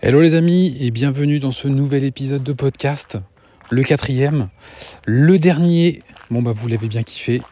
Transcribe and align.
Hello 0.00 0.20
les 0.22 0.34
amis 0.36 0.76
et 0.80 0.92
bienvenue 0.92 1.40
dans 1.40 1.50
ce 1.50 1.66
nouvel 1.66 2.04
épisode 2.04 2.44
de 2.44 2.52
podcast, 2.52 3.18
le 3.68 3.82
quatrième, 3.82 4.48
le 5.04 5.40
dernier. 5.40 6.04
Bon 6.30 6.40
bah 6.40 6.52
vous 6.54 6.68
l'avez 6.68 6.86
bien 6.86 7.02
kiffé, 7.02 7.42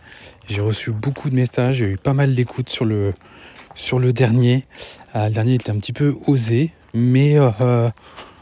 j'ai 0.47 0.61
reçu 0.61 0.93
beaucoup 0.93 1.29
de 1.29 1.35
messages, 1.35 1.79
j'ai 1.79 1.87
eu 1.87 1.97
pas 1.97 2.15
mal 2.15 2.37
d'écoutes 2.37 2.69
sur 2.69 2.85
le, 2.85 3.15
sur 3.75 3.99
le 3.99 4.13
dernier. 4.13 4.65
Euh, 5.17 5.27
le 5.27 5.35
dernier 5.35 5.55
était 5.55 5.71
un 5.71 5.79
petit 5.79 5.93
peu 5.93 6.15
osé, 6.29 6.71
mais, 6.95 7.37
euh, 7.37 7.91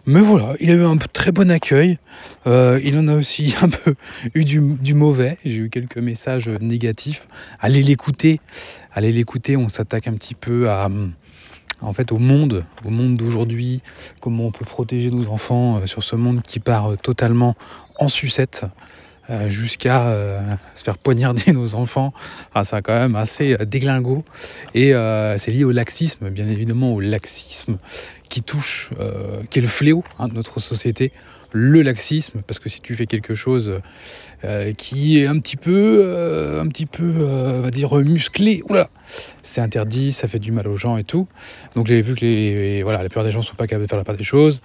mais 0.05 0.21
voilà, 0.21 0.53
il 0.61 0.71
a 0.71 0.75
eu 0.75 0.85
un 0.85 0.99
très 0.99 1.33
bon 1.33 1.51
accueil. 1.51 1.99
Euh, 2.47 2.79
il 2.85 2.99
en 2.99 3.09
a 3.09 3.15
aussi 3.15 3.55
un 3.63 3.71
peu 3.71 3.95
eu 4.35 4.45
du, 4.45 4.61
du 4.61 4.93
mauvais. 4.93 5.39
J'ai 5.47 5.57
eu 5.57 5.71
quelques 5.71 5.97
messages 5.97 6.51
négatifs. 6.61 7.27
Allez 7.59 7.83
l'écouter, 7.83 8.43
allez 8.93 9.13
l'écouter, 9.13 9.57
on 9.57 9.71
s'attaque 9.71 10.09
un 10.09 10.15
petit 10.15 10.35
peu 10.35 10.69
à 10.69 10.91
en 11.81 11.93
fait 11.93 12.13
au 12.13 12.19
monde, 12.19 12.65
au 12.85 12.91
monde 12.91 13.17
d'aujourd'hui, 13.17 13.83
comment 14.21 14.47
on 14.47 14.51
peut 14.51 14.65
protéger 14.65 15.11
nos 15.11 15.29
enfants 15.31 15.79
euh, 15.79 15.87
sur 15.87 16.03
ce 16.03 16.17
monde 16.17 16.43
qui 16.43 16.61
part 16.61 16.93
euh, 16.93 16.97
totalement 16.97 17.55
en 17.99 18.09
sucette 18.09 18.65
euh, 19.31 19.49
jusqu'à 19.49 20.15
se 20.75 20.85
faire 20.85 20.99
poignarder 20.99 21.53
nos 21.53 21.75
enfants. 21.75 22.13
Ah, 22.55 22.65
c'est 22.65 22.83
quand 22.83 22.99
même 22.99 23.17
assez 23.17 23.57
déglingo 23.67 24.25
et 24.75 24.93
c'est 25.37 25.51
lié 25.51 25.65
au 25.65 25.73
laxisme, 25.73 26.31
bien 26.31 26.49
évidemment 26.49 26.93
au 26.93 27.01
laxisme 27.01 27.79
qui 28.29 28.43
touche, 28.43 28.91
qui 29.51 29.61
est 29.61 29.63
le 29.63 29.69
fléau 29.69 30.05
hein, 30.19 30.29
de 30.29 30.35
notre 30.35 30.61
société 30.61 31.13
le 31.57 31.83
laxisme, 31.83 32.43
parce 32.45 32.59
que 32.59 32.69
si 32.69 32.81
tu 32.81 32.97
fais 32.97 33.07
quelque 33.07 33.37
chose 33.37 33.81
euh, 34.43 34.73
qui 34.73 35.21
est 35.21 35.29
un 35.29 35.39
petit 35.39 35.57
peu, 35.57 36.03
euh, 36.05 36.61
un 36.61 36.67
petit 36.67 36.85
peu, 36.85 37.05
euh, 37.05 37.61
va 37.63 37.71
dire 37.71 37.95
musclé, 37.95 38.61
c'est 39.43 39.61
interdit, 39.61 40.11
ça 40.11 40.27
fait 40.27 40.41
du 40.41 40.51
mal 40.51 40.67
aux 40.67 40.77
gens 40.77 40.97
et 40.97 41.05
tout. 41.05 41.29
Donc 41.77 41.87
j'ai 41.87 42.03
vu 42.03 42.17
que 42.17 42.23
les, 42.23 42.83
voilà, 42.83 43.05
la 43.05 43.09
plupart 43.09 43.23
des 43.23 43.31
gens 43.31 43.39
ne 43.39 43.45
sont 43.45 43.55
pas 43.55 43.69
capables 43.69 43.85
de 43.85 43.89
faire 43.89 43.99
la 43.99 44.05
part 44.05 44.17
des 44.17 44.25
choses. 44.25 44.63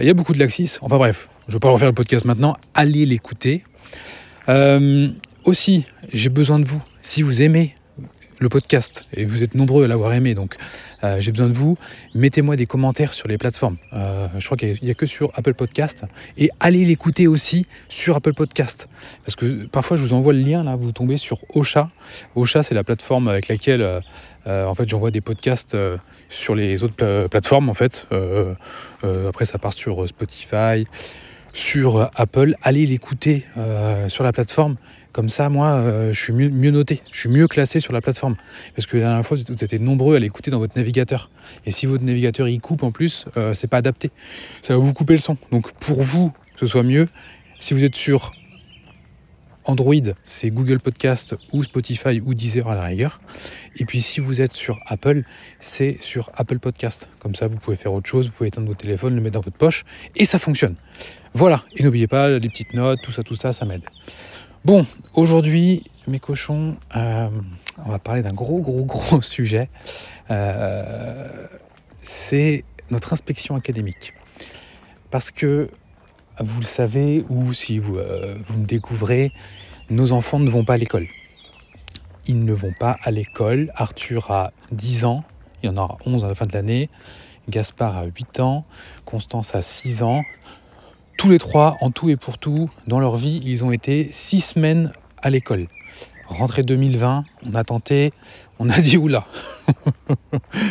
Il 0.00 0.06
y 0.06 0.10
a 0.10 0.14
beaucoup 0.14 0.32
de 0.32 0.40
laxisme. 0.40 0.80
Enfin 0.84 0.96
bref, 0.96 1.28
je 1.46 1.52
ne 1.52 1.56
vais 1.56 1.60
pas 1.60 1.70
refaire 1.70 1.88
le 1.88 1.94
podcast 1.94 2.24
maintenant. 2.24 2.56
Allez 2.74 3.06
l'écouter. 3.06 3.62
aussi, 5.44 5.86
j'ai 6.12 6.30
besoin 6.30 6.58
de 6.58 6.64
vous. 6.64 6.82
Si 7.00 7.22
vous 7.22 7.42
aimez 7.42 7.76
podcast, 8.48 9.06
et 9.12 9.24
vous 9.24 9.42
êtes 9.42 9.54
nombreux 9.54 9.84
à 9.84 9.88
l'avoir 9.88 10.12
aimé, 10.12 10.34
donc 10.34 10.56
euh, 11.02 11.20
j'ai 11.20 11.30
besoin 11.30 11.48
de 11.48 11.52
vous. 11.52 11.76
Mettez-moi 12.14 12.56
des 12.56 12.66
commentaires 12.66 13.12
sur 13.12 13.28
les 13.28 13.38
plateformes. 13.38 13.76
Euh, 13.92 14.28
je 14.38 14.44
crois 14.44 14.56
qu'il 14.56 14.76
n'y 14.82 14.90
a, 14.90 14.94
que 14.94 15.06
sur 15.06 15.30
Apple 15.34 15.54
Podcast. 15.54 16.04
Et 16.38 16.50
allez 16.60 16.84
l'écouter 16.84 17.26
aussi 17.26 17.66
sur 17.88 18.16
Apple 18.16 18.34
Podcast. 18.34 18.88
Parce 19.24 19.36
que 19.36 19.66
parfois, 19.66 19.96
je 19.96 20.02
vous 20.02 20.14
envoie 20.14 20.32
le 20.32 20.40
lien, 20.40 20.64
là, 20.64 20.76
vous 20.76 20.92
tombez 20.92 21.16
sur 21.16 21.38
Ocha. 21.54 21.90
Ocha, 22.34 22.62
c'est 22.62 22.74
la 22.74 22.84
plateforme 22.84 23.28
avec 23.28 23.48
laquelle... 23.48 23.82
Euh, 24.46 24.66
en 24.66 24.74
fait, 24.74 24.86
j'envoie 24.86 25.10
des 25.10 25.22
podcasts 25.22 25.74
sur 26.28 26.54
les 26.54 26.84
autres 26.84 27.26
plateformes, 27.28 27.70
en 27.70 27.74
fait. 27.74 28.06
après, 29.26 29.46
ça 29.46 29.56
part 29.56 29.72
sur 29.72 30.06
Spotify, 30.06 30.86
sur 31.54 32.10
Apple. 32.14 32.54
Allez 32.60 32.84
l'écouter 32.84 33.46
sur 34.08 34.22
la 34.22 34.32
plateforme. 34.32 34.76
Comme 35.14 35.28
ça, 35.28 35.48
moi, 35.48 35.68
euh, 35.68 36.12
je 36.12 36.20
suis 36.20 36.32
mieux, 36.32 36.70
noté, 36.72 37.00
je 37.12 37.20
suis 37.20 37.28
mieux 37.28 37.46
classé 37.46 37.78
sur 37.78 37.92
la 37.92 38.00
plateforme. 38.00 38.34
Parce 38.74 38.88
que 38.88 38.96
la 38.96 39.04
dernière 39.04 39.24
fois, 39.24 39.36
vous 39.36 39.64
étiez 39.64 39.78
nombreux 39.78 40.16
à 40.16 40.18
l'écouter 40.18 40.50
dans 40.50 40.58
votre 40.58 40.76
navigateur. 40.76 41.30
Et 41.64 41.70
si 41.70 41.86
votre 41.86 42.02
navigateur 42.02 42.48
y 42.48 42.58
coupe 42.58 42.82
en 42.82 42.90
plus, 42.90 43.24
euh, 43.36 43.54
c'est 43.54 43.68
pas 43.68 43.76
adapté. 43.76 44.10
Ça 44.60 44.74
va 44.74 44.80
vous 44.80 44.92
couper 44.92 45.12
le 45.12 45.20
son. 45.20 45.36
Donc 45.52 45.72
pour 45.74 46.02
vous, 46.02 46.30
que 46.54 46.60
ce 46.60 46.66
soit 46.66 46.82
mieux, 46.82 47.08
si 47.60 47.74
vous 47.74 47.84
êtes 47.84 47.94
sur 47.94 48.32
Android, 49.66 49.94
c'est 50.24 50.50
Google 50.50 50.80
Podcast 50.80 51.36
ou 51.52 51.62
Spotify 51.62 52.20
ou 52.20 52.34
Deezer 52.34 52.66
à 52.66 52.74
la 52.74 52.82
rigueur. 52.82 53.20
Et 53.76 53.84
puis 53.84 54.02
si 54.02 54.18
vous 54.18 54.40
êtes 54.40 54.52
sur 54.52 54.80
Apple, 54.84 55.22
c'est 55.60 55.96
sur 56.00 56.32
Apple 56.34 56.58
Podcast. 56.58 57.08
Comme 57.20 57.36
ça, 57.36 57.46
vous 57.46 57.58
pouvez 57.58 57.76
faire 57.76 57.92
autre 57.92 58.08
chose, 58.08 58.26
vous 58.26 58.32
pouvez 58.32 58.48
éteindre 58.48 58.66
votre 58.66 58.80
téléphone, 58.80 59.14
le 59.14 59.20
mettre 59.20 59.34
dans 59.34 59.42
votre 59.42 59.56
poche, 59.56 59.84
et 60.16 60.24
ça 60.24 60.40
fonctionne. 60.40 60.74
Voilà, 61.34 61.62
et 61.76 61.84
n'oubliez 61.84 62.08
pas 62.08 62.30
les 62.30 62.48
petites 62.48 62.74
notes, 62.74 62.98
tout 63.04 63.12
ça, 63.12 63.22
tout 63.22 63.36
ça, 63.36 63.52
ça 63.52 63.64
m'aide. 63.64 63.82
Bon, 64.64 64.86
aujourd'hui, 65.12 65.84
mes 66.06 66.18
cochons, 66.18 66.76
euh, 66.96 67.28
on 67.84 67.90
va 67.90 67.98
parler 67.98 68.22
d'un 68.22 68.32
gros, 68.32 68.62
gros, 68.62 68.86
gros 68.86 69.20
sujet. 69.20 69.68
Euh, 70.30 71.46
c'est 72.00 72.64
notre 72.90 73.12
inspection 73.12 73.56
académique. 73.56 74.14
Parce 75.10 75.30
que, 75.30 75.68
vous 76.40 76.60
le 76.60 76.64
savez, 76.64 77.26
ou 77.28 77.52
si 77.52 77.78
vous, 77.78 77.98
euh, 77.98 78.36
vous 78.46 78.58
me 78.58 78.64
découvrez, 78.64 79.32
nos 79.90 80.12
enfants 80.12 80.40
ne 80.40 80.48
vont 80.48 80.64
pas 80.64 80.74
à 80.74 80.78
l'école. 80.78 81.08
Ils 82.26 82.42
ne 82.42 82.54
vont 82.54 82.72
pas 82.80 82.96
à 83.02 83.10
l'école. 83.10 83.70
Arthur 83.74 84.30
a 84.30 84.54
10 84.72 85.04
ans, 85.04 85.24
il 85.62 85.66
y 85.66 85.68
en 85.68 85.76
aura 85.76 85.98
11 86.06 86.24
à 86.24 86.28
la 86.28 86.34
fin 86.34 86.46
de 86.46 86.54
l'année. 86.54 86.88
Gaspard 87.50 87.98
a 87.98 88.04
8 88.04 88.40
ans, 88.40 88.64
Constance 89.04 89.54
a 89.54 89.60
6 89.60 90.02
ans, 90.02 90.22
tous 91.24 91.30
les 91.30 91.38
trois, 91.38 91.78
en 91.80 91.90
tout 91.90 92.10
et 92.10 92.16
pour 92.16 92.36
tout, 92.36 92.68
dans 92.86 93.00
leur 93.00 93.16
vie, 93.16 93.40
ils 93.46 93.64
ont 93.64 93.72
été 93.72 94.10
six 94.12 94.42
semaines 94.42 94.92
à 95.22 95.30
l'école. 95.30 95.68
Rentrée 96.26 96.62
2020, 96.62 97.24
on 97.46 97.54
a 97.54 97.64
tenté, 97.64 98.12
on 98.58 98.68
a 98.68 98.78
dit 98.82 98.98
oula, 98.98 99.26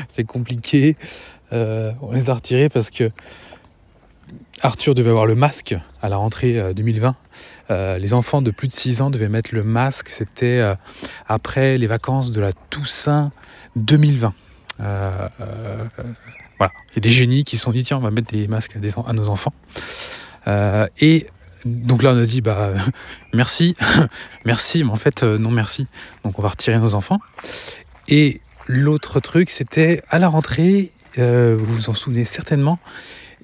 c'est 0.07 0.25
compliqué. 0.25 0.95
Euh, 1.53 1.91
on 2.03 2.11
les 2.11 2.29
a 2.29 2.35
retirés 2.35 2.69
parce 2.69 2.91
que 2.91 3.09
Arthur 4.61 4.93
devait 4.93 5.09
avoir 5.09 5.25
le 5.25 5.33
masque 5.33 5.75
à 6.03 6.09
la 6.09 6.17
rentrée 6.17 6.71
2020. 6.75 7.07
Euh, 7.07 7.13
euh, 7.71 7.97
les 7.97 8.13
enfants 8.13 8.43
de 8.43 8.51
plus 8.51 8.67
de 8.67 8.73
6 8.73 9.01
ans 9.01 9.09
devaient 9.09 9.29
mettre 9.29 9.55
le 9.55 9.63
masque. 9.63 10.09
C'était 10.09 10.61
après 11.27 11.79
les 11.79 11.87
vacances 11.87 12.29
de 12.29 12.39
la 12.39 12.53
Toussaint 12.69 13.31
2020. 13.75 14.35
voilà, 14.77 15.01
il 16.59 16.95
y 16.95 16.97
a 16.97 17.01
des 17.01 17.09
génies 17.09 17.43
qui 17.43 17.57
se 17.57 17.63
sont 17.63 17.71
dit 17.71 17.83
tiens, 17.83 17.97
on 17.97 18.01
va 18.01 18.11
mettre 18.11 18.31
des 18.31 18.47
masques 18.47 18.77
à 19.07 19.13
nos 19.13 19.29
enfants. 19.29 19.53
Euh, 20.47 20.87
et 20.99 21.27
donc 21.65 22.03
là, 22.03 22.11
on 22.11 22.17
a 22.17 22.25
dit 22.25 22.41
bah 22.41 22.71
merci, 23.33 23.75
merci, 24.45 24.83
mais 24.83 24.91
en 24.91 24.97
fait 24.97 25.23
euh, 25.23 25.37
non 25.37 25.51
merci. 25.51 25.87
Donc 26.23 26.39
on 26.39 26.41
va 26.41 26.49
retirer 26.49 26.79
nos 26.79 26.95
enfants. 26.95 27.19
Et 28.07 28.41
l'autre 28.67 29.19
truc, 29.19 29.49
c'était 29.49 30.03
à 30.09 30.19
la 30.19 30.27
rentrée, 30.27 30.91
euh, 31.17 31.55
vous 31.57 31.73
vous 31.73 31.89
en 31.89 31.93
souvenez 31.93 32.25
certainement, 32.25 32.79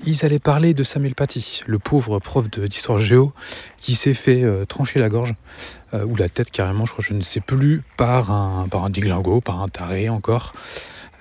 ils 0.06 0.24
allaient 0.26 0.40
parler 0.40 0.74
de 0.74 0.84
Samuel 0.84 1.14
Paty, 1.14 1.62
le 1.68 1.78
pauvre 1.78 2.20
prof 2.20 2.50
d'histoire 2.50 3.00
géo 3.00 3.34
qui 3.78 3.96
s'est 3.96 4.14
fait 4.14 4.46
trancher 4.66 4.98
la 4.98 5.10
gorge 5.10 5.34
ou 5.94 6.16
la 6.16 6.30
tête 6.30 6.52
carrément, 6.52 6.86
je 6.86 6.94
crois, 6.94 7.04
je 7.06 7.14
ne 7.14 7.22
sais 7.22 7.42
plus, 7.42 7.81
par 7.98 8.31
un 8.31 8.70
par 8.70 8.86
un 8.86 8.92
par 9.42 9.62
un 9.62 9.68
taré 9.68 10.08
encore. 10.08 10.54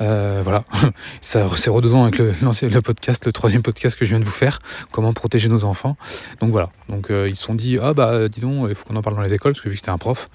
Euh, 0.01 0.43
voilà, 0.45 0.65
ça 1.21 1.49
c'est 1.57 1.71
redondant 1.71 2.05
avec 2.05 2.19
le, 2.19 2.33
le, 2.41 2.81
podcast, 2.83 3.27
le 3.27 3.33
troisième 3.33 3.63
podcast 3.63 3.97
que 3.97 4.05
je 4.05 4.11
viens 4.11 4.21
de 4.21 4.25
vous 4.25 4.31
faire, 4.31 4.61
comment 4.93 5.13
protéger 5.13 5.49
nos 5.49 5.65
enfants. 5.65 5.97
Donc 6.41 6.51
voilà, 6.51 6.71
donc 6.89 7.11
euh, 7.11 7.29
ils 7.29 7.37
se 7.37 7.43
sont 7.43 7.55
dit 7.55 7.79
ah 7.83 7.95
bah 7.95 8.29
dis 8.29 8.41
donc, 8.41 8.67
il 8.69 8.75
faut 8.75 8.85
qu'on 8.85 8.97
en 8.97 9.03
parle 9.03 9.17
dans 9.17 9.23
les 9.23 9.35
écoles 9.35 9.53
parce 9.53 9.63
que 9.63 9.69
vu 9.69 9.75
que 9.75 9.81
c'était 9.81 9.91
un 9.91 9.99
prof, 9.99 10.29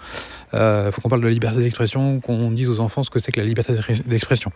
euh, 0.54 0.86
il 0.88 0.92
faut 0.92 1.02
qu'on 1.02 1.10
parle 1.10 1.22
de 1.22 1.28
la 1.28 1.34
liberté 1.34 1.60
d'expression, 1.62 2.20
qu'on 2.20 2.52
dise 2.52 2.70
aux 2.70 2.80
enfants 2.80 3.04
ce 3.04 3.10
que 3.10 3.20
c'est 3.20 3.32
que 3.32 3.40
la 3.40 3.46
liberté 3.46 3.74
d'expression. 4.06 4.52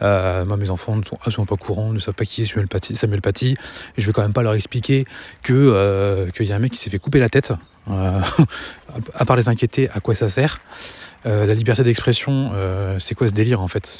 moi 0.00 0.56
mes 0.56 0.70
enfants 0.70 0.96
ne 0.96 1.04
sont 1.04 1.16
absolument 1.16 1.46
pas 1.46 1.56
courants, 1.56 1.92
ne 1.92 1.98
savent 1.98 2.14
pas 2.14 2.24
qui 2.24 2.42
est 2.42 2.44
Samuel 2.44 2.68
Paty, 2.68 2.96
Samuel 2.96 3.22
Paty 3.22 3.56
je 3.96 4.06
vais 4.06 4.12
quand 4.12 4.22
même 4.22 4.32
pas 4.32 4.42
leur 4.42 4.54
expliquer 4.54 5.04
que 5.42 6.30
qu'il 6.36 6.46
y 6.46 6.52
a 6.52 6.56
un 6.56 6.60
mec 6.60 6.72
qui 6.72 6.78
s'est 6.78 6.90
fait 6.90 6.98
couper 6.98 7.18
la 7.18 7.28
tête. 7.28 7.52
à 9.14 9.24
part 9.26 9.36
les 9.36 9.50
inquiéter, 9.50 9.90
à 9.90 10.00
quoi 10.00 10.14
ça 10.14 10.30
sert 10.30 10.58
euh, 11.26 11.46
la 11.46 11.54
liberté 11.54 11.82
d'expression, 11.82 12.50
euh, 12.54 12.98
c'est 12.98 13.14
quoi 13.14 13.28
ce 13.28 13.32
délire 13.34 13.60
en 13.60 13.68
fait? 13.68 13.90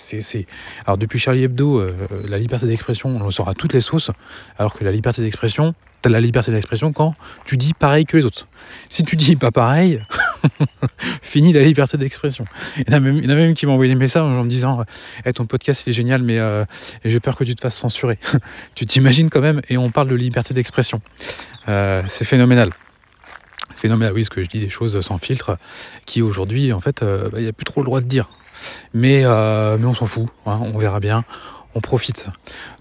Alors 0.86 0.98
depuis 0.98 1.18
Charlie 1.18 1.44
Hebdo, 1.44 1.78
euh, 1.78 1.94
la 2.28 2.38
liberté 2.38 2.66
d'expression, 2.66 3.16
on 3.16 3.24
le 3.24 3.30
sort 3.30 3.48
à 3.48 3.54
toutes 3.54 3.72
les 3.72 3.80
sauces, 3.80 4.10
alors 4.58 4.74
que 4.74 4.84
la 4.84 4.92
liberté 4.92 5.22
d'expression, 5.22 5.74
t'as 6.02 6.10
la 6.10 6.20
liberté 6.20 6.52
d'expression 6.52 6.92
quand 6.92 7.14
tu 7.46 7.56
dis 7.56 7.72
pareil 7.72 8.04
que 8.04 8.16
les 8.16 8.26
autres. 8.26 8.46
Si 8.90 9.04
tu 9.04 9.16
dis 9.16 9.36
pas 9.36 9.50
pareil, 9.50 10.02
fini 11.22 11.52
la 11.52 11.62
liberté 11.62 11.96
d'expression. 11.96 12.44
Il 12.76 12.84
y 12.90 12.94
en 12.94 12.98
a 12.98 13.00
même, 13.00 13.54
qui 13.54 13.66
m'ont 13.66 13.72
envoyé 13.72 13.92
des 13.92 13.98
messages 13.98 14.22
en 14.22 14.44
me 14.44 14.48
disant 14.48 14.84
hey, 15.24 15.32
ton 15.32 15.46
podcast 15.46 15.84
il 15.86 15.90
est 15.90 15.94
génial, 15.94 16.22
mais 16.22 16.38
j'ai 17.04 17.20
peur 17.20 17.36
que 17.36 17.44
tu 17.44 17.54
te 17.54 17.60
fasses 17.62 17.76
censurer. 17.76 18.18
tu 18.74 18.84
t'imagines 18.84 19.30
quand 19.30 19.40
même, 19.40 19.62
et 19.70 19.78
on 19.78 19.90
parle 19.90 20.08
de 20.08 20.14
liberté 20.14 20.52
d'expression. 20.52 21.00
c'est 21.66 22.24
phénoménal 22.24 22.70
phénomène, 23.84 24.12
oui, 24.14 24.24
ce 24.24 24.30
que 24.30 24.42
je 24.42 24.48
dis 24.48 24.60
des 24.60 24.70
choses 24.70 24.98
sans 25.02 25.18
filtre, 25.18 25.58
qui 26.06 26.22
aujourd'hui, 26.22 26.72
en 26.72 26.80
fait, 26.80 27.02
euh, 27.02 27.28
bah, 27.28 27.38
il 27.38 27.42
n'y 27.42 27.50
a 27.50 27.52
plus 27.52 27.66
trop 27.66 27.82
le 27.82 27.84
droit 27.84 28.00
de 28.00 28.06
dire. 28.06 28.30
Mais, 28.94 29.26
euh, 29.26 29.76
mais 29.78 29.84
on 29.84 29.92
s'en 29.92 30.06
fout, 30.06 30.26
hein, 30.46 30.58
on 30.58 30.78
verra 30.78 31.00
bien, 31.00 31.22
on 31.74 31.82
profite. 31.82 32.28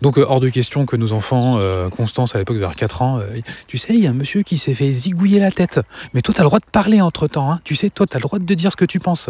Donc, 0.01 0.17
euh, 0.17 0.25
hors 0.25 0.39
de 0.39 0.47
question 0.47 0.85
que 0.85 0.95
nos 0.95 1.11
enfants, 1.11 1.59
Constance 1.89 2.35
à 2.35 2.37
l'époque 2.37 2.55
vers 2.55 2.77
4 2.77 3.01
ans, 3.01 3.19
tu 3.67 3.77
sais, 3.77 3.95
il 3.95 3.99
y 4.01 4.07
a 4.07 4.11
un 4.11 4.13
monsieur 4.13 4.43
qui 4.43 4.57
s'est 4.57 4.73
fait 4.73 4.89
zigouiller 4.89 5.41
la 5.41 5.51
tête. 5.51 5.81
Mais 6.13 6.21
toi, 6.21 6.33
tu 6.33 6.39
as 6.39 6.43
le 6.43 6.47
droit 6.47 6.59
de 6.59 6.71
parler 6.71 7.01
entre 7.01 7.27
temps, 7.27 7.51
hein. 7.51 7.59
tu 7.65 7.75
sais, 7.75 7.89
toi, 7.89 8.07
tu 8.07 8.15
as 8.15 8.19
le 8.19 8.23
droit 8.23 8.39
de 8.39 8.53
dire 8.53 8.71
ce 8.71 8.77
que 8.77 8.85
tu 8.85 9.01
penses. 9.01 9.29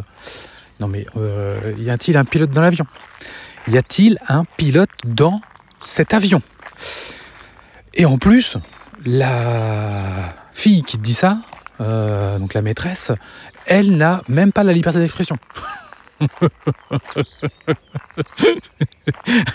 Non, 0.79 0.87
mais 0.87 1.07
y 1.79 1.89
a-t-il 1.89 2.17
un 2.17 2.25
pilote 2.25 2.51
dans 2.51 2.61
l'avion? 2.61 2.85
Y 3.67 3.79
a-t-il 3.79 4.19
un 4.27 4.45
pilote 4.57 4.91
dans 5.05 5.41
cet 5.81 6.13
avion? 6.13 6.43
Et 7.95 8.05
en 8.05 8.19
plus, 8.19 8.57
la 9.07 10.35
fille 10.53 10.83
qui 10.83 10.97
te 10.97 11.01
dit 11.01 11.15
ça, 11.15 11.39
euh, 11.83 12.39
donc 12.39 12.53
la 12.53 12.61
maîtresse, 12.61 13.11
elle 13.65 13.97
n'a 13.97 14.21
même 14.27 14.51
pas 14.51 14.63
la 14.63 14.73
liberté 14.73 14.99
d'expression. 14.99 15.37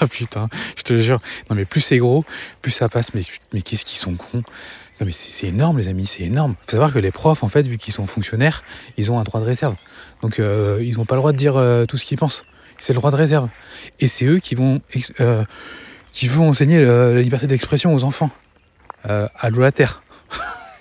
ah 0.01 0.07
putain, 0.11 0.49
je 0.77 0.83
te 0.83 0.99
jure. 0.99 1.21
Non 1.49 1.57
mais 1.57 1.65
plus 1.65 1.81
c'est 1.81 1.99
gros, 1.99 2.25
plus 2.61 2.71
ça 2.73 2.89
passe. 2.89 3.15
Mais, 3.15 3.23
mais 3.53 3.63
qu'est-ce 3.63 3.85
qu'ils 3.85 3.99
sont 3.99 4.15
cons 4.15 4.43
Non 5.01 5.07
mais 5.07 5.13
c'est 5.13 5.47
énorme 5.47 5.79
les 5.79 5.89
amis, 5.89 6.07
c'est 6.07 6.25
énorme. 6.25 6.55
Faut 6.67 6.73
savoir 6.73 6.93
que 6.93 6.99
les 6.99 7.13
profs, 7.13 7.43
en 7.43 7.49
fait, 7.49 7.67
vu 7.67 7.79
qu'ils 7.79 7.95
sont 7.95 8.07
fonctionnaires, 8.07 8.63
ils 8.97 9.11
ont 9.11 9.19
un 9.19 9.25
droit 9.25 9.41
de 9.41 9.47
réserve. 9.47 9.77
Donc 10.23 10.39
euh, 10.39 10.79
ils 10.83 10.99
n'ont 10.99 11.07
pas 11.07 11.15
le 11.15 11.21
droit 11.21 11.33
de 11.33 11.39
dire 11.39 11.57
euh, 11.57 11.87
tout 11.87 11.97
ce 11.97 12.05
qu'ils 12.05 12.19
pensent. 12.19 12.45
C'est 12.79 12.93
le 12.93 12.99
droit 12.99 13.11
de 13.11 13.17
réserve. 13.17 13.49
Et 14.01 14.07
c'est 14.07 14.27
eux 14.27 14.39
qui 14.39 14.55
vont, 14.55 14.81
qui 16.13 16.29
vont 16.29 16.49
enseigner 16.49 16.85
la, 16.85 17.21
liberté 17.21 17.49
d'expression 17.49 17.93
aux 17.93 18.05
enfants. 18.05 18.31
allô 19.05 19.61
la 19.61 19.73
terre. 19.73 20.03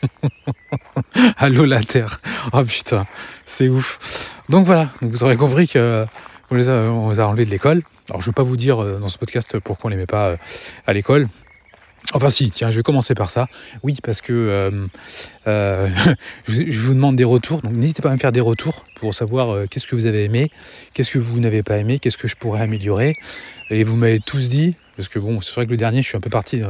allô 1.37 1.65
la 1.65 1.81
terre. 1.81 2.21
Oh 2.53 2.63
putain, 2.63 3.05
c'est 3.45 3.69
ouf. 3.69 4.29
Donc 4.49 4.65
voilà, 4.65 4.89
vous 5.01 5.23
aurez 5.23 5.37
compris 5.37 5.67
que 5.67 6.03
a, 6.03 6.07
on 6.51 6.55
les 7.09 7.19
a 7.19 7.27
enlevés 7.27 7.45
de 7.45 7.51
l'école. 7.51 7.81
Alors 8.09 8.21
je 8.21 8.29
ne 8.29 8.31
vais 8.31 8.35
pas 8.35 8.43
vous 8.43 8.57
dire 8.57 8.81
euh, 8.81 8.99
dans 8.99 9.09
ce 9.09 9.17
podcast 9.17 9.59
pourquoi 9.59 9.89
on 9.89 9.91
les 9.91 9.97
met 9.97 10.05
pas 10.05 10.27
euh, 10.27 10.37
à 10.85 10.93
l'école. 10.93 11.27
Enfin 12.13 12.29
si, 12.29 12.51
tiens, 12.51 12.71
je 12.71 12.77
vais 12.77 12.83
commencer 12.83 13.15
par 13.15 13.29
ça. 13.29 13.47
Oui, 13.83 13.97
parce 14.01 14.21
que 14.21 14.31
euh, 14.31 14.87
euh, 15.47 15.89
je 16.47 16.79
vous 16.79 16.93
demande 16.93 17.17
des 17.17 17.25
retours. 17.25 17.61
Donc 17.61 17.73
n'hésitez 17.73 18.01
pas 18.01 18.09
à 18.09 18.13
me 18.13 18.17
faire 18.17 18.31
des 18.31 18.39
retours 18.39 18.85
pour 18.95 19.13
savoir 19.13 19.49
euh, 19.49 19.65
qu'est-ce 19.69 19.85
que 19.87 19.95
vous 19.95 20.05
avez 20.05 20.23
aimé, 20.23 20.49
qu'est-ce 20.93 21.11
que 21.11 21.19
vous 21.19 21.39
n'avez 21.41 21.63
pas 21.63 21.77
aimé, 21.77 21.99
qu'est-ce 21.99 22.17
que 22.17 22.29
je 22.29 22.37
pourrais 22.37 22.61
améliorer. 22.61 23.17
Et 23.69 23.83
vous 23.83 23.97
m'avez 23.97 24.19
tous 24.19 24.47
dit, 24.47 24.77
parce 24.95 25.09
que 25.09 25.19
bon, 25.19 25.41
c'est 25.41 25.53
vrai 25.53 25.65
que 25.65 25.71
le 25.71 25.77
dernier, 25.77 26.01
je 26.01 26.07
suis 26.07 26.15
un 26.15 26.21
peu 26.21 26.29
parti 26.29 26.61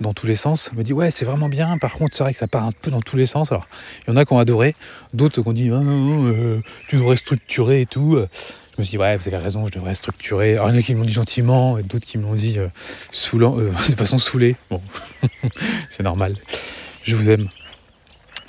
dans 0.00 0.14
tous 0.14 0.26
les 0.26 0.36
sens. 0.36 0.70
On 0.72 0.78
me 0.78 0.82
dit 0.82 0.94
ouais, 0.94 1.10
c'est 1.10 1.26
vraiment 1.26 1.50
bien. 1.50 1.76
Par 1.76 1.92
contre, 1.92 2.16
c'est 2.16 2.24
vrai 2.24 2.32
que 2.32 2.38
ça 2.38 2.48
part 2.48 2.64
un 2.64 2.72
peu 2.72 2.90
dans 2.90 3.02
tous 3.02 3.18
les 3.18 3.26
sens. 3.26 3.52
Alors, 3.52 3.68
il 4.06 4.10
y 4.10 4.12
en 4.14 4.16
a 4.16 4.24
qui 4.24 4.32
ont 4.32 4.38
adoré, 4.38 4.74
d'autres 5.12 5.42
qui 5.42 5.46
ont 5.46 5.52
dit 5.52 5.68
ah, 5.70 5.80
non, 5.80 6.62
tu 6.88 6.96
devrais 6.96 7.16
structurer 7.16 7.82
et 7.82 7.86
tout. 7.86 8.18
Me 8.82 8.84
suis 8.84 8.98
dit, 8.98 8.98
ouais, 8.98 9.16
vous 9.16 9.28
avez 9.28 9.36
raison, 9.36 9.64
je 9.64 9.70
devrais 9.70 9.94
structurer. 9.94 10.54
Alors, 10.54 10.68
il 10.68 10.72
y 10.72 10.76
en 10.76 10.80
a 10.80 10.82
qui 10.82 10.92
me 10.96 10.98
l'ont 10.98 11.06
dit 11.06 11.12
gentiment, 11.12 11.78
et 11.78 11.84
d'autres 11.84 12.04
qui 12.04 12.18
me 12.18 12.24
l'ont 12.24 12.34
dit 12.34 12.58
euh, 12.58 12.66
euh, 12.66 13.72
de 13.90 13.94
façon 13.94 14.18
saoulée. 14.18 14.56
Bon, 14.70 14.82
c'est 15.88 16.02
normal. 16.02 16.36
Je 17.04 17.14
vous 17.14 17.30
aime. 17.30 17.48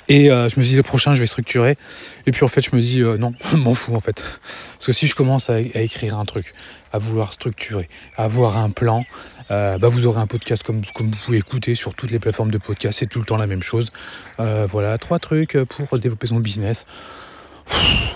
Et 0.08 0.32
euh, 0.32 0.48
je 0.48 0.58
me 0.58 0.64
suis 0.64 0.72
dit, 0.72 0.76
le 0.76 0.82
prochain, 0.82 1.14
je 1.14 1.20
vais 1.20 1.28
structurer. 1.28 1.78
Et 2.26 2.32
puis, 2.32 2.42
en 2.42 2.48
fait, 2.48 2.62
je 2.62 2.74
me 2.74 2.80
dis, 2.80 3.00
euh, 3.00 3.16
non, 3.16 3.32
m'en 3.56 3.76
fous, 3.76 3.94
en 3.94 4.00
fait. 4.00 4.24
Parce 4.72 4.86
que 4.86 4.92
si 4.92 5.06
je 5.06 5.14
commence 5.14 5.50
à, 5.50 5.60
écrire 5.60 6.18
un 6.18 6.24
truc, 6.24 6.52
à 6.92 6.98
vouloir 6.98 7.32
structurer, 7.32 7.88
à 8.16 8.24
avoir 8.24 8.56
un 8.58 8.70
plan, 8.70 9.04
bah, 9.50 9.78
vous 9.82 10.06
aurez 10.06 10.20
un 10.20 10.26
podcast 10.26 10.64
comme, 10.64 10.82
comme 10.96 11.12
vous 11.12 11.18
pouvez 11.26 11.38
écouter 11.38 11.76
sur 11.76 11.94
toutes 11.94 12.10
les 12.10 12.18
plateformes 12.18 12.50
de 12.50 12.58
podcast. 12.58 12.98
C'est 12.98 13.06
tout 13.06 13.20
le 13.20 13.24
temps 13.24 13.36
la 13.36 13.46
même 13.46 13.62
chose. 13.62 13.92
Voilà, 14.38 14.98
trois 14.98 15.20
trucs 15.20 15.56
pour 15.62 15.96
développer 15.96 16.26
son 16.26 16.40
business. 16.40 16.86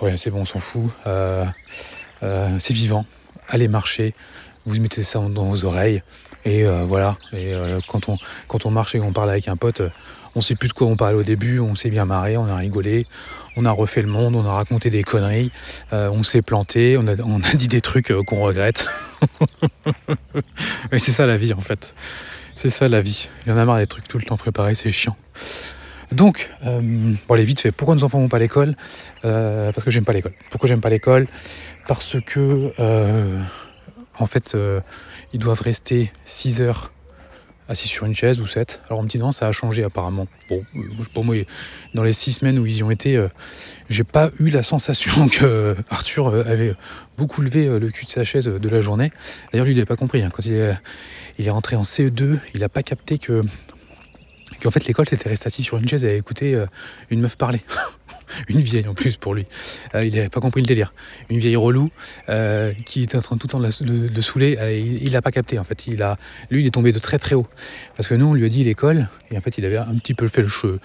Ouais, 0.02 0.16
c'est 0.16 0.30
bon, 0.30 0.40
on 0.40 0.44
s'en 0.44 0.58
fout. 0.58 0.90
C'est 2.20 2.74
vivant. 2.74 3.04
Allez 3.48 3.68
marcher. 3.68 4.14
Vous 4.66 4.80
mettez 4.80 5.02
ça 5.02 5.20
dans 5.20 5.44
vos 5.46 5.64
oreilles. 5.64 6.02
Et 6.44 6.64
euh, 6.64 6.84
voilà. 6.84 7.16
Et 7.32 7.52
euh, 7.54 7.78
quand, 7.88 8.08
on, 8.08 8.16
quand 8.46 8.66
on 8.66 8.70
marche 8.70 8.94
et 8.94 8.98
qu'on 8.98 9.12
parle 9.12 9.30
avec 9.30 9.48
un 9.48 9.56
pote, 9.56 9.80
euh, 9.80 9.88
on 10.34 10.40
sait 10.40 10.54
plus 10.54 10.68
de 10.68 10.72
quoi 10.72 10.86
on 10.86 10.96
parlait 10.96 11.16
au 11.16 11.22
début. 11.22 11.58
On 11.58 11.74
s'est 11.74 11.90
bien 11.90 12.04
marré, 12.04 12.36
on 12.36 12.46
a 12.46 12.56
rigolé. 12.56 13.06
On 13.56 13.64
a 13.64 13.70
refait 13.70 14.02
le 14.02 14.08
monde, 14.08 14.36
on 14.36 14.44
a 14.46 14.52
raconté 14.52 14.88
des 14.90 15.02
conneries. 15.02 15.50
euh, 15.92 16.10
on 16.10 16.22
s'est 16.22 16.42
planté, 16.42 16.96
on 16.96 17.06
a, 17.08 17.16
on 17.24 17.42
a 17.42 17.54
dit 17.54 17.66
des 17.68 17.80
trucs 17.80 18.10
euh, 18.12 18.22
qu'on 18.22 18.40
regrette. 18.40 18.86
Mais 20.92 20.98
c'est 20.98 21.12
ça 21.12 21.26
la 21.26 21.36
vie 21.36 21.52
en 21.52 21.60
fait. 21.60 21.94
C'est 22.54 22.70
ça 22.70 22.88
la 22.88 23.00
vie. 23.00 23.28
Il 23.46 23.50
y 23.50 23.52
en 23.52 23.56
a 23.56 23.64
marre 23.64 23.78
des 23.78 23.86
trucs 23.86 24.06
tout 24.06 24.18
le 24.18 24.24
temps 24.24 24.36
préparés, 24.36 24.74
c'est 24.74 24.92
chiant. 24.92 25.16
Donc, 26.12 26.50
euh, 26.64 26.80
bon, 26.82 27.34
allez, 27.34 27.44
vite 27.44 27.60
fait. 27.60 27.70
Pourquoi 27.70 27.94
nos 27.94 28.02
enfants 28.02 28.18
vont 28.18 28.28
pas 28.28 28.38
à 28.38 28.40
l'école? 28.40 28.74
Euh, 29.24 29.72
Parce 29.72 29.84
que 29.84 29.90
j'aime 29.90 30.04
pas 30.04 30.12
l'école. 30.14 30.32
Pourquoi 30.50 30.68
j'aime 30.68 30.80
pas 30.80 30.88
l'école? 30.88 31.26
Parce 31.88 32.16
que, 32.20 32.70
euh, 32.78 33.40
en 34.18 34.26
fait, 34.26 34.52
euh, 34.54 34.80
ils 35.32 35.40
doivent 35.40 35.62
rester 35.62 36.12
6 36.26 36.60
heures 36.60 36.92
assis 37.66 37.88
sur 37.88 38.04
une 38.04 38.14
chaise 38.14 38.40
ou 38.40 38.46
7. 38.46 38.82
Alors 38.86 39.00
on 39.00 39.02
me 39.04 39.08
dit 39.08 39.18
non, 39.18 39.32
ça 39.32 39.46
a 39.46 39.52
changé 39.52 39.82
apparemment. 39.84 40.26
Bon, 40.50 40.62
euh, 40.76 40.80
pour 41.14 41.24
moi, 41.24 41.34
dans 41.94 42.02
les 42.02 42.12
6 42.12 42.34
semaines 42.34 42.58
où 42.58 42.66
ils 42.66 42.76
y 42.76 42.82
ont 42.82 42.90
été, 42.90 43.26
j'ai 43.88 44.04
pas 44.04 44.30
eu 44.38 44.50
la 44.50 44.62
sensation 44.62 45.28
que 45.28 45.76
Arthur 45.88 46.28
avait 46.28 46.74
beaucoup 47.16 47.40
levé 47.40 47.66
le 47.78 47.88
cul 47.88 48.04
de 48.04 48.10
sa 48.10 48.22
chaise 48.22 48.44
de 48.44 48.68
la 48.68 48.82
journée. 48.82 49.10
D'ailleurs, 49.50 49.64
lui, 49.64 49.72
il 49.72 49.76
n'avait 49.76 49.86
pas 49.86 49.96
compris. 49.96 50.22
hein. 50.22 50.30
Quand 50.30 50.44
il 50.44 50.52
est, 50.52 51.50
rentré 51.50 51.74
en 51.76 51.82
CE2, 51.82 52.38
il 52.52 52.60
n'a 52.60 52.68
pas 52.68 52.82
capté 52.82 53.16
que 53.18 53.42
qu'en 54.62 54.70
fait 54.70 54.84
l'école 54.86 55.08
c'était 55.08 55.28
resté 55.28 55.46
assis 55.46 55.62
sur 55.62 55.78
une 55.78 55.88
chaise 55.88 56.04
et 56.04 56.16
écouter 56.16 56.62
une 57.10 57.20
meuf 57.20 57.36
parler. 57.36 57.60
une 58.48 58.60
vieille 58.60 58.86
en 58.86 58.94
plus 58.94 59.16
pour 59.16 59.34
lui. 59.34 59.46
Euh, 59.94 60.04
il 60.04 60.14
n'avait 60.14 60.28
pas 60.28 60.40
compris 60.40 60.60
le 60.60 60.66
délire. 60.66 60.92
Une 61.30 61.38
vieille 61.38 61.56
relou 61.56 61.90
euh, 62.28 62.72
qui 62.86 63.02
était 63.02 63.16
en 63.16 63.20
train 63.20 63.36
tout 63.36 63.46
le 63.46 63.52
temps 63.52 63.84
de, 63.84 64.08
de 64.08 64.20
saouler. 64.20 64.56
euh, 64.58 64.72
il 64.76 65.12
n'a 65.12 65.22
pas 65.22 65.30
capté 65.30 65.58
en 65.58 65.64
fait. 65.64 65.86
Lui, 65.86 66.60
il 66.62 66.66
est 66.66 66.70
tombé 66.70 66.92
de 66.92 66.98
très 66.98 67.18
très 67.18 67.34
haut. 67.34 67.46
Parce 67.96 68.08
que 68.08 68.14
nous, 68.14 68.26
on 68.26 68.34
lui 68.34 68.44
a 68.44 68.48
dit 68.48 68.64
l'école, 68.64 69.08
et 69.30 69.36
en 69.38 69.40
fait, 69.40 69.58
il 69.58 69.64
avait 69.64 69.76
un 69.78 69.94
petit 69.96 70.14
peu 70.14 70.28
fait 70.28 70.42
le, 70.42 70.48
che- 70.48 70.78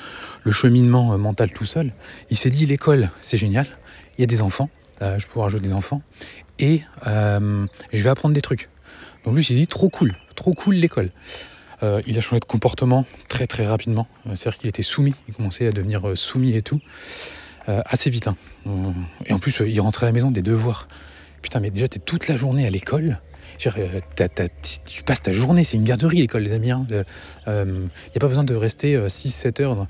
le 0.44 0.52
cheminement 0.52 1.18
mental 1.18 1.52
tout 1.52 1.66
seul. 1.66 1.94
Il 2.30 2.38
s'est 2.38 2.50
dit 2.50 2.66
l'école, 2.66 3.10
c'est 3.22 3.38
génial. 3.38 3.68
Il 4.18 4.22
y 4.22 4.24
a 4.24 4.28
des 4.28 4.42
enfants, 4.42 4.70
je 5.02 5.26
pourrais 5.28 5.44
rajouter 5.46 5.68
des 5.68 5.74
enfants, 5.74 6.02
et 6.60 6.82
je 7.06 8.04
vais 8.04 8.10
apprendre 8.10 8.34
des 8.36 8.42
trucs. 8.42 8.70
Donc 9.26 9.36
lui, 9.36 9.42
il 9.42 9.46
s'est 9.46 9.54
dit 9.54 9.68
trop 9.68 9.90
cool, 9.90 10.16
trop 10.36 10.54
cool 10.54 10.76
l'école. 10.76 11.10
Euh, 11.84 12.02
il 12.08 12.18
a 12.18 12.22
changé 12.22 12.40
de 12.40 12.46
comportement 12.46 13.06
très 13.28 13.48
très 13.48 13.68
rapidement. 13.68 14.08
Euh, 14.28 14.36
C'est-à-dire 14.36 14.60
qu'il 14.60 14.70
était 14.70 14.84
soumis, 14.84 15.14
il 15.28 15.34
commençait 15.34 15.68
à 15.68 15.72
devenir 15.72 16.08
euh, 16.08 16.16
soumis 16.16 16.56
et 16.56 16.62
tout, 16.62 16.80
assez 17.68 18.10
vite. 18.10 18.28
hein. 18.28 18.36
Et 19.26 19.32
en 19.32 19.40
plus, 19.40 19.62
il 19.66 19.80
rentrait 19.80 20.06
à 20.06 20.10
la 20.10 20.14
maison 20.14 20.32
des 20.32 20.42
devoirs. 20.42 20.90
Putain, 21.42 21.62
mais 21.62 21.70
déjà, 21.70 21.88
t'es 21.88 22.00
toute 22.00 22.28
la 22.28 22.36
journée 22.36 22.66
à 22.66 22.70
l'école. 22.70 23.20
Tu 23.58 25.04
passes 25.06 25.22
ta 25.22 25.32
journée, 25.32 25.64
c'est 25.64 25.78
une 25.78 25.86
garderie 25.86 26.18
l'école, 26.18 26.44
les 26.44 26.52
amis. 26.52 26.72
Il 26.90 27.04
n'y 27.48 27.48
a 27.48 28.20
pas 28.20 28.28
besoin 28.28 28.44
de 28.44 28.54
rester 28.54 28.98
6-7 28.98 29.62
heures 29.62 29.88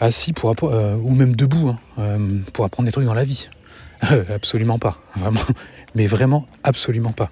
assis 0.00 0.32
pour 0.32 0.56
ou 0.60 1.14
même 1.14 1.36
debout 1.36 1.76
hein, 1.96 2.18
pour 2.52 2.64
apprendre 2.64 2.86
des 2.86 2.92
trucs 2.92 3.06
dans 3.06 3.14
la 3.14 3.24
vie. 3.24 3.48
absolument 4.34 4.80
pas, 4.80 4.98
vraiment. 5.14 5.40
Mais 5.94 6.06
vraiment, 6.06 6.48
absolument 6.64 7.12
pas. 7.12 7.30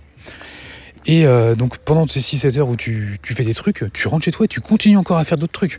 Et 1.07 1.27
euh, 1.27 1.55
donc 1.55 1.79
pendant 1.79 2.07
ces 2.07 2.21
6-7 2.21 2.59
heures 2.59 2.69
où 2.69 2.77
tu, 2.77 3.19
fais 3.23 3.45
des 3.45 3.55
trucs, 3.55 3.85
tu 3.93 4.09
rentres 4.09 4.25
chez 4.25 4.33
toi 4.33 4.45
et 4.45 4.49
tu 4.49 4.61
continues 4.61 4.97
encore 4.97 5.19
à 5.19 5.25
faire 5.25 5.39
d'autres 5.39 5.53
trucs. 5.53 5.79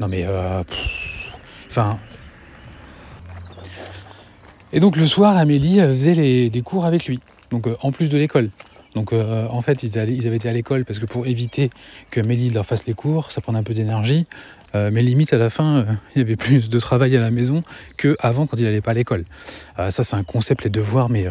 Non 0.00 0.08
mais... 0.08 0.24
euh, 0.26 0.62
Enfin... 1.70 1.98
Et 4.72 4.80
donc 4.80 4.96
le 4.96 5.06
soir, 5.06 5.36
Amélie 5.36 5.80
euh, 5.80 5.90
faisait 5.92 6.14
les- 6.14 6.50
des 6.50 6.62
cours 6.62 6.84
avec 6.84 7.06
lui, 7.06 7.20
donc 7.50 7.68
en 7.80 7.92
plus 7.92 8.08
de 8.08 8.18
l'école. 8.18 8.50
Donc 8.96 9.12
en 9.12 9.60
fait, 9.60 9.82
ils, 9.82 9.98
avaient 9.98 10.36
été 10.36 10.48
à 10.48 10.52
l'école 10.52 10.84
parce 10.84 11.00
que 11.00 11.06
pour 11.06 11.26
éviter 11.26 11.70
que 12.12 12.20
Amélie 12.20 12.50
leur 12.50 12.64
fasse 12.64 12.86
les 12.86 12.94
cours, 12.94 13.32
ça 13.32 13.40
prenait 13.40 13.58
un 13.58 13.64
peu 13.64 13.74
d'énergie. 13.74 14.28
Euh, 14.74 14.90
mais 14.92 15.02
limite, 15.02 15.32
à 15.32 15.38
la 15.38 15.50
fin, 15.50 15.76
euh, 15.76 15.84
il 16.14 16.18
y 16.18 16.20
avait 16.22 16.36
plus 16.36 16.68
de 16.68 16.78
travail 16.78 17.16
à 17.16 17.20
la 17.20 17.30
maison 17.30 17.62
qu'avant 17.96 18.46
quand 18.46 18.56
il 18.56 18.64
n'allait 18.64 18.80
pas 18.80 18.90
à 18.90 18.94
l'école. 18.94 19.24
Euh, 19.78 19.90
ça, 19.90 20.02
c'est 20.02 20.16
un 20.16 20.24
concept, 20.24 20.64
les 20.64 20.70
devoirs, 20.70 21.08
mais, 21.08 21.26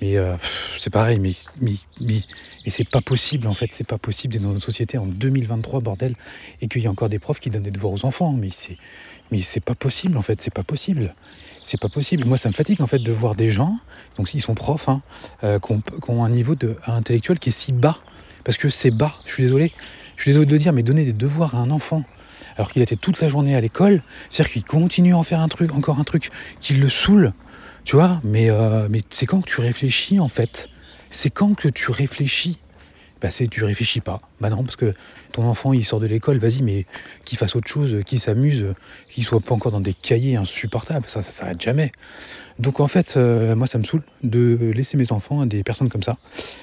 mais 0.00 0.16
c'est 0.76 0.90
pareil, 0.90 1.18
mais, 1.18 1.32
mais, 1.60 2.20
c'est 2.66 2.88
pas 2.88 3.00
possible 3.00 3.46
en 3.46 3.54
fait, 3.54 3.70
c'est 3.72 3.86
pas 3.86 3.96
possible 3.98 4.34
d'être 4.34 4.42
dans 4.42 4.52
notre 4.52 4.64
société 4.64 4.98
en 4.98 5.06
2023, 5.06 5.80
bordel, 5.80 6.14
et 6.60 6.68
qu'il 6.68 6.82
y 6.82 6.86
a 6.86 6.90
encore 6.90 7.08
des 7.08 7.18
profs 7.18 7.40
qui 7.40 7.50
donnent 7.50 7.62
des 7.62 7.70
devoirs 7.70 7.92
aux 7.92 8.04
enfants. 8.04 8.32
Mais 8.32 8.50
c'est, 8.52 8.76
mais 9.32 9.40
c'est 9.40 9.60
pas 9.60 9.74
possible 9.74 10.16
en 10.16 10.22
fait, 10.22 10.40
c'est 10.40 10.52
pas 10.52 10.62
possible. 10.62 11.14
C'est 11.64 11.80
pas 11.80 11.88
possible. 11.88 12.24
Moi, 12.24 12.38
ça 12.38 12.48
me 12.48 12.54
fatigue 12.54 12.80
en 12.80 12.86
fait 12.86 12.98
de 12.98 13.12
voir 13.12 13.34
des 13.34 13.50
gens, 13.50 13.78
donc 14.16 14.28
s'ils 14.28 14.40
sont 14.40 14.54
profs, 14.54 14.88
hein, 14.88 15.02
qui, 15.42 15.72
ont, 15.72 15.80
qui 15.80 16.10
ont 16.10 16.24
un 16.24 16.30
niveau 16.30 16.54
de, 16.54 16.76
intellectuel 16.86 17.38
qui 17.38 17.50
est 17.50 17.52
si 17.52 17.72
bas. 17.72 17.98
Parce 18.44 18.56
que 18.56 18.70
c'est 18.70 18.90
bas, 18.90 19.14
je 19.26 19.32
suis 19.32 19.42
désolé. 19.42 19.72
Je 20.16 20.22
suis 20.22 20.30
désolé 20.30 20.46
de 20.46 20.52
le 20.52 20.58
dire, 20.58 20.72
mais 20.72 20.82
donner 20.82 21.04
des 21.04 21.12
devoirs 21.12 21.54
à 21.54 21.58
un 21.58 21.70
enfant 21.70 22.04
alors 22.58 22.70
qu'il 22.70 22.82
était 22.82 22.96
toute 22.96 23.20
la 23.20 23.28
journée 23.28 23.54
à 23.54 23.60
l'école, 23.60 24.02
c'est-à-dire 24.28 24.52
qu'il 24.52 24.64
continue 24.64 25.14
à 25.14 25.16
en 25.16 25.22
faire 25.22 25.40
un 25.40 25.48
truc, 25.48 25.72
encore 25.72 26.00
un 26.00 26.04
truc 26.04 26.30
qui 26.60 26.74
le 26.74 26.88
saoule, 26.88 27.32
tu 27.84 27.96
vois, 27.96 28.20
mais, 28.24 28.50
euh, 28.50 28.88
mais 28.90 29.00
c'est 29.10 29.26
quand 29.26 29.40
que 29.40 29.48
tu 29.48 29.60
réfléchis 29.60 30.20
en 30.20 30.28
fait? 30.28 30.68
C'est 31.10 31.30
quand 31.30 31.54
que 31.54 31.68
tu 31.68 31.90
réfléchis? 31.90 32.58
Bah 33.20 33.30
c'est 33.30 33.48
tu 33.48 33.64
réfléchis 33.64 34.00
pas. 34.00 34.18
Bah 34.40 34.50
non, 34.50 34.62
parce 34.62 34.76
que 34.76 34.92
ton 35.32 35.44
enfant 35.44 35.72
il 35.72 35.84
sort 35.84 35.98
de 35.98 36.06
l'école, 36.06 36.38
vas-y, 36.38 36.62
mais 36.62 36.86
qu'il 37.24 37.38
fasse 37.38 37.56
autre 37.56 37.68
chose, 37.68 38.02
qu'il 38.04 38.20
s'amuse, 38.20 38.74
qu'il 39.10 39.24
soit 39.24 39.40
pas 39.40 39.54
encore 39.54 39.72
dans 39.72 39.80
des 39.80 39.94
cahiers 39.94 40.36
insupportables, 40.36 41.06
ça, 41.08 41.22
ça 41.22 41.30
s'arrête 41.30 41.60
jamais. 41.60 41.92
Donc 42.58 42.80
en 42.80 42.88
fait, 42.88 43.14
euh, 43.16 43.54
moi 43.54 43.66
ça 43.66 43.78
me 43.78 43.84
saoule 43.84 44.02
de 44.24 44.72
laisser 44.74 44.96
mes 44.96 45.12
enfants 45.12 45.40
à 45.40 45.46
des 45.46 45.62
personnes 45.62 45.88
comme 45.88 46.02
ça. 46.02 46.16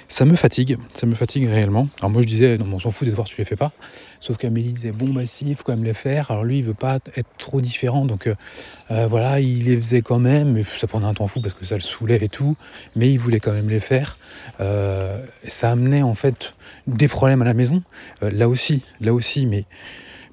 Ça 0.10 0.26
me 0.26 0.36
fatigue, 0.36 0.78
ça 0.94 1.06
me 1.06 1.16
fatigue 1.16 1.48
réellement. 1.48 1.88
Alors 2.00 2.10
moi 2.10 2.22
je 2.22 2.28
disais, 2.28 2.58
non, 2.58 2.66
on 2.74 2.80
s'en 2.80 2.92
fout 2.92 3.08
de 3.08 3.14
voir 3.14 3.28
si 3.28 3.36
tu 3.36 3.42
les 3.42 3.46
fais 3.46 3.56
pas. 3.56 3.72
Sauf 4.20 4.38
qu'Amélie 4.38 4.74
disait, 4.74 4.92
bon 4.92 5.10
bah 5.10 5.26
si, 5.26 5.50
il 5.50 5.56
faut 5.56 5.64
quand 5.64 5.76
même 5.76 5.86
les 5.86 5.94
faire. 5.94 6.32
Alors 6.32 6.44
lui 6.44 6.58
il 6.58 6.64
veut 6.66 6.74
pas 6.74 7.00
être 7.16 7.30
trop 7.38 7.62
différent, 7.62 8.06
donc 8.06 8.28
euh, 8.28 9.08
voilà, 9.08 9.40
il 9.40 9.66
les 9.66 9.78
faisait 9.78 10.02
quand 10.02 10.20
même, 10.20 10.52
mais 10.52 10.64
ça 10.64 10.88
prenait 10.88 11.06
un 11.06 11.14
temps 11.14 11.28
fou 11.28 11.40
parce 11.40 11.54
que 11.54 11.66
ça 11.66 11.76
le 11.76 11.82
saoulait 11.82 12.24
et 12.24 12.30
tout, 12.30 12.58
mais 12.96 13.10
il 13.10 13.18
voulait 13.18 13.40
quand 13.40 13.54
même 13.54 13.70
les 13.70 13.80
faire. 13.80 14.18
ça 14.60 15.72
amenait 15.72 16.04
en 16.04 16.16
fait 16.16 16.56
des 16.88 17.08
problèmes 17.08 17.42
à 17.42 17.46
la 17.46 17.54
maison, 17.54 17.84
là 18.22 18.50
aussi, 18.50 18.84
là 19.00 19.14
aussi, 19.14 19.46
mais 19.46 19.66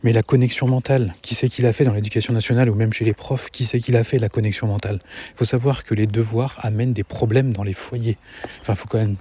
mais 0.03 0.13
la 0.13 0.23
connexion 0.23 0.67
mentale, 0.67 1.15
qui 1.23 1.35
c'est 1.35 1.49
qu'il 1.49 1.67
a 1.67 1.73
fait 1.73 1.85
dans 1.85 1.93
l'éducation 1.93 2.33
nationale 2.33 2.69
ou 2.69 2.75
même 2.75 2.93
chez 2.93 3.05
les 3.05 3.15
profs, 3.15 3.51
qui 3.51 3.65
c'est 3.65 3.81
qu'il 3.81 3.97
a 3.97 4.05
fait 4.05 4.19
la 4.19 4.29
connexion 4.29 4.67
mentale? 4.67 4.99
Il 5.35 5.39
faut 5.39 5.45
savoir 5.45 5.85
que 5.85 5.95
les 5.95 6.07
devoirs 6.07 6.59
amènent 6.63 6.93
des 6.93 7.05
problèmes 7.05 7.53
dans 7.53 7.63
les 7.63 7.73
foyers. 7.73 8.19
Enfin, 8.61 8.73
il 8.75 8.77
faut 8.77 8.89
quand 8.89 8.99
même, 8.99 9.17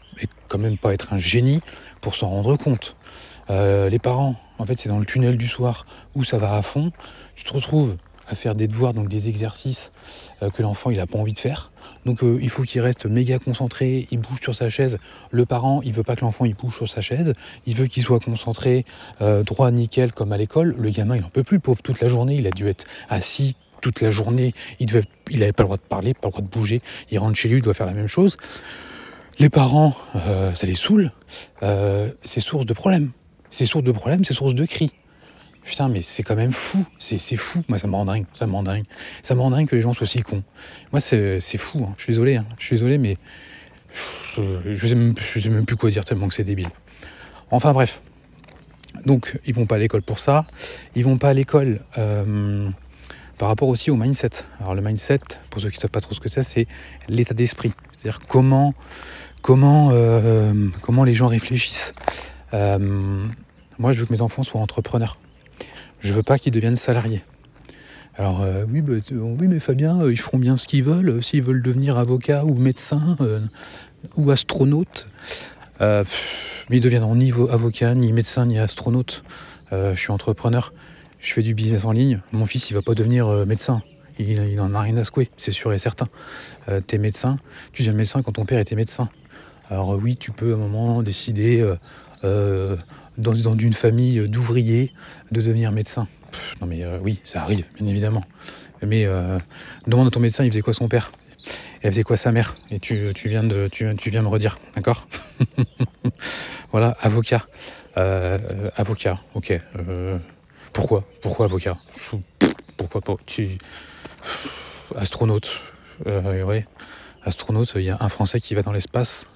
quand 0.48 0.58
même 0.58 0.78
pas 0.78 0.94
être 0.94 1.14
un 1.14 1.18
génie 1.18 1.62
pour 2.02 2.16
s'en 2.16 2.30
rendre 2.30 2.58
compte. 2.58 2.96
Euh, 3.50 3.90
les 3.90 4.00
parents, 4.00 4.36
en 4.58 4.66
fait, 4.66 4.80
c'est 4.80 4.90
dans 4.90 5.00
le 5.00 5.06
tunnel 5.06 5.38
du 5.38 5.48
soir 5.48 5.86
où 6.16 6.24
ça 6.24 6.38
va 6.38 6.56
à 6.56 6.62
fond. 6.62 6.92
Tu 7.36 7.44
te 7.44 7.54
retrouves 7.54 7.98
à 8.32 8.36
faire 8.36 8.56
des 8.56 8.68
devoirs, 8.68 8.94
donc 8.94 9.08
des 9.10 9.30
exercices 9.30 9.92
euh, 10.42 10.50
que 10.50 10.62
l'enfant 10.62 10.90
il 10.90 10.98
n'a 10.98 11.08
pas 11.08 11.18
envie 11.18 11.34
de 11.34 11.40
faire. 11.40 11.72
Donc 12.06 12.24
euh, 12.24 12.40
il 12.42 12.50
faut 12.50 12.64
qu'il 12.64 12.82
reste 12.82 13.06
méga 13.06 13.40
concentré, 13.40 14.08
il 14.12 14.20
bouge 14.20 14.40
sur 14.42 14.56
sa 14.56 14.70
chaise. 14.70 14.98
Le 15.30 15.46
parent, 15.46 15.82
il 15.84 15.94
veut 15.94 16.04
pas 16.04 16.16
que 16.16 16.22
l'enfant 16.22 16.46
il 16.46 16.56
bouge 16.56 16.76
sur 16.76 16.90
sa 16.90 17.02
chaise, 17.02 17.34
il 17.66 17.76
veut 17.76 17.88
qu'il 17.88 18.04
soit 18.04 18.20
concentré, 18.20 18.86
euh, 19.22 19.44
droit, 19.44 19.70
nickel, 19.72 20.12
comme 20.12 20.32
à 20.32 20.38
l'école. 20.38 20.76
Le 20.78 20.90
gamin, 20.90 21.18
il 21.18 21.24
en 21.24 21.30
peut 21.30 21.44
plus, 21.44 21.60
pauvre, 21.60 21.82
toute 21.82 22.02
la 22.02 22.08
journée, 22.08 22.36
il 22.36 22.48
a 22.48 22.52
dû 22.52 22.68
être 22.68 22.86
assis 23.10 23.56
toute 23.82 24.02
la 24.02 24.12
journée, 24.12 24.54
il 24.80 24.88
n'avait 24.88 25.08
il 25.32 25.40
pas 25.54 25.64
le 25.64 25.68
droit 25.68 25.78
de 25.78 25.82
parler, 25.82 26.14
pas 26.14 26.28
le 26.28 26.32
droit 26.32 26.44
de 26.44 26.48
bouger, 26.48 26.82
il 27.10 27.18
rentre 27.18 27.36
chez 27.36 27.50
lui, 27.50 27.58
il 27.58 27.62
doit 27.64 27.74
faire 27.74 27.88
la 27.88 27.94
même 27.94 28.08
chose. 28.08 28.38
Les 29.40 29.50
parents, 29.50 29.96
ça 30.54 30.68
les 30.68 30.76
saoule, 30.76 31.12
c'est 31.62 32.40
source 32.40 32.68
de 32.68 32.74
problèmes. 32.74 33.10
C'est 33.50 33.66
source 33.66 33.84
de 33.84 33.92
problèmes, 33.92 34.24
c'est 34.24 34.36
source 34.36 34.54
de 34.54 34.66
cris. 34.66 34.92
Putain, 35.64 35.90
mais 35.90 36.02
c'est 36.02 36.24
quand 36.24 36.36
même 36.36 36.52
fou, 36.52 36.86
c'est 36.98 37.20
fou. 37.38 37.64
Moi, 37.68 37.78
ça 37.78 37.88
me 37.88 37.96
rend 37.96 38.06
dingue, 38.06 38.26
ça 38.34 38.48
me 38.48 38.52
rend 38.52 38.64
dingue. 38.64 38.84
Ça 39.22 39.36
me 39.36 39.42
rend 39.42 39.52
dingue 39.52 39.68
que 39.68 39.76
les 39.76 39.82
gens 39.82 39.94
soient 39.94 40.08
si 40.08 40.22
cons. 40.22 40.44
Moi, 40.92 41.00
c'est 41.00 41.40
fou, 41.58 41.86
hein. 41.88 41.94
je 41.98 42.04
suis 42.04 42.14
désolé, 42.14 42.38
hein. 42.38 42.46
je 42.58 42.66
suis 42.66 42.76
désolé, 42.76 42.98
mais 42.98 43.18
je, 44.36 44.74
je, 44.74 44.88
sais 44.88 44.96
même, 44.96 45.16
sais 45.18 45.50
même 45.50 45.66
plus 45.66 45.76
quoi 45.76 45.90
dire 45.90 46.04
tellement 46.04 46.28
que 46.28 46.34
c'est 46.34 46.44
débile. 46.44 46.70
Enfin 47.52 47.74
bref. 47.74 48.02
Donc, 49.06 49.40
ils 49.46 49.54
vont 49.54 49.66
pas 49.66 49.76
à 49.76 49.78
l'école 49.78 50.02
pour 50.02 50.20
ça. 50.20 50.46
Ils 50.96 51.04
vont 51.04 51.18
pas 51.18 51.30
à 51.30 51.34
l'école 51.34 51.80
euh, 51.98 52.70
par 53.38 53.48
rapport 53.48 53.70
aussi 53.70 53.90
au 53.92 53.96
mindset. 53.96 54.46
Alors, 54.60 54.76
le 54.76 54.82
mindset, 54.82 55.20
pour 55.50 55.62
ceux 55.62 55.70
qui 55.70 55.78
ne 55.78 55.82
savent 55.82 55.92
pas 55.92 56.02
trop 56.02 56.14
ce 56.14 56.20
que 56.20 56.30
c'est, 56.30 56.44
c'est 56.44 56.68
l'état 57.08 57.34
d'esprit. 57.34 57.72
C'est-à-dire 57.92 58.22
comment, 58.28 58.74
comment, 59.42 59.90
euh, 59.92 60.68
comment 60.82 61.04
les 61.04 61.14
gens 61.14 61.28
réfléchissent. 61.28 61.94
Euh, 62.54 63.28
moi, 63.80 63.94
je 63.94 64.02
veux 64.02 64.06
que 64.06 64.14
mes 64.14 64.22
enfants 64.22 64.44
soient 64.44 64.62
entrepreneurs. 64.62 65.18
Je 66.02 66.14
veux 66.14 66.24
pas 66.24 66.38
qu'ils 66.40 66.52
deviennent 66.52 66.76
salariés. 66.76 67.24
Alors 68.18 68.42
euh, 68.42 68.66
oui, 68.70 68.82
bah, 68.82 68.96
oui, 69.12 69.48
mais 69.48 69.60
Fabien, 69.60 70.02
euh, 70.02 70.12
ils 70.12 70.20
feront 70.20 70.38
bien 70.38 70.58
ce 70.58 70.68
qu'ils 70.68 70.84
veulent. 70.84 71.10
Euh, 71.10 71.22
s'ils 71.22 71.44
veulent 71.44 71.62
devenir 71.62 71.98
avocat 71.98 72.44
ou 72.44 72.56
médecin 72.56 73.18
ou 74.18 74.32
astronaute, 74.32 75.08
mais 75.80 76.06
ils 76.70 76.82
deviendront 76.82 77.16
ni 77.16 77.32
avocat, 77.32 77.96
ni 77.96 78.12
médecin, 78.14 78.48
ni 78.48 78.60
astronaute. 78.60 79.24
je 79.72 79.96
suis 79.96 80.12
entrepreneur, 80.12 80.74
je 81.20 81.34
fais 81.34 81.44
du 81.44 81.54
business 81.54 81.86
en 81.86 81.92
ligne. 81.92 82.20
Mon 82.32 82.46
fils, 82.46 82.70
il 82.70 82.74
va 82.74 82.82
pas 82.82 82.96
devenir 82.96 83.28
médecin. 83.46 83.84
Il, 84.20 84.30
il 84.32 84.60
en 84.60 84.74
a 84.74 84.82
rien 84.82 84.98
à 84.98 85.04
secouer, 85.04 85.30
c'est 85.38 85.52
sûr 85.52 85.72
et 85.72 85.78
certain. 85.78 86.08
t'es 86.88 86.98
médecin, 86.98 87.38
tu 87.74 87.84
deviens 87.84 87.94
médecin 87.94 88.22
quand 88.24 88.34
ton 88.34 88.46
père 88.46 88.60
était 88.60 88.76
médecin. 88.76 89.10
Alors 89.70 89.98
oui, 90.02 90.16
tu 90.16 90.32
peux 90.32 90.52
à 90.52 90.56
un 90.56 90.60
moment 90.60 91.04
décider 91.04 91.64
dans, 93.22 93.34
dans 93.34 93.58
une 93.58 93.74
famille 93.74 94.28
d'ouvriers 94.28 94.92
de 95.32 95.42
devenir 95.42 95.72
médecin. 95.72 96.08
non 96.60 96.68
mais 96.68 96.84
euh, 96.84 96.98
oui, 97.02 97.22
ça 97.24 97.42
arrive, 97.42 97.66
bien 97.76 97.88
évidemment. 97.88 98.24
Mais 98.84 99.06
euh, 99.06 99.38
demande 99.88 100.08
à 100.08 100.12
ton 100.12 100.20
médecin, 100.20 100.44
il 100.44 100.52
faisait 100.52 100.62
quoi 100.62 100.74
son 100.74 100.88
père? 100.88 101.12
Elle 101.82 101.92
faisait 101.92 102.04
quoi 102.04 102.18
sa 102.18 102.32
mère? 102.32 102.56
Et 102.70 102.80
tu, 102.80 103.12
tu, 103.14 103.30
viens 103.30 103.44
de, 103.44 103.68
tu, 103.72 103.88
tu 103.96 104.10
viens 104.10 104.22
me 104.22 104.28
redire, 104.28 104.58
d'accord? 104.76 105.08
Voilà, 106.72 106.96
avocat. 107.02 107.48
Euh, 107.98 108.70
avocat, 108.78 109.20
ok. 109.34 109.60
pourquoi? 110.72 111.04
Pourquoi 111.22 111.46
avocat? 111.48 111.78
Pourquoi 112.78 113.02
pas? 113.02 113.16
Tu... 113.26 113.58
Astronaute. 114.96 115.62
oui. 116.06 116.64
Astronaute, 117.24 117.74
il 117.76 117.82
y 117.82 117.90
a 117.90 117.98
un 118.00 118.10
Français 118.10 118.40
qui 118.40 118.56
va 118.56 118.62
dans 118.62 118.72
l'espace 118.72 119.28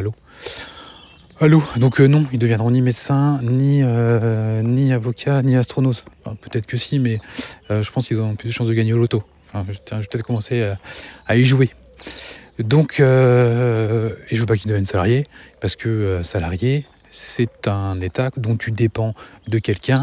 l'eau. 0.00 0.14
Allô 1.40 1.62
Donc 1.76 2.00
euh, 2.00 2.08
non, 2.08 2.26
ils 2.32 2.38
deviendront 2.40 2.72
ni 2.72 2.82
médecins, 2.82 3.38
ni, 3.44 3.80
euh, 3.84 4.60
ni 4.62 4.92
avocats, 4.92 5.40
ni 5.42 5.54
astronautes. 5.54 6.04
peut-être 6.24 6.66
que 6.66 6.76
si, 6.76 6.98
mais 6.98 7.20
euh, 7.70 7.84
je 7.84 7.92
pense 7.92 8.08
qu'ils 8.08 8.20
ont 8.20 8.34
plus 8.34 8.48
de 8.48 8.52
chances 8.52 8.66
de 8.66 8.74
gagner 8.74 8.92
au 8.92 8.98
loto. 8.98 9.22
Enfin, 9.52 9.64
je, 9.68 9.94
vais 9.94 10.00
peut-être 10.00 10.24
commencer 10.24 10.74
à, 11.28 11.36
y 11.36 11.44
jouer. 11.44 11.70
Donc, 12.58 12.98
et 12.98 13.04
je 13.04 14.40
veux 14.40 14.46
pas 14.46 14.56
qu'ils 14.56 14.68
deviennent 14.68 14.84
salariés, 14.84 15.26
parce 15.60 15.76
que 15.76 16.22
salarié, 16.24 16.86
c'est 17.12 17.68
un 17.68 18.00
état 18.00 18.30
dont 18.36 18.56
tu 18.56 18.72
dépends 18.72 19.14
de 19.48 19.60
quelqu'un. 19.60 20.02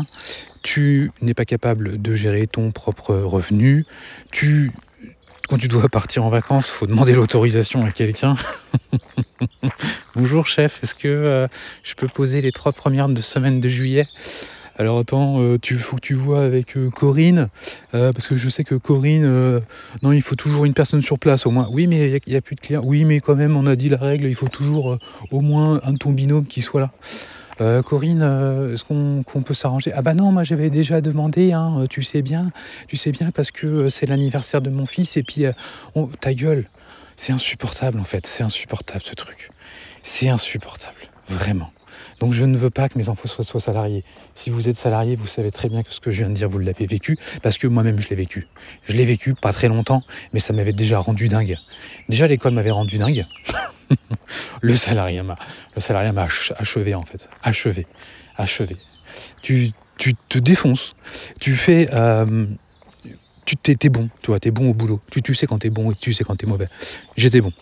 Tu 0.63 1.11
n'es 1.21 1.33
pas 1.33 1.45
capable 1.45 2.01
de 2.01 2.15
gérer 2.15 2.47
ton 2.47 2.71
propre 2.71 3.13
revenu. 3.13 3.83
Tu 4.31 4.71
quand 5.47 5.57
tu 5.57 5.67
dois 5.67 5.87
partir 5.89 6.23
en 6.23 6.29
vacances, 6.29 6.69
faut 6.69 6.87
demander 6.87 7.13
l'autorisation 7.13 7.85
à 7.85 7.91
quelqu'un. 7.91 8.35
Bonjour 10.15 10.47
chef, 10.47 10.81
est-ce 10.83 10.95
que 10.95 11.07
euh, 11.07 11.47
je 11.83 11.93
peux 11.95 12.07
poser 12.07 12.41
les 12.41 12.51
trois 12.51 12.71
premières 12.71 13.09
de 13.09 13.21
semaine 13.21 13.59
de 13.59 13.69
juillet? 13.69 14.07
Alors 14.77 14.99
attends, 14.99 15.39
il 15.39 15.73
euh, 15.73 15.77
faut 15.77 15.97
que 15.97 16.01
tu 16.01 16.15
vois 16.15 16.43
avec 16.43 16.75
euh, 16.75 16.89
Corinne, 16.89 17.49
parce 17.91 18.27
que 18.27 18.35
je 18.35 18.49
sais 18.49 18.63
que 18.63 18.75
Corinne, 18.75 19.61
non, 20.01 20.11
il 20.11 20.21
faut 20.21 20.35
toujours 20.35 20.65
une 20.65 20.73
personne 20.73 21.01
sur 21.01 21.19
place 21.19 21.45
au 21.45 21.51
moins. 21.51 21.67
Oui, 21.71 21.87
mais 21.87 22.09
il 22.09 22.31
n'y 22.31 22.35
a, 22.35 22.41
plus 22.41 22.55
de 22.55 22.61
clients. 22.61 22.83
Oui, 22.83 23.05
mais 23.05 23.19
quand 23.19 23.35
même, 23.35 23.55
on 23.55 23.67
a 23.67 23.75
dit 23.75 23.89
la 23.89 23.97
règle, 23.97 24.27
il 24.27 24.35
faut 24.35 24.49
toujours 24.49 24.97
au 25.31 25.41
moins 25.41 25.79
un 25.83 25.93
de 25.93 25.97
ton 25.97 26.11
binôme 26.11 26.45
qui 26.45 26.61
soit 26.61 26.81
là. 26.81 26.91
Euh, 27.61 27.81
Corinne, 27.81 28.21
euh, 28.21 28.73
est-ce 28.73 28.83
qu'on 28.83 29.41
peut 29.41 29.53
s'arranger? 29.53 29.91
Ah 29.93 30.01
bah 30.01 30.13
non, 30.13 30.31
moi 30.31 30.43
j'avais 30.43 30.69
déjà 30.69 30.99
demandé, 30.99 31.53
hein, 31.53 31.79
euh, 31.79 31.87
tu 31.87 32.03
sais 32.03 32.21
bien, 32.21 32.51
tu 32.87 32.97
sais 32.97 33.11
bien 33.11 33.31
parce 33.31 33.51
que 33.51 33.89
c'est 33.89 34.05
l'anniversaire 34.05 34.61
de 34.61 34.69
mon 34.69 34.85
fils 34.85 35.15
et 35.15 35.23
puis 35.23 35.45
ta 36.19 36.33
gueule, 36.33 36.65
c'est 37.15 37.31
insupportable 37.31 37.99
en 37.99 38.03
fait, 38.03 38.27
c'est 38.27 38.43
insupportable 38.43 39.01
ce 39.01 39.15
truc, 39.15 39.51
c'est 40.03 40.27
insupportable, 40.27 40.99
vraiment. 41.29 41.71
Donc 42.19 42.33
je 42.33 42.43
ne 42.43 42.57
veux 42.57 42.69
pas 42.69 42.89
que 42.89 42.97
mes 42.97 43.09
enfants 43.09 43.27
soient, 43.27 43.59
salariés. 43.59 44.03
Si 44.35 44.49
vous 44.49 44.67
êtes 44.67 44.75
salarié, 44.75 45.15
vous 45.15 45.27
savez 45.27 45.51
très 45.51 45.69
bien 45.69 45.83
que 45.83 45.91
ce 45.91 45.99
que 45.99 46.11
je 46.11 46.19
viens 46.19 46.29
de 46.29 46.33
dire, 46.33 46.49
vous 46.49 46.59
l'avez 46.59 46.87
vécu, 46.87 47.17
parce 47.41 47.57
que 47.57 47.67
moi-même 47.67 47.99
je 47.99 48.09
l'ai 48.09 48.15
vécu. 48.15 48.47
Je 48.83 48.93
l'ai 48.93 49.05
vécu 49.05 49.33
pas 49.33 49.53
très 49.53 49.69
longtemps, 49.69 50.03
mais 50.33 50.39
ça 50.39 50.53
m'avait 50.53 50.73
déjà 50.73 50.99
rendu 50.99 51.29
dingue. 51.29 51.57
Déjà 52.09 52.27
l'école 52.27 52.53
m'avait 52.53 52.71
rendu 52.71 52.97
dingue. 52.97 53.25
le 54.61 54.75
salariat 54.75 55.23
m'a, 55.23 55.37
le 55.75 56.11
m'a 56.11 56.27
achevé 56.57 56.95
en 56.95 57.03
fait, 57.03 57.29
achevé, 57.43 57.87
achevé. 58.37 58.77
Tu, 59.41 59.71
tu 59.97 60.15
te 60.15 60.37
défonces, 60.39 60.95
tu 61.39 61.55
fais, 61.55 61.89
euh, 61.93 62.45
tu 63.45 63.55
t'es, 63.57 63.89
bon, 63.89 64.09
tu 64.21 64.27
vois, 64.27 64.39
t'es 64.39 64.51
bon 64.51 64.69
au 64.69 64.73
boulot. 64.73 64.99
Tu, 65.11 65.21
tu 65.21 65.35
sais 65.35 65.47
quand 65.47 65.59
t'es 65.59 65.69
bon 65.69 65.91
et 65.91 65.95
tu 65.95 66.13
sais 66.13 66.23
quand 66.23 66.35
t'es 66.35 66.47
mauvais. 66.47 66.67
J'étais 67.15 67.41
bon. 67.41 67.53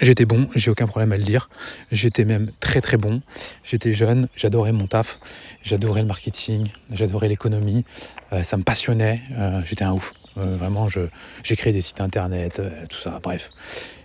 J'étais 0.00 0.26
bon, 0.26 0.48
j'ai 0.54 0.70
aucun 0.70 0.86
problème 0.86 1.12
à 1.12 1.16
le 1.16 1.22
dire. 1.22 1.48
J'étais 1.90 2.26
même 2.26 2.50
très 2.60 2.82
très 2.82 2.98
bon. 2.98 3.22
J'étais 3.64 3.94
jeune, 3.94 4.28
j'adorais 4.36 4.72
mon 4.72 4.86
taf, 4.86 5.18
j'adorais 5.62 6.02
le 6.02 6.06
marketing, 6.06 6.68
j'adorais 6.90 7.28
l'économie. 7.28 7.84
Euh, 8.32 8.42
ça 8.42 8.58
me 8.58 8.62
passionnait. 8.62 9.22
Euh, 9.32 9.62
j'étais 9.64 9.84
un 9.84 9.92
ouf. 9.92 10.12
vraiment, 10.36 10.86
j'ai 10.86 11.56
créé 11.56 11.72
des 11.72 11.80
sites 11.80 12.02
internet, 12.02 12.60
tout 12.90 12.98
ça. 12.98 13.20
Bref, 13.22 13.52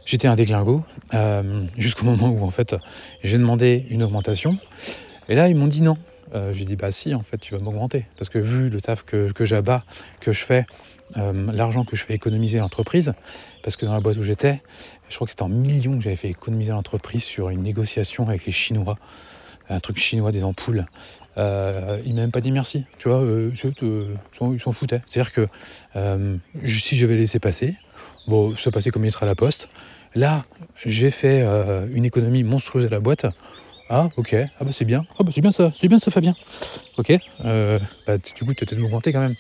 J'étais 0.06 0.28
un 0.28 0.36
déglingo 0.36 0.84
euh, 1.14 1.66
jusqu'au 1.78 2.06
moment 2.06 2.30
où 2.30 2.44
en 2.44 2.50
fait 2.50 2.76
j'ai 3.24 3.38
demandé 3.38 3.86
une 3.90 4.04
augmentation. 4.04 4.58
Et 5.30 5.36
là 5.36 5.48
ils 5.48 5.56
m'ont 5.56 5.68
dit 5.68 5.82
non. 5.82 5.98
Euh, 6.34 6.54
j'ai 6.54 6.66
dit 6.66 6.76
bah 6.76 6.92
si 6.92 7.14
en 7.14 7.24
fait 7.24 7.38
tu 7.38 7.54
vas 7.54 7.60
m'augmenter 7.60 8.06
parce 8.18 8.30
que 8.30 8.40
vu 8.40 8.70
le 8.70 8.80
taf 8.82 9.04
que, 9.04 9.32
que 9.32 9.46
j'abats, 9.46 9.84
que 10.22 10.32
je 10.32 10.44
fais, 10.44 10.66
euh, 11.18 11.52
l'argent 11.52 11.84
que 11.84 11.96
je 11.96 12.04
fais 12.04 12.14
économiser 12.14 12.60
l'entreprise, 12.60 13.14
parce 13.64 13.76
que 13.76 13.86
dans 13.86 13.94
la 13.94 14.00
boîte 14.00 14.18
où 14.18 14.24
j'étais, 14.24 14.62
je 15.10 15.16
crois 15.16 15.28
que 15.28 15.32
c'était 15.32 15.44
en 15.44 15.50
millions 15.50 15.98
que 15.98 16.04
j'avais 16.04 16.16
fait 16.16 16.30
économiser 16.30 16.72
l'entreprise 16.72 17.24
sur 17.24 17.50
une 17.50 17.62
négociation 17.62 18.28
avec 18.28 18.46
les 18.46 18.54
Chinois, 18.54 18.98
un 19.70 19.80
truc 19.80 19.98
chinois 19.98 20.32
des 20.32 20.44
ampoules. 20.44 20.86
Euh, 21.38 22.02
il 22.06 22.16
m'a 22.16 22.22
même 22.22 22.32
pas 22.32 22.42
dit 22.42 22.52
merci, 22.52 22.86
tu 22.98 23.10
vois, 23.10 23.24
ils 23.24 24.60
s'en 24.60 24.72
foutaient. 24.72 25.02
C'est-à-dire 25.08 25.34
que 25.34 25.48
si 26.66 26.98
j'avais 26.98 27.16
laissé 27.16 27.40
passer, 27.40 27.76
Bon, 28.28 28.56
ça 28.56 28.72
passait 28.72 28.92
comme 28.92 29.06
être 29.06 29.24
à 29.24 29.26
la 29.26 29.36
poste. 29.36 29.70
Là, 30.16 30.46
j'ai 30.86 31.12
fait 31.12 31.42
euh, 31.44 31.88
une 31.94 32.06
économie 32.06 32.44
monstrueuse 32.44 32.86
à 32.86 32.90
la 32.90 33.00
boîte. 33.00 33.26
Ah, 33.94 34.08
ok. 34.16 34.34
Ah, 34.34 34.64
bah 34.64 34.72
c'est 34.72 34.86
bien. 34.86 35.06
Ah, 35.20 35.24
bah 35.24 35.32
c'est 35.36 35.42
bien 35.42 35.52
ça. 35.52 35.74
C'est 35.78 35.90
bien 35.90 36.00
ça, 36.00 36.12
Fabien. 36.12 36.34
Ok. 36.98 37.12
Euh, 37.44 37.78
bah, 38.08 38.18
du 38.18 38.46
coup, 38.46 38.54
tu 38.54 38.66
peut-être 38.66 38.80
m'augmenter 38.80 39.12
quand 39.12 39.20
même. 39.20 39.36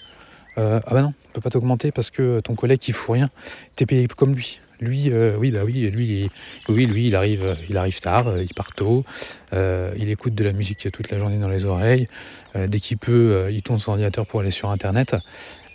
Euh, 0.57 0.81
ah, 0.85 0.93
bah 0.93 1.01
non, 1.01 1.13
on 1.29 1.31
peut 1.31 1.39
pas 1.39 1.49
t'augmenter 1.49 1.93
parce 1.93 2.09
que 2.09 2.41
ton 2.41 2.55
collègue 2.55 2.79
qui 2.79 2.91
fout 2.91 3.13
rien, 3.13 3.29
t'es 3.77 3.85
payé 3.85 4.05
comme 4.09 4.35
lui. 4.35 4.59
Lui, 4.81 5.09
euh, 5.09 5.37
oui, 5.37 5.51
bah 5.51 5.59
oui, 5.63 5.89
lui, 5.91 6.23
il, 6.23 6.29
oui, 6.67 6.85
lui, 6.85 7.07
il 7.07 7.15
arrive, 7.15 7.55
il 7.69 7.77
arrive 7.77 8.01
tard, 8.01 8.39
il 8.41 8.53
part 8.53 8.73
tôt, 8.73 9.05
il 9.53 10.09
écoute 10.09 10.35
de 10.35 10.43
la 10.43 10.51
musique 10.51 10.91
toute 10.91 11.11
la 11.11 11.19
journée 11.19 11.37
dans 11.37 11.47
les 11.47 11.63
oreilles. 11.63 12.09
dès 12.55 12.79
qu'il 12.79 12.97
peut, 12.97 13.47
il 13.51 13.61
tourne 13.61 13.79
son 13.79 13.91
ordinateur 13.91 14.25
pour 14.25 14.41
aller 14.41 14.51
sur 14.51 14.69
Internet 14.71 15.15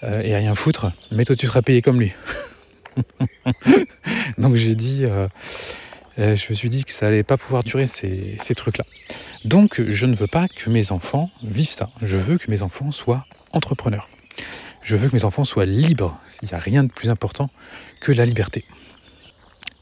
et 0.03 0.37
rien 0.37 0.55
foutre. 0.55 0.91
Mais 1.13 1.25
toi, 1.25 1.37
tu 1.37 1.47
seras 1.47 1.63
payé 1.63 1.81
comme 1.83 2.01
lui. 2.01 2.13
Donc 4.39 4.57
j'ai 4.57 4.75
dit, 4.75 5.05
je 6.17 6.31
me 6.31 6.55
suis 6.55 6.69
dit 6.69 6.85
que 6.85 6.93
ça 6.93 7.07
allait 7.09 7.23
pas 7.23 7.37
pouvoir 7.37 7.63
durer 7.63 7.87
ces, 7.87 8.37
ces 8.41 8.55
trucs-là. 8.55 8.85
Donc 9.45 9.81
je 9.81 10.07
ne 10.07 10.15
veux 10.15 10.27
pas 10.27 10.49
que 10.49 10.71
mes 10.71 10.93
enfants 10.93 11.31
vivent 11.43 11.71
ça. 11.71 11.91
Je 12.03 12.17
veux 12.17 12.39
que 12.39 12.51
mes 12.51 12.63
enfants 12.63 12.93
soient 12.93 13.25
entrepreneurs. 13.53 14.09
Je 14.83 14.95
veux 14.95 15.09
que 15.09 15.17
mes 15.17 15.25
enfants 15.25 15.43
soient 15.43 15.67
libres. 15.67 16.17
Il 16.43 16.47
n'y 16.47 16.55
a 16.55 16.59
rien 16.59 16.85
de 16.85 16.93
plus 16.93 17.11
important 17.11 17.51
que 18.01 18.13
la 18.13 18.25
liberté. 18.25 18.65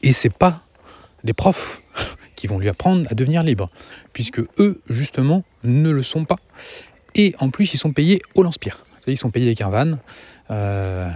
Et 0.01 0.13
c'est 0.13 0.33
pas 0.33 0.63
des 1.23 1.33
profs 1.33 1.83
qui 2.35 2.47
vont 2.47 2.57
lui 2.57 2.69
apprendre 2.69 3.05
à 3.11 3.13
devenir 3.13 3.43
libre, 3.43 3.69
puisque 4.13 4.39
eux, 4.59 4.81
justement, 4.89 5.43
ne 5.63 5.91
le 5.91 6.01
sont 6.01 6.25
pas. 6.25 6.37
Et 7.13 7.35
en 7.39 7.51
plus, 7.51 7.73
ils 7.73 7.77
sont 7.77 7.91
payés 7.91 8.19
au 8.33 8.41
lance-pierre. 8.41 8.83
Ils 9.05 9.17
sont 9.17 9.29
payés 9.29 9.45
avec 9.45 9.61
un 9.61 9.69
van. 9.69 9.99
Euh, 10.49 11.09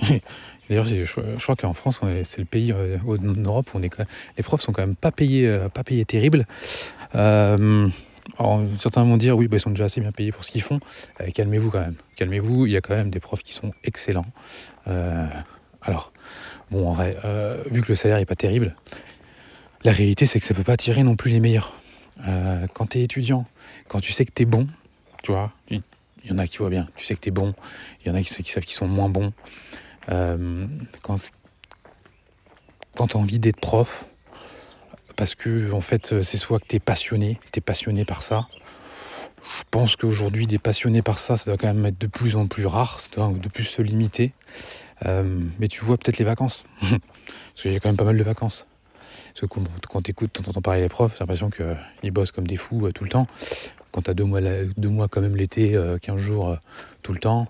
d'ailleurs, 0.68 0.86
je, 0.86 1.42
crois 1.42 1.56
qu'en 1.56 1.74
France, 1.74 2.00
c'est 2.24 2.38
le 2.38 2.44
pays 2.44 2.72
euh, 2.72 2.98
en 3.06 3.16
Europe 3.16 3.70
où 3.74 3.78
est, 3.80 3.90
les 4.36 4.42
profs 4.42 4.62
sont 4.62 4.72
quand 4.72 4.82
même 4.82 4.96
pas 4.96 5.12
payés, 5.12 5.46
euh, 5.46 5.68
pas 5.68 5.84
payés 5.84 6.04
terribles. 6.04 6.46
Alors, 8.38 8.62
certains 8.78 9.04
vont 9.04 9.16
dire, 9.16 9.36
oui, 9.36 9.48
bah, 9.48 9.56
ils 9.56 9.60
sont 9.60 9.70
déjà 9.70 9.84
assez 9.84 10.00
bien 10.00 10.12
payés 10.12 10.32
pour 10.32 10.44
ce 10.44 10.50
qu'ils 10.50 10.62
font. 10.62 10.80
Euh, 11.20 11.30
calmez-vous 11.30 11.70
quand 11.70 11.80
même. 11.80 11.94
Calmez-vous, 12.16 12.66
il 12.66 12.72
y 12.72 12.76
a 12.76 12.80
quand 12.80 12.94
même 12.94 13.10
des 13.10 13.20
profs 13.20 13.42
qui 13.42 13.54
sont 13.54 13.72
excellents. 13.84 14.26
Euh, 14.88 15.26
alors, 15.82 16.12
bon, 16.70 16.88
en 16.88 16.92
vrai, 16.92 17.16
euh, 17.24 17.62
vu 17.70 17.82
que 17.82 17.88
le 17.88 17.94
salaire 17.94 18.18
n'est 18.18 18.26
pas 18.26 18.36
terrible, 18.36 18.74
la 19.84 19.92
réalité, 19.92 20.26
c'est 20.26 20.40
que 20.40 20.46
ça 20.46 20.54
ne 20.54 20.58
peut 20.58 20.64
pas 20.64 20.72
attirer 20.72 21.02
non 21.02 21.16
plus 21.16 21.30
les 21.30 21.40
meilleurs. 21.40 21.72
quand 22.74 22.86
tu 22.86 22.98
es 22.98 23.02
étudiant, 23.02 23.46
quand 23.88 24.00
tu 24.00 24.12
sais 24.12 24.24
que 24.24 24.32
tu 24.34 24.42
es 24.42 24.46
bon, 24.46 24.66
tu 25.22 25.32
vois, 25.32 25.52
il 25.70 25.82
y, 26.24 26.32
en 26.32 26.38
a 26.38 26.46
qui 26.46 26.58
voient 26.58 26.70
bien, 26.70 26.88
tu 26.96 27.04
sais 27.04 27.14
que 27.14 27.20
tu 27.20 27.28
es 27.28 27.32
bon, 27.32 27.54
il 28.00 28.08
y 28.08 28.10
en 28.10 28.14
a 28.14 28.22
qui 28.22 28.32
savent 28.32 28.64
qu'ils 28.64 28.74
sont 28.74 28.88
moins 28.88 29.08
bons. 29.08 29.32
Quand 30.06 31.16
quand 32.96 33.08
tu 33.08 33.16
as 33.16 33.20
envie 33.20 33.38
d'être 33.38 33.60
prof, 33.60 34.06
parce 35.16 35.34
que 35.34 35.72
en 35.72 35.80
fait 35.80 36.22
c'est 36.22 36.36
soit 36.36 36.58
que 36.58 36.66
tu 36.66 36.76
es 36.76 36.80
passionné, 36.80 37.38
tu 37.52 37.58
es 37.58 37.60
passionné 37.60 38.04
par 38.04 38.22
ça. 38.22 38.48
Je 39.58 39.62
pense 39.70 39.94
qu'aujourd'hui 39.96 40.46
des 40.46 40.58
passionnés 40.58 41.02
par 41.02 41.18
ça, 41.18 41.36
ça 41.36 41.50
doit 41.50 41.56
quand 41.56 41.68
même 41.72 41.86
être 41.86 42.00
de 42.00 42.06
plus 42.06 42.36
en 42.36 42.46
plus 42.46 42.66
rare, 42.66 43.00
ça 43.00 43.08
doit 43.14 43.32
de 43.32 43.48
plus 43.48 43.64
se 43.64 43.80
limiter. 43.80 44.32
Euh, 45.04 45.40
mais 45.58 45.68
tu 45.68 45.84
vois 45.84 45.96
peut-être 45.98 46.18
les 46.18 46.24
vacances. 46.24 46.64
parce 46.82 47.64
y 47.64 47.76
a 47.76 47.80
quand 47.80 47.88
même 47.88 47.96
pas 47.96 48.04
mal 48.04 48.16
de 48.16 48.22
vacances. 48.22 48.66
Parce 49.34 49.40
que 49.42 49.60
quand 49.88 50.02
tu 50.02 50.10
écoutes, 50.10 50.32
tu 50.32 50.48
entends 50.48 50.62
parler 50.62 50.80
des 50.80 50.88
profs, 50.88 51.12
j'ai 51.12 51.20
l'impression 51.20 51.50
qu'ils 51.50 52.10
bossent 52.10 52.32
comme 52.32 52.46
des 52.46 52.56
fous 52.56 52.86
euh, 52.86 52.92
tout 52.92 53.04
le 53.04 53.10
temps. 53.10 53.28
Quand 53.92 54.02
tu 54.02 54.10
as 54.10 54.14
deux 54.14 54.24
mois, 54.24 54.40
deux 54.40 54.88
mois 54.88 55.08
quand 55.08 55.20
même 55.20 55.36
l'été, 55.36 55.72
15 56.02 56.16
euh, 56.16 56.18
jours 56.18 56.56
tout 57.02 57.12
le 57.12 57.18
temps. 57.18 57.46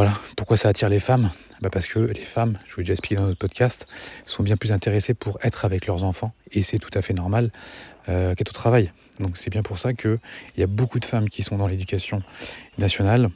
Voilà, 0.00 0.14
pourquoi 0.34 0.56
ça 0.56 0.70
attire 0.70 0.88
les 0.88 0.98
femmes? 0.98 1.30
Bah 1.60 1.68
Parce 1.70 1.86
que 1.86 1.98
les 1.98 2.14
femmes, 2.14 2.58
je 2.66 2.72
vous 2.72 2.80
l'ai 2.80 2.84
déjà 2.84 2.94
expliqué 2.94 3.16
dans 3.16 3.26
notre 3.26 3.36
podcast, 3.36 3.86
sont 4.24 4.42
bien 4.42 4.56
plus 4.56 4.72
intéressées 4.72 5.12
pour 5.12 5.38
être 5.42 5.66
avec 5.66 5.86
leurs 5.86 6.04
enfants, 6.04 6.32
et 6.52 6.62
c'est 6.62 6.78
tout 6.78 6.88
à 6.94 7.02
fait 7.02 7.12
normal 7.12 7.50
euh, 8.08 8.34
qu'être 8.34 8.48
au 8.48 8.54
travail. 8.54 8.92
Donc 9.18 9.36
c'est 9.36 9.50
bien 9.50 9.62
pour 9.62 9.76
ça 9.76 9.92
qu'il 9.92 10.18
y 10.56 10.62
a 10.62 10.66
beaucoup 10.66 11.00
de 11.00 11.04
femmes 11.04 11.28
qui 11.28 11.42
sont 11.42 11.58
dans 11.58 11.66
l'éducation 11.66 12.22
nationale. 12.78 13.28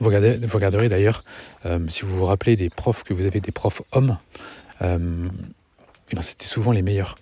Vous, 0.00 0.10
regarderez 0.10 0.90
d'ailleurs, 0.90 1.24
euh, 1.64 1.78
si 1.88 2.02
vous 2.02 2.14
vous 2.14 2.26
rappelez 2.26 2.56
des 2.56 2.68
profs, 2.68 3.02
que 3.02 3.14
vous 3.14 3.24
avez 3.24 3.40
des 3.40 3.50
profs 3.50 3.80
hommes, 3.92 4.18
euh, 4.82 5.30
eh 6.10 6.16
c'était 6.20 6.44
souvent 6.44 6.72
les 6.72 6.82
meilleurs. 6.82 7.16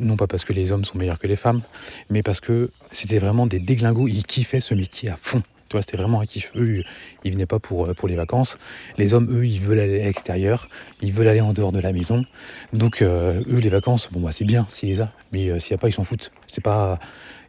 Non 0.00 0.16
pas 0.16 0.26
parce 0.26 0.44
que 0.44 0.52
les 0.52 0.72
hommes 0.72 0.84
sont 0.84 0.98
meilleurs 0.98 1.20
que 1.20 1.28
les 1.28 1.36
femmes, 1.36 1.62
mais 2.10 2.24
parce 2.24 2.40
que 2.40 2.72
c'était 2.90 3.20
vraiment 3.20 3.46
des 3.46 3.60
déglingos, 3.60 4.08
ils 4.08 4.26
kiffaient 4.26 4.60
ce 4.60 4.74
métier 4.74 5.10
à 5.10 5.16
fond. 5.16 5.44
Tu 5.68 5.76
c'était 5.82 5.96
vraiment 5.96 6.20
un 6.20 6.26
kiff. 6.26 6.50
Eux, 6.56 6.82
ils 7.24 7.32
venaient 7.32 7.46
pas 7.46 7.58
pour, 7.58 7.86
euh, 7.86 7.94
pour 7.94 8.08
les 8.08 8.16
vacances. 8.16 8.58
Les 8.96 9.12
hommes, 9.12 9.28
eux, 9.30 9.46
ils 9.46 9.60
veulent 9.60 9.80
aller 9.80 10.00
à 10.00 10.04
l'extérieur. 10.04 10.68
Ils 11.02 11.12
veulent 11.12 11.28
aller 11.28 11.40
en 11.40 11.52
dehors 11.52 11.72
de 11.72 11.80
la 11.80 11.92
maison. 11.92 12.24
Donc, 12.72 13.02
euh, 13.02 13.42
eux, 13.48 13.58
les 13.58 13.68
vacances, 13.68 14.08
bon, 14.10 14.20
bah, 14.20 14.32
c'est 14.32 14.44
bien 14.44 14.66
s'il 14.70 14.88
les 14.88 15.00
a. 15.00 15.12
Mais 15.32 15.50
euh, 15.50 15.58
s'il 15.58 15.74
n'y 15.74 15.74
a 15.74 15.78
pas, 15.78 15.88
ils 15.88 15.92
s'en 15.92 16.04
foutent. 16.04 16.32
C'est 16.46 16.62
pas. 16.62 16.98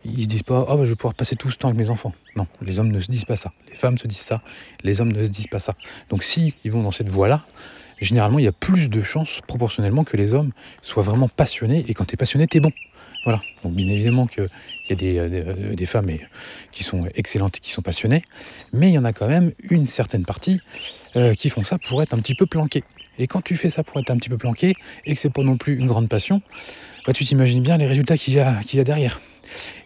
Ils 0.03 0.23
se 0.23 0.27
disent 0.27 0.43
pas, 0.43 0.65
oh, 0.67 0.77
bah, 0.77 0.85
je 0.85 0.89
vais 0.89 0.95
pouvoir 0.95 1.13
passer 1.13 1.35
tout 1.35 1.49
ce 1.49 1.57
temps 1.57 1.69
avec 1.69 1.79
mes 1.79 1.89
enfants. 1.89 2.13
Non, 2.35 2.47
les 2.61 2.79
hommes 2.79 2.91
ne 2.91 2.99
se 2.99 3.09
disent 3.09 3.25
pas 3.25 3.35
ça. 3.35 3.51
Les 3.69 3.75
femmes 3.75 3.97
se 3.97 4.07
disent 4.07 4.17
ça. 4.17 4.41
Les 4.83 4.99
hommes 4.99 5.11
ne 5.11 5.23
se 5.23 5.29
disent 5.29 5.47
pas 5.47 5.59
ça. 5.59 5.75
Donc, 6.09 6.23
si 6.23 6.53
vont 6.65 6.83
dans 6.83 6.91
cette 6.91 7.09
voie-là, 7.09 7.43
généralement, 8.01 8.39
il 8.39 8.45
y 8.45 8.49
a 8.49 8.53
plus 8.53 8.89
de 8.89 9.01
chances 9.01 9.41
proportionnellement 9.47 10.03
que 10.03 10.17
les 10.17 10.33
hommes 10.33 10.51
soient 10.81 11.03
vraiment 11.03 11.29
passionnés. 11.29 11.85
Et 11.87 11.93
quand 11.93 12.05
tu 12.05 12.15
es 12.15 12.17
passionné, 12.17 12.47
tu 12.47 12.57
es 12.57 12.59
bon. 12.59 12.71
Voilà. 13.25 13.41
Donc 13.63 13.73
bien 13.73 13.87
évidemment 13.89 14.27
qu'il 14.27 14.49
y 14.89 14.93
a 14.93 14.95
des, 14.95 15.17
euh, 15.17 15.75
des, 15.75 15.85
femmes 15.85 16.09
qui 16.71 16.83
sont 16.83 17.01
excellentes, 17.15 17.59
qui 17.59 17.71
sont 17.71 17.81
passionnées, 17.81 18.23
mais 18.71 18.89
il 18.89 18.93
y 18.93 18.97
en 18.97 19.03
a 19.03 19.13
quand 19.13 19.27
même 19.27 19.51
une 19.69 19.85
certaine 19.85 20.23
partie 20.23 20.61
euh, 21.15 21.33
qui 21.33 21.49
font 21.49 21.63
ça 21.63 21.77
pour 21.77 22.01
être 22.01 22.13
un 22.13 22.19
petit 22.19 22.35
peu 22.35 22.45
planqué. 22.45 22.83
Et 23.17 23.27
quand 23.27 23.41
tu 23.41 23.57
fais 23.57 23.69
ça 23.69 23.83
pour 23.83 23.99
être 23.99 24.11
un 24.11 24.17
petit 24.17 24.29
peu 24.29 24.37
planqué 24.37 24.75
et 25.05 25.13
que 25.13 25.19
c'est 25.19 25.33
pas 25.33 25.43
non 25.43 25.57
plus 25.57 25.77
une 25.77 25.87
grande 25.87 26.07
passion, 26.07 26.41
bah, 27.05 27.11
tu 27.11 27.25
t'imagines 27.25 27.61
bien 27.61 27.77
les 27.77 27.87
résultats 27.87 28.17
qu'il 28.17 28.35
y, 28.35 28.39
a, 28.39 28.83
derrière. 28.83 29.19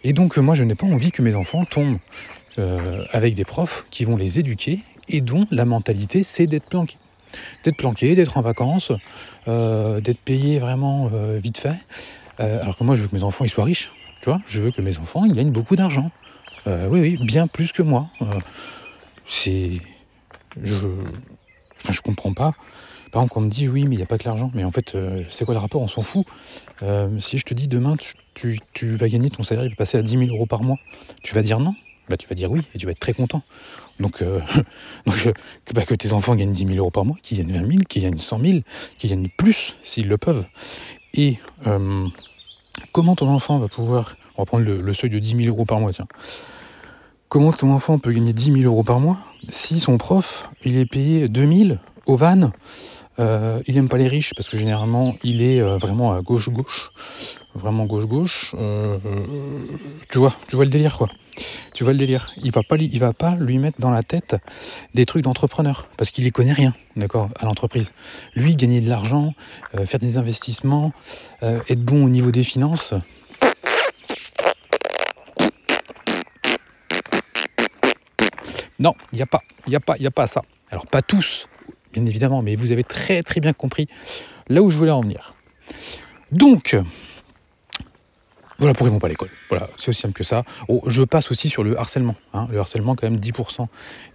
Et 0.04 0.12
donc 0.12 0.36
moi 0.36 0.54
je 0.54 0.62
n'ai 0.62 0.76
pas 0.76 0.86
envie 0.86 1.10
que 1.10 1.22
mes 1.22 1.34
enfants 1.34 1.64
tombent 1.64 1.98
euh, 2.58 3.04
avec 3.10 3.34
des 3.34 3.44
profs 3.44 3.84
qui 3.90 4.04
vont 4.04 4.16
les 4.16 4.38
éduquer 4.38 4.78
et 5.08 5.20
dont 5.20 5.48
la 5.50 5.64
mentalité 5.64 6.22
c'est 6.22 6.46
d'être 6.46 6.68
planqué. 6.68 6.96
D'être 7.64 7.76
planqué, 7.76 8.14
d'être 8.14 8.36
en 8.36 8.42
vacances, 8.42 8.92
d'être 9.48 10.20
payé 10.24 10.60
vraiment 10.60 11.10
vite 11.42 11.58
fait. 11.58 11.74
Euh, 12.40 12.62
alors 12.62 12.76
que 12.76 12.84
moi, 12.84 12.94
je 12.94 13.02
veux 13.02 13.08
que 13.08 13.16
mes 13.16 13.22
enfants 13.22 13.46
soient 13.46 13.64
riches. 13.64 13.90
Tu 14.20 14.30
vois, 14.30 14.40
je 14.46 14.60
veux 14.60 14.70
que 14.70 14.80
mes 14.80 14.98
enfants 14.98 15.26
gagnent 15.26 15.52
beaucoup 15.52 15.76
d'argent. 15.76 16.10
Euh, 16.66 16.88
oui, 16.88 17.00
oui, 17.00 17.18
bien 17.20 17.46
plus 17.46 17.72
que 17.72 17.82
moi. 17.82 18.08
Euh, 18.22 18.40
c'est. 19.26 19.80
Je. 20.62 20.74
Enfin, 21.82 21.92
je 21.92 22.00
comprends 22.00 22.32
pas. 22.32 22.54
Par 23.12 23.22
exemple, 23.22 23.38
on 23.38 23.40
me 23.42 23.50
dit 23.50 23.68
oui, 23.68 23.84
mais 23.84 23.94
il 23.94 23.98
n'y 23.98 24.02
a 24.02 24.06
pas 24.06 24.18
que 24.18 24.24
l'argent. 24.24 24.50
Mais 24.54 24.64
en 24.64 24.70
fait, 24.70 24.96
c'est 25.28 25.44
quoi 25.44 25.54
le 25.54 25.60
rapport? 25.60 25.82
On 25.82 25.88
s'en 25.88 26.02
fout. 26.02 26.26
si 27.18 27.38
je 27.38 27.44
te 27.44 27.54
dis 27.54 27.68
demain, 27.68 27.96
tu, 28.34 28.58
vas 28.96 29.08
gagner 29.08 29.30
ton 29.30 29.42
salaire, 29.42 29.64
il 29.64 29.70
va 29.70 29.76
passer 29.76 29.98
à 29.98 30.02
10 30.02 30.18
000 30.18 30.30
euros 30.30 30.46
par 30.46 30.62
mois, 30.62 30.78
tu 31.22 31.34
vas 31.34 31.42
dire 31.42 31.60
non 31.60 31.74
bah, 32.08 32.16
Tu 32.16 32.26
vas 32.26 32.34
dire 32.34 32.50
oui 32.50 32.62
et 32.74 32.78
tu 32.78 32.86
vas 32.86 32.92
être 32.92 32.98
très 32.98 33.12
content. 33.12 33.42
Donc, 34.00 34.24
donc 35.06 35.32
bah, 35.72 35.84
que 35.84 35.94
tes 35.94 36.12
enfants 36.12 36.34
gagnent 36.34 36.50
10 36.50 36.66
000 36.66 36.78
euros 36.78 36.90
par 36.90 37.04
mois, 37.04 37.16
qu'ils 37.22 37.38
gagnent 37.38 37.52
20 37.52 37.70
000, 37.70 37.82
qu'ils 37.88 38.02
gagnent 38.02 38.18
100 38.18 38.40
000, 38.40 38.58
qu'ils 38.98 39.10
gagnent 39.10 39.28
plus 39.36 39.76
s'ils 39.84 40.08
le 40.08 40.18
peuvent. 40.18 40.46
Et 41.14 41.38
euh, 41.66 42.06
comment 42.92 43.14
ton 43.16 43.28
enfant 43.28 43.58
va 43.58 43.68
pouvoir, 43.68 44.16
on 44.36 44.42
va 44.42 44.46
prendre 44.46 44.64
le, 44.64 44.94
seuil 44.94 45.10
de 45.10 45.18
10 45.18 45.36
000 45.44 45.48
euros 45.48 45.64
par 45.64 45.80
mois, 45.80 45.92
tiens. 45.92 46.06
Comment 47.28 47.52
ton 47.52 47.72
enfant 47.72 47.98
peut 47.98 48.12
gagner 48.12 48.32
10 48.32 48.52
000 48.60 48.64
euros 48.64 48.82
par 48.82 49.00
mois 49.00 49.18
si 49.50 49.78
son 49.78 49.98
prof, 49.98 50.48
il 50.64 50.78
est 50.78 50.86
payé 50.86 51.28
2 51.28 51.52
000 51.52 51.78
au 52.06 52.16
van 52.16 52.50
euh, 53.20 53.60
il 53.66 53.74
n'aime 53.74 53.88
pas 53.88 53.98
les 53.98 54.08
riches 54.08 54.32
parce 54.34 54.48
que 54.48 54.56
généralement 54.56 55.14
il 55.22 55.40
est 55.40 55.60
euh, 55.60 55.76
vraiment 55.76 56.12
à 56.14 56.20
gauche-gauche, 56.20 56.90
vraiment 57.54 57.84
gauche-gauche. 57.84 58.56
tu 60.10 60.18
vois, 60.18 60.34
tu 60.48 60.56
vois 60.56 60.64
le 60.64 60.70
délire 60.70 60.96
quoi. 60.96 61.08
Tu 61.74 61.84
vois 61.84 61.92
le 61.92 61.98
délire. 61.98 62.32
Il 62.36 62.52
va 62.52 62.62
pas, 62.62 62.76
va 62.76 63.12
pas 63.12 63.36
lui 63.36 63.58
mettre 63.58 63.80
dans 63.80 63.90
la 63.90 64.02
tête 64.02 64.36
des 64.94 65.06
trucs 65.06 65.22
d'entrepreneur 65.22 65.88
parce 65.96 66.10
qu'il 66.10 66.26
y 66.26 66.30
connaît 66.30 66.52
rien, 66.52 66.74
d'accord, 66.96 67.30
à 67.38 67.44
l'entreprise. 67.44 67.92
Lui, 68.34 68.56
gagner 68.56 68.80
de 68.80 68.88
l'argent, 68.88 69.34
euh, 69.76 69.86
faire 69.86 70.00
des 70.00 70.18
investissements, 70.18 70.92
euh, 71.42 71.60
être 71.68 71.82
bon 71.82 72.04
au 72.04 72.08
niveau 72.08 72.30
des 72.30 72.44
finances. 72.44 72.94
Non, 78.78 78.94
il 79.12 79.16
n'y 79.16 79.22
a 79.22 79.26
pas, 79.26 79.42
il 79.66 79.70
n'y 79.70 79.76
a 79.76 79.80
pas, 79.80 79.94
il 79.98 80.06
a 80.06 80.10
pas 80.10 80.26
ça. 80.26 80.42
Alors 80.70 80.86
pas 80.86 81.00
tous, 81.00 81.48
bien 81.92 82.04
évidemment, 82.06 82.42
mais 82.42 82.56
vous 82.56 82.72
avez 82.72 82.82
très 82.82 83.22
très 83.22 83.40
bien 83.40 83.52
compris 83.52 83.88
là 84.48 84.62
où 84.62 84.70
je 84.70 84.76
voulais 84.76 84.90
en 84.90 85.00
venir. 85.00 85.34
Donc, 86.32 86.76
voilà 88.58 88.72
pourquoi 88.72 88.88
ils 88.88 88.92
vont 88.92 88.98
pas 88.98 89.08
à 89.08 89.10
l'école. 89.10 89.30
Voilà, 89.48 89.68
c'est 89.76 89.88
aussi 89.88 90.00
simple 90.00 90.14
que 90.14 90.24
ça. 90.24 90.44
Oh, 90.68 90.82
je 90.86 91.02
passe 91.02 91.30
aussi 91.30 91.48
sur 91.48 91.64
le 91.64 91.78
harcèlement. 91.78 92.14
Hein. 92.32 92.46
Le 92.50 92.58
harcèlement, 92.58 92.94
quand 92.94 93.08
même, 93.08 93.18
10% 93.18 93.66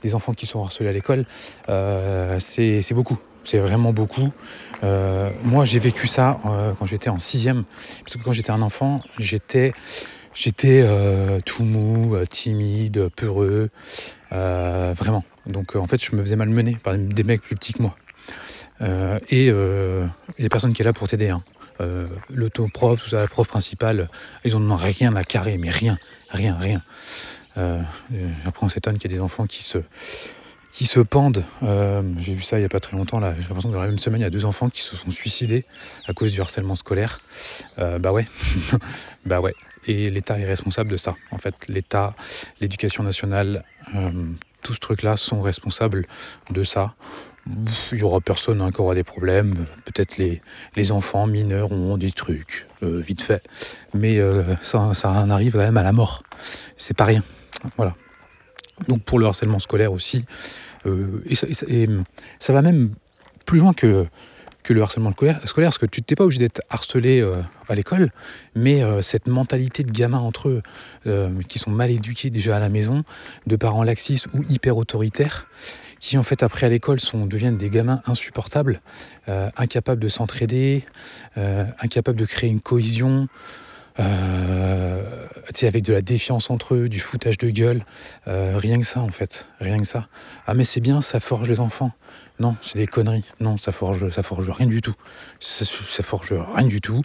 des 0.02 0.16
enfants 0.16 0.34
qui 0.34 0.46
sont 0.46 0.64
harcelés 0.64 0.90
à 0.90 0.94
l'école, 0.94 1.26
euh, 1.68 2.40
c'est 2.40 2.94
beaucoup. 2.94 3.18
C'est 3.44 3.60
vraiment 3.60 3.94
beaucoup. 3.94 4.32
Euh, 4.84 5.30
moi, 5.44 5.66
j'ai 5.66 5.80
vécu 5.80 6.08
ça 6.08 6.40
euh, 6.46 6.74
quand 6.78 6.86
j'étais 6.86 7.10
en 7.10 7.18
sixième. 7.18 7.64
Parce 8.04 8.16
que 8.16 8.24
quand 8.24 8.32
j'étais 8.32 8.52
un 8.52 8.62
enfant, 8.62 9.02
j'étais 9.18 9.74
tout 11.46 11.64
mou, 11.64 12.16
timide, 12.30 13.10
peureux, 13.16 13.70
vraiment. 14.32 15.24
Donc, 15.48 15.76
en 15.76 15.88
fait, 15.88 16.04
je 16.04 16.16
me 16.16 16.22
faisais 16.22 16.36
malmener 16.36 16.78
par 16.82 16.98
des 16.98 17.24
mecs 17.24 17.42
plus 17.42 17.56
petits 17.56 17.74
que 17.74 17.82
moi. 17.82 17.96
et 19.30 19.48
il 19.48 20.44
y 20.44 20.46
a 20.46 20.50
personne 20.50 20.72
qui 20.72 20.82
est 20.82 20.86
là 20.86 20.94
pour 20.94 21.10
t'aider. 21.10 21.30
Hein 21.30 21.44
euh, 21.82 22.08
le 22.34 22.50
prof, 22.50 23.02
tout 23.02 23.10
ça, 23.10 23.20
la 23.20 23.28
prof 23.28 23.48
principale, 23.48 24.10
ils 24.44 24.56
n'ont 24.56 24.76
rien 24.76 25.16
à 25.16 25.24
carrer, 25.24 25.58
mais 25.58 25.70
rien, 25.70 25.98
rien, 26.30 26.56
rien. 26.58 26.82
Euh, 27.58 27.82
après, 28.46 28.66
on 28.66 28.70
s'étonne 28.70 28.98
qu'il 28.98 29.12
y 29.12 29.14
ait 29.14 29.18
des 29.18 29.24
enfants 29.24 29.46
qui 29.46 29.64
se, 29.64 29.78
qui 30.72 30.86
se 30.86 31.00
pendent. 31.00 31.44
Euh, 31.64 32.02
j'ai 32.20 32.34
vu 32.34 32.44
ça 32.44 32.58
il 32.58 32.62
n'y 32.62 32.66
a 32.66 32.70
pas 32.70 32.80
très 32.80 32.96
longtemps, 32.96 33.20
là. 33.20 33.34
J'ai 33.36 33.48
l'impression 33.48 33.70
que 33.70 33.76
dans 33.76 33.82
la 33.82 33.88
même 33.88 34.00
semaine, 34.00 34.22
il 34.22 34.24
y 34.24 34.28
a 34.28 34.30
deux 34.30 34.46
enfants 34.46 34.70
qui 34.70 34.82
se 34.82 34.96
sont 34.96 35.12
suicidés 35.12 35.66
à 36.08 36.14
cause 36.14 36.32
du 36.32 36.42
harcèlement 36.42 36.76
scolaire. 36.76 37.20
Bah 37.78 38.12
ouais, 38.12 38.28
bah 39.26 39.40
ouais. 39.40 39.54
Et 39.88 40.10
l'État 40.10 40.38
est 40.38 40.46
responsable 40.46 40.92
de 40.92 40.98
ça. 40.98 41.16
En 41.32 41.38
fait, 41.38 41.56
l'État, 41.70 42.14
l'éducation 42.60 43.04
nationale, 43.04 43.64
tout 44.62 44.74
ce 44.74 44.80
truc-là 44.80 45.18
sont 45.18 45.42
responsables 45.42 46.06
de 46.50 46.64
ça. 46.64 46.94
Il 47.92 47.98
n'y 47.98 48.04
aura 48.04 48.22
personne 48.22 48.62
hein, 48.62 48.72
qui 48.72 48.82
aura 48.82 48.96
des 48.96 49.04
problèmes. 49.04 49.66
Peut-être 49.86 50.18
les, 50.18 50.42
les 50.76 50.92
enfants 50.92 51.26
mineurs 51.28 51.72
ont 51.72 51.98
des 51.98 52.12
trucs, 52.12 52.68
vite 52.82 53.22
fait. 53.22 53.44
Mais 53.94 54.20
ça, 54.62 54.94
ça 54.94 55.10
en 55.10 55.30
arrive 55.30 55.54
quand 55.54 55.60
même 55.60 55.78
à 55.78 55.84
la 55.84 55.94
mort. 55.94 56.24
C'est 56.78 56.96
pas 56.96 57.06
rien. 57.06 57.24
Voilà. 57.78 57.96
Donc 58.88 59.02
pour 59.04 59.20
le 59.20 59.26
harcèlement 59.26 59.60
scolaire 59.60 59.92
aussi. 59.92 60.24
Euh, 60.86 61.22
et, 61.26 61.88
ça, 62.40 62.54
va 62.54 62.62
même 62.62 62.92
plus 63.46 63.60
loin 63.60 63.74
que, 63.74 64.06
que 64.64 64.74
le 64.74 64.82
harcèlement 64.82 65.12
scolaire, 65.12 65.40
parce 65.40 65.78
que 65.78 65.86
tu 65.86 66.02
n'es 66.02 66.16
pas 66.16 66.24
obligé 66.24 66.40
d'être 66.40 66.62
harcelé 66.70 67.22
euh, 67.22 67.42
à 67.68 67.76
l'école, 67.76 68.12
mais 68.56 68.84
euh, 68.84 69.02
cette 69.02 69.28
mentalité 69.28 69.84
de 69.84 69.92
gamins 69.92 70.20
entre 70.20 70.50
eux, 70.50 70.62
qui 71.48 71.60
sont 71.60 71.72
mal 71.72 71.92
éduqués 71.92 72.30
déjà 72.30 72.56
à 72.56 72.60
la 72.60 72.70
maison, 72.70 73.04
de 73.48 73.56
parents 73.56 73.84
laxistes 73.84 74.28
ou 74.34 74.44
hyper 74.44 74.78
autoritaires, 74.78 75.48
qui 76.00 76.18
en 76.18 76.24
fait 76.24 76.44
après 76.44 76.66
à 76.66 76.70
l'école 76.70 77.00
sont 77.00 77.26
deviennent 77.26 77.58
des 77.58 77.70
gamins 77.70 78.02
insupportables, 78.06 78.82
incapables 79.28 80.02
de 80.02 80.10
s'entraider, 80.10 80.86
incapables 81.36 82.20
de 82.20 82.26
créer 82.26 82.50
une 82.50 82.62
cohésion. 82.62 83.28
Euh, 84.00 85.28
avec 85.62 85.84
de 85.84 85.92
la 85.92 86.02
défiance 86.02 86.50
entre 86.50 86.76
eux, 86.76 86.90
du 86.90 87.00
foutage 87.02 87.38
de 87.38 87.50
gueule, 87.50 87.86
euh, 88.28 88.58
rien 88.58 88.80
que 88.80 88.86
ça 88.86 89.02
en 89.02 89.10
fait, 89.10 89.50
rien 89.60 89.78
que 89.78 89.86
ça. 89.86 90.08
Ah 90.48 90.54
mais 90.54 90.64
c'est 90.64 90.80
bien, 90.80 91.02
ça 91.02 91.20
forge 91.20 91.50
les 91.50 91.60
enfants. 91.60 91.92
Non, 92.40 92.56
c'est 92.62 92.78
des 92.78 92.88
conneries. 92.88 93.26
Non, 93.42 93.58
ça 93.58 93.74
forge, 93.74 94.10
ça 94.10 94.24
forge 94.24 94.50
rien 94.50 94.68
du 94.68 94.82
tout. 94.82 94.96
Ça, 95.42 95.66
ça 95.66 96.04
forge 96.04 96.34
rien 96.56 96.68
du 96.68 96.80
tout. 96.80 97.02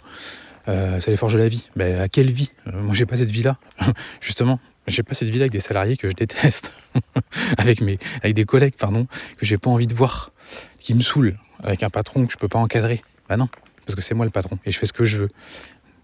Euh, 0.69 1.01
ça 1.01 1.11
les 1.11 1.17
forge 1.17 1.35
la 1.35 1.49
vie. 1.49 1.67
Mais 1.75 1.95
à 1.95 2.07
quelle 2.07 2.31
vie? 2.31 2.51
Moi 2.71 2.95
j'ai 2.95 3.05
pas 3.05 3.17
cette 3.17 3.31
vie-là, 3.31 3.57
justement. 4.21 4.59
J'ai 4.87 5.03
pas 5.03 5.15
cette 5.15 5.29
vie-là 5.29 5.43
avec 5.43 5.51
des 5.51 5.59
salariés 5.59 5.97
que 5.97 6.07
je 6.07 6.13
déteste, 6.13 6.71
avec 7.57 7.81
mes, 7.81 7.97
avec 8.21 8.35
des 8.35 8.45
collègues 8.45 8.75
pardon, 8.77 9.07
que 9.37 9.45
j'ai 9.45 9.57
pas 9.57 9.69
envie 9.69 9.87
de 9.87 9.95
voir, 9.95 10.31
qui 10.79 10.93
me 10.93 11.01
saoulent, 11.01 11.37
avec 11.63 11.81
un 11.83 11.89
patron 11.89 12.25
que 12.25 12.33
je 12.33 12.37
peux 12.37 12.47
pas 12.47 12.59
encadrer. 12.59 13.01
Bah 13.27 13.37
non, 13.37 13.49
parce 13.85 13.95
que 13.95 14.01
c'est 14.01 14.13
moi 14.13 14.25
le 14.25 14.31
patron 14.31 14.59
et 14.65 14.71
je 14.71 14.77
fais 14.77 14.85
ce 14.85 14.93
que 14.93 15.05
je 15.05 15.17
veux. 15.17 15.29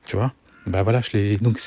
Tu 0.06 0.16
vois? 0.16 0.34
Bah 0.66 0.84
voilà, 0.84 1.02
je 1.02 1.12
les... 1.14 1.38
donc 1.38 1.60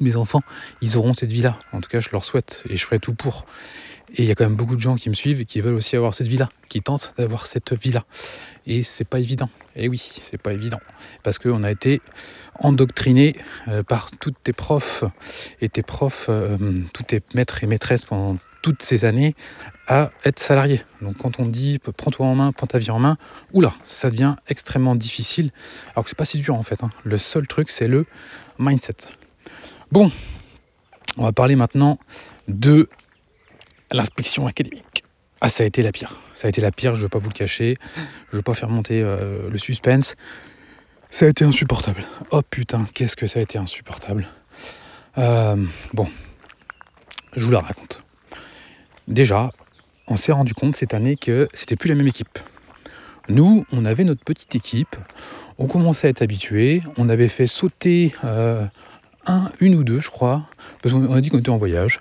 mes, 0.00 0.16
enfants, 0.16 0.42
ils 0.80 0.96
auront 0.96 1.14
cette 1.14 1.32
vie-là. 1.32 1.58
En 1.72 1.80
tout 1.80 1.88
cas, 1.88 2.00
je 2.00 2.08
leur 2.12 2.24
souhaite 2.24 2.64
et 2.68 2.76
je 2.76 2.84
ferai 2.84 2.98
tout 2.98 3.14
pour. 3.14 3.46
Et 4.14 4.22
il 4.22 4.24
y 4.24 4.30
a 4.30 4.34
quand 4.34 4.44
même 4.44 4.56
beaucoup 4.56 4.76
de 4.76 4.80
gens 4.80 4.96
qui 4.96 5.10
me 5.10 5.14
suivent 5.14 5.40
et 5.40 5.44
qui 5.44 5.60
veulent 5.60 5.74
aussi 5.74 5.96
avoir 5.96 6.14
cette 6.14 6.28
vie-là, 6.28 6.48
qui 6.68 6.80
tentent 6.80 7.14
d'avoir 7.18 7.46
cette 7.46 7.72
vie-là. 7.72 8.04
Et 8.66 8.82
c'est 8.82 9.04
pas 9.04 9.20
évident. 9.20 9.50
Et 9.76 9.88
oui, 9.88 9.98
c'est 9.98 10.40
pas 10.40 10.52
évident. 10.52 10.80
Parce 11.22 11.38
qu'on 11.38 11.62
a 11.62 11.70
été 11.70 12.00
endoctriné 12.58 13.36
euh, 13.68 13.82
par 13.82 14.10
toutes 14.18 14.42
tes 14.42 14.52
profs 14.52 15.04
et 15.60 15.68
tes 15.68 15.82
profs, 15.82 16.26
euh, 16.28 16.56
tous 16.92 17.04
tes 17.04 17.22
maîtres 17.34 17.62
et 17.62 17.66
maîtresses 17.66 18.04
pendant 18.04 18.38
toutes 18.62 18.82
ces 18.82 19.04
années 19.04 19.34
à 19.86 20.10
être 20.24 20.40
salarié. 20.40 20.82
Donc 21.00 21.18
quand 21.18 21.38
on 21.38 21.46
dit 21.46 21.78
prends-toi 21.78 22.26
en 22.26 22.34
main, 22.34 22.52
prends 22.52 22.66
ta 22.66 22.78
vie 22.78 22.90
en 22.90 22.98
main, 22.98 23.16
oula, 23.52 23.72
ça 23.84 24.10
devient 24.10 24.34
extrêmement 24.48 24.96
difficile. 24.96 25.52
Alors 25.92 26.04
que 26.04 26.10
c'est 26.10 26.18
pas 26.18 26.24
si 26.24 26.38
dur 26.38 26.54
en 26.54 26.62
fait. 26.62 26.82
Hein. 26.82 26.90
Le 27.04 27.18
seul 27.18 27.46
truc, 27.46 27.70
c'est 27.70 27.88
le 27.88 28.04
mindset. 28.58 28.96
Bon, 29.92 30.10
on 31.16 31.24
va 31.24 31.32
parler 31.32 31.56
maintenant 31.56 31.98
de 32.48 32.88
l'inspection 33.92 34.46
académique. 34.46 35.04
Ah, 35.40 35.48
ça 35.48 35.62
a 35.62 35.66
été 35.66 35.82
la 35.82 35.92
pire. 35.92 36.16
Ça 36.34 36.46
a 36.46 36.48
été 36.48 36.60
la 36.60 36.72
pire, 36.72 36.94
je 36.94 37.00
ne 37.00 37.04
veux 37.04 37.08
pas 37.08 37.18
vous 37.18 37.28
le 37.28 37.34
cacher. 37.34 37.76
Je 37.96 38.00
ne 38.32 38.38
veux 38.38 38.42
pas 38.42 38.54
faire 38.54 38.68
monter 38.68 39.02
euh, 39.02 39.48
le 39.48 39.58
suspense. 39.58 40.16
Ça 41.10 41.26
a 41.26 41.28
été 41.28 41.44
insupportable. 41.44 42.04
Oh 42.30 42.42
putain, 42.42 42.86
qu'est-ce 42.92 43.16
que 43.16 43.26
ça 43.26 43.38
a 43.38 43.42
été 43.42 43.56
insupportable. 43.56 44.26
Euh, 45.16 45.56
bon, 45.94 46.08
je 47.34 47.44
vous 47.44 47.50
la 47.50 47.60
raconte. 47.60 48.02
Déjà, 49.06 49.52
on 50.06 50.16
s'est 50.16 50.32
rendu 50.32 50.54
compte 50.54 50.76
cette 50.76 50.92
année 50.92 51.16
que 51.16 51.48
c'était 51.54 51.76
plus 51.76 51.88
la 51.88 51.94
même 51.94 52.06
équipe. 52.06 52.38
Nous, 53.28 53.64
on 53.72 53.84
avait 53.84 54.04
notre 54.04 54.24
petite 54.24 54.54
équipe, 54.54 54.96
on 55.58 55.66
commençait 55.66 56.06
à 56.06 56.10
être 56.10 56.22
habitués, 56.22 56.82
on 56.96 57.08
avait 57.08 57.28
fait 57.28 57.46
sauter 57.46 58.14
euh, 58.24 58.64
un, 59.26 59.50
une 59.60 59.74
ou 59.74 59.84
deux, 59.84 60.00
je 60.00 60.10
crois, 60.10 60.46
parce 60.82 60.94
qu'on 60.94 61.12
a 61.12 61.20
dit 61.20 61.28
qu'on 61.28 61.38
était 61.38 61.50
en 61.50 61.58
voyage. 61.58 62.00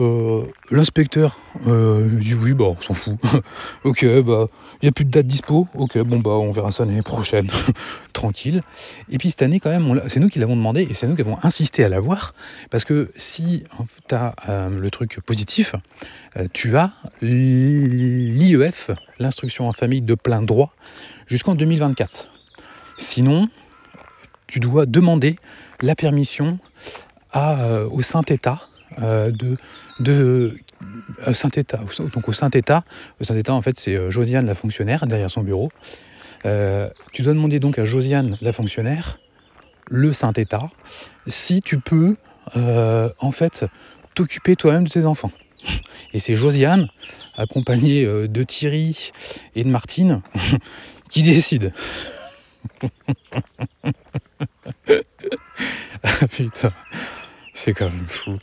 Euh, 0.00 0.44
l'inspecteur 0.70 1.36
euh, 1.66 2.08
dit 2.20 2.34
oui, 2.34 2.54
bah 2.54 2.66
on 2.66 2.80
s'en 2.80 2.94
fout. 2.94 3.16
ok, 3.84 4.04
bah 4.22 4.46
il 4.80 4.84
n'y 4.84 4.88
a 4.88 4.92
plus 4.92 5.04
de 5.04 5.10
date 5.10 5.26
dispo. 5.26 5.66
Ok, 5.74 5.98
bon 5.98 6.20
bah 6.20 6.30
on 6.30 6.52
verra 6.52 6.70
ça 6.70 6.84
l'année 6.84 7.02
prochaine. 7.02 7.48
Tranquille. 8.12 8.62
Et 9.10 9.18
puis 9.18 9.30
cette 9.30 9.42
année 9.42 9.58
quand 9.58 9.70
même, 9.70 10.00
c'est 10.06 10.20
nous 10.20 10.28
qui 10.28 10.38
l'avons 10.38 10.54
demandé 10.54 10.86
et 10.88 10.94
c'est 10.94 11.08
nous 11.08 11.16
qui 11.16 11.22
avons 11.22 11.36
insisté 11.42 11.82
à 11.82 11.88
l'avoir. 11.88 12.34
Parce 12.70 12.84
que 12.84 13.10
si 13.16 13.64
tu 14.08 14.14
as 14.14 14.36
euh, 14.48 14.68
le 14.68 14.90
truc 14.90 15.20
positif, 15.20 15.74
tu 16.52 16.76
as 16.76 16.92
l'IEF, 17.20 18.92
l'instruction 19.18 19.68
en 19.68 19.72
famille 19.72 20.02
de 20.02 20.14
plein 20.14 20.42
droit, 20.42 20.72
jusqu'en 21.26 21.56
2024. 21.56 22.28
Sinon, 22.98 23.48
tu 24.46 24.60
dois 24.60 24.86
demander 24.86 25.34
la 25.80 25.96
permission 25.96 26.58
au 27.34 28.02
Saint-État 28.02 28.60
de 29.00 29.56
de 30.00 30.54
euh, 31.26 31.32
Saint-État. 31.32 31.80
Donc 32.12 32.28
au 32.28 32.32
Saint-État, 32.32 32.84
Saint-État 33.20 33.52
en 33.54 33.62
fait 33.62 33.78
c'est 33.78 33.96
euh, 33.96 34.10
Josiane 34.10 34.46
la 34.46 34.54
fonctionnaire 34.54 35.06
derrière 35.06 35.30
son 35.30 35.42
bureau. 35.42 35.70
Euh, 36.46 36.88
tu 37.12 37.22
dois 37.22 37.32
demander 37.34 37.58
donc 37.58 37.78
à 37.78 37.84
Josiane 37.84 38.38
la 38.40 38.52
fonctionnaire, 38.52 39.18
le 39.88 40.12
Saint-État, 40.12 40.70
si 41.26 41.62
tu 41.62 41.78
peux 41.78 42.16
en 42.54 43.30
fait 43.30 43.66
t'occuper 44.14 44.56
toi-même 44.56 44.84
de 44.84 44.90
tes 44.90 45.04
enfants. 45.04 45.32
Et 46.14 46.18
c'est 46.18 46.34
Josiane, 46.34 46.88
accompagnée 47.36 48.06
de 48.06 48.42
Thierry 48.42 49.10
et 49.54 49.64
de 49.64 49.68
Martine, 49.68 50.22
qui 51.10 51.22
décide. 51.22 51.74
ah 56.02 56.26
putain, 56.30 56.72
c'est 57.52 57.74
quand 57.74 57.90
même 57.90 58.06
fou. 58.06 58.38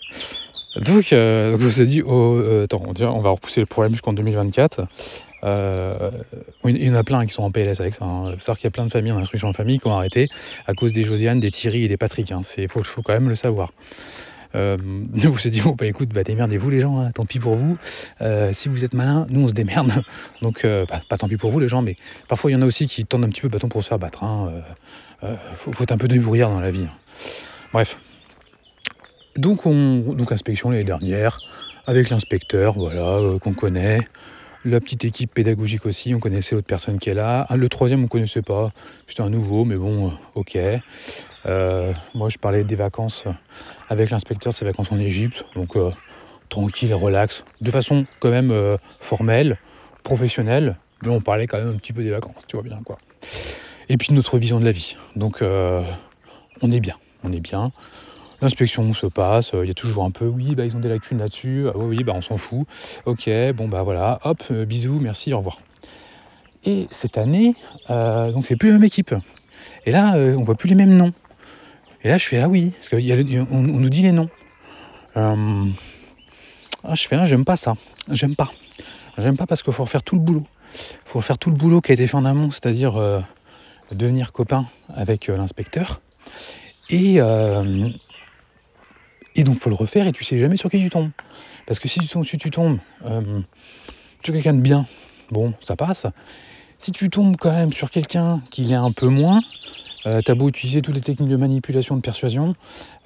Donc, 0.75 1.13
euh, 1.13 1.51
je 1.51 1.63
vous 1.63 1.81
ai 1.81 1.85
dit, 1.85 2.01
oh, 2.01 2.35
euh, 2.37 2.65
attends, 2.65 2.83
on, 2.85 3.21
va 3.21 3.29
repousser 3.29 3.61
le 3.61 3.65
problème 3.65 3.93
jusqu'en 3.93 4.13
2024. 4.13 4.85
Euh, 5.43 6.11
il 6.65 6.83
y 6.83 6.89
en 6.89 6.95
a 6.95 7.03
plein 7.03 7.25
qui 7.25 7.33
sont 7.33 7.43
en 7.43 7.51
PLS 7.51 7.79
avec 7.79 7.93
ça. 7.93 8.03
Hein. 8.05 8.31
Il 8.31 8.33
faut 8.33 8.39
savoir 8.39 8.57
qu'il 8.57 8.65
y 8.65 8.67
a 8.67 8.71
plein 8.71 8.83
de 8.83 8.89
familles 8.89 9.13
en 9.13 9.17
instruction 9.17 9.47
en 9.47 9.53
famille 9.53 9.79
qui 9.79 9.87
ont 9.87 9.95
arrêté 9.95 10.29
à 10.67 10.73
cause 10.73 10.91
des 10.91 11.03
Josiane, 11.03 11.39
des 11.39 11.51
Thierry 11.51 11.85
et 11.85 11.87
des 11.87 11.97
Patrick. 11.97 12.29
Il 12.29 12.33
hein. 12.33 12.41
faut, 12.67 13.01
quand 13.01 13.13
même 13.13 13.29
le 13.29 13.35
savoir. 13.35 13.71
Euh, 14.53 14.77
nous, 14.81 15.31
on 15.31 15.37
s'est 15.37 15.49
dit, 15.49 15.61
bon, 15.61 15.75
bah 15.77 15.85
écoute, 15.85 16.09
bah, 16.09 16.23
démerdez-vous 16.23 16.69
les 16.69 16.79
gens, 16.81 16.99
hein. 16.99 17.11
tant 17.11 17.25
pis 17.25 17.39
pour 17.39 17.55
vous. 17.55 17.77
si 18.51 18.67
vous 18.67 18.83
êtes 18.83 18.93
malin, 18.93 19.27
nous 19.29 19.43
on 19.43 19.47
se 19.47 19.53
démerde. 19.53 19.93
Donc, 20.41 20.65
bah, 20.65 21.01
pas 21.07 21.17
tant 21.17 21.29
pis 21.29 21.37
pour 21.37 21.51
vous 21.51 21.59
les 21.59 21.69
gens, 21.69 21.81
mais 21.81 21.95
parfois 22.27 22.51
il 22.51 22.55
y 22.55 22.57
en 22.57 22.61
a 22.61 22.65
aussi 22.65 22.87
qui 22.87 23.05
tendent 23.05 23.23
un 23.23 23.29
petit 23.29 23.41
peu 23.41 23.49
bâton 23.49 23.69
pour 23.69 23.81
se 23.81 23.89
faire 23.89 23.99
battre. 23.99 24.23
Il 25.23 25.29
faut, 25.55 25.71
faut, 25.71 25.85
un 25.89 25.97
peu 25.97 26.07
débrouillard 26.07 26.49
dans 26.49 26.59
la 26.59 26.71
vie. 26.71 26.87
Bref, 27.71 27.97
donc, 29.37 29.65
on, 29.65 30.15
inspection 30.31 30.69
l'année 30.69 30.85
dernière, 30.85 31.39
avec 31.87 32.09
l'inspecteur, 32.09 32.73
voilà, 32.73 33.17
euh, 33.17 33.37
qu'on 33.37 33.53
connaît. 33.53 33.99
La 34.63 34.79
petite 34.79 35.05
équipe 35.05 35.33
pédagogique 35.33 35.85
aussi, 35.85 36.15
on 36.15 36.19
connaissait 36.19 36.55
l'autre 36.55 36.67
personne 36.67 36.99
qui 36.99 37.09
est 37.09 37.13
là. 37.13 37.45
Ah, 37.49 37.57
le 37.57 37.69
troisième, 37.69 37.99
on 37.99 38.03
ne 38.03 38.07
connaissait 38.07 38.41
pas. 38.41 38.71
C'était 39.07 39.21
un 39.21 39.29
nouveau, 39.29 39.65
mais 39.65 39.75
bon, 39.75 40.07
euh, 40.07 40.11
ok. 40.35 40.57
Euh, 41.45 41.91
moi, 42.15 42.29
je 42.29 42.37
parlais 42.37 42.63
des 42.63 42.75
vacances 42.75 43.25
avec 43.89 44.09
l'inspecteur, 44.09 44.53
ses 44.53 44.65
vacances 44.65 44.91
en 44.91 44.99
Égypte. 44.99 45.45
Donc, 45.53 45.77
tranquille, 46.49 46.93
relax. 46.93 47.43
De 47.61 47.69
façon 47.69 48.05
quand 48.19 48.31
même 48.31 48.77
formelle, 48.99 49.57
professionnelle. 50.03 50.77
Mais 51.03 51.09
on 51.09 51.21
parlait 51.21 51.45
quand 51.45 51.57
même 51.57 51.69
un 51.69 51.77
petit 51.77 51.93
peu 51.93 52.03
des 52.03 52.09
vacances, 52.09 52.47
tu 52.47 52.55
vois 52.55 52.63
bien, 52.63 52.79
quoi. 52.83 52.97
Et 53.89 53.97
puis, 53.97 54.13
notre 54.13 54.39
vision 54.39 54.59
de 54.59 54.65
la 54.65 54.71
vie. 54.71 54.95
Donc, 55.15 55.43
on 55.43 56.71
est 56.71 56.79
bien. 56.79 56.95
On 57.23 57.31
est 57.31 57.39
bien. 57.39 57.71
L'inspection 58.41 58.91
se 58.93 59.05
passe, 59.05 59.51
il 59.53 59.67
y 59.67 59.71
a 59.71 59.73
toujours 59.73 60.03
un 60.03 60.11
peu, 60.11 60.25
oui, 60.25 60.55
bah, 60.55 60.65
ils 60.65 60.75
ont 60.75 60.79
des 60.79 60.89
lacunes 60.89 61.19
là-dessus, 61.19 61.67
ah 61.73 61.77
oui, 61.77 62.03
bah, 62.03 62.13
on 62.15 62.21
s'en 62.21 62.37
fout, 62.37 62.67
ok, 63.05 63.29
bon, 63.55 63.67
bah 63.69 63.83
voilà, 63.83 64.19
hop, 64.23 64.43
euh, 64.51 64.65
bisous, 64.65 64.99
merci, 64.99 65.33
au 65.33 65.37
revoir. 65.37 65.59
Et 66.65 66.87
cette 66.91 67.17
année, 67.17 67.55
euh, 67.89 68.31
donc 68.31 68.45
c'est 68.45 68.57
plus 68.57 68.69
la 68.69 68.73
même 68.73 68.83
équipe. 68.83 69.15
Et 69.85 69.91
là, 69.91 70.15
euh, 70.15 70.35
on 70.35 70.43
voit 70.43 70.55
plus 70.55 70.67
les 70.67 70.75
mêmes 70.75 70.95
noms. 70.95 71.13
Et 72.03 72.09
là, 72.09 72.17
je 72.17 72.25
fais, 72.25 72.39
ah 72.39 72.49
oui, 72.49 72.71
parce 72.71 72.89
qu'on 72.89 73.61
nous 73.61 73.89
dit 73.89 74.01
les 74.01 74.11
noms. 74.11 74.29
ah, 75.15 75.35
je 76.93 77.07
fais, 77.07 77.15
ah, 77.15 77.25
j'aime 77.25 77.45
pas 77.45 77.55
ça, 77.55 77.75
j'aime 78.11 78.35
pas. 78.35 78.51
J'aime 79.17 79.37
pas 79.37 79.47
parce 79.47 79.63
qu'il 79.63 79.71
faut 79.71 79.83
refaire 79.83 80.03
tout 80.03 80.15
le 80.15 80.21
boulot. 80.21 80.43
Il 80.73 80.79
faut 81.05 81.19
refaire 81.19 81.37
tout 81.37 81.49
le 81.49 81.55
boulot 81.55 81.79
qui 81.79 81.91
a 81.91 81.93
été 81.93 82.05
fait 82.05 82.17
en 82.17 82.25
amont, 82.25 82.51
c'est-à-dire 82.51 83.23
devenir 83.91 84.33
copain 84.33 84.65
avec 84.93 85.27
l'inspecteur. 85.27 86.01
Et, 86.89 87.21
et 89.35 89.43
donc, 89.43 89.59
faut 89.59 89.69
le 89.69 89.75
refaire 89.75 90.07
et 90.07 90.11
tu 90.11 90.23
sais 90.23 90.37
jamais 90.39 90.57
sur 90.57 90.69
qui 90.69 90.79
tu 90.79 90.89
tombes. 90.89 91.11
Parce 91.65 91.79
que 91.79 91.87
si 91.87 91.99
tu 91.99 92.51
tombes, 92.51 92.77
euh, 93.05 93.39
sur 94.23 94.33
quelqu'un 94.33 94.53
de 94.53 94.61
bien, 94.61 94.85
bon, 95.31 95.53
ça 95.61 95.75
passe. 95.75 96.07
Si 96.77 96.91
tu 96.91 97.09
tombes 97.09 97.35
quand 97.37 97.51
même 97.51 97.73
sur 97.73 97.89
quelqu'un 97.89 98.41
qui 98.51 98.71
est 98.71 98.75
un 98.75 98.91
peu 98.91 99.07
moins, 99.07 99.41
euh, 100.05 100.21
t'as 100.23 100.35
beau 100.35 100.49
utiliser 100.49 100.81
toutes 100.81 100.95
les 100.95 101.01
techniques 101.01 101.29
de 101.29 101.35
manipulation, 101.35 101.95
de 101.95 102.01
persuasion, 102.01 102.55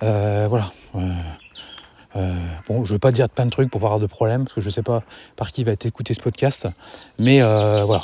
euh, 0.03 0.47
voilà. 0.49 0.71
Euh, 2.15 2.33
bon, 2.67 2.83
je 2.83 2.93
veux 2.93 2.99
pas 2.99 3.11
dire 3.11 3.29
plein 3.29 3.45
de 3.45 3.51
trucs 3.51 3.69
pour 3.69 3.79
pas 3.79 3.87
avoir 3.87 3.99
de 3.99 4.07
problème, 4.07 4.43
parce 4.43 4.55
que 4.55 4.61
je 4.61 4.69
sais 4.69 4.83
pas 4.83 5.03
par 5.35 5.51
qui 5.51 5.63
va 5.63 5.75
t'écouter 5.75 6.13
ce 6.13 6.19
podcast, 6.19 6.67
mais 7.19 7.41
voilà. 7.41 8.01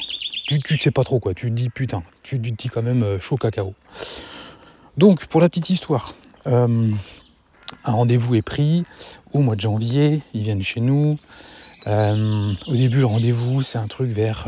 Tu, 0.47 0.77
sais 0.77 0.91
pas 0.91 1.03
trop 1.03 1.19
quoi, 1.19 1.33
tu 1.33 1.49
dis 1.49 1.69
putain, 1.69 2.03
tu 2.21 2.39
te 2.39 2.47
dis 2.47 2.69
quand 2.69 2.83
même 2.83 3.19
chaud 3.19 3.35
cacao. 3.35 3.73
Donc, 4.95 5.25
pour 5.25 5.41
la 5.41 5.49
petite 5.49 5.71
histoire, 5.71 6.13
un 7.85 7.91
rendez-vous 7.91 8.35
est 8.35 8.41
pris 8.41 8.83
au 9.33 9.39
mois 9.39 9.55
de 9.55 9.61
janvier, 9.61 10.21
ils 10.33 10.43
viennent 10.43 10.63
chez 10.63 10.81
nous. 10.81 11.17
au 11.87 12.73
début, 12.73 12.99
le 12.99 13.05
rendez-vous, 13.05 13.61
c'est 13.61 13.77
un 13.77 13.87
truc 13.87 14.09
vers 14.09 14.47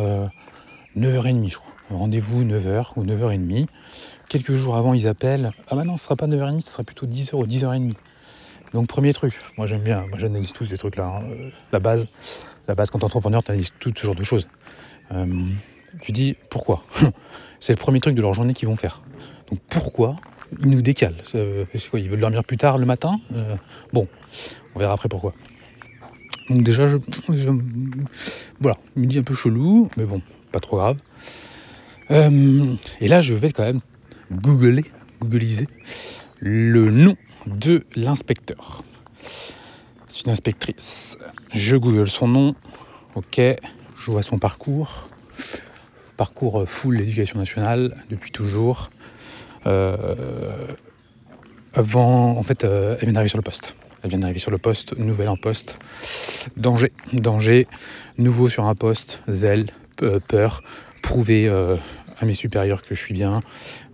9h30, 0.97 1.49
je 1.49 1.57
crois. 1.57 1.67
Rendez-vous 1.89 2.43
9h 2.43 2.87
ou 2.97 3.05
9h30. 3.05 3.67
Quelques 4.27 4.55
jours 4.55 4.75
avant, 4.75 4.93
ils 4.93 5.07
appellent. 5.07 5.51
Ah 5.69 5.75
bah 5.75 5.85
non, 5.85 5.95
ce 5.95 6.03
sera 6.03 6.15
pas 6.17 6.27
9h30, 6.27 6.61
ce 6.61 6.71
sera 6.71 6.83
plutôt 6.83 7.05
10h 7.05 7.35
ou 7.35 7.45
10h30. 7.45 7.93
Donc 8.73 8.87
premier 8.87 9.13
truc, 9.13 9.39
moi 9.57 9.65
j'aime 9.67 9.83
bien, 9.83 10.05
moi 10.09 10.17
j'analyse 10.19 10.51
tous 10.51 10.65
ces 10.65 10.77
trucs-là. 10.77 11.05
Hein. 11.05 11.23
Euh, 11.29 11.49
la 11.71 11.79
base, 11.79 12.05
la 12.67 12.75
base 12.75 12.89
quand 12.89 13.03
entrepreneur, 13.03 13.41
tu 13.41 13.51
analyses 13.51 13.71
tout 13.79 13.93
ce 13.95 14.05
genre 14.05 14.15
de 14.15 14.23
choses. 14.23 14.47
Euh, 15.13 15.25
tu 16.01 16.11
dis 16.11 16.35
pourquoi? 16.49 16.83
C'est 17.61 17.73
le 17.73 17.77
premier 17.77 18.01
truc 18.01 18.15
de 18.15 18.21
leur 18.21 18.33
journée 18.33 18.53
qu'ils 18.53 18.67
vont 18.67 18.75
faire. 18.75 19.01
Donc 19.49 19.59
pourquoi 19.69 20.17
ils 20.61 20.69
nous 20.69 20.81
décalent 20.81 21.15
C'est 21.25 21.89
quoi 21.89 21.99
Ils 21.99 22.09
veulent 22.09 22.19
dormir 22.19 22.43
plus 22.43 22.57
tard 22.57 22.77
le 22.77 22.85
matin? 22.85 23.19
Euh, 23.33 23.55
Bon, 23.93 24.07
on 24.75 24.79
verra 24.79 24.93
après 24.93 25.09
pourquoi. 25.09 25.33
Donc 26.49 26.63
déjà, 26.63 26.87
je, 26.87 26.97
voilà, 28.59 28.77
il 28.95 29.01
me 29.01 29.07
dit 29.07 29.19
un 29.19 29.23
peu 29.23 29.35
chelou, 29.35 29.89
mais 29.97 30.05
bon, 30.05 30.21
pas 30.51 30.59
trop 30.59 30.77
grave. 30.77 30.97
et 32.09 33.07
là, 33.07 33.21
je 33.21 33.33
vais 33.33 33.51
quand 33.51 33.63
même 33.63 33.81
googler, 34.31 34.85
googliser 35.21 35.67
le 36.39 36.91
nom 36.91 37.15
de 37.47 37.85
l'inspecteur. 37.95 38.83
C'est 40.07 40.25
une 40.25 40.31
inspectrice. 40.31 41.17
Je 41.53 41.75
google 41.75 42.09
son 42.09 42.27
nom. 42.27 42.55
Ok, 43.15 43.39
je 43.39 44.11
vois 44.11 44.23
son 44.23 44.39
parcours. 44.39 45.07
Parcours 46.17 46.63
full 46.67 46.95
l'éducation 46.97 47.39
nationale 47.39 47.95
depuis 48.09 48.31
toujours. 48.31 48.89
Euh, 49.65 50.67
avant, 51.73 52.37
en 52.37 52.43
fait, 52.43 52.63
euh, 52.63 52.95
elle 52.99 53.05
vient 53.05 53.13
d'arriver 53.13 53.29
sur 53.29 53.37
le 53.37 53.43
poste. 53.43 53.75
Elle 54.03 54.09
vient 54.09 54.19
d'arriver 54.19 54.39
sur 54.39 54.51
le 54.51 54.57
poste, 54.57 54.97
nouvelle 54.97 55.29
en 55.29 55.37
poste. 55.37 55.79
Danger, 56.55 56.91
danger, 57.13 57.67
nouveau 58.17 58.49
sur 58.49 58.65
un 58.65 58.75
poste, 58.75 59.21
zèle, 59.27 59.67
peur, 60.27 60.63
prouver 61.01 61.47
euh, 61.47 61.75
à 62.19 62.25
mes 62.25 62.33
supérieurs 62.33 62.83
que 62.83 62.95
je 62.95 63.03
suis 63.03 63.13
bien. 63.13 63.41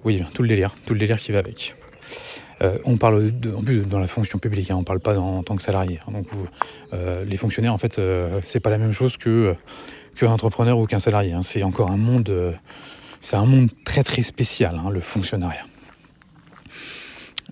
Oui, 0.04 0.24
tout 0.34 0.42
le 0.44 0.50
délire, 0.50 0.76
tout 0.86 0.94
le 0.94 1.00
délire 1.00 1.20
qui 1.20 1.32
va 1.32 1.40
avec. 1.40 1.76
On 2.86 2.96
parle 2.96 3.38
de, 3.38 3.54
en 3.54 3.62
plus 3.62 3.82
dans 3.82 4.00
la 4.00 4.08
fonction 4.08 4.40
publique, 4.40 4.72
hein, 4.72 4.76
on 4.78 4.80
ne 4.80 4.86
parle 4.86 5.02
pas 5.02 5.20
en, 5.20 5.44
tant 5.44 5.58
que 5.58 5.62
salarié. 5.62 6.00
Hein. 6.08 6.14
donc 6.14 6.28
les 7.26 7.36
fonctionnaires, 7.36 7.74
en 7.74 7.78
fait, 7.78 8.00
euh, 8.00 8.40
c'est 8.42 8.62
pas 8.62 8.70
la 8.70 8.78
même 8.78 8.94
chose 8.94 9.18
qu'un 9.18 10.28
entrepreneur 10.28 10.78
ou 10.78 10.86
qu'un 10.86 11.00
salarié. 11.00 11.34
Hein. 11.34 11.42
c'est 11.42 11.64
encore 11.64 11.92
un 11.92 11.98
monde, 11.98 12.32
c'est 13.24 13.36
un 13.36 13.46
monde 13.46 13.72
très 13.84 14.04
très 14.04 14.22
spécial, 14.22 14.80
le 14.92 15.00
fonctionnariat. 15.00 15.66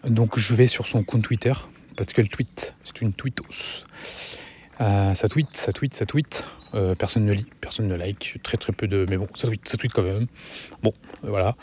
Donc 0.06 0.38
je 0.38 0.54
vais 0.54 0.68
sur 0.68 0.86
son 0.86 1.04
compte 1.04 1.24
Twitter 1.24 1.54
parce 1.98 2.14
qu'elle 2.14 2.30
tweet, 2.30 2.76
c'est 2.84 3.02
une 3.02 3.14
tweetos. 3.14 3.86
ça 4.78 5.28
tweet, 5.28 5.58
ça 5.58 5.72
tweet, 5.72 5.96
ça 5.96 6.06
tweet. 6.06 6.46
personne 7.00 7.26
ne 7.26 7.34
lit, 7.34 7.48
personne 7.60 7.88
ne 7.88 7.96
like, 7.96 8.38
très 8.44 8.58
très 8.58 8.74
peu 8.74 8.88
de. 8.88 9.08
Mais 9.10 9.18
bon, 9.18 9.28
ça 9.34 9.48
tweet, 9.48 9.68
ça 9.68 9.78
tweet 9.78 9.94
quand 9.94 10.04
même. 10.04 10.28
Bon, 10.84 10.94
voilà. 11.24 11.56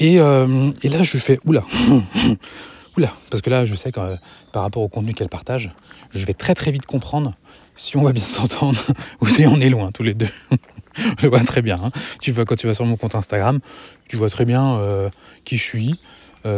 Euh, 0.00 0.72
et, 0.82 0.88
là, 0.88 1.02
je 1.02 1.18
fais 1.18 1.38
oula, 1.44 1.64
oula, 2.96 3.12
parce 3.30 3.42
que 3.42 3.50
là, 3.50 3.64
je 3.64 3.74
sais 3.74 3.92
que 3.92 4.00
euh, 4.00 4.16
par 4.52 4.62
rapport 4.62 4.82
au 4.82 4.88
contenu 4.88 5.14
qu'elle 5.14 5.28
partage, 5.28 5.70
je 6.10 6.24
vais 6.26 6.34
très 6.34 6.54
très 6.54 6.70
vite 6.70 6.86
comprendre 6.86 7.34
si 7.74 7.96
on 7.96 8.02
va 8.02 8.12
bien 8.12 8.22
s'entendre 8.22 8.80
ou 9.20 9.26
si 9.26 9.46
on 9.46 9.60
est 9.60 9.70
loin 9.70 9.92
tous 9.92 10.02
les 10.02 10.14
deux. 10.14 10.28
je 11.18 11.26
vois 11.26 11.40
très 11.40 11.62
bien. 11.62 11.80
Hein. 11.82 11.90
Tu 12.20 12.32
vois 12.32 12.44
quand 12.44 12.56
tu 12.56 12.66
vas 12.66 12.74
sur 12.74 12.84
mon 12.84 12.96
compte 12.96 13.14
Instagram, 13.14 13.60
tu 14.08 14.16
vois 14.16 14.30
très 14.30 14.44
bien 14.44 14.78
euh, 14.78 15.10
qui 15.44 15.56
je 15.56 15.62
suis. 15.62 16.00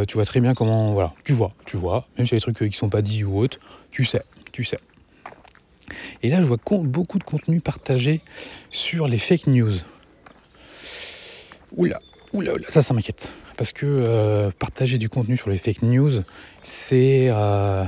tu 0.07 0.13
vois 0.13 0.25
très 0.25 0.39
bien 0.39 0.53
comment, 0.53 0.93
voilà, 0.93 1.13
tu 1.23 1.33
vois, 1.33 1.51
tu 1.65 1.77
vois. 1.77 2.07
Même 2.17 2.27
s'il 2.27 2.33
y 2.33 2.37
a 2.37 2.45
des 2.45 2.53
trucs 2.53 2.71
qui 2.71 2.77
sont 2.77 2.89
pas 2.89 3.01
dits 3.01 3.23
ou 3.23 3.39
autres, 3.39 3.59
tu 3.91 4.05
sais, 4.05 4.21
tu 4.51 4.63
sais. 4.63 4.79
Et 6.21 6.29
là, 6.29 6.41
je 6.41 6.45
vois 6.45 6.57
beaucoup 6.83 7.17
de 7.17 7.23
contenu 7.23 7.61
partagé 7.61 8.21
sur 8.69 9.07
les 9.07 9.17
fake 9.17 9.47
news. 9.47 9.71
Oula, 11.71 11.99
Oula, 12.33 12.53
ça, 12.67 12.81
ça 12.81 12.93
m'inquiète. 12.93 13.33
Parce 13.57 13.71
que 13.71 13.85
euh, 13.85 14.51
partager 14.57 14.97
du 14.97 15.09
contenu 15.09 15.37
sur 15.37 15.49
les 15.49 15.57
fake 15.57 15.83
news, 15.83 16.21
c'est. 16.63 17.27
Euh, 17.29 17.83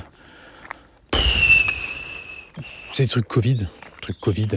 c'est 2.94 3.04
des 3.04 3.10
trucs 3.10 3.28
Covid. 3.28 3.68
Trucs 4.02 4.20
Covid. 4.20 4.48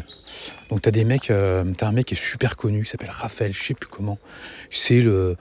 Donc 0.75 0.83
t'as 0.83 0.91
des 0.91 1.05
mecs, 1.05 1.31
euh, 1.31 1.63
t'as 1.77 1.87
un 1.87 1.93
mec 1.93 2.07
qui 2.07 2.15
est 2.15 2.21
super 2.21 2.57
connu, 2.57 2.83
qui 2.83 2.91
s'appelle 2.91 3.09
Raphaël, 3.09 3.53
je 3.53 3.63
sais 3.63 3.75
plus 3.75 3.89
comment. 3.89 4.19
C'est 4.73 5.01
le, 5.01 5.37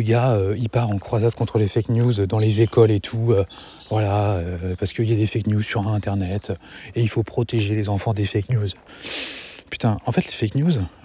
gars, 0.00 0.36
il 0.58 0.68
part 0.68 0.90
en 0.90 0.98
croisade 0.98 1.36
contre 1.36 1.58
les 1.58 1.68
fake 1.68 1.88
news 1.90 2.26
dans 2.26 2.40
les 2.40 2.62
écoles 2.62 2.90
et 2.90 2.98
tout. 2.98 3.32
voilà, 3.90 4.40
parce 4.76 4.92
qu'il 4.92 5.08
y 5.08 5.12
a 5.12 5.16
des 5.16 5.28
fake 5.28 5.46
news 5.46 5.62
sur 5.62 5.86
Internet 5.86 6.52
et 6.96 7.00
il 7.00 7.08
faut 7.08 7.22
protéger 7.22 7.76
les 7.76 7.88
enfants 7.88 8.12
des 8.12 8.24
fake 8.24 8.50
news. 8.50 8.66
Putain, 9.70 9.98
en 10.04 10.10
fait, 10.10 10.24
les 10.24 10.32
fake 10.32 10.56
news, 10.56 10.72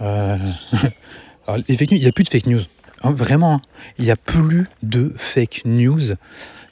les 1.68 1.76
fake 1.76 1.92
news, 1.92 1.98
il 1.98 2.02
n'y 2.02 2.08
a 2.08 2.12
plus 2.12 2.24
de 2.24 2.30
fake 2.30 2.46
news. 2.46 2.62
Hein, 3.04 3.12
vraiment, 3.12 3.54
hein. 3.54 3.62
il 3.98 4.06
n'y 4.06 4.10
a 4.10 4.16
plus 4.16 4.66
de 4.82 5.12
fake 5.16 5.62
news 5.66 6.14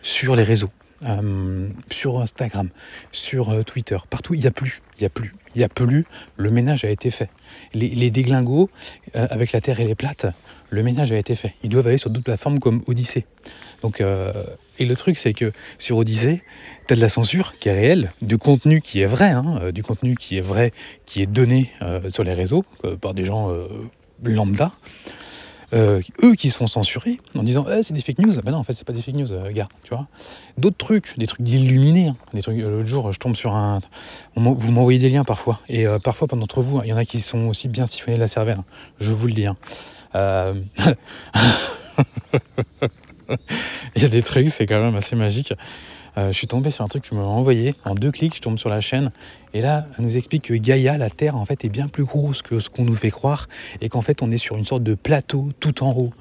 sur 0.02 0.34
les 0.34 0.42
réseaux. 0.42 0.70
Euh, 1.06 1.68
sur 1.90 2.20
Instagram, 2.20 2.68
sur 3.10 3.48
euh, 3.48 3.62
Twitter, 3.62 3.96
partout, 4.10 4.34
il 4.34 4.40
n'y 4.40 4.46
a 4.46 4.50
plus, 4.50 4.82
il 5.00 5.04
n'y 5.04 5.06
a 5.06 5.10
plus, 5.10 5.34
il 5.54 5.58
n'y 5.58 5.64
a 5.64 5.68
plus, 5.68 6.04
le 6.36 6.50
ménage 6.50 6.84
a 6.84 6.90
été 6.90 7.10
fait. 7.10 7.30
Les, 7.74 8.10
déglingos, 8.10 8.70
euh, 9.16 9.26
avec 9.30 9.52
la 9.52 9.60
Terre 9.60 9.80
et 9.80 9.84
les 9.84 9.94
plates, 9.94 10.26
le 10.68 10.82
ménage 10.82 11.10
a 11.10 11.16
été 11.16 11.34
fait. 11.34 11.54
Ils 11.62 11.70
doivent 11.70 11.86
aller 11.86 11.98
sur 11.98 12.10
d'autres 12.10 12.24
plateformes 12.24 12.58
comme 12.58 12.82
Odyssée. 12.86 13.26
Donc, 13.82 14.02
et 14.78 14.84
le 14.84 14.94
truc, 14.94 15.16
c'est 15.16 15.32
que 15.32 15.52
sur 15.78 15.96
Odyssée, 15.96 16.42
tu 16.86 16.92
as 16.92 16.96
de 16.96 17.00
la 17.00 17.08
censure 17.08 17.58
qui 17.58 17.70
est 17.70 17.72
réelle, 17.72 18.12
du 18.22 18.38
contenu 18.38 18.80
qui 18.80 19.00
est 19.00 19.06
vrai, 19.06 19.30
hein, 19.30 19.72
du 19.72 19.82
contenu 19.82 20.14
qui 20.16 20.36
est 20.36 20.42
vrai, 20.42 20.72
qui 21.06 21.22
est 21.22 21.26
donné 21.26 21.70
sur 22.10 22.22
les 22.22 22.34
réseaux 22.34 22.64
par 23.00 23.14
des 23.14 23.24
gens 23.24 23.50
lambda, 24.22 24.72
euh, 25.72 26.00
eux 26.22 26.34
qui 26.34 26.50
se 26.50 26.56
font 26.56 26.66
censurer 26.66 27.20
en 27.36 27.42
disant 27.42 27.64
eh, 27.70 27.82
c'est 27.82 27.94
des 27.94 28.00
fake 28.00 28.18
news. 28.18 28.34
Ben 28.42 28.52
non, 28.52 28.58
en 28.58 28.64
fait, 28.64 28.72
c'est 28.72 28.86
pas 28.86 28.92
des 28.92 29.02
fake 29.02 29.14
news, 29.14 29.32
euh, 29.32 29.52
gars, 29.52 29.68
tu 29.84 29.94
vois. 29.94 30.06
D'autres 30.58 30.76
trucs, 30.76 31.16
des 31.18 31.26
trucs 31.26 31.42
d'illuminés. 31.42 32.08
Hein. 32.08 32.16
Des 32.34 32.42
trucs. 32.42 32.58
Euh, 32.58 32.78
l'autre 32.78 32.88
jour, 32.88 33.12
je 33.12 33.18
tombe 33.18 33.36
sur 33.36 33.54
un. 33.54 33.80
Vous 34.36 34.72
m'envoyez 34.72 34.98
des 34.98 35.10
liens 35.10 35.24
parfois, 35.24 35.58
et 35.68 35.86
parfois, 36.02 36.28
pendant 36.28 36.40
d'entre 36.40 36.62
vous, 36.62 36.80
il 36.82 36.88
y 36.88 36.92
en 36.92 36.96
a 36.96 37.04
qui 37.04 37.20
sont 37.20 37.46
aussi 37.46 37.68
bien 37.68 37.86
siphonnés 37.86 38.16
de 38.16 38.20
la 38.20 38.26
cervelle. 38.26 38.58
Hein. 38.58 38.64
Je 39.00 39.12
vous 39.12 39.26
le 39.26 39.32
dis. 39.32 39.46
Hein. 39.46 39.56
il 43.96 44.02
y 44.02 44.04
a 44.04 44.08
des 44.08 44.22
trucs, 44.22 44.48
c'est 44.48 44.66
quand 44.66 44.80
même 44.82 44.96
assez 44.96 45.14
magique. 45.16 45.52
Euh, 46.18 46.32
je 46.32 46.36
suis 46.36 46.46
tombé 46.46 46.70
sur 46.70 46.84
un 46.84 46.88
truc 46.88 47.04
que 47.04 47.08
tu 47.08 47.14
m'as 47.14 47.22
envoyé. 47.22 47.74
En 47.84 47.94
deux 47.94 48.10
clics, 48.10 48.36
je 48.36 48.40
tombe 48.40 48.58
sur 48.58 48.68
la 48.68 48.80
chaîne. 48.80 49.10
Et 49.54 49.60
là, 49.60 49.86
elle 49.98 50.04
nous 50.04 50.16
explique 50.16 50.44
que 50.44 50.54
Gaïa, 50.54 50.96
la 50.98 51.10
Terre, 51.10 51.36
en 51.36 51.44
fait, 51.44 51.64
est 51.64 51.68
bien 51.68 51.88
plus 51.88 52.04
grosse 52.04 52.42
que 52.42 52.60
ce 52.60 52.68
qu'on 52.68 52.84
nous 52.84 52.96
fait 52.96 53.10
croire. 53.10 53.48
Et 53.80 53.88
qu'en 53.88 54.02
fait, 54.02 54.22
on 54.22 54.30
est 54.30 54.38
sur 54.38 54.56
une 54.56 54.64
sorte 54.64 54.82
de 54.82 54.94
plateau 54.94 55.50
tout 55.60 55.82
en 55.82 55.92
haut. 55.92 56.12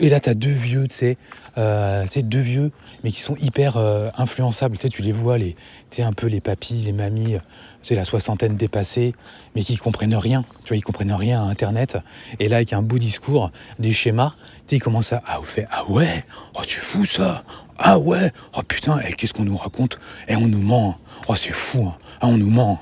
Et 0.00 0.08
là, 0.10 0.20
tu 0.20 0.30
as 0.30 0.34
deux 0.34 0.50
vieux, 0.50 0.86
tu 0.86 0.96
sais, 0.96 1.16
euh, 1.56 2.06
deux 2.16 2.40
vieux, 2.40 2.70
mais 3.02 3.10
qui 3.10 3.20
sont 3.20 3.36
hyper 3.36 3.76
euh, 3.76 4.10
influençables. 4.16 4.76
Tu 4.76 4.82
sais, 4.82 4.88
tu 4.88 5.02
les 5.02 5.12
vois, 5.12 5.38
les, 5.38 5.56
tu 5.90 6.02
un 6.02 6.12
peu 6.12 6.28
les 6.28 6.40
papis, 6.40 6.74
les 6.74 6.92
mamies, 6.92 7.36
c'est 7.82 7.96
la 7.96 8.04
soixantaine 8.04 8.56
dépassée, 8.56 9.14
mais 9.56 9.62
qui 9.62 9.76
comprennent 9.76 10.14
rien. 10.14 10.44
Tu 10.64 10.68
vois, 10.68 10.76
ils 10.76 10.82
comprennent 10.82 11.12
rien 11.12 11.42
à 11.42 11.46
Internet. 11.46 11.98
Et 12.38 12.48
là, 12.48 12.56
avec 12.56 12.72
un 12.72 12.82
beau 12.82 12.98
discours, 12.98 13.50
des 13.78 13.92
schémas, 13.92 14.34
tu 14.36 14.44
sais, 14.66 14.76
ils 14.76 14.80
commencent 14.80 15.12
à, 15.12 15.22
ah, 15.26 15.40
ah 15.70 15.90
ouais, 15.90 16.24
oh, 16.54 16.60
c'est 16.62 16.80
fou 16.80 17.04
ça, 17.04 17.42
ah 17.78 17.98
ouais, 17.98 18.32
oh 18.56 18.62
putain, 18.66 18.98
eh, 19.06 19.12
qu'est-ce 19.12 19.32
qu'on 19.32 19.44
nous 19.44 19.56
raconte? 19.56 20.00
Eh, 20.26 20.34
on 20.34 20.48
nous 20.48 20.60
ment, 20.60 20.98
oh 21.28 21.34
c'est 21.36 21.52
fou, 21.52 21.86
hein. 21.86 21.94
ah, 22.20 22.26
on 22.26 22.36
nous 22.36 22.50
ment. 22.50 22.80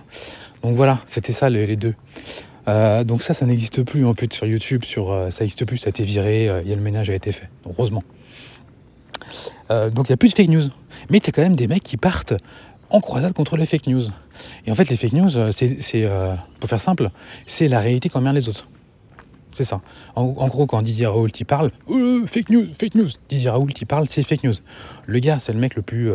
Donc 0.63 0.75
voilà, 0.75 1.01
c'était 1.07 1.33
ça 1.35 1.51
les, 1.51 1.77
deux. 1.77 1.95
Euh, 2.67 3.05
donc 3.05 3.23
ça, 3.23 3.35
ça 3.35 3.45
n'existe 3.45 3.83
plus 3.83 4.07
en 4.07 4.15
plus 4.15 4.29
sur 4.33 4.47
YouTube, 4.47 4.85
sur, 4.85 5.13
euh, 5.13 5.31
ça 5.31 5.45
n'existe 5.45 5.67
plus, 5.67 5.79
ça 5.79 5.89
a 5.89 5.91
été 5.91 6.03
viré, 6.03 6.49
euh, 6.49 6.63
il 6.65 6.71
y 6.71 6.73
a 6.73 6.77
le 6.77 6.83
ménage 6.83 7.11
a 7.11 7.15
été 7.15 7.31
fait, 7.31 7.49
heureusement. 7.67 8.03
donc 9.71 10.09
il 10.09 10.13
n'y 10.13 10.15
a 10.15 10.17
plus 10.17 10.31
de 10.31 10.35
fake 10.35 10.49
news. 10.49 10.71
Mais 11.11 11.21
tu 11.21 11.29
as 11.29 11.33
quand 11.33 11.43
même 11.43 11.57
des 11.57 11.69
mecs 11.69 11.85
qui 11.85 11.99
partent 11.99 12.35
en 12.89 13.01
croisade 13.01 13.35
contre 13.35 13.57
les 13.57 13.67
fake 13.67 13.87
news. 13.89 14.05
Et 14.67 14.71
en 14.71 14.75
fait, 14.75 14.89
les 14.89 14.97
fake 14.97 15.13
news, 15.13 15.53
c'est, 15.53 16.09
pour 16.59 16.71
faire 16.71 16.81
simple, 16.81 17.11
c'est 17.47 17.69
la 17.69 17.81
réalité 17.81 18.09
bien 18.09 18.33
les 18.33 18.49
autres. 18.49 18.67
C'est 19.57 19.65
ça. 19.65 19.81
En, 20.17 20.49
gros, 20.49 20.67
quand 20.67 20.83
Didier 20.83 21.07
Raoult 21.07 21.29
il 21.29 21.47
parle, 21.47 21.71
fake 22.27 22.51
news, 22.51 22.67
fake 22.79 22.95
news. 22.95 23.09
Didier 23.31 23.49
Raoult 23.49 23.71
il 23.81 23.87
parle, 23.87 24.07
c'est 24.07 24.23
fake 24.23 24.45
news. 24.45 24.53
Le 25.07 25.19
gars, 25.19 25.39
c'est 25.41 25.55
le 25.55 25.59
mec 25.59 25.77
le 25.77 25.83
plus 25.83 26.11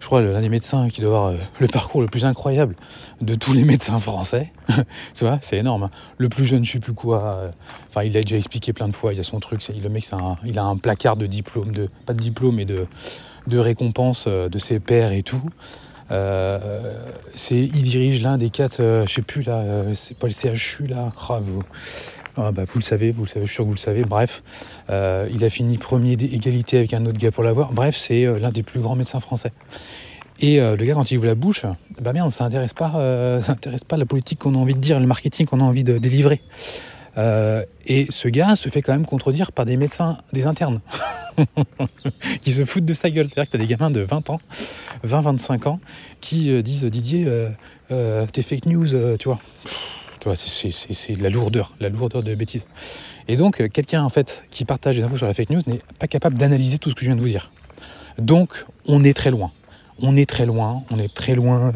je 0.00 0.06
crois, 0.06 0.22
l'un 0.22 0.40
des 0.40 0.48
médecins 0.48 0.88
qui 0.88 1.02
doit 1.02 1.16
avoir 1.16 1.34
le 1.60 1.68
parcours 1.68 2.00
le 2.00 2.08
plus 2.08 2.24
incroyable 2.24 2.74
de 3.20 3.34
tous 3.34 3.52
les 3.52 3.64
médecins 3.64 4.00
français. 4.00 4.50
tu 5.14 5.24
vois, 5.24 5.38
c'est 5.42 5.58
énorme. 5.58 5.82
Hein. 5.82 5.90
Le 6.16 6.30
plus 6.30 6.46
jeune, 6.46 6.64
je 6.64 6.72
sais 6.72 6.80
plus 6.80 6.94
quoi. 6.94 7.50
Enfin, 7.90 8.04
il 8.04 8.16
a 8.16 8.22
déjà 8.22 8.38
expliqué 8.38 8.72
plein 8.72 8.88
de 8.88 8.96
fois. 8.96 9.12
Il 9.12 9.18
y 9.18 9.20
a 9.20 9.22
son 9.22 9.38
truc. 9.38 9.62
Le 9.68 9.88
mec, 9.90 10.04
un, 10.12 10.38
il 10.46 10.58
a 10.58 10.64
un 10.64 10.78
placard 10.78 11.18
de 11.18 11.26
diplôme, 11.26 11.72
de, 11.72 11.90
pas 12.06 12.14
de 12.14 12.20
diplôme, 12.20 12.56
mais 12.56 12.64
de, 12.64 12.86
de 13.48 13.58
récompense 13.58 14.26
de 14.26 14.58
ses 14.58 14.80
pairs 14.80 15.12
et 15.12 15.22
tout. 15.22 15.50
Euh, 16.12 16.92
il 17.50 17.82
dirige 17.82 18.22
l'un 18.22 18.36
des 18.36 18.50
quatre, 18.50 18.80
euh, 18.80 19.06
je 19.06 19.14
sais 19.14 19.22
plus 19.22 19.42
là, 19.42 19.58
euh, 19.58 19.94
c'est 19.94 20.16
pas 20.16 20.26
le 20.26 20.32
CHU 20.32 20.86
là, 20.86 21.10
ah, 21.28 21.40
vous, 21.42 21.62
ah, 22.36 22.52
bah, 22.52 22.64
vous 22.64 22.78
le 22.78 22.84
savez, 22.84 23.12
vous 23.12 23.24
le 23.24 23.28
savez, 23.28 23.46
je 23.46 23.50
suis 23.50 23.56
sûr 23.56 23.64
que 23.64 23.68
vous 23.68 23.74
le 23.74 23.78
savez. 23.78 24.04
Bref, 24.04 24.42
il 24.88 25.44
a 25.44 25.50
fini 25.50 25.78
premier 25.78 26.16
d'égalité 26.16 26.78
avec 26.78 26.94
un 26.94 27.04
autre 27.06 27.18
gars 27.18 27.30
pour 27.30 27.44
l'avoir. 27.44 27.72
Bref, 27.72 27.96
c'est 27.96 28.24
l'un 28.38 28.50
des 28.50 28.62
plus 28.62 28.80
grands 28.80 28.96
médecins 28.96 29.20
français. 29.20 29.52
Et 30.40 30.58
le 30.58 30.76
gars, 30.76 30.94
quand 30.94 31.10
il 31.10 31.18
ouvre 31.18 31.26
la 31.26 31.34
bouche, 31.34 31.66
bah 32.00 32.12
merde, 32.12 32.30
ça 32.30 32.44
intéresse 32.44 32.74
pas, 32.74 32.90
ça 33.40 33.56
pas 33.86 33.96
la 33.96 34.06
politique 34.06 34.38
qu'on 34.38 34.54
a 34.54 34.58
envie 34.58 34.74
de 34.74 34.80
dire, 34.80 34.98
le 34.98 35.06
marketing 35.06 35.46
qu'on 35.46 35.60
a 35.60 35.64
envie 35.64 35.84
de 35.84 35.98
délivrer. 35.98 36.40
Euh, 37.18 37.64
et 37.86 38.06
ce 38.10 38.28
gars 38.28 38.56
se 38.56 38.68
fait 38.68 38.82
quand 38.82 38.92
même 38.92 39.04
contredire 39.04 39.52
par 39.52 39.64
des 39.64 39.76
médecins, 39.76 40.18
des 40.32 40.46
internes, 40.46 40.80
qui 42.40 42.52
se 42.52 42.64
foutent 42.64 42.84
de 42.84 42.94
sa 42.94 43.10
gueule. 43.10 43.28
C'est-à-dire 43.32 43.50
que 43.50 43.56
tu 43.56 43.62
as 43.62 43.66
des 43.66 43.70
gamins 43.70 43.90
de 43.90 44.00
20 44.00 44.30
ans, 44.30 44.40
20-25 45.06 45.68
ans, 45.68 45.80
qui 46.20 46.50
euh, 46.50 46.62
disent 46.62 46.84
Didier, 46.84 47.26
euh, 47.90 48.26
t'es 48.32 48.42
fake 48.42 48.66
news, 48.66 48.88
tu 49.18 49.28
vois. 49.28 49.40
C'est 50.34 51.20
la 51.20 51.28
lourdeur, 51.28 51.74
la 51.80 51.88
lourdeur 51.88 52.22
de 52.22 52.34
bêtises. 52.34 52.66
Et 53.28 53.36
donc, 53.36 53.68
quelqu'un 53.70 54.02
en 54.04 54.08
fait 54.08 54.44
qui 54.50 54.64
partage 54.64 54.96
des 54.96 55.02
infos 55.02 55.16
sur 55.16 55.26
la 55.26 55.34
fake 55.34 55.50
news 55.50 55.62
n'est 55.66 55.80
pas 55.98 56.06
capable 56.06 56.36
d'analyser 56.36 56.78
tout 56.78 56.90
ce 56.90 56.94
que 56.94 57.00
je 57.00 57.06
viens 57.06 57.16
de 57.16 57.20
vous 57.20 57.28
dire. 57.28 57.50
Donc, 58.18 58.66
on 58.86 59.02
est 59.02 59.14
très 59.16 59.30
loin. 59.30 59.52
On 60.00 60.16
est 60.16 60.28
très 60.28 60.46
loin, 60.46 60.82
on 60.90 60.98
est 60.98 61.12
très 61.12 61.34
loin 61.34 61.72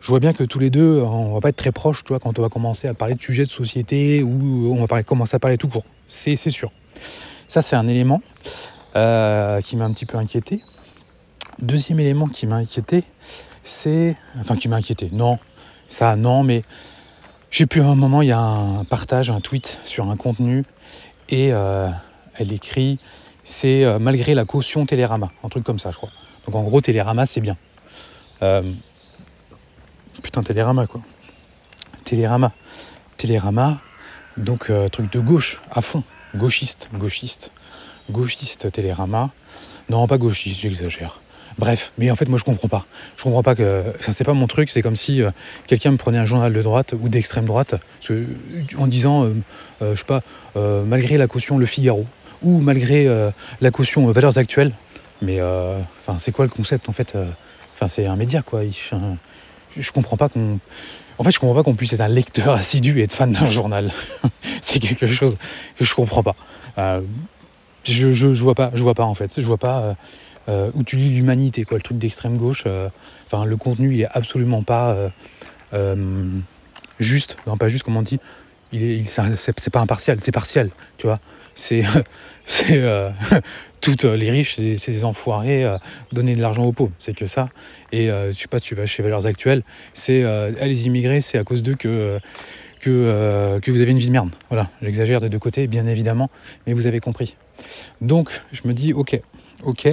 je 0.00 0.08
vois 0.08 0.20
bien 0.20 0.32
que 0.32 0.44
tous 0.44 0.58
les 0.58 0.70
deux, 0.70 1.02
on 1.02 1.34
va 1.34 1.40
pas 1.40 1.48
être 1.48 1.56
très 1.56 1.72
proches, 1.72 2.04
tu 2.04 2.16
quand 2.18 2.38
on 2.38 2.42
va 2.42 2.48
commencer 2.48 2.88
à 2.88 2.94
parler 2.94 3.14
de 3.14 3.20
sujets 3.20 3.42
de 3.42 3.48
société 3.48 4.22
ou 4.22 4.72
on 4.72 4.84
va 4.84 5.02
commencer 5.02 5.34
à 5.34 5.38
parler 5.38 5.58
tout 5.58 5.68
court. 5.68 5.84
C'est 6.06 6.36
sûr. 6.36 6.70
Ça, 7.48 7.62
c'est 7.62 7.76
un 7.76 7.86
élément 7.86 8.22
euh, 8.96 9.60
qui 9.60 9.76
m'a 9.76 9.84
un 9.84 9.92
petit 9.92 10.06
peu 10.06 10.16
inquiété. 10.16 10.62
Deuxième 11.60 11.98
élément 12.00 12.28
qui 12.28 12.46
m'a 12.46 12.56
inquiété, 12.56 13.02
c'est. 13.64 14.16
Enfin, 14.40 14.56
qui 14.56 14.68
m'a 14.68 14.76
inquiété. 14.76 15.10
Non, 15.12 15.38
ça, 15.88 16.14
non, 16.14 16.44
mais 16.44 16.62
j'ai 17.50 17.66
pu 17.66 17.80
à 17.80 17.86
un 17.86 17.94
moment, 17.94 18.22
il 18.22 18.28
y 18.28 18.32
a 18.32 18.40
un 18.40 18.84
partage, 18.84 19.30
un 19.30 19.40
tweet 19.40 19.78
sur 19.84 20.08
un 20.08 20.16
contenu 20.16 20.64
et 21.28 21.52
euh, 21.52 21.88
elle 22.34 22.52
écrit 22.52 22.98
c'est 23.44 23.84
euh, 23.84 23.98
malgré 23.98 24.34
la 24.34 24.44
caution 24.44 24.84
Télérama, 24.84 25.30
un 25.42 25.48
truc 25.48 25.64
comme 25.64 25.78
ça, 25.78 25.90
je 25.90 25.96
crois. 25.96 26.10
Donc 26.46 26.54
en 26.54 26.62
gros, 26.62 26.80
Télérama, 26.80 27.26
c'est 27.26 27.40
bien. 27.40 27.56
Putain, 30.22 30.42
Télérama, 30.42 30.86
quoi. 30.86 31.00
Télérama. 32.04 32.52
Télérama, 33.16 33.80
donc 34.36 34.70
euh, 34.70 34.88
truc 34.88 35.12
de 35.12 35.20
gauche, 35.20 35.60
à 35.70 35.82
fond. 35.82 36.04
Gauchiste, 36.34 36.88
gauchiste. 36.94 37.50
Gauchiste, 38.10 38.70
Télérama. 38.70 39.30
Non, 39.90 40.06
pas 40.06 40.18
gauchiste, 40.18 40.60
j'exagère. 40.60 41.20
Bref, 41.58 41.92
mais 41.98 42.10
en 42.10 42.16
fait, 42.16 42.28
moi, 42.28 42.38
je 42.38 42.44
comprends 42.44 42.68
pas. 42.68 42.86
Je 43.16 43.24
comprends 43.24 43.42
pas 43.42 43.54
que. 43.54 43.82
Ça, 44.00 44.12
c'est 44.12 44.24
pas 44.24 44.34
mon 44.34 44.46
truc. 44.46 44.70
C'est 44.70 44.82
comme 44.82 44.96
si 44.96 45.22
euh, 45.22 45.30
quelqu'un 45.66 45.90
me 45.90 45.96
prenait 45.96 46.18
un 46.18 46.26
journal 46.26 46.52
de 46.52 46.62
droite 46.62 46.94
ou 47.00 47.08
d'extrême 47.08 47.44
droite 47.44 47.74
en 48.78 48.86
disant, 48.86 49.24
euh, 49.24 49.94
je 49.94 49.98
sais 49.98 50.04
pas, 50.04 50.22
malgré 50.84 51.18
la 51.18 51.26
caution 51.26 51.58
Le 51.58 51.66
Figaro 51.66 52.06
ou 52.42 52.58
malgré 52.60 53.08
la 53.60 53.70
caution 53.70 54.06
Valeurs 54.10 54.38
Actuelles. 54.38 54.72
Mais 55.22 55.40
enfin, 55.42 56.18
c'est 56.18 56.30
quoi 56.32 56.44
le 56.44 56.50
concept 56.50 56.88
en 56.88 56.92
fait 56.92 57.16
Enfin, 57.74 57.88
c'est 57.88 58.06
un 58.06 58.16
média 58.16 58.42
quoi. 58.42 58.62
Je 59.76 59.92
comprends 59.92 60.16
pas 60.16 60.28
qu'on. 60.28 60.58
En 61.18 61.24
fait, 61.24 61.32
je 61.32 61.40
comprends 61.40 61.56
pas 61.56 61.62
qu'on 61.64 61.74
puisse 61.74 61.92
être 61.92 62.00
un 62.00 62.08
lecteur 62.08 62.50
assidu 62.54 63.00
et 63.00 63.04
être 63.04 63.12
fan 63.12 63.32
d'un 63.32 63.46
journal. 63.46 63.92
c'est 64.60 64.78
quelque 64.78 65.06
chose 65.06 65.36
que 65.76 65.84
je 65.84 65.94
comprends 65.94 66.22
pas. 66.22 66.36
Euh, 66.78 67.00
je, 67.84 68.12
je, 68.12 68.26
vois 68.28 68.54
pas, 68.54 68.70
je 68.74 68.82
vois 68.82 68.94
pas 68.94 69.04
en 69.04 69.14
fait. 69.14 69.40
Je 69.40 69.46
vois 69.46 69.58
pas 69.58 69.96
euh, 70.48 70.68
euh, 70.68 70.70
où 70.74 70.82
tu 70.82 70.96
lis 70.96 71.10
l'humanité, 71.10 71.64
quoi, 71.64 71.78
le 71.78 71.82
truc 71.82 71.98
d'extrême 71.98 72.36
gauche. 72.36 72.64
Enfin, 73.26 73.44
le 73.44 73.56
contenu, 73.56 73.94
il 73.94 74.00
est 74.00 74.08
absolument 74.10 74.62
pas 74.62 74.96
juste. 76.98 77.38
Non, 77.46 77.56
pas 77.56 77.68
juste, 77.68 77.84
comme 77.84 77.96
on 77.96 78.02
dit. 78.02 78.18
Il 78.72 78.82
est, 78.82 79.04
c'est, 79.06 79.70
pas 79.70 79.80
impartial, 79.80 80.18
c'est 80.20 80.32
partiel, 80.32 80.70
tu 80.98 81.06
vois. 81.06 81.20
C'est, 81.54 81.84
c'est 82.44 82.82
toutes 83.80 84.04
les 84.04 84.30
riches, 84.30 84.56
c'est 84.56 84.92
des 84.92 85.04
enfoirés, 85.04 85.66
donner 86.12 86.36
de 86.36 86.42
l'argent 86.42 86.64
aux 86.64 86.72
pauvres, 86.72 86.92
c'est 86.98 87.14
que 87.14 87.26
ça. 87.26 87.48
Et 87.92 88.10
euh, 88.10 88.32
je 88.32 88.38
sais 88.38 88.48
pas, 88.48 88.60
tu 88.60 88.74
vas 88.74 88.86
chez 88.86 89.02
Valeurs 89.02 89.26
Actuelles, 89.26 89.62
c'est 89.94 90.22
euh, 90.22 90.50
les 90.50 90.86
immigrés, 90.86 91.20
c'est 91.20 91.38
à 91.38 91.44
cause 91.44 91.62
d'eux 91.62 91.76
que, 91.76 92.18
que, 92.80 93.58
que 93.62 93.70
vous 93.70 93.80
avez 93.80 93.90
une 93.90 93.98
vie 93.98 94.08
de 94.08 94.12
merde. 94.12 94.30
Voilà, 94.50 94.70
j'exagère 94.82 95.20
des 95.20 95.28
deux 95.28 95.38
côtés, 95.38 95.66
bien 95.66 95.86
évidemment, 95.86 96.30
mais 96.66 96.72
vous 96.72 96.86
avez 96.86 97.00
compris. 97.00 97.36
Donc, 98.00 98.30
je 98.52 98.60
me 98.64 98.72
dis, 98.72 98.92
ok, 98.92 99.20
ok. 99.64 99.88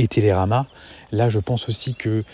Et 0.00 0.08
Télérama, 0.08 0.66
là, 1.12 1.28
je 1.28 1.38
pense 1.38 1.68
aussi 1.68 1.94
que 1.94 2.24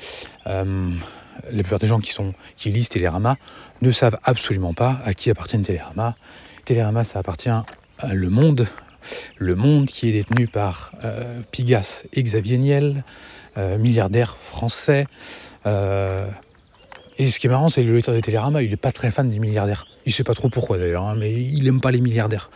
la 0.44 1.62
plupart 1.62 1.80
des 1.80 1.88
gens 1.88 1.98
qui, 1.98 2.12
sont, 2.12 2.32
qui 2.56 2.70
lisent 2.70 2.88
Télérama 2.88 3.36
ne 3.82 3.90
savent 3.90 4.18
absolument 4.22 4.72
pas 4.72 5.00
à 5.04 5.14
qui 5.14 5.30
appartient 5.30 5.60
Télérama. 5.60 6.14
Télérama, 6.64 7.02
ça 7.02 7.18
appartient 7.18 7.48
à 7.48 7.66
Le 8.12 8.30
Monde, 8.30 8.68
le 9.36 9.56
Monde 9.56 9.86
qui 9.86 10.08
est 10.08 10.12
détenu 10.12 10.46
par 10.46 10.92
euh, 11.02 11.40
Pigas 11.50 12.04
et 12.12 12.22
Xavier 12.22 12.58
Niel, 12.58 13.02
euh, 13.58 13.78
milliardaire 13.78 14.36
français. 14.36 15.06
Euh, 15.66 16.28
et 17.18 17.28
ce 17.28 17.40
qui 17.40 17.48
est 17.48 17.50
marrant, 17.50 17.68
c'est 17.68 17.82
que 17.82 17.88
le 17.88 17.96
lecteur 17.96 18.14
de 18.14 18.20
Télérama, 18.20 18.62
il 18.62 18.70
n'est 18.70 18.76
pas 18.76 18.92
très 18.92 19.10
fan 19.10 19.28
des 19.28 19.40
milliardaires. 19.40 19.86
Il 20.04 20.10
ne 20.10 20.14
sait 20.14 20.24
pas 20.24 20.34
trop 20.34 20.50
pourquoi 20.50 20.78
d'ailleurs, 20.78 21.04
hein, 21.04 21.16
mais 21.18 21.32
il 21.32 21.64
n'aime 21.64 21.80
pas 21.80 21.90
les 21.90 22.00
milliardaires. 22.00 22.50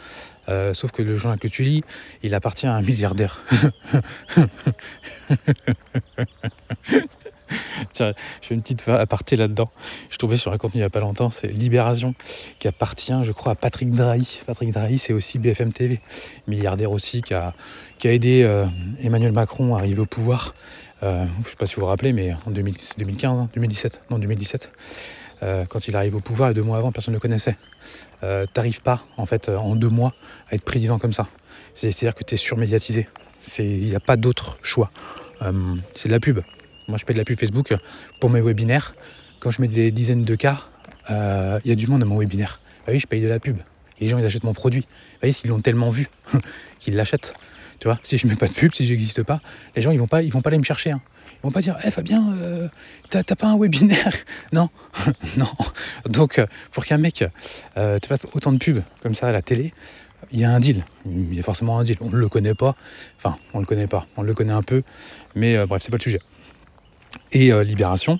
Sauf 0.75 0.91
que 0.91 1.03
le 1.03 1.17
journal 1.17 1.39
que 1.39 1.49
tu 1.49 1.63
lis, 1.63 1.83
il 2.23 2.35
appartient 2.35 2.67
à 2.67 2.75
un 2.75 2.83
milliardaire. 2.83 3.43
Tiens, 7.93 8.13
je 8.41 8.47
fais 8.47 8.55
une 8.55 8.63
petite 8.63 8.87
aparté 8.89 9.37
là-dedans. 9.37 9.71
Je 10.11 10.17
trouvais 10.17 10.37
sur 10.37 10.53
un 10.53 10.59
contenu 10.59 10.79
il 10.79 10.83
n'y 10.83 10.87
a 10.87 10.91
pas 10.91 11.01
longtemps, 11.01 11.31
c'est 11.31 11.49
Libération, 11.49 12.15
qui 12.59 12.69
appartient, 12.69 13.19
je 13.23 13.33
crois, 13.33 13.53
à 13.53 13.55
Patrick 13.55 13.93
Drahi. 13.93 14.41
Patrick 14.47 14.73
Drahi, 14.73 14.99
c'est 14.99 15.13
aussi 15.13 15.39
BFM 15.39 15.73
TV, 15.73 16.01
milliardaire 16.47 16.93
aussi, 16.93 17.23
qui 17.23 17.35
a, 17.35 17.55
qui 17.99 18.09
a 18.09 18.13
aidé 18.13 18.43
euh, 18.43 18.67
Emmanuel 19.03 19.33
Macron 19.33 19.75
à 19.75 19.79
arriver 19.79 20.01
au 20.01 20.07
pouvoir. 20.07 20.55
Euh, 21.03 21.25
je 21.35 21.39
ne 21.41 21.45
sais 21.45 21.57
pas 21.57 21.67
si 21.67 21.75
vous 21.77 21.81
vous 21.83 21.87
rappelez, 21.87 22.13
mais 22.13 22.35
en 22.47 22.51
2015, 22.51 23.49
2017, 23.55 23.95
hein, 23.95 24.07
non 24.11 24.19
2017. 24.19 24.73
Euh, 25.43 25.65
quand 25.67 25.89
il 25.89 25.97
arrive 25.97 26.15
au 26.15 26.21
pouvoir 26.21 26.51
et 26.51 26.55
deux 26.55 26.63
mois 26.63 26.79
avant, 26.79 26.93
personne 26.93 27.13
ne 27.13 27.17
le 27.17 27.21
connaissait. 27.21 27.57
Euh, 28.23 28.47
T'arrives 28.53 28.83
pas, 28.83 29.05
en 29.17 29.27
fait, 29.27 29.49
en 29.49 29.75
deux 29.77 29.89
mois, 29.89 30.15
à 30.51 30.55
être 30.55 30.65
président 30.65 30.99
comme 30.99 31.13
ça. 31.13 31.29
C'est-à-dire 31.75 32.15
que 32.15 32.25
tu 32.25 32.35
es 32.35 32.39
surmédiatisé. 32.39 33.09
Il 33.59 33.85
n'y 33.85 33.95
a 33.95 34.01
pas 34.01 34.17
d'autre 34.17 34.59
choix. 34.63 34.91
c'est 35.95 36.09
de 36.09 36.13
la 36.13 36.21
pub. 36.21 36.41
Moi, 36.89 36.99
je 36.99 37.05
paye 37.05 37.15
de 37.15 37.21
la 37.21 37.25
pub 37.25 37.39
Facebook 37.39 37.73
pour 38.21 38.31
mes 38.31 38.41
webinaires. 38.41 38.95
Quand 39.39 39.51
je 39.51 39.63
mets 39.63 39.69
des 39.69 39.91
dizaines 39.91 40.25
de 40.25 40.35
cas, 40.35 40.65
il 41.09 41.15
euh, 41.15 41.61
y 41.65 41.73
a 41.73 41.75
du 41.75 41.87
monde 41.87 42.03
à 42.03 42.05
mon 42.05 42.19
webinaire. 42.19 42.61
Bah 42.87 42.93
oui, 42.93 42.99
je 42.99 43.07
paye 43.07 43.23
de 43.23 43.29
la 43.29 43.39
pub. 43.39 43.59
Les 44.01 44.09
gens, 44.09 44.19
ils 44.19 44.25
achètent 44.25 44.45
mon 44.45 44.55
produit. 44.55 44.87
Bah 45.23 45.29
oui, 45.29 45.41
ils 45.45 45.49
l'ont 45.49 45.61
tellement 45.61 45.91
vu 45.91 46.09
qu'ils 46.81 46.97
l'achètent. 46.97 47.35
Tu 47.79 47.89
si 48.03 48.19
je 48.19 48.27
mets 48.27 48.37
pas 48.37 48.47
de 48.47 48.53
pub, 48.53 48.75
si 48.75 48.87
j'existe 48.87 49.23
pas, 49.23 49.41
les 49.75 49.83
gens, 49.83 49.91
ils 49.91 49.99
vont 49.99 50.07
pas, 50.07 50.21
vont 50.21 50.41
aller 50.41 50.59
me 50.59 50.63
chercher. 50.63 50.91
Hein. 50.91 51.01
Ils 51.43 51.47
vont 51.47 51.51
pas 51.51 51.61
dire, 51.61 51.77
eh 51.85 51.91
Fabien, 51.91 52.33
euh, 52.33 52.69
t'as 53.09 53.23
pas 53.23 53.49
un 53.49 53.59
webinaire 53.59 54.13
Non, 54.53 54.69
non. 55.37 55.49
Donc, 56.07 56.39
euh, 56.39 56.47
pour 56.71 56.85
qu'un 56.85 56.99
mec 56.99 57.25
te 57.75 58.07
fasse 58.07 58.27
autant 58.33 58.53
de 58.53 58.59
pubs 58.59 58.83
comme 59.03 59.15
ça 59.15 59.29
à 59.29 59.33
la 59.33 59.43
télé, 59.43 59.73
il 60.33 60.41
y 60.41 60.45
a 60.45 60.51
un 60.51 60.61
deal. 60.61 60.85
Il 61.07 61.35
y 61.35 61.41
a 61.41 61.43
forcément 61.43 61.79
un 61.79 61.83
deal. 61.83 61.97
On 62.01 62.11
ne 62.11 62.17
le 62.17 62.29
connaît 62.29 62.55
pas. 62.55 62.77
Enfin, 63.17 63.39
on 63.55 63.61
le 63.61 63.67
connaît 63.67 63.87
pas. 63.87 64.07
On 64.17 64.23
le 64.23 64.35
connaît 64.35 64.53
un 64.53 64.63
peu. 64.63 64.83
Mais 65.35 65.67
bref, 65.67 65.83
c'est 65.83 65.91
pas 65.91 65.97
le 65.97 66.03
sujet 66.03 66.21
et 67.33 67.53
euh, 67.53 67.63
Libération. 67.63 68.19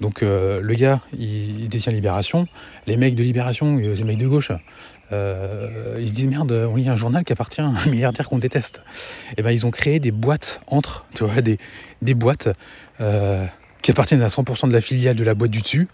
Donc 0.00 0.22
euh, 0.22 0.60
le 0.60 0.74
gars, 0.74 1.00
il, 1.18 1.68
détient 1.68 1.92
Libération. 1.92 2.46
Les 2.86 2.96
mecs 2.96 3.14
de 3.14 3.22
Libération, 3.22 3.78
euh, 3.78 3.94
les 3.94 4.04
mecs 4.04 4.18
de 4.18 4.28
gauche, 4.28 4.52
ils 5.12 6.08
se 6.08 6.14
disent 6.14 6.28
merde, 6.28 6.52
on 6.52 6.76
lit 6.76 6.88
un 6.88 6.96
journal 6.96 7.24
qui 7.24 7.32
appartient 7.32 7.60
à 7.60 7.66
un 7.66 7.86
milliardaire 7.86 8.28
qu'on 8.28 8.38
déteste. 8.38 8.82
Et 9.30 9.34
eh 9.38 9.42
ben 9.42 9.50
ils 9.50 9.66
ont 9.66 9.70
créé 9.70 10.00
des 10.00 10.12
boîtes 10.12 10.60
entre, 10.66 11.06
tu 11.14 11.24
vois, 11.24 11.40
des, 11.42 11.58
boîtes 12.14 12.48
qui 13.82 13.90
appartiennent 13.90 14.22
à 14.22 14.28
100% 14.28 14.68
de 14.68 14.72
la 14.72 14.80
filiale 14.80 15.16
de 15.16 15.24
la 15.24 15.34
boîte 15.34 15.50
du 15.50 15.60
dessus. 15.60 15.88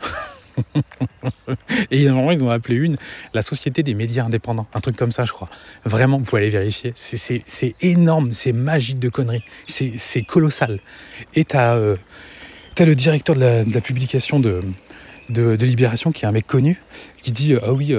et 1.91 2.09
moment, 2.09 2.33
ils 2.33 2.43
ont 2.43 2.51
appelé 2.51 2.77
une 2.77 2.97
la 3.35 3.43
Société 3.43 3.83
des 3.83 3.95
médias 3.95 4.25
indépendants, 4.25 4.67
un 4.75 4.81
truc 4.81 4.97
comme 4.97 5.13
ça, 5.13 5.25
je 5.25 5.33
crois. 5.33 5.49
Vraiment, 5.85 6.19
vous 6.19 6.25
pouvez 6.25 6.43
aller 6.43 6.51
vérifier. 6.51 6.93
C'est 6.95 7.75
énorme, 7.81 8.33
c'est 8.33 8.53
magique 8.53 8.99
de 8.99 9.09
conneries, 9.09 9.45
c'est 9.67 10.23
colossal. 10.23 10.81
Et 11.35 11.45
tu 11.45 11.57
as, 11.57 11.77
le 11.77 12.95
directeur 12.95 13.37
de 13.37 13.65
la, 13.73 13.81
publication 13.81 14.41
de, 14.41 14.61
de, 15.29 15.57
Libération, 15.65 16.13
qui 16.13 16.25
est 16.25 16.29
un 16.29 16.33
mec 16.33 16.47
connu, 16.47 16.83
qui 17.21 17.33
dit 17.33 17.55
Ah 17.63 17.73
oui, 17.73 17.95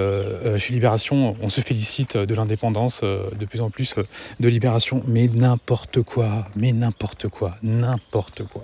chez 0.58 0.74
Libération, 0.74 1.36
on 1.42 1.50
se 1.50 1.62
félicite 1.62 2.18
de 2.18 2.36
l'indépendance 2.36 3.02
de 3.04 3.46
plus 3.46 3.62
en 3.62 3.70
plus 3.70 3.96
de 4.40 4.48
Libération. 4.48 5.04
Mais 5.08 5.28
n'importe 5.28 6.02
quoi, 6.02 6.48
mais 6.56 6.72
n'importe 6.72 7.28
quoi, 7.28 7.56
n'importe 7.64 8.44
quoi. 8.44 8.64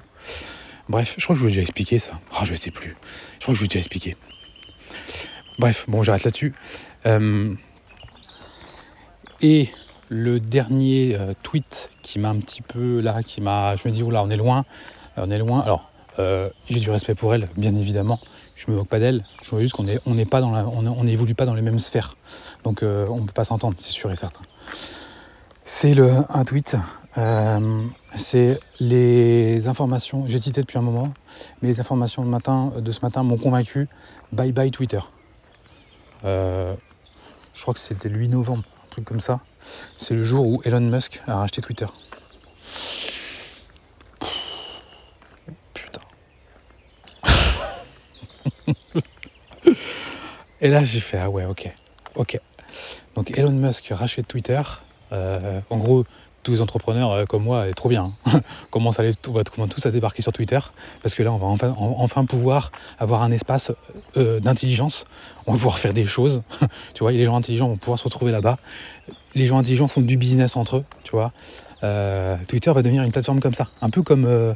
Bref, 0.90 1.16
je 1.18 1.24
crois 1.24 1.36
que 1.36 1.40
je 1.40 1.44
vous 1.44 1.50
ai 1.50 1.52
déjà 1.52 1.62
expliqué 1.62 2.00
ça. 2.00 2.20
Ah, 2.34 2.44
je 2.44 2.56
sais 2.56 2.72
plus. 2.72 2.96
Je 3.40 3.44
crois 3.44 3.54
que 3.54 3.56
je 3.56 3.60
vous 3.60 3.66
ai 3.66 3.70
déjà 3.70 3.80
expliqué. 3.80 4.16
Bref, 5.60 5.86
bon, 5.88 6.04
j'arrête 6.04 6.24
là-dessus. 6.24 6.54
et 9.42 9.70
le 10.10 10.40
dernier 10.40 11.18
tweet 11.42 11.90
qui 12.02 12.20
m'a 12.20 12.30
un 12.30 12.40
petit 12.40 12.62
peu 12.62 13.00
là, 13.00 13.24
qui 13.24 13.42
m'a. 13.42 13.76
Je 13.76 13.88
me 13.88 13.94
dis, 13.94 14.04
oula, 14.04 14.24
on 14.24 14.30
est 14.30 14.38
loin. 14.38 14.66
On 15.18 15.30
est 15.32 15.38
loin. 15.38 15.62
Alors, 15.62 15.90
euh, 16.20 16.50
j'ai 16.70 16.80
du 16.80 16.90
respect 16.90 17.16
pour 17.16 17.34
elle, 17.34 17.48
bien 17.58 17.76
évidemment. 17.76 18.20
Je 18.56 18.70
me 18.70 18.76
moque 18.76 18.90
pas 18.90 19.00
d'elle. 19.00 19.24
Je 19.42 19.50
vois 19.50 19.60
juste 19.60 19.74
qu'on 19.74 19.88
est, 19.88 20.00
on 20.06 20.16
n'est 20.16 20.26
pas 20.26 20.42
dans 20.42 20.52
la, 20.52 20.68
on 20.68 21.04
n'évolue 21.04 21.36
pas 21.36 21.46
dans 21.46 21.54
les 21.54 21.62
mêmes 21.62 21.80
sphères. 21.80 22.16
Donc, 22.64 22.84
euh, 22.84 23.08
on 23.10 23.22
ne 23.22 23.26
peut 23.26 23.34
pas 23.34 23.46
s'entendre, 23.46 23.76
c'est 23.78 23.92
sûr 23.92 24.12
et 24.12 24.16
certain. 24.16 24.42
C'est 25.66 25.94
le 25.94 26.12
un 26.30 26.44
tweet. 26.46 26.78
Euh, 27.18 27.84
c'est 28.16 28.60
les 28.80 29.68
informations. 29.68 30.26
J'ai 30.28 30.40
cité 30.40 30.62
depuis 30.62 30.78
un 30.78 30.82
moment, 30.82 31.14
mais 31.62 31.70
les 31.70 31.80
informations 31.80 32.24
de, 32.24 32.92
ce 32.92 33.02
matin 33.02 33.24
m'ont 33.24 33.38
convaincu. 33.38 33.88
Bye 34.32 34.52
bye 34.52 34.72
Twitter. 34.72 35.00
je 36.24 36.76
crois 37.62 37.74
que 37.74 37.80
c'était 37.80 38.10
le 38.10 38.18
8 38.18 38.30
novembre, 38.30 38.64
un 38.86 38.90
truc 38.90 39.06
comme 39.06 39.22
ça. 39.22 39.42
C'est 39.98 40.16
le 40.16 40.24
jour 40.24 40.46
où 40.46 40.62
Elon 40.66 40.82
Musk 40.82 41.22
a 41.28 41.38
racheté 41.38 41.62
Twitter. 41.62 41.88
Et 50.62 50.70
là, 50.70 50.84
j'ai 50.84 51.00
fait, 51.00 51.18
ah 51.18 51.30
ouais, 51.30 51.46
ok, 51.46 51.70
ok. 52.16 52.40
Donc 53.16 53.38
Elon 53.38 53.52
Musk 53.52 53.90
rachète 53.92 54.28
Twitter. 54.28 54.62
Euh, 55.12 55.60
en 55.70 55.78
gros, 55.78 56.06
tous 56.44 56.52
les 56.52 56.62
entrepreneurs 56.62 57.12
euh, 57.12 57.26
comme 57.26 57.44
moi, 57.44 57.68
est 57.68 57.74
trop 57.74 57.90
bien. 57.90 58.12
Hein. 58.26 58.42
commence 58.72 59.00
à 59.00 59.04
on 59.28 59.32
va 59.32 59.44
tous 59.44 59.86
à 59.86 59.92
débarquer 59.92 60.22
sur 60.22 60.32
Twitter, 60.32 60.60
parce 61.02 61.16
que 61.16 61.24
là, 61.24 61.32
on 61.32 61.38
va 61.38 61.48
enfin, 61.48 61.76
enfin 61.78 62.26
pouvoir 62.26 62.72
avoir 63.00 63.24
un 63.24 63.32
espace 63.32 63.72
euh, 64.18 64.40
d'intelligence. 64.40 65.06
On 65.48 65.54
va 65.54 65.58
pouvoir 65.58 65.80
faire 65.80 65.94
des 65.94 66.06
choses. 66.06 66.42
tu 66.94 67.04
vois, 67.04 67.12
les 67.12 67.24
gens 67.24 67.36
intelligents 67.36 67.68
vont 67.68 67.78
pouvoir 67.78 68.00
se 68.00 68.04
retrouver 68.04 68.32
là-bas. 68.32 68.58
Les 69.36 69.48
gens 69.48 69.58
intelligents 69.58 69.88
font 69.88 70.02
du 70.02 70.18
business 70.18 70.56
entre 70.56 70.78
eux, 70.78 70.86
tu 71.04 71.12
vois. 71.12 71.32
Euh, 71.84 72.38
Twitter 72.48 72.72
va 72.72 72.82
devenir 72.82 73.04
une 73.04 73.12
plateforme 73.12 73.42
comme 73.42 73.54
ça, 73.54 73.68
un 73.82 73.90
peu 73.90 74.04
comme, 74.04 74.26
euh, 74.26 74.54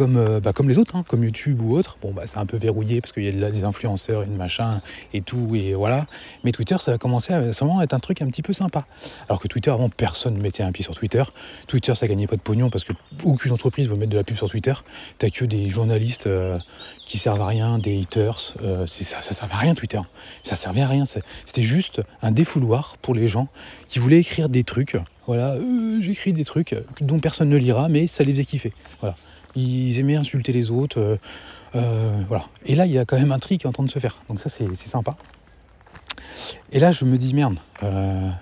euh, 0.00 0.40
bah, 0.40 0.52
comme 0.52 0.68
les 0.68 0.76
autres, 0.76 0.94
hein, 0.94 1.04
comme 1.08 1.24
YouTube 1.24 1.62
ou 1.62 1.74
autre. 1.74 1.96
Bon, 2.02 2.12
bah, 2.12 2.22
c'est 2.26 2.36
un 2.38 2.44
peu 2.44 2.58
verrouillé 2.58 3.00
parce 3.00 3.12
qu'il 3.12 3.24
y 3.24 3.44
a 3.44 3.50
des 3.50 3.64
influenceurs 3.64 4.24
et 4.24 4.26
des 4.26 4.36
machins 4.36 4.80
et 5.14 5.22
tout, 5.22 5.54
et 5.54 5.74
voilà. 5.74 6.06
Mais 6.44 6.52
Twitter, 6.52 6.76
ça 6.78 6.92
va 6.92 6.98
commencer 6.98 7.32
à 7.32 7.52
seulement 7.54 7.80
être 7.80 7.94
un 7.94 7.98
truc 7.98 8.20
un 8.20 8.26
petit 8.26 8.42
peu 8.42 8.52
sympa. 8.52 8.84
Alors 9.28 9.40
que 9.40 9.48
Twitter, 9.48 9.70
avant, 9.70 9.88
personne 9.88 10.34
ne 10.34 10.42
mettait 10.42 10.62
un 10.62 10.72
pied 10.72 10.84
sur 10.84 10.94
Twitter. 10.94 11.22
Twitter, 11.66 11.94
ça 11.94 12.06
gagnait 12.06 12.26
pas 12.26 12.36
de 12.36 12.42
pognon 12.42 12.68
parce 12.68 12.84
que 12.84 12.92
aucune 13.24 13.52
entreprise 13.52 13.88
veut 13.88 13.96
mettre 13.96 14.12
de 14.12 14.18
la 14.18 14.24
pub 14.24 14.36
sur 14.36 14.50
Twitter. 14.50 14.74
T'as 15.18 15.30
que 15.30 15.46
des 15.46 15.70
journalistes 15.70 16.28
qui 17.06 17.16
servent 17.16 17.40
à 17.40 17.46
rien, 17.46 17.78
des 17.78 18.02
haters. 18.02 18.54
ça, 18.86 19.20
ça 19.22 19.32
servait 19.32 19.54
à 19.54 19.58
rien 19.58 19.74
Twitter. 19.74 20.00
Ça 20.42 20.56
servait 20.56 20.82
à 20.82 20.88
rien. 20.88 21.04
C'était 21.06 21.62
juste 21.62 22.02
un 22.20 22.32
défouloir 22.32 22.96
pour 23.00 23.14
les 23.14 23.28
gens 23.28 23.48
qui 23.88 23.98
voulaient 23.98 24.15
écrire 24.18 24.48
des 24.48 24.64
trucs 24.64 24.96
voilà, 25.26 25.54
euh, 25.54 26.00
j'écris 26.00 26.32
des 26.32 26.44
trucs 26.44 26.74
dont 27.00 27.18
personne 27.18 27.48
ne 27.48 27.56
lira, 27.56 27.88
mais 27.88 28.06
ça 28.06 28.22
les 28.22 28.32
faisait 28.32 28.44
kiffer. 28.44 28.72
Voilà. 29.00 29.16
Ils 29.56 29.98
aimaient 29.98 30.16
insulter 30.16 30.52
les 30.52 30.70
autres. 30.70 31.00
Euh, 31.00 31.16
euh, 31.74 32.20
voilà. 32.28 32.44
Et 32.64 32.74
là, 32.74 32.86
il 32.86 32.92
y 32.92 32.98
a 32.98 33.04
quand 33.04 33.18
même 33.18 33.32
un 33.32 33.38
tri 33.38 33.58
qui 33.58 33.66
est 33.66 33.68
en 33.68 33.72
train 33.72 33.84
de 33.84 33.90
se 33.90 33.98
faire. 33.98 34.18
Donc 34.28 34.40
ça, 34.40 34.48
c'est 34.48 34.74
sympa. 34.76 35.16
Et 36.70 36.78
là, 36.78 36.92
je 36.92 37.04
me 37.04 37.16
dis 37.16 37.32
merde, 37.32 37.56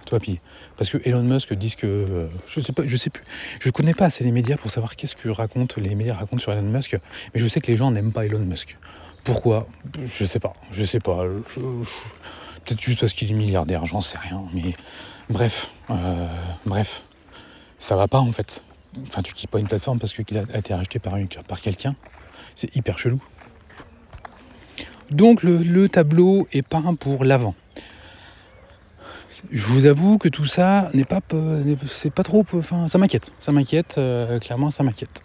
toi, 0.04 0.18
puis 0.20 0.40
parce 0.76 0.90
que 0.90 0.98
Elon 1.04 1.22
Musk 1.22 1.54
dit 1.54 1.76
que 1.76 2.28
je 2.48 2.60
sais 2.60 2.72
pas, 2.72 2.82
je 2.86 2.96
sais 2.96 3.08
plus, 3.08 3.22
je 3.60 3.70
connais 3.70 3.94
pas 3.94 4.06
assez 4.06 4.24
les 4.24 4.32
médias 4.32 4.56
pour 4.56 4.70
savoir 4.70 4.96
qu'est-ce 4.96 5.14
que 5.14 5.28
racontent 5.28 5.80
les 5.80 5.94
médias 5.94 6.14
racontent 6.14 6.42
sur 6.42 6.50
Elon 6.50 6.62
Musk, 6.62 6.98
mais 7.32 7.40
je 7.40 7.46
sais 7.46 7.60
que 7.60 7.68
les 7.68 7.76
gens 7.76 7.92
n'aiment 7.92 8.10
pas 8.10 8.26
Elon 8.26 8.40
Musk. 8.40 8.76
Pourquoi? 9.22 9.68
Je 10.06 10.24
sais 10.24 10.40
pas, 10.40 10.54
je 10.72 10.84
sais 10.84 10.98
pas. 10.98 11.22
Peut-être 12.64 12.80
juste 12.80 12.98
parce 12.98 13.12
qu'il 13.12 13.30
est 13.30 13.34
milliardaire, 13.34 13.86
j'en 13.86 14.00
sais 14.00 14.18
rien, 14.18 14.42
mais 14.52 14.74
Bref, 15.30 15.70
euh, 15.90 16.26
bref, 16.66 17.02
ça 17.78 17.96
va 17.96 18.08
pas 18.08 18.20
en 18.20 18.32
fait. 18.32 18.62
Enfin, 19.08 19.22
tu 19.22 19.32
quittes 19.32 19.50
pas 19.50 19.58
une 19.58 19.66
plateforme 19.66 19.98
parce 19.98 20.12
qu'il 20.12 20.38
a 20.38 20.58
été 20.58 20.74
racheté 20.74 20.98
par, 20.98 21.14
quelqu'un. 21.60 21.94
C'est 22.54 22.74
hyper 22.76 22.98
chelou. 22.98 23.20
Donc 25.10 25.42
le, 25.42 25.88
tableau 25.88 26.46
est 26.52 26.62
peint 26.62 26.94
pour 26.94 27.24
l'avant. 27.24 27.54
Je 29.50 29.66
vous 29.66 29.86
avoue 29.86 30.18
que 30.18 30.28
tout 30.28 30.44
ça 30.44 30.90
n'est 30.94 31.04
pas, 31.04 31.20
trop, 32.22 32.46
enfin, 32.54 32.86
ça 32.86 32.98
m'inquiète, 32.98 33.32
ça 33.40 33.50
m'inquiète, 33.50 33.96
euh, 33.98 34.38
clairement, 34.38 34.70
ça 34.70 34.84
m'inquiète. 34.84 35.24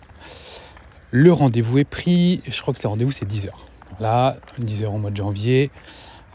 Le 1.11 1.31
rendez-vous 1.31 1.77
est 1.77 1.83
pris, 1.83 2.41
je 2.47 2.59
crois 2.61 2.73
que 2.73 2.79
le 2.81 2.89
rendez-vous 2.89 3.11
c'est 3.11 3.29
10h. 3.29 3.49
Là, 3.99 4.37
10h 4.59 4.85
au 4.87 4.97
mois 4.97 5.11
de 5.11 5.17
janvier. 5.17 5.69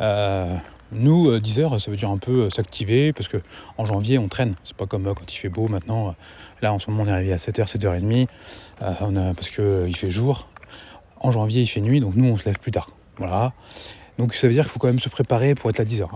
Euh, 0.01 0.57
nous, 0.95 1.39
10 1.39 1.59
euh, 1.59 1.63
heures, 1.63 1.81
ça 1.81 1.91
veut 1.91 1.97
dire 1.97 2.11
un 2.11 2.19
peu 2.19 2.43
euh, 2.43 2.51
s'activer, 2.51 3.13
parce 3.13 3.29
que 3.29 3.37
en 3.79 3.85
janvier, 3.85 4.19
on 4.19 4.29
traîne. 4.29 4.55
C'est 4.65 4.77
pas 4.77 4.87
comme 4.87 5.07
euh, 5.07 5.15
quand 5.15 5.33
il 5.33 5.37
fait 5.37 5.49
beau 5.49 5.69
maintenant. 5.69 6.15
Là, 6.63 6.73
en 6.73 6.79
ce 6.79 6.91
moment, 6.91 7.05
on 7.05 7.07
est 7.07 7.13
arrivé 7.13 7.33
à 7.33 7.37
7h, 7.37 7.67
7h30, 7.67 8.27
on 9.01 9.17
a, 9.17 9.35
parce 9.35 9.51
qu'il 9.51 9.97
fait 9.97 10.11
jour. 10.11 10.49
En 11.21 11.31
janvier, 11.31 11.63
il 11.63 11.67
fait 11.67 11.81
nuit, 11.81 12.01
donc 12.01 12.15
nous, 12.17 12.27
on 12.27 12.37
se 12.37 12.47
lève 12.47 12.59
plus 12.59 12.73
tard. 12.73 12.91
Voilà. 13.19 13.53
Donc 14.19 14.35
ça 14.35 14.47
veut 14.47 14.53
dire 14.53 14.63
qu'il 14.63 14.71
faut 14.71 14.79
quand 14.79 14.87
même 14.87 15.01
se 15.01 15.09
préparer 15.09 15.55
pour 15.57 15.71
être 15.71 15.81
à 15.81 15.85
10h. 15.85 16.07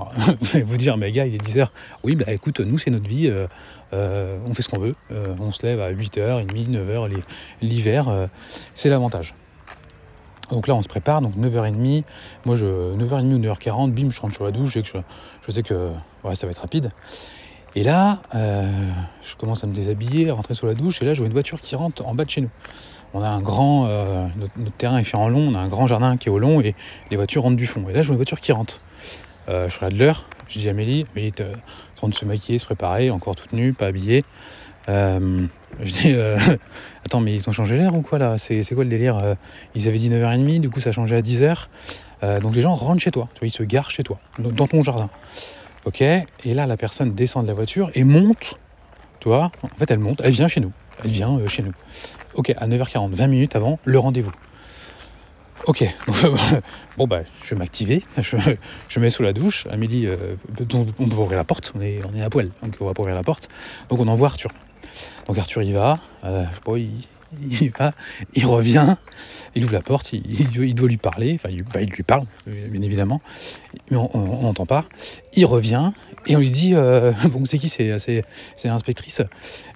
vous 0.65 0.77
dire, 0.77 0.97
mais 0.97 1.11
gars, 1.11 1.27
il 1.27 1.35
est 1.35 1.45
10h. 1.45 1.69
Oui, 2.05 2.15
bah 2.15 2.33
écoute, 2.33 2.61
nous, 2.61 2.79
c'est 2.79 2.91
notre 2.91 3.09
vie. 3.09 3.33
on 3.93 4.55
fait 4.55 4.63
ce 4.63 4.69
qu'on 4.69 4.79
veut. 4.79 4.95
on 5.41 5.51
se 5.51 5.67
lève 5.67 5.81
à 5.81 5.93
8h, 5.93 6.47
30 6.47 6.53
9h 6.53 7.23
l'hiver. 7.61 8.29
c'est 8.75 8.89
l'avantage. 8.89 9.35
Donc 10.51 10.67
là, 10.67 10.75
on 10.75 10.83
se 10.83 10.89
prépare, 10.89 11.21
donc 11.21 11.37
9h30. 11.37 12.05
Moi, 12.47 12.57
je, 12.57 12.65
9h30 12.65 13.35
ou 13.35 13.39
9h40, 13.39 13.91
bim, 13.91 14.11
je 14.11 14.21
rentre 14.21 14.35
sur 14.35 14.45
la 14.45 14.51
douche. 14.51 14.73
Je, 14.75 15.51
sais 15.51 15.63
que 15.63 15.91
ça 16.35 16.47
va 16.47 16.51
être 16.51 16.61
rapide. 16.61 16.91
Et 17.75 17.83
là, 17.83 18.23
euh, 18.35 18.67
je 19.23 19.37
commence 19.37 19.63
à 19.63 19.67
me 19.67 19.75
déshabiller, 19.75 20.31
à 20.31 20.35
rentrer 20.35 20.55
sous 20.55 20.67
la 20.67 20.75
douche. 20.75 21.03
Et 21.03 21.05
là, 21.05 21.15
je 21.15 21.19
vois 21.19 21.27
une 21.27 21.33
voiture 21.33 21.61
qui 21.61 21.77
rentre 21.77 22.07
en 22.07 22.15
bas 22.15 22.25
de 22.25 22.31
chez 22.31 22.41
nous. 22.41 22.51
On 23.15 23.23
a 23.23 23.29
un 23.29 23.41
grand. 23.41 23.87
Euh, 23.87 24.27
notre, 24.37 24.77
terrain 24.77 24.99
est 24.99 25.05
fait 25.05 25.17
en 25.17 25.29
long. 25.29 25.49
On 25.49 25.55
a 25.55 25.61
un 25.61 25.69
grand 25.69 25.87
jardin 25.87 26.17
qui 26.17 26.29
est 26.29 26.33
au 26.33 26.39
long 26.39 26.61
et 26.61 26.75
les 27.11 27.17
voitures 27.17 27.43
rentrent 27.43 27.57
du 27.57 27.67
fond. 27.67 27.85
Et 27.89 27.93
là, 27.93 28.03
je 28.03 28.09
vois 28.09 28.15
une 28.15 28.19
voiture 28.19 28.41
qui 28.41 28.53
rentre. 28.53 28.81
Euh, 29.49 29.69
je 29.69 29.77
regarde 29.77 29.95
l'heure. 29.95 30.27
Je 30.49 30.59
dis 30.59 30.69
à 30.69 30.71
Amélie, 30.71 31.07
il 31.15 31.25
est 31.27 31.41
en 31.41 31.45
train 31.95 32.09
de 32.09 32.15
se 32.15 32.25
maquiller, 32.25 32.59
se 32.59 32.65
préparer, 32.65 33.11
encore 33.11 33.37
toute 33.37 33.53
nue, 33.53 33.75
pas 33.75 33.87
habillée. 33.87 34.25
Euh, 34.89 35.47
je 35.83 35.93
dis, 35.93 36.13
euh, 36.15 36.39
attends, 37.05 37.21
mais 37.21 37.35
ils 37.35 37.49
ont 37.49 37.53
changé 37.53 37.77
l'air 37.77 37.95
ou 37.95 38.03
quoi 38.03 38.19
là? 38.19 38.39
C'est, 38.39 38.65
quoi 38.75 38.85
le 38.85 38.91
délire? 38.91 39.19
Euh, 39.19 39.35
Ils 39.75 39.89
avaient 39.89 39.99
dit 39.99 40.11
9h30, 40.11 40.61
du 40.61 40.71
coup 40.71 40.81
ça 40.81 40.91
a 40.91 40.93
changé 40.93 41.17
à 41.17 41.23
10h. 41.23 41.69
donc 42.41 42.55
les 42.55 42.63
gens 42.63 42.75
rentrent 42.75 43.03
chez 43.03 43.11
toi, 43.11 43.29
tu 43.35 43.41
vois, 43.41 43.49
ils 43.49 43.53
se 43.53 43.63
garent 43.63 43.91
chez 43.91 44.03
toi, 44.03 44.19
dans 44.39 44.67
ton 44.67 44.83
jardin. 44.83 45.11
Ok? 45.85 46.01
Et 46.01 46.27
là, 46.55 46.67
la 46.67 46.77
personne 46.77 47.15
descend 47.15 47.45
de 47.45 47.49
la 47.49 47.55
voiture 47.55 47.91
et 47.95 48.05
monte, 48.05 48.59
tu 49.21 49.29
vois, 49.29 49.51
en 49.63 49.69
fait 49.79 49.91
elle 49.91 49.99
monte, 49.99 50.21
elle 50.25 50.33
vient 50.33 50.49
chez 50.49 50.61
nous. 50.61 50.73
Elle 51.05 51.11
vient 51.11 51.39
chez 51.47 51.63
nous. 51.63 51.73
Ok, 52.35 52.53
à 52.57 52.67
9h40, 52.67 53.13
20 53.13 53.27
minutes 53.29 53.57
avant 53.57 53.79
le 53.85 53.99
rendez-vous. 53.99 54.33
Ok, 55.67 55.85
bon 56.97 57.07
bah 57.07 57.23
je 57.43 57.51
vais 57.51 57.59
m'activer, 57.59 58.05
je, 58.19 59.01
mets 59.01 59.11
sous 59.11 59.23
la 59.23 59.33
douche, 59.33 59.67
Amélie, 59.71 60.09
on 60.49 61.05
peut 61.05 61.17
ouvrir 61.17 61.37
la 61.37 61.45
porte, 61.45 61.73
on 61.77 61.81
est, 61.81 62.01
à 62.23 62.31
poil, 62.31 62.51
donc 62.63 62.77
on 62.81 62.87
va 62.87 62.95
pas 62.95 63.03
ouvrir 63.03 63.17
la 63.17 63.25
porte, 63.25 63.49
donc 63.91 63.99
on 64.01 64.07
envoie 64.07 64.29
Arthur. 64.29 64.51
Donc 65.27 65.39
Arthur 65.39 65.63
y 65.63 65.73
va, 65.73 65.99
euh, 66.25 66.45
il, 67.51 67.71
va, 67.79 67.93
il 68.35 68.47
revient, 68.47 68.97
il 69.55 69.65
ouvre 69.65 69.75
la 69.75 69.83
porte, 69.83 70.13
il, 70.13 70.75
doit 70.75 70.89
lui 70.89 70.97
parler, 70.97 71.35
enfin 71.35 71.51
il, 71.51 71.91
lui 71.91 72.03
parle, 72.03 72.25
bien 72.47 72.83
évidemment, 72.83 73.21
mais 73.91 73.97
on 73.97 74.43
n'entend 74.43 74.67
pas. 74.67 74.85
Il 75.35 75.47
revient 75.47 75.93
et 76.27 76.37
on 76.37 76.41
lui 76.41 76.51
dit 76.51 76.75
euh, 76.75 77.13
Bon, 77.31 77.45
c'est 77.45 77.59
qui 77.59 77.69
C'est 77.69 78.25
l'inspectrice? 78.65 79.23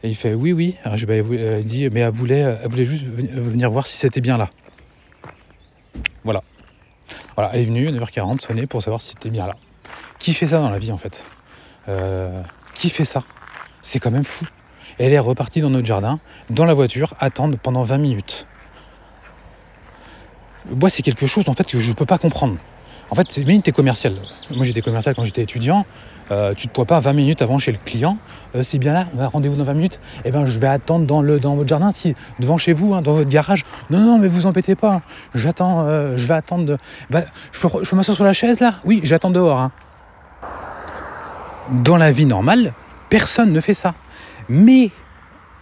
Et 0.03 0.09
il 0.09 0.17
fait 0.17 0.35
Oui, 0.35 0.53
oui. 0.53 0.77
Je, 0.95 1.07
bah, 1.07 1.17
il 1.17 1.65
dit 1.65 1.89
Mais 1.91 2.01
elle 2.01 2.13
voulait, 2.13 2.41
elle 2.41 2.69
voulait 2.69 2.87
juste 2.87 3.05
venir 3.05 3.71
voir 3.71 3.87
si 3.87 3.97
c'était 3.97 4.21
bien 4.21 4.37
là. 4.37 4.51
Voilà. 6.25 6.43
Voilà, 7.37 7.51
elle 7.55 7.61
est 7.61 7.65
venue 7.65 7.89
à 7.89 7.93
9h40 7.93 8.41
sonner 8.41 8.67
pour 8.67 8.83
savoir 8.83 9.01
si 9.01 9.11
c'était 9.11 9.31
bien 9.31 9.47
là. 9.47 9.57
Qui 10.19 10.35
fait 10.35 10.47
ça 10.47 10.59
dans 10.59 10.71
la 10.71 10.79
vie 10.79 10.93
en 10.93 10.99
fait? 10.99 11.25
Euh, 11.89 12.43
Qui 12.75 12.91
fait 12.91 13.05
ça? 13.05 13.23
C'est 13.81 13.99
quand 13.99 14.11
même 14.11 14.25
fou 14.25 14.47
elle 14.99 15.13
est 15.13 15.19
repartie 15.19 15.61
dans 15.61 15.71
notre 15.71 15.87
jardin, 15.87 16.19
dans 16.51 16.65
la 16.65 16.75
voiture, 16.75 17.15
attendre 17.21 17.57
pendant 17.63 17.83
20 17.83 17.99
minutes. 17.99 18.47
Moi, 20.71 20.91
c'est 20.91 21.03
quelque 21.03 21.27
chose 21.27 21.49
en 21.49 21.55
fait 21.55 21.67
que 21.67 21.79
je 21.79 21.89
ne 21.89 21.95
peux 21.95 22.07
pas 22.07 22.19
comprendre. 22.19 22.57
En 23.13 23.15
fait, 23.15 23.27
c'est 23.29 23.45
t'es 23.63 23.73
commercial. 23.73 24.15
Moi, 24.51 24.65
j'étais 24.65 24.81
commercial 24.81 25.15
quand 25.15 25.25
j'étais 25.25 25.43
étudiant. 25.43 25.85
Euh, 26.31 26.55
tu 26.55 26.67
te 26.67 26.73
poids 26.73 26.87
pas 26.87 26.99
20 26.99 27.13
minutes 27.13 27.43
avant 27.43 27.59
chez 27.59 27.71
le 27.71 27.77
client. 27.77 28.17
Euh, 28.55 28.63
c'est 28.63 28.79
bien 28.79 28.95
là, 28.95 29.07
on 29.15 29.21
a 29.21 29.29
rendez-vous 29.29 29.57
dans 29.57 29.65
20 29.65 29.75
minutes. 29.75 30.01
Eh 30.25 30.31
ben, 30.31 30.47
je 30.47 30.59
vais 30.59 30.69
attendre 30.69 31.05
dans, 31.05 31.23
votre 31.55 31.69
jardin, 31.69 31.93
si, 31.93 32.15
devant 32.41 32.57
chez 32.57 32.73
vous, 32.73 32.95
hein, 32.95 33.03
dans 33.03 33.13
votre 33.13 33.29
garage. 33.29 33.67
Non, 33.91 34.01
non, 34.01 34.19
mais 34.19 34.29
vous 34.29 34.47
embêtez 34.47 34.77
pas. 34.77 35.03
J'attends, 35.35 35.85
euh, 35.87 36.17
je 36.17 36.27
vais 36.27 36.33
attendre. 36.33 36.65
De... 36.65 36.79
Bah, 37.11 37.21
je 37.53 37.61
peux, 37.61 37.97
m'asseoir 37.97 38.17
sur 38.17 38.25
la 38.25 38.33
chaise 38.33 38.61
là? 38.61 38.77
Oui, 38.85 39.01
j'attends 39.03 39.31
dehors. 39.31 39.61
Hein. 39.61 39.73
Dans 41.71 41.99
la 41.99 42.13
vie 42.13 42.25
normale, 42.25 42.73
personne 43.11 43.53
ne 43.53 43.61
fait 43.61 43.75
ça. 43.75 43.93
Mais, 44.49 44.91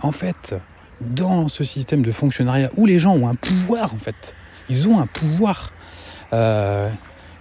en 0.03 0.13
fait, 0.13 0.55
dans 1.01 1.49
ce 1.49 1.65
système 1.65 2.03
de 2.03 2.13
fonctionnariat 2.13 2.71
où 2.77 2.87
les 2.87 2.99
gens 2.99 3.15
ont 3.15 3.29
un 3.29 3.35
pouvoir, 3.35 3.95
en 3.95 3.99
fait, 3.99 4.35
ils 4.69 4.89
ont 4.89 5.01
un 5.01 5.07
pouvoir. 5.07 5.73
bah, 6.31 6.91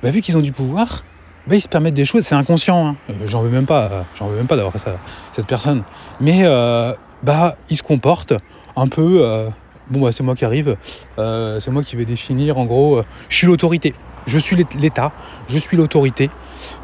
vu 0.03 0.21
qu'ils 0.21 0.37
ont 0.37 0.41
du 0.41 0.51
pouvoir, 0.51 1.03
bah, 1.49 1.55
ils 1.55 1.61
se 1.61 1.67
permettent 1.67 1.95
des 1.95 2.05
choses, 2.05 2.25
c'est 2.25 2.35
inconscient, 2.35 2.89
hein. 2.89 2.95
euh, 3.09 3.13
j'en 3.25 3.41
veux 3.41 3.49
même 3.49 3.65
pas, 3.65 4.05
j'en 4.13 4.27
veux 4.27 4.35
même 4.35 4.45
pas 4.45 4.55
d'avoir 4.55 4.77
ça, 4.77 4.99
cette 5.31 5.47
personne. 5.47 5.83
Mais 6.21 6.41
euh, 6.43 6.93
bah 7.23 7.55
ils 7.71 7.77
se 7.77 7.81
comportent 7.81 8.33
un 8.75 8.87
peu, 8.87 9.21
euh, 9.23 9.49
bon 9.89 10.01
bah 10.01 10.11
c'est 10.11 10.21
moi 10.21 10.35
qui 10.35 10.45
arrive, 10.45 10.77
c'est 11.17 11.71
moi 11.71 11.81
qui 11.83 11.95
vais 11.95 12.05
définir 12.05 12.59
en 12.59 12.65
gros, 12.65 13.01
je 13.29 13.35
suis 13.35 13.47
l'autorité, 13.47 13.95
je 14.29 14.39
suis 14.39 14.55
l'État, 14.79 15.11
je 15.49 15.57
suis 15.57 15.75
l'autorité, 15.75 16.29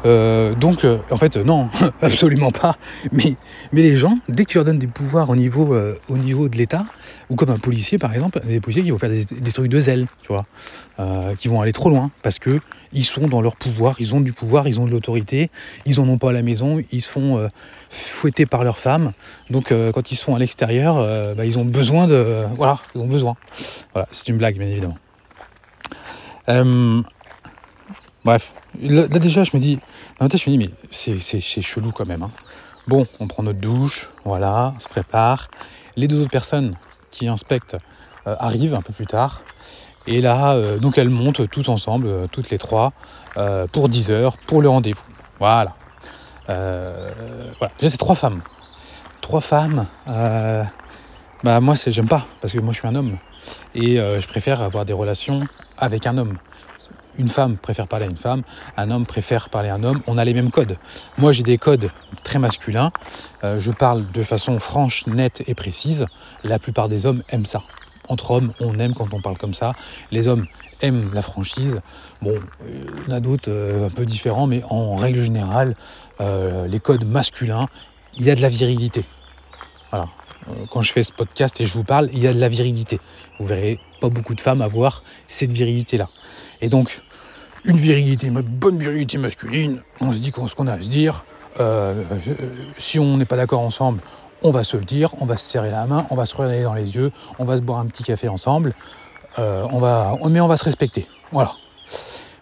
euh, 0.04 0.54
donc, 0.54 0.84
euh, 0.84 0.98
en 1.10 1.16
fait, 1.16 1.36
non, 1.36 1.68
absolument 2.02 2.50
pas. 2.50 2.76
Mais, 3.12 3.34
mais 3.72 3.82
les 3.82 3.96
gens, 3.96 4.18
dès 4.28 4.44
que 4.44 4.50
tu 4.50 4.58
leur 4.58 4.64
donnes 4.64 4.78
des 4.78 4.86
pouvoirs 4.86 5.30
au 5.30 5.36
niveau, 5.36 5.74
euh, 5.74 5.98
au 6.08 6.16
niveau 6.16 6.48
de 6.48 6.56
l'État, 6.56 6.84
ou 7.30 7.36
comme 7.36 7.50
un 7.50 7.58
policier 7.58 7.98
par 7.98 8.12
exemple, 8.12 8.40
des 8.44 8.60
policiers 8.60 8.82
qui 8.82 8.90
vont 8.90 8.98
faire 8.98 9.10
des, 9.10 9.52
trucs 9.52 9.68
de 9.68 9.80
zèle, 9.80 10.06
tu 10.22 10.28
vois, 10.28 10.46
qui 11.38 11.48
vont 11.48 11.60
aller 11.60 11.72
trop 11.72 11.90
loin 11.90 12.10
parce 12.22 12.38
que 12.38 12.60
ils 12.92 13.04
sont 13.04 13.26
dans 13.26 13.40
leur 13.40 13.56
pouvoir, 13.56 13.96
ils 13.98 14.14
ont 14.14 14.20
du 14.20 14.32
pouvoir, 14.32 14.68
ils 14.68 14.78
ont 14.80 14.86
de 14.86 14.90
l'autorité, 14.90 15.50
ils 15.86 16.00
en 16.00 16.08
ont 16.08 16.18
pas 16.18 16.30
à 16.30 16.32
la 16.32 16.42
maison, 16.42 16.82
ils 16.92 17.00
se 17.00 17.08
font 17.08 17.48
fouetter 17.90 18.46
par 18.46 18.64
leurs 18.64 18.78
femmes. 18.78 19.12
Donc, 19.50 19.72
quand 19.92 20.12
ils 20.12 20.16
sont 20.16 20.34
à 20.34 20.38
l'extérieur, 20.38 21.34
bah, 21.34 21.44
ils 21.44 21.58
ont 21.58 21.64
besoin 21.64 22.06
de, 22.06 22.44
voilà, 22.56 22.78
ils 22.94 23.00
ont 23.00 23.06
besoin. 23.06 23.34
Voilà, 23.92 24.08
c'est 24.10 24.28
une 24.28 24.36
blague 24.36 24.56
bien 24.56 24.68
évidemment. 24.68 24.96
Bref, 28.26 28.52
Là, 28.80 29.06
déjà, 29.06 29.44
je 29.44 29.52
me 29.54 29.60
dis, 29.60 29.78
je 30.20 30.24
me 30.24 30.28
dis, 30.28 30.58
mais 30.58 30.70
c'est 30.90 31.40
chelou 31.62 31.92
quand 31.92 32.06
même. 32.06 32.22
Hein. 32.22 32.30
Bon, 32.86 33.06
on 33.20 33.26
prend 33.26 33.42
notre 33.42 33.60
douche, 33.60 34.10
voilà, 34.24 34.74
on 34.76 34.80
se 34.80 34.88
prépare. 34.88 35.48
Les 35.96 36.08
deux 36.08 36.20
autres 36.20 36.30
personnes 36.30 36.76
qui 37.10 37.26
inspectent 37.26 37.76
euh, 38.26 38.36
arrivent 38.38 38.74
un 38.74 38.82
peu 38.82 38.92
plus 38.92 39.06
tard. 39.06 39.42
Et 40.06 40.20
là, 40.20 40.54
euh, 40.54 40.78
donc 40.78 40.98
elles 40.98 41.08
montent 41.08 41.48
tous 41.50 41.68
ensemble, 41.68 42.06
euh, 42.06 42.26
toutes 42.30 42.50
les 42.50 42.58
trois, 42.58 42.92
pour 43.72 43.88
10 43.88 44.10
heures, 44.10 44.36
pour 44.46 44.62
le 44.62 44.68
rendez-vous. 44.68 45.04
Voilà. 45.38 45.74
voilà. 46.46 47.72
J'ai 47.80 47.90
ces 47.90 47.98
trois 47.98 48.14
femmes. 48.14 48.40
Trois 49.20 49.42
femmes. 49.42 49.86
bah 50.06 51.60
moi, 51.60 51.74
j'aime 51.86 52.08
pas, 52.08 52.26
parce 52.40 52.52
que 52.52 52.60
moi 52.60 52.72
je 52.72 52.78
suis 52.78 52.88
un 52.88 52.94
homme. 52.94 53.18
Et 53.74 53.96
je 53.96 54.26
préfère 54.26 54.62
avoir 54.62 54.86
des 54.86 54.94
relations 54.94 55.42
avec 55.76 56.06
un 56.06 56.16
homme 56.16 56.38
une 57.18 57.28
femme 57.28 57.56
préfère 57.56 57.86
parler 57.88 58.06
à 58.06 58.08
une 58.08 58.16
femme, 58.16 58.42
un 58.76 58.90
homme 58.90 59.06
préfère 59.06 59.48
parler 59.48 59.68
à 59.68 59.74
un 59.74 59.82
homme. 59.82 60.00
On 60.06 60.18
a 60.18 60.24
les 60.24 60.34
mêmes 60.34 60.50
codes. 60.50 60.76
Moi, 61.18 61.32
j'ai 61.32 61.42
des 61.42 61.58
codes 61.58 61.90
très 62.24 62.38
masculins. 62.38 62.90
Euh, 63.44 63.58
je 63.58 63.72
parle 63.72 64.10
de 64.12 64.22
façon 64.22 64.58
franche, 64.58 65.06
nette 65.06 65.42
et 65.46 65.54
précise. 65.54 66.06
La 66.44 66.58
plupart 66.58 66.88
des 66.88 67.06
hommes 67.06 67.22
aiment 67.30 67.46
ça. 67.46 67.62
Entre 68.08 68.30
hommes, 68.30 68.52
on 68.60 68.78
aime 68.78 68.94
quand 68.94 69.12
on 69.12 69.20
parle 69.20 69.36
comme 69.36 69.54
ça. 69.54 69.72
Les 70.10 70.28
hommes 70.28 70.46
aiment 70.80 71.10
la 71.12 71.22
franchise. 71.22 71.78
Bon, 72.22 72.34
il 72.68 73.08
y 73.08 73.12
en 73.12 73.16
a 73.16 73.20
d'autres 73.20 73.50
euh, 73.50 73.86
un 73.86 73.90
peu 73.90 74.04
différents, 74.04 74.46
mais 74.46 74.62
en 74.68 74.94
règle 74.94 75.22
générale, 75.22 75.74
euh, 76.20 76.66
les 76.66 76.80
codes 76.80 77.04
masculins, 77.04 77.66
il 78.16 78.24
y 78.24 78.30
a 78.30 78.34
de 78.34 78.42
la 78.42 78.48
virilité. 78.48 79.04
Voilà. 79.90 80.08
Quand 80.70 80.80
je 80.80 80.92
fais 80.92 81.02
ce 81.02 81.12
podcast 81.12 81.60
et 81.60 81.66
je 81.66 81.72
vous 81.72 81.82
parle, 81.82 82.08
il 82.12 82.20
y 82.20 82.28
a 82.28 82.32
de 82.32 82.38
la 82.38 82.48
virilité. 82.48 83.00
Vous 83.40 83.46
verrez 83.46 83.80
pas 84.00 84.08
beaucoup 84.08 84.34
de 84.34 84.40
femmes 84.40 84.62
avoir 84.62 85.02
cette 85.26 85.52
virilité-là. 85.52 86.08
Et 86.60 86.68
donc, 86.68 87.02
une 87.66 87.76
virilité, 87.76 88.28
une 88.28 88.40
bonne 88.40 88.78
virilité 88.78 89.18
masculine, 89.18 89.80
on 90.00 90.12
se 90.12 90.18
dit 90.18 90.32
ce 90.34 90.54
qu'on 90.54 90.66
a 90.66 90.74
à 90.74 90.80
se 90.80 90.88
dire. 90.88 91.24
Euh, 91.58 92.04
euh, 92.10 92.34
si 92.76 92.98
on 92.98 93.16
n'est 93.16 93.24
pas 93.24 93.36
d'accord 93.36 93.60
ensemble, 93.60 94.00
on 94.42 94.50
va 94.50 94.62
se 94.62 94.76
le 94.76 94.84
dire, 94.84 95.14
on 95.20 95.26
va 95.26 95.36
se 95.36 95.48
serrer 95.48 95.70
la 95.70 95.86
main, 95.86 96.06
on 96.10 96.14
va 96.14 96.26
se 96.26 96.34
regarder 96.36 96.62
dans 96.62 96.74
les 96.74 96.94
yeux, 96.94 97.12
on 97.38 97.44
va 97.44 97.56
se 97.56 97.62
boire 97.62 97.80
un 97.80 97.86
petit 97.86 98.04
café 98.04 98.28
ensemble, 98.28 98.74
euh, 99.38 99.66
on 99.72 99.78
va, 99.78 100.16
mais 100.28 100.40
on 100.40 100.48
va 100.48 100.56
se 100.56 100.64
respecter. 100.64 101.08
Voilà. 101.32 101.52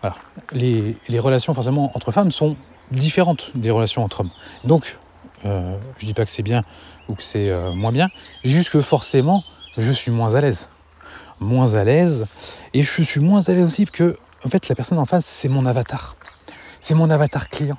voilà. 0.03 0.17
Les, 0.53 1.19
relations 1.19 1.55
forcément 1.55 1.91
entre 1.95 2.13
femmes 2.13 2.31
sont 2.31 2.57
différentes 2.91 3.51
des 3.55 3.71
relations 3.71 4.05
entre 4.05 4.21
hommes. 4.21 4.31
Donc, 4.65 4.97
je 5.45 6.07
dis 6.07 6.15
pas 6.15 6.25
que 6.25 6.31
c'est 6.31 6.43
bien 6.43 6.65
ou 7.09 7.15
que 7.15 7.23
c'est 7.23 7.53
moins 7.75 7.93
bien, 7.93 8.09
juste 8.45 8.71
que 8.71 8.81
forcément, 8.81 9.45
je 9.77 9.93
suis 9.93 10.11
moins 10.11 10.35
à 10.35 10.41
l'aise. 10.41 10.71
Moins 11.41 11.75
à 11.75 11.85
l'aise, 11.85 12.27
et 12.73 12.83
je 12.83 13.03
suis 13.03 13.21
moins 13.21 13.43
à 13.43 13.53
l'aise 13.53 13.65
aussi 13.65 13.85
que 13.85 14.17
en 14.45 14.49
fait, 14.49 14.69
la 14.69 14.75
personne 14.75 14.99
en 14.99 15.07
face, 15.07 15.25
c'est 15.25 15.49
mon 15.49 15.65
avatar. 15.67 16.17
C'est 16.81 16.95
mon 16.95 17.09
avatar 17.11 17.49
client. 17.49 17.79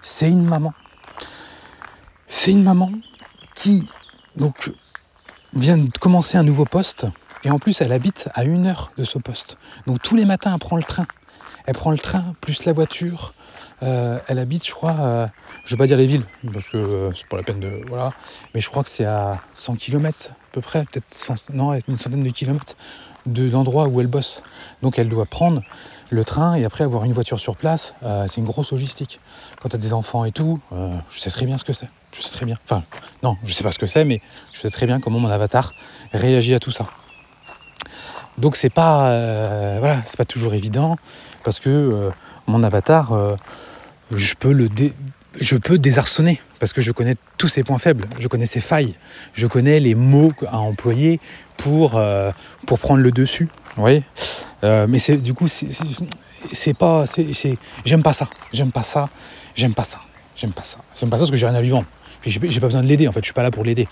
C'est 0.00 0.28
une 0.28 0.44
maman. 0.44 0.74
C'est 2.26 2.50
une 2.50 2.62
maman 2.62 2.90
qui 3.54 3.88
donc 4.36 4.72
vient 5.54 5.76
de 5.76 5.90
commencer 5.98 6.38
un 6.38 6.42
nouveau 6.42 6.64
poste 6.64 7.06
et 7.44 7.50
en 7.50 7.58
plus 7.58 7.80
elle 7.80 7.92
habite 7.92 8.28
à 8.34 8.44
une 8.44 8.66
heure 8.66 8.90
de 8.96 9.04
ce 9.04 9.18
poste. 9.18 9.58
Donc 9.86 10.00
tous 10.02 10.16
les 10.16 10.24
matins 10.24 10.50
elle 10.52 10.58
prend 10.58 10.76
le 10.76 10.82
train. 10.82 11.06
Elle 11.66 11.74
prend 11.74 11.90
le 11.90 11.98
train 11.98 12.34
plus 12.40 12.64
la 12.64 12.72
voiture. 12.72 13.34
Euh, 13.82 14.18
elle 14.28 14.38
habite, 14.38 14.66
je 14.66 14.72
crois, 14.72 14.96
euh, 14.98 15.26
je 15.64 15.74
ne 15.74 15.76
vais 15.76 15.84
pas 15.84 15.86
dire 15.86 15.96
les 15.96 16.06
villes 16.06 16.24
parce 16.52 16.68
que 16.68 16.76
euh, 16.76 17.12
c'est 17.14 17.26
pas 17.26 17.36
la 17.36 17.42
peine 17.42 17.60
de 17.60 17.84
voilà, 17.88 18.12
mais 18.54 18.60
je 18.60 18.70
crois 18.70 18.84
que 18.84 18.90
c'est 18.90 19.04
à 19.04 19.40
100 19.54 19.76
km 19.76 20.30
à 20.30 20.34
peu 20.52 20.60
près, 20.60 20.84
peut-être 20.84 21.06
une 21.88 21.98
centaine 21.98 22.22
de 22.22 22.30
kilomètres 22.30 22.76
de 23.26 23.48
l'endroit 23.48 23.86
où 23.88 24.00
elle 24.00 24.06
bosse. 24.06 24.42
Donc 24.82 24.98
elle 24.98 25.08
doit 25.08 25.26
prendre 25.26 25.62
le 26.12 26.24
train 26.24 26.54
et 26.54 26.64
après 26.64 26.84
avoir 26.84 27.04
une 27.04 27.12
voiture 27.12 27.40
sur 27.40 27.56
place, 27.56 27.94
euh, 28.02 28.26
c'est 28.28 28.40
une 28.40 28.46
grosse 28.46 28.70
logistique. 28.70 29.18
Quand 29.60 29.70
tu 29.70 29.76
as 29.76 29.78
des 29.78 29.92
enfants 29.92 30.24
et 30.24 30.32
tout, 30.32 30.60
euh, 30.72 30.94
je 31.10 31.18
sais 31.18 31.30
très 31.30 31.46
bien 31.46 31.56
ce 31.56 31.64
que 31.64 31.72
c'est. 31.72 31.88
Je 32.14 32.20
sais 32.20 32.32
très 32.34 32.44
bien. 32.44 32.58
Enfin, 32.64 32.84
non, 33.22 33.36
je 33.44 33.54
sais 33.54 33.64
pas 33.64 33.72
ce 33.72 33.78
que 33.78 33.86
c'est, 33.86 34.04
mais 34.04 34.20
je 34.52 34.60
sais 34.60 34.70
très 34.70 34.86
bien 34.86 35.00
comment 35.00 35.18
mon 35.18 35.30
avatar 35.30 35.72
réagit 36.12 36.54
à 36.54 36.60
tout 36.60 36.70
ça. 36.70 36.86
Donc 38.36 38.56
c'est 38.56 38.70
pas, 38.70 39.10
euh, 39.10 39.76
voilà, 39.80 40.02
c'est 40.04 40.18
pas 40.18 40.26
toujours 40.26 40.52
évident 40.52 40.96
parce 41.44 41.58
que 41.58 42.10
mon 42.46 42.62
avatar, 42.62 43.12
je 44.10 44.34
peux 44.34 44.52
le 44.52 44.68
je 45.40 45.56
peux 45.56 45.78
désarçonner 45.78 46.40
parce 46.60 46.72
que 46.72 46.80
je 46.80 46.92
connais 46.92 47.16
tous 47.38 47.48
ses 47.48 47.64
points 47.64 47.78
faibles, 47.78 48.06
je 48.18 48.28
connais 48.28 48.46
ses 48.46 48.60
failles, 48.60 48.94
je 49.34 49.46
connais 49.46 49.80
les 49.80 49.94
mots 49.94 50.32
à 50.46 50.58
employer 50.58 51.20
pour, 51.56 52.00
pour 52.66 52.78
prendre 52.78 53.00
le 53.02 53.10
dessus. 53.10 53.48
Euh, 54.64 54.86
mais 54.88 54.98
c'est 54.98 55.16
du 55.16 55.34
coup, 55.34 55.48
c'est 55.48 56.74
pas. 56.74 57.04
J'aime 57.84 58.02
pas 58.02 58.12
ça. 58.12 58.28
J'aime 58.52 58.72
pas 58.72 58.82
ça. 58.82 59.08
J'aime 59.54 59.74
pas 59.74 59.84
ça. 59.84 59.98
J'aime 60.36 60.52
pas 60.52 60.62
ça. 60.62 60.78
J'aime 60.98 61.10
pas 61.10 61.16
ça 61.16 61.22
parce 61.22 61.30
que 61.30 61.36
j'ai 61.36 61.46
rien 61.46 61.54
à 61.54 61.60
lui 61.60 61.70
vendre. 61.70 61.86
J'ai 62.24 62.38
pas 62.38 62.66
besoin 62.66 62.82
de 62.82 62.86
l'aider 62.86 63.08
en 63.08 63.12
fait, 63.12 63.20
je 63.20 63.26
suis 63.26 63.34
pas 63.34 63.42
là 63.42 63.50
pour 63.50 63.64
l'aider. 63.64 63.88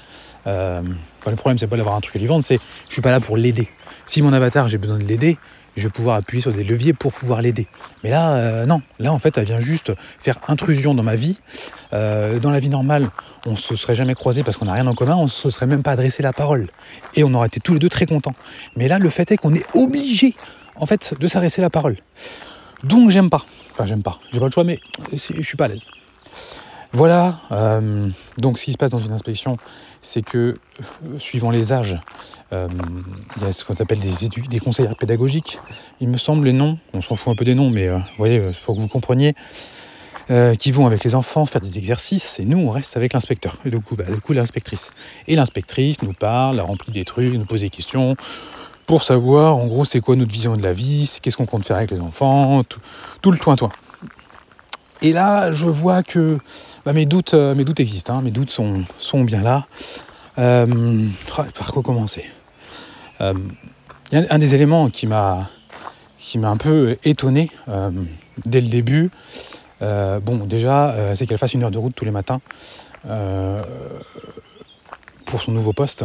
Euh, 0.46 0.82
enfin, 1.18 1.30
le 1.30 1.36
problème, 1.36 1.58
c'est 1.58 1.66
pas 1.66 1.76
d'avoir 1.76 1.96
un 1.96 2.00
truc 2.00 2.14
à 2.14 2.18
lui 2.20 2.26
vendre, 2.26 2.44
c'est 2.44 2.60
je 2.88 2.92
suis 2.92 3.02
pas 3.02 3.10
là 3.10 3.18
pour 3.18 3.36
l'aider. 3.36 3.68
Si 4.06 4.22
mon 4.22 4.32
avatar, 4.32 4.68
j'ai 4.68 4.78
besoin 4.78 4.98
de 4.98 5.04
l'aider, 5.04 5.36
je 5.76 5.84
vais 5.84 5.90
pouvoir 5.90 6.16
appuyer 6.16 6.42
sur 6.42 6.52
des 6.52 6.64
leviers 6.64 6.92
pour 6.92 7.12
pouvoir 7.12 7.42
l'aider. 7.42 7.66
Mais 8.04 8.10
là, 8.10 8.34
euh, 8.34 8.66
non. 8.66 8.82
Là, 8.98 9.12
en 9.12 9.18
fait, 9.18 9.38
elle 9.38 9.44
vient 9.44 9.60
juste 9.60 9.92
faire 10.18 10.36
intrusion 10.48 10.94
dans 10.94 11.02
ma 11.02 11.16
vie. 11.16 11.38
dans 11.92 12.50
la 12.50 12.60
vie 12.60 12.68
normale, 12.70 13.10
on 13.46 13.56
se 13.56 13.74
serait 13.76 13.94
jamais 13.94 14.14
croisé 14.14 14.42
parce 14.42 14.56
qu'on 14.56 14.66
n'a 14.66 14.72
rien 14.72 14.86
en 14.86 14.94
commun, 14.94 15.16
on 15.16 15.26
se 15.26 15.50
serait 15.50 15.66
même 15.66 15.82
pas 15.82 15.92
adressé 15.92 16.22
la 16.22 16.32
parole. 16.32 16.68
Et 17.14 17.24
on 17.24 17.32
aurait 17.34 17.48
été 17.48 17.60
tous 17.60 17.72
les 17.72 17.78
deux 17.78 17.88
très 17.88 18.06
contents. 18.06 18.34
Mais 18.76 18.88
là, 18.88 18.98
le 18.98 19.10
fait 19.10 19.30
est 19.32 19.36
qu'on 19.36 19.54
est 19.54 19.66
obligé 19.74 20.34
en 20.80 20.86
fait, 20.86 21.14
de 21.18 21.28
s'adresser 21.28 21.60
la 21.60 21.70
parole. 21.70 21.96
Donc 22.82 23.10
j'aime 23.10 23.30
pas. 23.30 23.44
Enfin, 23.72 23.86
j'aime 23.86 24.02
pas. 24.02 24.18
J'ai 24.32 24.40
pas 24.40 24.46
le 24.46 24.52
choix, 24.52 24.64
mais 24.64 24.80
je 25.12 25.42
suis 25.42 25.56
pas 25.56 25.66
à 25.66 25.68
l'aise. 25.68 25.90
Voilà. 26.92 27.40
Euh, 27.52 28.08
donc, 28.38 28.58
ce 28.58 28.64
qui 28.64 28.72
se 28.72 28.76
passe 28.76 28.90
dans 28.90 29.00
une 29.00 29.12
inspection, 29.12 29.56
c'est 30.02 30.22
que, 30.22 30.58
euh, 30.78 31.18
suivant 31.18 31.50
les 31.50 31.72
âges, 31.72 31.98
euh, 32.52 32.68
il 33.36 33.42
y 33.42 33.46
a 33.46 33.52
ce 33.52 33.64
qu'on 33.64 33.74
appelle 33.74 34.00
des, 34.00 34.58
conseillers 34.58 34.94
pédagogiques. 34.98 35.58
Il 36.00 36.08
me 36.08 36.18
semble 36.18 36.46
les 36.46 36.52
noms, 36.52 36.78
on 36.92 37.00
s'en 37.00 37.14
fout 37.14 37.28
un 37.28 37.36
peu 37.36 37.44
des 37.44 37.54
noms, 37.54 37.70
mais 37.70 37.88
vous 37.88 38.00
voyez, 38.18 38.52
faut 38.52 38.74
que 38.74 38.80
vous 38.80 38.88
compreniez, 38.88 39.34
qui 40.58 40.70
vont 40.70 40.86
avec 40.86 41.02
les 41.02 41.16
enfants 41.16 41.44
faire 41.44 41.60
des 41.60 41.76
exercices, 41.78 42.38
et 42.38 42.44
nous, 42.44 42.58
on 42.58 42.70
reste 42.70 42.96
avec 42.96 43.12
l'inspecteur. 43.12 43.56
Et 43.64 43.70
du 43.70 43.80
coup, 43.80 43.96
bah, 43.96 44.04
du 44.04 44.20
coup 44.20 44.32
l'inspectrice. 44.32 44.92
Et 45.26 45.34
l'inspectrice 45.34 46.02
nous 46.02 46.12
parle, 46.12 46.60
remplit 46.60 46.92
des 46.92 47.04
trucs, 47.04 47.34
nous 47.34 47.44
pose 47.44 47.62
des 47.62 47.70
questions 47.70 48.16
pour 48.90 49.04
savoir 49.04 49.56
en 49.56 49.68
gros 49.68 49.84
c'est 49.84 50.00
quoi 50.00 50.16
notre 50.16 50.32
vision 50.32 50.56
de 50.56 50.62
la 50.64 50.72
vie, 50.72 51.08
qu'est-ce 51.22 51.36
qu'on 51.36 51.46
compte 51.46 51.64
faire 51.64 51.76
avec 51.76 51.92
les 51.92 52.00
enfants, 52.00 52.64
tout, 52.64 53.30
le 53.30 53.38
toin-toin. 53.38 53.70
Et 55.00 55.12
là, 55.12 55.52
je 55.52 55.66
vois 55.66 56.02
que 56.02 56.38
bah, 56.84 56.92
mes, 56.92 57.06
doutes, 57.06 57.34
euh, 57.34 57.54
mes 57.54 57.64
doutes 57.64 57.80
existent, 57.80 58.18
hein, 58.18 58.22
mes 58.22 58.30
doutes 58.30 58.50
sont, 58.50 58.84
bien 59.24 59.42
là. 59.42 59.66
Euh, 60.38 60.66
par 61.34 61.72
quoi 61.72 61.82
commencer? 61.82 62.24
Euh, 63.20 63.34
un 64.12 64.38
des 64.38 64.54
éléments 64.54 64.88
qui 64.88 65.06
m'a 65.06 65.50
qui 66.18 66.38
m'a 66.38 66.48
un 66.48 66.56
peu 66.56 66.96
étonné 67.04 67.50
dès 68.44 68.60
le 68.60 68.68
début. 68.68 69.10
bon, 69.80 70.44
déjà, 70.46 71.14
c'est 71.14 71.26
qu'elle 71.26 71.38
fasse 71.38 71.54
une 71.54 71.62
heure 71.62 71.70
de 71.70 71.78
route 71.78 71.94
tous 71.94 72.04
les 72.04 72.10
matins 72.10 72.40
pour 75.24 75.40
son 75.40 75.52
nouveau 75.52 75.72
poste. 75.72 76.04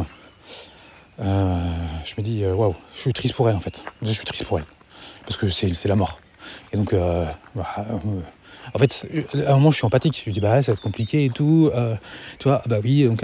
je 1.20 1.24
me 1.24 2.22
dis, 2.22 2.46
waouh, 2.46 2.76
je 2.96 3.02
suis 3.02 3.14
triste 3.14 3.36
pour 3.36 3.50
elle 3.50 3.56
en 3.56 3.60
fait. 3.60 3.84
Je 4.02 4.12
suis 4.12 4.26
triste 4.26 4.46
pour 4.46 4.60
elle. 4.60 4.66
Parce 5.26 5.38
que 5.38 5.50
c'est 5.50 5.88
la 5.88 5.96
mort. 5.96 6.20
Et 6.72 6.78
donc, 6.78 6.96
bah, 7.56 7.66
en 8.74 8.80
fait, 8.80 9.08
à 9.46 9.52
un 9.52 9.56
moment, 9.56 9.72
je 9.72 9.78
suis 9.78 9.86
empathique. 9.86 10.20
Je 10.20 10.26
lui 10.26 10.34
dis, 10.34 10.40
bah, 10.40 10.62
ça 10.62 10.72
va 10.72 10.74
être 10.74 10.82
compliqué 10.82 11.26
et 11.26 11.30
tout. 11.30 11.70
Euh, 11.74 11.96
tu 12.40 12.48
vois, 12.48 12.62
bah 12.68 12.78
oui, 12.84 13.06
donc 13.06 13.24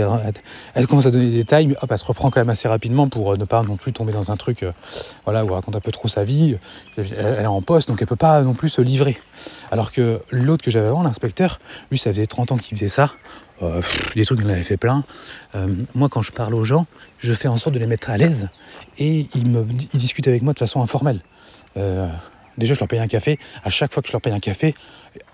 elle, 0.75 0.87
commence 0.87 1.05
à 1.05 1.11
donner 1.11 1.29
des 1.29 1.37
détails, 1.37 1.67
mais 1.67 1.75
hop, 1.81 1.91
elle 1.91 1.97
se 1.97 2.05
reprend 2.05 2.29
quand 2.29 2.39
même 2.39 2.49
assez 2.49 2.67
rapidement 2.67 3.07
pour 3.07 3.33
euh, 3.33 3.37
ne 3.37 3.45
pas 3.45 3.63
non 3.63 3.77
plus 3.77 3.93
tomber 3.93 4.13
dans 4.13 4.31
un 4.31 4.37
truc, 4.37 4.63
euh, 4.63 4.71
voilà, 5.25 5.43
où 5.43 5.47
elle 5.47 5.53
raconte 5.53 5.75
un 5.75 5.81
peu 5.81 5.91
trop 5.91 6.07
sa 6.07 6.23
vie. 6.23 6.57
Elle, 6.97 7.13
est 7.15 7.45
en 7.45 7.61
poste, 7.61 7.87
donc 7.87 8.01
elle 8.01 8.07
peut 8.07 8.15
pas 8.15 8.41
non 8.41 8.53
plus 8.53 8.69
se 8.69 8.81
livrer. 8.81 9.19
Alors 9.71 9.91
que 9.91 10.21
l'autre 10.29 10.63
que 10.63 10.71
j'avais 10.71 10.87
avant, 10.87 11.03
l'inspecteur, 11.03 11.59
lui, 11.89 11.97
ça 11.97 12.11
faisait 12.11 12.25
30 12.25 12.51
ans 12.51 12.57
qu'il 12.57 12.77
faisait 12.77 12.89
ça. 12.89 13.11
des 14.15 14.25
trucs, 14.25 14.39
il 14.39 14.45
en 14.45 14.49
avait 14.49 14.63
fait 14.63 14.77
plein. 14.77 15.03
moi, 15.95 16.09
quand 16.09 16.21
je 16.21 16.31
parle 16.31 16.53
aux 16.55 16.65
gens, 16.65 16.85
je 17.19 17.33
fais 17.33 17.47
en 17.47 17.57
sorte 17.57 17.73
de 17.73 17.79
les 17.79 17.87
mettre 17.87 18.09
à 18.09 18.17
l'aise 18.17 18.49
et 18.97 19.27
ils, 19.35 19.47
me, 19.47 19.65
ils 19.93 19.99
discutent 19.99 20.27
avec 20.27 20.41
moi 20.41 20.53
de 20.53 20.59
façon 20.59 20.81
informelle. 20.81 21.21
Déjà, 22.61 22.75
je 22.75 22.79
leur 22.79 22.87
paye 22.87 22.99
un 22.99 23.07
café. 23.07 23.39
À 23.63 23.71
chaque 23.71 23.91
fois 23.91 24.03
que 24.03 24.07
je 24.07 24.13
leur 24.13 24.21
paye 24.21 24.33
un 24.33 24.39
café, 24.39 24.75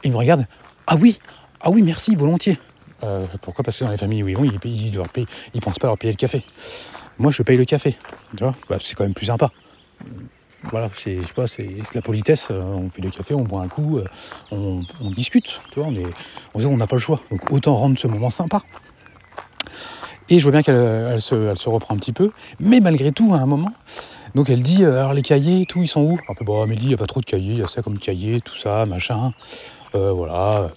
ils 0.06 0.12
me 0.14 0.18
regardent. 0.18 0.48
Ah 0.88 0.96
oui, 0.96 1.20
ah 1.60 1.70
oui, 1.70 1.82
merci, 1.82 2.16
volontiers. 2.16 2.58
Euh, 3.04 3.26
pourquoi? 3.42 3.66
Parce 3.66 3.76
que 3.76 3.84
dans 3.84 3.92
les 3.92 3.98
familles 3.98 4.24
où 4.24 4.30
ils 4.30 4.38
vont, 4.38 4.46
ils, 4.46 4.98
ils, 5.54 5.62
pensent 5.62 5.78
pas 5.78 5.88
leur 5.88 5.98
payer 5.98 6.14
le 6.14 6.18
café. 6.18 6.42
Moi, 7.20 7.30
je 7.32 7.44
paye 7.44 7.58
le 7.58 7.66
café. 7.66 7.98
Tu 8.38 8.44
vois 8.46 8.56
bah, 8.70 8.78
C'est 8.80 8.96
quand 8.96 9.04
même 9.04 9.14
plus 9.14 9.26
sympa. 9.26 9.52
Voilà, 10.72 10.90
c'est 10.94 11.20
c'est 11.48 11.96
la 11.96 12.02
politesse. 12.02 12.48
Euh, 12.50 12.62
on 12.62 12.88
paye 12.88 13.04
le 13.04 13.12
café, 13.12 13.34
on 13.34 13.44
boit 13.44 13.62
un 13.62 13.68
coup, 13.68 13.98
euh, 13.98 14.06
on, 14.52 15.12
discute. 15.12 15.60
Tu 15.74 15.82
vois, 15.82 15.90
on 15.90 16.78
n'a 16.78 16.88
pas 16.88 16.96
le 16.96 17.02
choix. 17.02 17.20
Donc 17.30 17.52
autant 17.52 17.76
rendre 17.76 18.00
ce 18.00 18.08
moment 18.08 18.30
sympa. 18.30 18.62
Et 20.30 20.40
je 20.40 20.44
vois 20.44 20.54
bien 20.54 20.64
qu'elle 20.64 21.20
se, 21.22 21.36
elle 21.36 21.58
se 21.58 21.68
reprend 21.68 21.94
un 21.94 21.98
petit 21.98 22.14
peu. 22.14 22.32
Mais 22.62 22.80
malgré 22.80 23.12
tout, 23.12 23.34
à 23.34 23.40
un 23.40 23.46
moment, 23.46 23.74
donc 24.38 24.52
elle 24.52 24.62
dit, 24.62 24.84
euh, 24.84 25.00
alors 25.00 25.16
les 25.16 25.24
cahiers, 25.24 25.66
tout, 25.66 25.82
ils 25.82 25.88
sont 25.88 26.02
où? 26.02 26.20
En 26.28 26.36
fait, 26.36 26.44
bon, 26.44 26.62
Amélie, 26.62 26.84
il 26.84 26.88
n'y 26.90 26.94
a 26.94 26.98
pas 26.98 27.08
trop 27.08 27.22
de 27.22 27.26
cahiers, 27.26 27.54
il 27.54 27.60
y 27.60 27.64
a 27.64 27.68
ça 27.68 27.82
comme 27.82 27.98
cahiers, 27.98 28.40
tout 28.40 28.56
ça, 28.56 28.86
machin. 28.86 29.34
Euh, 29.96 30.12
voilà. 30.12 30.70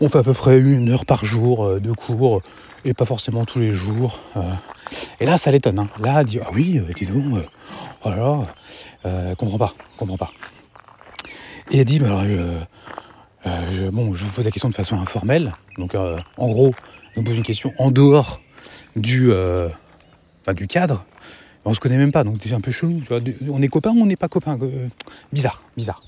On 0.00 0.08
fait 0.08 0.18
à 0.18 0.22
peu 0.22 0.32
près 0.32 0.60
une 0.60 0.90
heure 0.90 1.04
par 1.04 1.24
jour 1.24 1.64
euh, 1.64 1.80
de 1.80 1.90
cours, 1.90 2.40
et 2.84 2.94
pas 2.94 3.04
forcément 3.06 3.44
tous 3.44 3.58
les 3.58 3.72
jours. 3.72 4.20
Et 5.18 5.26
là, 5.26 5.38
ça 5.38 5.50
l'étonne. 5.50 5.80
Hein. 5.80 5.88
Là, 5.98 6.20
elle 6.20 6.26
dit, 6.26 6.38
ah 6.40 6.50
oui, 6.52 6.80
dis 6.96 7.06
donc, 7.06 7.42
voilà, 8.00 8.46
oh 9.04 9.08
comprends 9.36 9.58
pas, 9.58 9.74
comprends 9.96 10.16
pas. 10.16 10.30
Et 11.72 11.78
elle 11.78 11.84
dit, 11.86 11.98
bah, 11.98 12.22
je, 13.72 13.88
bon, 13.88 14.14
je 14.14 14.24
vous 14.24 14.30
pose 14.30 14.44
la 14.44 14.52
question 14.52 14.68
de 14.68 14.74
façon 14.74 15.00
informelle. 15.00 15.52
Donc, 15.78 15.96
en 15.96 16.48
gros, 16.48 16.72
je 17.16 17.20
me 17.20 17.26
pose 17.26 17.36
une 17.36 17.42
question 17.42 17.72
en 17.76 17.90
dehors 17.90 18.40
du, 18.94 19.32
du 20.54 20.66
cadre 20.68 21.04
on 21.64 21.74
se 21.74 21.80
connaît 21.80 21.98
même 21.98 22.12
pas, 22.12 22.24
donc 22.24 22.38
c'est 22.40 22.52
un 22.52 22.60
peu 22.60 22.72
chelou. 22.72 23.02
On 23.50 23.62
est 23.62 23.68
copains 23.68 23.90
ou 23.90 24.00
on 24.00 24.06
n'est 24.06 24.16
pas 24.16 24.28
copains 24.28 24.58
euh, 24.62 24.88
Bizarre, 25.32 25.62
bizarre. 25.76 26.02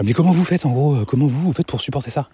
Euh, 0.00 0.02
mais 0.04 0.12
comment 0.12 0.32
vous 0.32 0.44
faites 0.44 0.66
en 0.66 0.72
gros 0.72 0.94
euh, 0.94 1.04
Comment 1.04 1.26
vous, 1.26 1.40
vous 1.40 1.52
faites 1.52 1.66
pour 1.66 1.80
supporter 1.80 2.10
ça? 2.10 2.28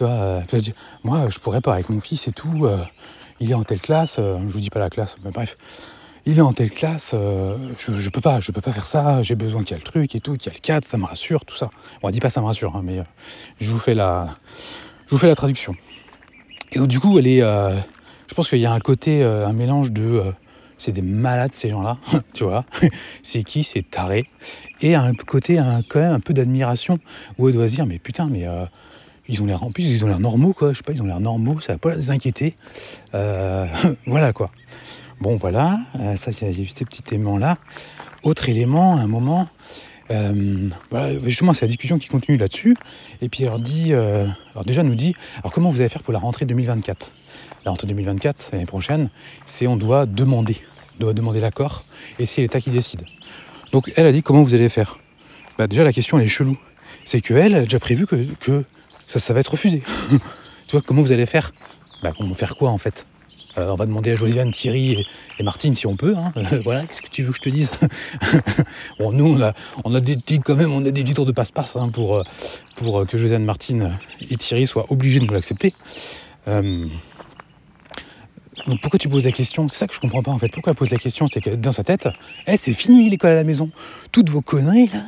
Moi, 0.00 1.28
je 1.28 1.38
pourrais 1.40 1.60
pas 1.60 1.74
avec 1.74 1.88
mon 1.88 1.98
fils 1.98 2.28
et 2.28 2.32
tout. 2.32 2.68
il 3.40 3.50
est 3.50 3.54
en 3.54 3.64
telle 3.64 3.80
classe, 3.80 4.18
je 4.18 4.46
vous 4.46 4.60
dis 4.60 4.70
pas 4.70 4.78
la 4.78 4.90
classe, 4.90 5.16
mais 5.24 5.32
bref. 5.32 5.56
Il 6.24 6.38
est 6.38 6.42
en 6.42 6.52
telle 6.52 6.70
classe, 6.70 7.16
je, 7.16 7.92
je, 7.98 8.08
peux 8.10 8.20
pas, 8.20 8.38
je 8.38 8.52
peux 8.52 8.60
pas 8.60 8.72
faire 8.72 8.86
ça. 8.86 9.22
J'ai 9.22 9.34
besoin 9.34 9.64
qu'il 9.64 9.72
y 9.72 9.74
ait 9.74 9.82
le 9.82 9.84
truc 9.84 10.14
et 10.14 10.20
tout, 10.20 10.36
qu'il 10.36 10.52
y 10.52 10.54
ait 10.54 10.56
le 10.56 10.60
cadre, 10.60 10.86
ça 10.86 10.98
me 10.98 11.04
rassure, 11.04 11.44
tout 11.44 11.56
ça. 11.56 11.70
Bon, 12.00 12.08
on 12.08 12.10
dit 12.10 12.20
pas 12.20 12.30
ça 12.30 12.40
me 12.40 12.46
rassure, 12.46 12.76
hein, 12.76 12.82
mais 12.84 13.02
je 13.58 13.72
vous 13.72 13.78
fais 13.80 13.94
la, 13.94 14.36
je 15.06 15.10
vous 15.10 15.18
fais 15.18 15.26
la 15.26 15.34
traduction. 15.34 15.74
Et 16.70 16.78
donc 16.78 16.86
du 16.86 17.00
coup, 17.00 17.18
elle 17.18 17.26
est, 17.26 17.40
je 17.40 18.34
pense 18.36 18.48
qu'il 18.48 18.60
y 18.60 18.66
a 18.66 18.72
un 18.72 18.78
côté, 18.78 19.24
un 19.24 19.52
mélange 19.52 19.90
de 19.90 20.32
c'est 20.78 20.92
des 20.92 21.02
malades 21.02 21.52
ces 21.52 21.68
gens-là, 21.68 21.98
tu 22.32 22.44
vois. 22.44 22.64
c'est 23.22 23.42
qui? 23.42 23.64
C'est 23.64 23.88
taré. 23.88 24.26
Et 24.80 24.94
un 24.94 25.12
côté, 25.14 25.60
quand 25.88 26.00
même 26.00 26.14
un 26.14 26.20
peu 26.20 26.32
d'admiration 26.32 26.98
où 27.38 27.48
elle 27.48 27.54
doit 27.54 27.68
se 27.68 27.74
dire, 27.74 27.86
mais 27.86 27.98
putain, 27.98 28.28
mais 28.30 28.46
euh, 28.46 28.64
ils 29.28 29.42
ont 29.42 29.46
l'air, 29.46 29.62
en 29.62 29.70
plus, 29.70 29.84
ils 29.84 30.04
ont 30.04 30.08
l'air 30.08 30.20
normaux, 30.20 30.52
quoi. 30.52 30.72
Je 30.72 30.78
sais 30.78 30.84
pas, 30.84 30.92
ils 30.92 31.02
ont 31.02 31.06
l'air 31.06 31.20
normaux, 31.20 31.60
ça 31.60 31.74
va 31.74 31.78
pas 31.78 31.94
les 31.94 32.10
inquiéter. 32.10 32.54
Euh, 33.14 33.66
voilà, 34.06 34.32
quoi. 34.32 34.50
Bon, 35.20 35.36
voilà, 35.36 35.80
euh, 35.98 36.16
ça, 36.16 36.30
a 36.30 36.50
eu 36.50 36.68
ces 36.68 36.84
petits 36.84 37.02
éléments-là. 37.10 37.58
Autre 38.22 38.48
élément, 38.48 38.96
à 38.96 39.00
un 39.00 39.06
moment, 39.08 39.48
justement, 41.24 41.54
c'est 41.54 41.66
la 41.66 41.68
discussion 41.68 41.98
qui 41.98 42.08
continue 42.08 42.38
là-dessus. 42.38 42.76
Et 43.20 43.28
puis, 43.28 43.44
elle 43.44 43.60
dit, 43.60 43.92
alors 43.92 44.64
déjà, 44.64 44.82
nous 44.82 44.94
dit, 44.94 45.14
alors 45.38 45.52
comment 45.52 45.70
vous 45.70 45.80
allez 45.80 45.88
faire 45.88 46.02
pour 46.02 46.12
la 46.12 46.18
rentrée 46.18 46.46
2024 46.46 47.12
la 47.64 47.72
rentrée 47.72 47.86
2024, 47.88 48.50
l'année 48.52 48.66
prochaine, 48.66 49.10
c'est 49.44 49.66
on 49.66 49.76
doit 49.76 50.06
demander, 50.06 50.56
doit 50.98 51.14
demander 51.14 51.40
l'accord, 51.40 51.84
et 52.18 52.26
c'est 52.26 52.42
l'État 52.42 52.60
qui 52.60 52.70
décide. 52.70 53.02
Donc 53.72 53.92
elle 53.96 54.06
a 54.06 54.12
dit 54.12 54.22
comment 54.22 54.42
vous 54.42 54.54
allez 54.54 54.68
faire 54.68 54.98
bah, 55.58 55.66
Déjà 55.66 55.84
la 55.84 55.92
question 55.92 56.18
elle 56.18 56.26
est 56.26 56.28
chelou. 56.28 56.56
C'est 57.04 57.20
qu'elle 57.20 57.54
a 57.54 57.62
déjà 57.62 57.78
prévu 57.78 58.06
que, 58.06 58.64
ça, 59.06 59.32
va 59.32 59.40
être 59.40 59.52
refusé. 59.52 59.82
tu 60.10 60.72
vois, 60.72 60.82
comment 60.82 61.00
vous 61.00 61.12
allez 61.12 61.26
faire? 61.26 61.52
Bah, 62.02 62.12
Comment 62.16 62.34
faire 62.34 62.56
quoi 62.56 62.70
en 62.70 62.78
fait? 62.78 63.06
Euh, 63.56 63.70
on 63.70 63.76
va 63.76 63.86
demander 63.86 64.12
à 64.12 64.16
Josiane, 64.16 64.50
Thierry 64.50 65.06
et, 65.38 65.42
Martine 65.42 65.74
si 65.74 65.86
on 65.86 65.96
peut. 65.96 66.14
Hein. 66.16 66.32
voilà, 66.64 66.84
qu'est-ce 66.84 67.02
que 67.02 67.08
tu 67.08 67.22
veux 67.22 67.30
que 67.30 67.38
je 67.38 67.42
te 67.42 67.48
dise? 67.48 67.72
Bon, 68.98 69.12
nous, 69.12 69.26
on 69.26 69.40
a, 69.40 69.54
on 69.84 69.94
a 69.94 70.00
des 70.00 70.18
quand 70.44 70.54
même, 70.54 70.72
on 70.72 70.84
a 70.84 70.90
des 70.90 71.02
litres 71.02 71.24
de 71.24 71.32
passe-passe 71.32 71.76
hein, 71.76 71.88
pour, 71.88 72.16
euh, 72.16 72.22
pour 72.76 73.06
que 73.06 73.16
Josiane, 73.16 73.44
Martine 73.44 73.98
et 74.30 74.36
Thierry 74.36 74.66
soient 74.66 74.86
obligés 74.90 75.20
de 75.20 75.24
nous 75.24 75.32
l'accepter. 75.32 75.72
Euh, 76.46 76.86
pourquoi 78.80 78.98
tu 78.98 79.08
poses 79.08 79.24
la 79.24 79.32
question? 79.32 79.68
C'est 79.68 79.78
ça 79.78 79.86
que 79.86 79.94
je 79.94 80.00
comprends 80.00 80.22
pas 80.22 80.30
en 80.30 80.38
fait. 80.38 80.48
Pourquoi 80.48 80.72
elle 80.72 80.76
pose 80.76 80.90
la 80.90 80.98
question? 80.98 81.26
C'est 81.26 81.40
que 81.40 81.50
dans 81.50 81.72
sa 81.72 81.84
tête, 81.84 82.08
eh, 82.46 82.56
c'est 82.56 82.72
fini 82.72 83.08
l'école 83.08 83.32
à 83.32 83.36
la 83.36 83.44
maison. 83.44 83.70
Toutes 84.12 84.30
vos 84.30 84.40
conneries 84.40 84.90
là, 84.92 85.00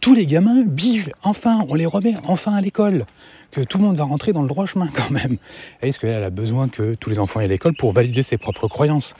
tous 0.00 0.14
les 0.14 0.26
gamins, 0.26 0.62
bif, 0.64 1.08
enfin, 1.22 1.64
on 1.68 1.74
les 1.74 1.86
remet 1.86 2.16
enfin 2.26 2.54
à 2.54 2.60
l'école. 2.60 3.06
Que 3.52 3.60
tout 3.60 3.78
le 3.78 3.84
monde 3.84 3.96
va 3.96 4.04
rentrer 4.04 4.32
dans 4.32 4.42
le 4.42 4.48
droit 4.48 4.66
chemin 4.66 4.88
quand 4.94 5.10
même. 5.10 5.36
Est-ce 5.80 5.98
qu'elle 5.98 6.24
a 6.24 6.30
besoin 6.30 6.68
que 6.68 6.94
tous 6.94 7.10
les 7.10 7.18
enfants 7.18 7.40
aient 7.40 7.44
à 7.44 7.48
l'école 7.48 7.74
pour 7.74 7.92
valider 7.92 8.22
ses 8.22 8.36
propres 8.36 8.66
croyances? 8.66 9.14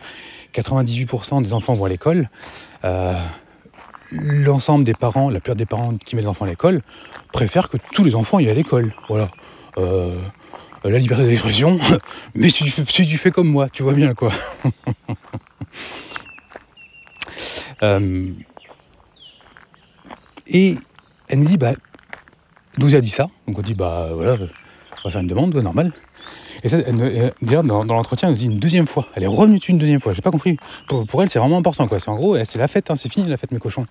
98% 0.54 1.42
des 1.42 1.52
enfants 1.52 1.74
vont 1.74 1.84
à 1.84 1.88
l'école. 1.88 2.28
Euh, 2.84 3.14
l'ensemble 4.10 4.84
des 4.84 4.94
parents, 4.94 5.30
la 5.30 5.40
plupart 5.40 5.56
des 5.56 5.66
parents 5.66 5.96
qui 5.96 6.16
mettent 6.16 6.24
les 6.24 6.28
enfants 6.28 6.44
à 6.44 6.48
l'école, 6.48 6.82
préfèrent 7.32 7.68
que 7.68 7.78
tous 7.92 8.04
les 8.04 8.14
enfants 8.14 8.38
aient 8.38 8.50
à 8.50 8.54
l'école. 8.54 8.92
Voilà. 9.08 9.30
Euh, 9.78 10.16
la 10.84 10.98
liberté 10.98 11.26
d'expression, 11.26 11.78
mais 12.34 12.50
si 12.50 12.64
tu, 12.64 13.18
fais, 13.18 13.30
comme 13.30 13.48
moi, 13.48 13.68
tu 13.68 13.82
vois 13.82 13.94
bien 13.94 14.14
quoi. 14.14 14.32
Euh, 17.82 18.28
et 20.46 20.76
elle 21.26 21.40
me 21.40 21.44
dit, 21.44 21.56
bah, 21.56 21.72
nous 22.78 22.94
a 22.94 23.00
dit 23.00 23.10
ça, 23.10 23.28
donc 23.48 23.58
on 23.58 23.62
dit, 23.62 23.74
bah 23.74 24.10
voilà, 24.14 24.34
on 24.34 25.08
va 25.08 25.10
faire 25.10 25.20
une 25.20 25.26
demande, 25.26 25.52
normal. 25.56 25.92
Et 26.62 26.68
ça, 26.68 26.78
dans, 26.80 27.82
l'entretien, 27.84 28.28
elle 28.28 28.34
nous 28.34 28.38
dit 28.38 28.44
une 28.46 28.58
deuxième 28.60 28.86
fois. 28.86 29.06
Elle 29.14 29.24
est 29.24 29.28
revenue 29.28 29.58
une 29.68 29.78
deuxième 29.78 30.00
fois. 30.00 30.12
J'ai 30.12 30.22
pas 30.22 30.30
compris. 30.30 30.56
Pour, 30.86 31.22
elle, 31.22 31.28
c'est 31.28 31.40
vraiment 31.40 31.58
important, 31.58 31.88
quoi. 31.88 31.98
C'est 31.98 32.10
en 32.10 32.14
gros, 32.14 32.36
c'est 32.44 32.58
la 32.58 32.68
fête, 32.68 32.90
hein, 32.90 32.94
c'est 32.94 33.10
fini 33.10 33.28
la 33.28 33.36
fête, 33.36 33.50
mes 33.50 33.58
cochons. 33.58 33.84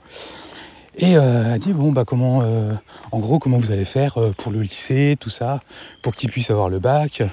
Et 0.97 1.15
euh, 1.15 1.53
elle 1.53 1.59
dit 1.59 1.71
bon 1.71 1.91
bah 1.91 2.03
comment, 2.05 2.41
euh, 2.43 2.73
en 3.13 3.19
gros 3.19 3.39
comment 3.39 3.57
vous 3.57 3.71
allez 3.71 3.85
faire 3.85 4.17
euh, 4.17 4.33
pour 4.35 4.51
le 4.51 4.59
lycée, 4.59 5.15
tout 5.19 5.29
ça, 5.29 5.61
pour 6.01 6.13
qu'il 6.13 6.29
puisse 6.29 6.51
avoir 6.51 6.69
le 6.69 6.79
bac? 6.79 7.23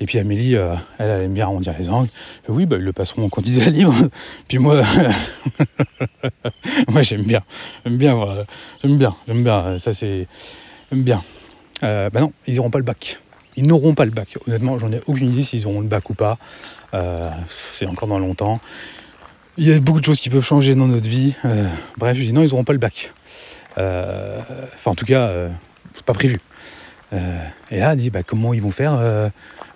Et 0.00 0.06
puis 0.06 0.18
Amélie, 0.18 0.54
elle, 0.54 1.10
aime 1.22 1.34
bien 1.34 1.44
arrondir 1.44 1.74
les 1.78 1.90
angles. 1.90 2.08
oui 2.48 2.66
bah 2.66 2.76
ils 2.76 2.82
le 2.82 2.92
passeront 2.92 3.28
quand 3.28 3.42
ils 3.46 3.58
libre. 3.70 3.94
puis 4.48 4.58
moi, 4.58 4.82
moi 6.88 7.02
j'aime 7.02 7.22
bien, 7.22 7.40
j'aime 7.84 7.98
bien, 7.98 8.44
j'aime 8.82 8.98
bien, 8.98 9.14
j'aime 9.26 9.44
bien. 9.44 9.78
Ça 9.78 9.92
c'est, 9.92 10.26
j'aime 10.90 11.02
bien. 11.02 11.22
bah 11.82 12.10
non, 12.14 12.32
ils 12.46 12.56
n'auront 12.56 12.70
pas 12.70 12.78
le 12.78 12.84
bac. 12.84 13.20
Ils 13.56 13.66
n'auront 13.66 13.94
pas 13.94 14.06
le 14.06 14.10
bac. 14.10 14.38
Honnêtement, 14.46 14.78
j'en 14.78 14.90
ai 14.90 15.00
aucune 15.06 15.32
idée 15.32 15.42
s'ils 15.42 15.66
auront 15.66 15.80
le 15.80 15.88
bac 15.88 16.08
ou 16.10 16.14
pas. 16.14 16.38
c'est 17.48 17.86
encore 17.86 18.08
dans 18.08 18.18
longtemps. 18.18 18.58
Il 19.60 19.68
y 19.68 19.72
a 19.72 19.80
beaucoup 19.80 19.98
de 19.98 20.04
choses 20.04 20.20
qui 20.20 20.30
peuvent 20.30 20.44
changer 20.44 20.76
dans 20.76 20.86
notre 20.86 21.08
vie. 21.08 21.34
Euh, 21.44 21.68
bref, 21.96 22.16
je 22.16 22.22
dis 22.22 22.32
non, 22.32 22.42
ils 22.44 22.50
n'auront 22.50 22.62
pas 22.62 22.74
le 22.74 22.78
bac. 22.78 23.12
Euh, 23.76 24.40
enfin, 24.76 24.92
en 24.92 24.94
tout 24.94 25.04
cas, 25.04 25.22
euh, 25.30 25.48
c'est 25.92 26.04
pas 26.04 26.14
prévu. 26.14 26.38
et 27.12 27.80
là, 27.80 27.92
elle 27.92 27.98
dit 27.98 28.10
bah, 28.10 28.22
comment 28.22 28.54
ils 28.54 28.62
vont 28.62 28.70
faire 28.70 28.98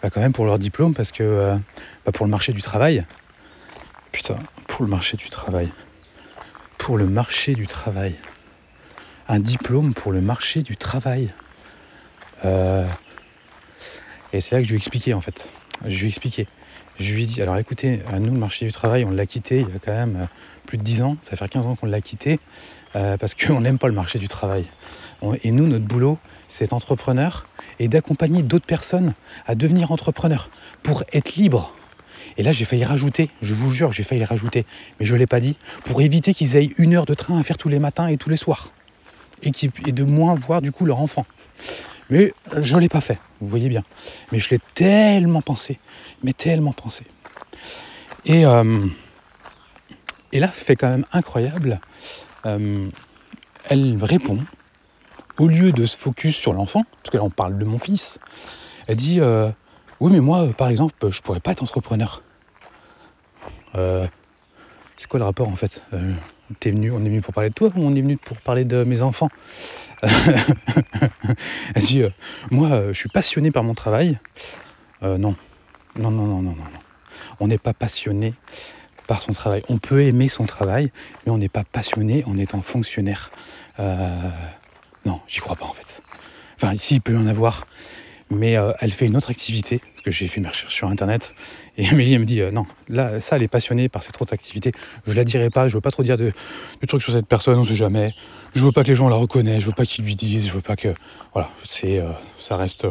bah, 0.01 0.11
quand 0.11 0.21
même 0.21 0.33
pour 0.33 0.45
leur 0.45 0.61
diplôme 0.61 0.95
parce 0.95 1.11
que 1.11 1.59
bah, 2.07 2.13
pour 2.13 2.25
le 2.27 2.31
marché 2.31 2.53
du 2.53 2.63
travail. 2.63 3.05
Putain, 4.13 4.37
pour 4.69 4.85
le 4.85 4.89
marché 4.89 5.17
du 5.17 5.31
travail. 5.31 5.73
Pour 6.79 6.97
le 6.97 7.09
marché 7.09 7.55
du 7.55 7.67
travail. 7.67 8.15
Un 9.27 9.41
diplôme 9.41 9.95
pour 9.95 10.13
le 10.13 10.21
marché 10.21 10.63
du 10.63 10.77
travail. 10.77 11.31
et 12.45 14.41
c'est 14.41 14.53
là 14.53 14.59
que 14.61 14.65
je 14.65 14.69
lui 14.69 14.77
ai 14.77 14.79
expliqué 14.79 15.13
en 15.13 15.21
fait. 15.21 15.53
Je 15.85 15.99
lui 15.99 16.05
ai 16.05 16.09
expliqué. 16.09 16.47
Je 17.03 17.15
lui 17.15 17.27
dis, 17.27 17.43
alors 17.43 17.57
écoutez, 17.57 17.99
nous, 18.21 18.33
le 18.33 18.39
marché 18.39 18.65
du 18.65 18.71
travail, 18.71 19.05
on 19.05 19.11
l'a 19.11 19.27
quitté 19.27 19.61
il 19.61 19.69
y 19.69 19.77
a 19.77 19.81
quand 19.85 19.93
même 19.93 20.29
plus 20.67 20.79
de 20.79 20.85
10 20.85 21.03
ans, 21.03 21.17
ça 21.25 21.35
fait 21.35 21.49
15 21.49 21.67
ans 21.67 21.75
qu'on 21.75 21.87
l'a 21.87 22.01
quitté, 22.01 22.39
parce 22.93 23.35
qu'on 23.35 23.61
n'aime 23.61 23.79
pas 23.79 23.89
le 23.89 23.95
marché 23.95 24.21
du 24.21 24.29
travail. 24.29 24.67
et 25.43 25.51
nous, 25.51 25.67
notre 25.67 25.85
boulot, 25.85 26.19
c'est 26.47 26.73
entrepreneur 26.73 27.49
et 27.81 27.89
d'accompagner 27.89 28.45
d'autres 28.45 28.67
personnes 28.67 29.15
à 29.47 29.57
devenir 29.57 29.91
entrepreneurs 29.91 30.49
pour 30.85 31.03
être 31.13 31.35
libre. 31.35 31.75
Et 32.37 32.45
là, 32.45 32.53
j'ai 32.53 32.65
failli 32.65 32.85
rajouter, 32.85 33.31
je 33.43 33.53
vous 33.53 33.73
jure, 33.73 33.91
j'ai 33.91 34.05
failli 34.05 34.25
rajouter, 34.25 34.65
mais 35.01 35.07
je 35.07 35.15
ne 35.15 35.19
l'ai 35.19 35.27
pas 35.27 35.41
dit, 35.41 35.57
pour 35.85 36.03
éviter 36.03 36.35
qu'ils 36.35 36.55
aient 36.55 36.71
une 36.79 36.95
heure 36.95 37.07
de 37.07 37.15
train 37.15 37.37
à 37.37 37.43
faire 37.43 37.59
tous 37.59 37.69
les 37.69 37.81
matins 37.81 38.07
et 38.07 38.17
tous 38.17 38.31
les 38.31 38.37
soirs. 38.37 38.71
Et, 39.43 39.51
et 39.87 39.93
de 39.93 40.05
moins 40.05 40.37
voir 40.37 40.63
du 40.63 40.71
coup 40.71 40.87
leur 40.87 41.01
enfant. 41.01 41.27
Mais 42.13 42.35
je 42.61 42.77
ne 42.77 42.81
l'ai 42.81 42.91
pas 42.91 43.01
fait, 43.01 43.19
vous 43.41 43.49
voyez 43.49 43.71
bien. 43.71 43.83
Mais 44.31 44.39
je 44.39 44.51
l'ai 44.51 44.59
tellement 44.75 45.41
pensé, 45.41 45.79
mais 46.23 46.35
tellement 46.35 46.75
pensé. 46.75 47.05
Et, 48.27 48.45
euh, 48.45 48.87
et 50.31 50.39
là, 50.39 50.49
fait 50.49 50.77
quand 50.77 50.91
même 50.91 51.07
incroyable, 51.15 51.81
euh, 52.45 52.87
elle 53.71 53.99
répond, 54.05 54.39
au 55.39 55.49
lieu 55.49 55.73
de 55.73 55.87
se 55.87 55.97
focus 55.97 56.37
sur 56.37 56.53
l'enfant, 56.53 56.83
parce 56.99 57.09
que 57.09 57.17
là 57.17 57.25
on 57.25 57.31
parle 57.31 57.57
de 57.57 57.65
mon 57.65 57.79
fils, 57.79 58.19
elle 58.89 58.97
dit 58.97 59.19
euh, 59.19 59.51
oui, 60.01 60.13
mais 60.13 60.21
moi, 60.21 60.47
par 60.53 60.69
exemple, 60.69 60.95
je 61.11 61.23
pourrais 61.23 61.41
pas 61.41 61.53
être 61.53 61.63
entrepreneur. 61.63 62.23
C'est 63.73 65.09
quoi 65.09 65.19
le 65.19 65.25
rapport 65.25 65.49
en 65.49 65.57
fait? 65.57 65.83
Euh, 65.95 66.13
venu, 66.63 66.91
On 66.91 67.01
est 67.01 67.09
venu 67.09 67.23
pour 67.23 67.33
parler 67.33 67.49
de 67.49 67.55
toi 67.55 67.71
ou 67.75 67.81
on 67.81 67.95
est 67.95 68.03
venu 68.03 68.19
pour 68.19 68.37
parler 68.37 68.67
de 68.67 68.85
mes 68.85 69.01
enfants? 69.01 69.31
Elle 71.75 71.83
dit 71.83 72.03
euh, 72.03 72.11
Moi, 72.51 72.93
je 72.93 72.99
suis 72.99 73.09
passionné 73.09 73.51
par 73.51 73.65
mon 73.65 73.75
travail. 73.75 74.19
non. 75.03 75.37
Non, 75.95 76.11
non, 76.11 76.27
non, 76.27 76.41
non, 76.41 76.43
non, 76.43 76.55
non. 76.55 76.81
On 77.41 77.49
n'est 77.49 77.59
pas 77.59 77.75
passionné 77.75 78.35
par 79.07 79.21
son 79.21 79.33
travail. 79.33 79.63
On 79.69 79.79
peut 79.79 80.03
aimer 80.03 80.29
son 80.29 80.47
travail, 80.47 80.91
mais 81.27 81.33
on 81.33 81.39
n'est 81.39 81.51
pas 81.51 81.65
passionné 81.65 82.25
en 82.25 82.39
étant 82.39 82.63
fonctionnaire. 82.63 83.31
non, 83.79 85.21
j'y 85.27 85.41
crois 85.41 85.57
pas 85.57 85.67
en 85.67 85.75
fait. 85.75 86.03
Enfin, 86.57 86.73
ici, 86.73 86.95
il 86.95 87.01
peut 87.01 87.13
y 87.13 87.17
en 87.17 87.27
avoir 87.27 87.67
mais 88.33 88.57
euh, 88.57 88.73
elle 88.81 88.93
fait 88.93 89.07
une 89.07 89.17
autre 89.17 89.31
activité, 89.31 89.79
parce 89.79 90.03
que 90.03 90.11
j'ai 90.11 90.27
fait 90.27 90.41
mes 90.41 90.49
recherches 90.49 90.75
sur 90.75 90.89
internet, 90.89 91.35
et 91.79 91.89
Amélie 91.89 92.19
me 92.19 92.25
dit 92.25 92.41
euh, 92.41 92.51
non, 92.51 92.67
là 92.89 93.21
ça 93.21 93.37
elle 93.37 93.43
est 93.43 93.49
passionnée 93.49 93.89
par 93.89 94.03
cette 94.03 94.21
autre 94.21 94.33
activité, 94.33 94.73
je 95.07 95.15
la 95.15 95.25
dirai 95.25 95.51
pas, 95.51 95.69
je 95.69 95.75
veux 95.75 95.81
pas 95.81 95.91
trop 95.91 96.03
dire 96.03 96.19
de, 96.19 96.33
trucs 96.87 97.03
sur 97.03 97.13
cette 97.13 97.27
personne, 97.27 97.59
on 97.59 97.65
sait 97.65 97.77
jamais, 97.77 98.15
je 98.55 98.65
veux 98.65 98.73
pas 98.73 98.83
que 98.83 98.89
les 98.89 98.95
gens 98.95 99.09
la 99.09 99.17
reconnaissent, 99.17 99.63
je 99.63 99.67
veux 99.67 99.73
pas 99.73 99.87
qu'ils 99.87 100.05
lui 100.05 100.15
disent, 100.15 100.49
je 100.49 100.53
veux 100.53 100.61
pas 100.61 100.77
que. 100.77 100.95
Voilà, 101.33 101.51
c'est 101.65 101.99
euh, 101.99 102.11
ça 102.39 102.57
reste 102.57 102.87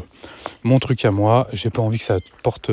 mon 0.63 0.79
truc 0.79 1.05
à 1.05 1.11
moi, 1.11 1.47
j'ai 1.53 1.69
pas 1.69 1.81
envie 1.81 1.99
que 1.99 2.03
ça 2.03 2.17
porte 2.41 2.71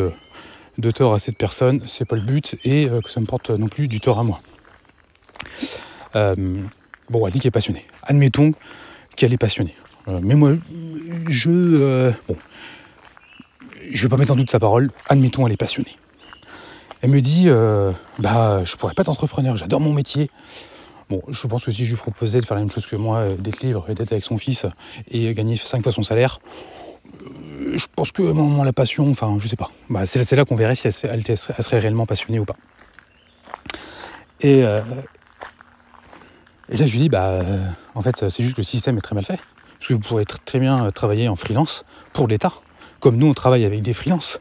de 0.78 0.90
tort 0.90 1.12
à 1.12 1.18
cette 1.18 1.36
personne, 1.36 1.82
c'est 1.86 2.06
pas 2.06 2.16
le 2.16 2.22
but, 2.22 2.56
et 2.64 2.88
que 3.04 3.10
ça 3.10 3.20
me 3.20 3.26
porte 3.26 3.50
non 3.50 3.68
plus 3.68 3.88
du 3.88 4.00
tort 4.00 4.18
à 4.18 4.24
moi. 4.24 4.40
bon, 6.14 7.26
elle 7.26 7.32
dit 7.32 7.40
qu'elle 7.40 7.48
est 7.48 7.50
passionnée. 7.50 7.84
Admettons 8.04 8.52
qu'elle 9.16 9.32
est 9.32 9.38
passionnée. 9.38 9.74
mais 10.06 10.36
moi, 10.36 10.54
je. 11.28 12.12
bon, 12.28 12.36
je 13.92 14.02
vais 14.02 14.08
pas 14.08 14.16
mettre 14.16 14.32
en 14.32 14.36
doute 14.36 14.50
sa 14.50 14.60
parole, 14.60 14.90
admettons 15.08 15.46
elle 15.46 15.52
est 15.52 15.58
passionnée. 15.58 15.96
Elle 17.00 17.10
me 17.10 17.20
dit, 17.20 17.44
euh, 17.46 17.92
bah 18.18 18.64
je 18.64 18.76
pourrais 18.76 18.94
pas 18.94 19.02
être 19.02 19.08
entrepreneur, 19.08 19.56
j'adore 19.56 19.80
mon 19.80 19.92
métier. 19.92 20.30
Bon, 21.08 21.22
je 21.28 21.46
pense 21.46 21.64
que 21.64 21.70
si 21.70 21.86
je 21.86 21.90
lui 21.90 21.96
proposais 21.96 22.40
de 22.40 22.44
faire 22.44 22.56
la 22.56 22.62
même 22.62 22.70
chose 22.70 22.86
que 22.86 22.96
moi, 22.96 23.18
euh, 23.18 23.36
d'être 23.36 23.60
libre 23.60 23.86
et 23.88 23.94
d'être 23.94 24.12
avec 24.12 24.24
son 24.24 24.36
fils 24.36 24.66
et 25.10 25.32
gagner 25.32 25.56
5 25.56 25.82
fois 25.82 25.92
son 25.92 26.02
salaire, 26.02 26.40
euh, 27.06 27.76
je 27.76 27.86
pense 27.94 28.12
que 28.12 28.22
moment 28.22 28.64
la 28.64 28.72
passion, 28.72 29.08
enfin 29.10 29.36
je 29.38 29.46
sais 29.48 29.56
pas. 29.56 29.70
Bah, 29.88 30.06
c'est 30.06 30.32
là 30.32 30.44
qu'on 30.44 30.56
verrait 30.56 30.74
si 30.74 30.86
elle, 30.86 31.24
serait 31.24 31.78
réellement 31.78 32.04
passionnée 32.04 32.40
ou 32.40 32.44
pas. 32.44 32.56
Et, 34.40 34.58
et 34.60 34.62
là 34.62 34.84
je 36.70 36.92
lui 36.92 36.98
dis, 36.98 37.08
bah 37.08 37.40
en 37.94 38.02
fait 38.02 38.28
c'est 38.28 38.42
juste 38.42 38.54
que 38.54 38.60
le 38.60 38.66
système 38.66 38.98
est 38.98 39.00
très 39.00 39.14
mal 39.14 39.24
fait. 39.24 39.38
Parce 39.78 39.88
que 39.88 39.94
vous 39.94 40.00
pourrez 40.00 40.24
très 40.24 40.58
bien 40.58 40.90
travailler 40.90 41.28
en 41.28 41.36
freelance 41.36 41.84
pour 42.12 42.28
l'État 42.28 42.52
comme 43.00 43.16
nous 43.16 43.26
on 43.26 43.34
travaille 43.34 43.64
avec 43.64 43.82
des 43.82 43.94
freelances. 43.94 44.38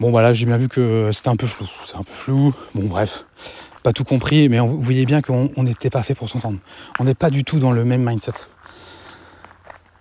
Bon 0.00 0.10
voilà, 0.10 0.32
j'ai 0.32 0.46
bien 0.46 0.56
vu 0.56 0.68
que 0.68 1.10
c'était 1.12 1.28
un 1.28 1.36
peu 1.36 1.46
flou, 1.46 1.66
c'est 1.86 1.96
un 1.96 2.02
peu 2.02 2.12
flou, 2.12 2.52
bon 2.74 2.84
bref, 2.84 3.24
pas 3.84 3.92
tout 3.92 4.04
compris, 4.04 4.48
mais 4.48 4.58
vous 4.58 4.80
voyez 4.80 5.06
bien 5.06 5.20
qu'on 5.20 5.50
n'était 5.58 5.90
pas 5.90 6.02
fait 6.02 6.14
pour 6.14 6.28
s'entendre. 6.28 6.58
On 6.98 7.04
n'est 7.04 7.14
pas 7.14 7.30
du 7.30 7.44
tout 7.44 7.58
dans 7.58 7.70
le 7.70 7.84
même 7.84 8.02
mindset. 8.02 8.32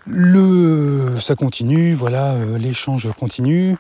Le, 0.06 1.18
ça 1.22 1.36
continue, 1.36 1.94
voilà, 1.94 2.34
euh, 2.34 2.58
l'échange 2.58 3.10
continue. 3.18 3.78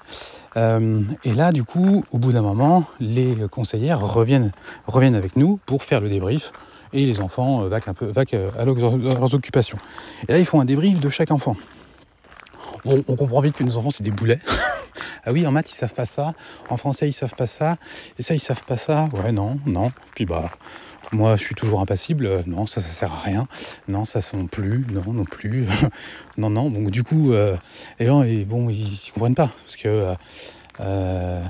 Euh, 0.55 1.01
et 1.23 1.33
là, 1.33 1.51
du 1.51 1.63
coup, 1.63 2.05
au 2.11 2.17
bout 2.17 2.31
d'un 2.31 2.41
moment, 2.41 2.85
les 2.99 3.35
conseillères 3.49 3.99
reviennent, 3.99 4.51
avec 4.87 5.35
nous 5.35 5.59
pour 5.65 5.83
faire 5.83 5.99
le 5.99 6.09
débrief. 6.09 6.51
Et 6.93 7.05
les 7.05 7.19
enfants 7.19 7.63
euh, 7.63 7.79
un 7.87 7.93
peu 7.93 8.05
vaquent 8.05 8.37
à 8.57 8.65
leurs 8.65 9.33
occupations. 9.33 9.77
Et 10.27 10.31
là, 10.31 10.39
ils 10.39 10.45
font 10.45 10.61
un 10.61 10.65
débrief 10.65 10.99
de 10.99 11.09
chaque 11.09 11.31
enfant 11.31 11.57
on, 12.85 13.01
comprend 13.01 13.41
vite 13.41 13.55
que 13.55 13.63
nos 13.63 13.77
enfants, 13.77 13.91
c'est 13.91 14.03
des 14.03 14.11
boulets. 14.11 14.39
ah 15.25 15.31
oui, 15.31 15.45
en 15.45 15.51
maths, 15.51 15.71
ils 15.71 15.75
savent 15.75 15.93
pas 15.93 16.05
ça. 16.05 16.33
En 16.69 16.77
français, 16.77 17.07
ils 17.07 17.13
savent 17.13 17.35
pas 17.35 17.47
ça. 17.47 17.77
Et 18.19 18.23
ça, 18.23 18.33
ils 18.33 18.39
savent 18.39 18.63
pas 18.63 18.77
ça. 18.77 19.09
Ouais, 19.13 19.31
non, 19.31 19.59
non. 19.65 19.91
Puis 20.15 20.25
bah, 20.25 20.51
moi, 21.11 21.35
je 21.35 21.43
suis 21.43 21.55
toujours 21.55 21.81
impassible. 21.81 22.25
Euh, 22.25 22.41
non, 22.45 22.65
ça, 22.65 22.81
ça 22.81 22.89
sert 22.89 23.11
à 23.11 23.19
rien. 23.19 23.47
Non, 23.87 24.05
ça 24.05 24.21
sent 24.21 24.47
plus. 24.51 24.85
Non, 24.91 25.13
non 25.13 25.25
plus. 25.25 25.65
non, 26.37 26.49
non. 26.49 26.69
Donc, 26.69 26.89
du 26.91 27.03
coup, 27.03 27.33
euh, 27.33 27.55
les 27.99 28.05
gens, 28.05 28.23
ils, 28.23 28.45
bon, 28.45 28.69
ils, 28.69 29.11
comprennent 29.13 29.35
pas. 29.35 29.51
Parce 29.63 29.75
que. 29.75 30.13
Euh, 30.79 31.41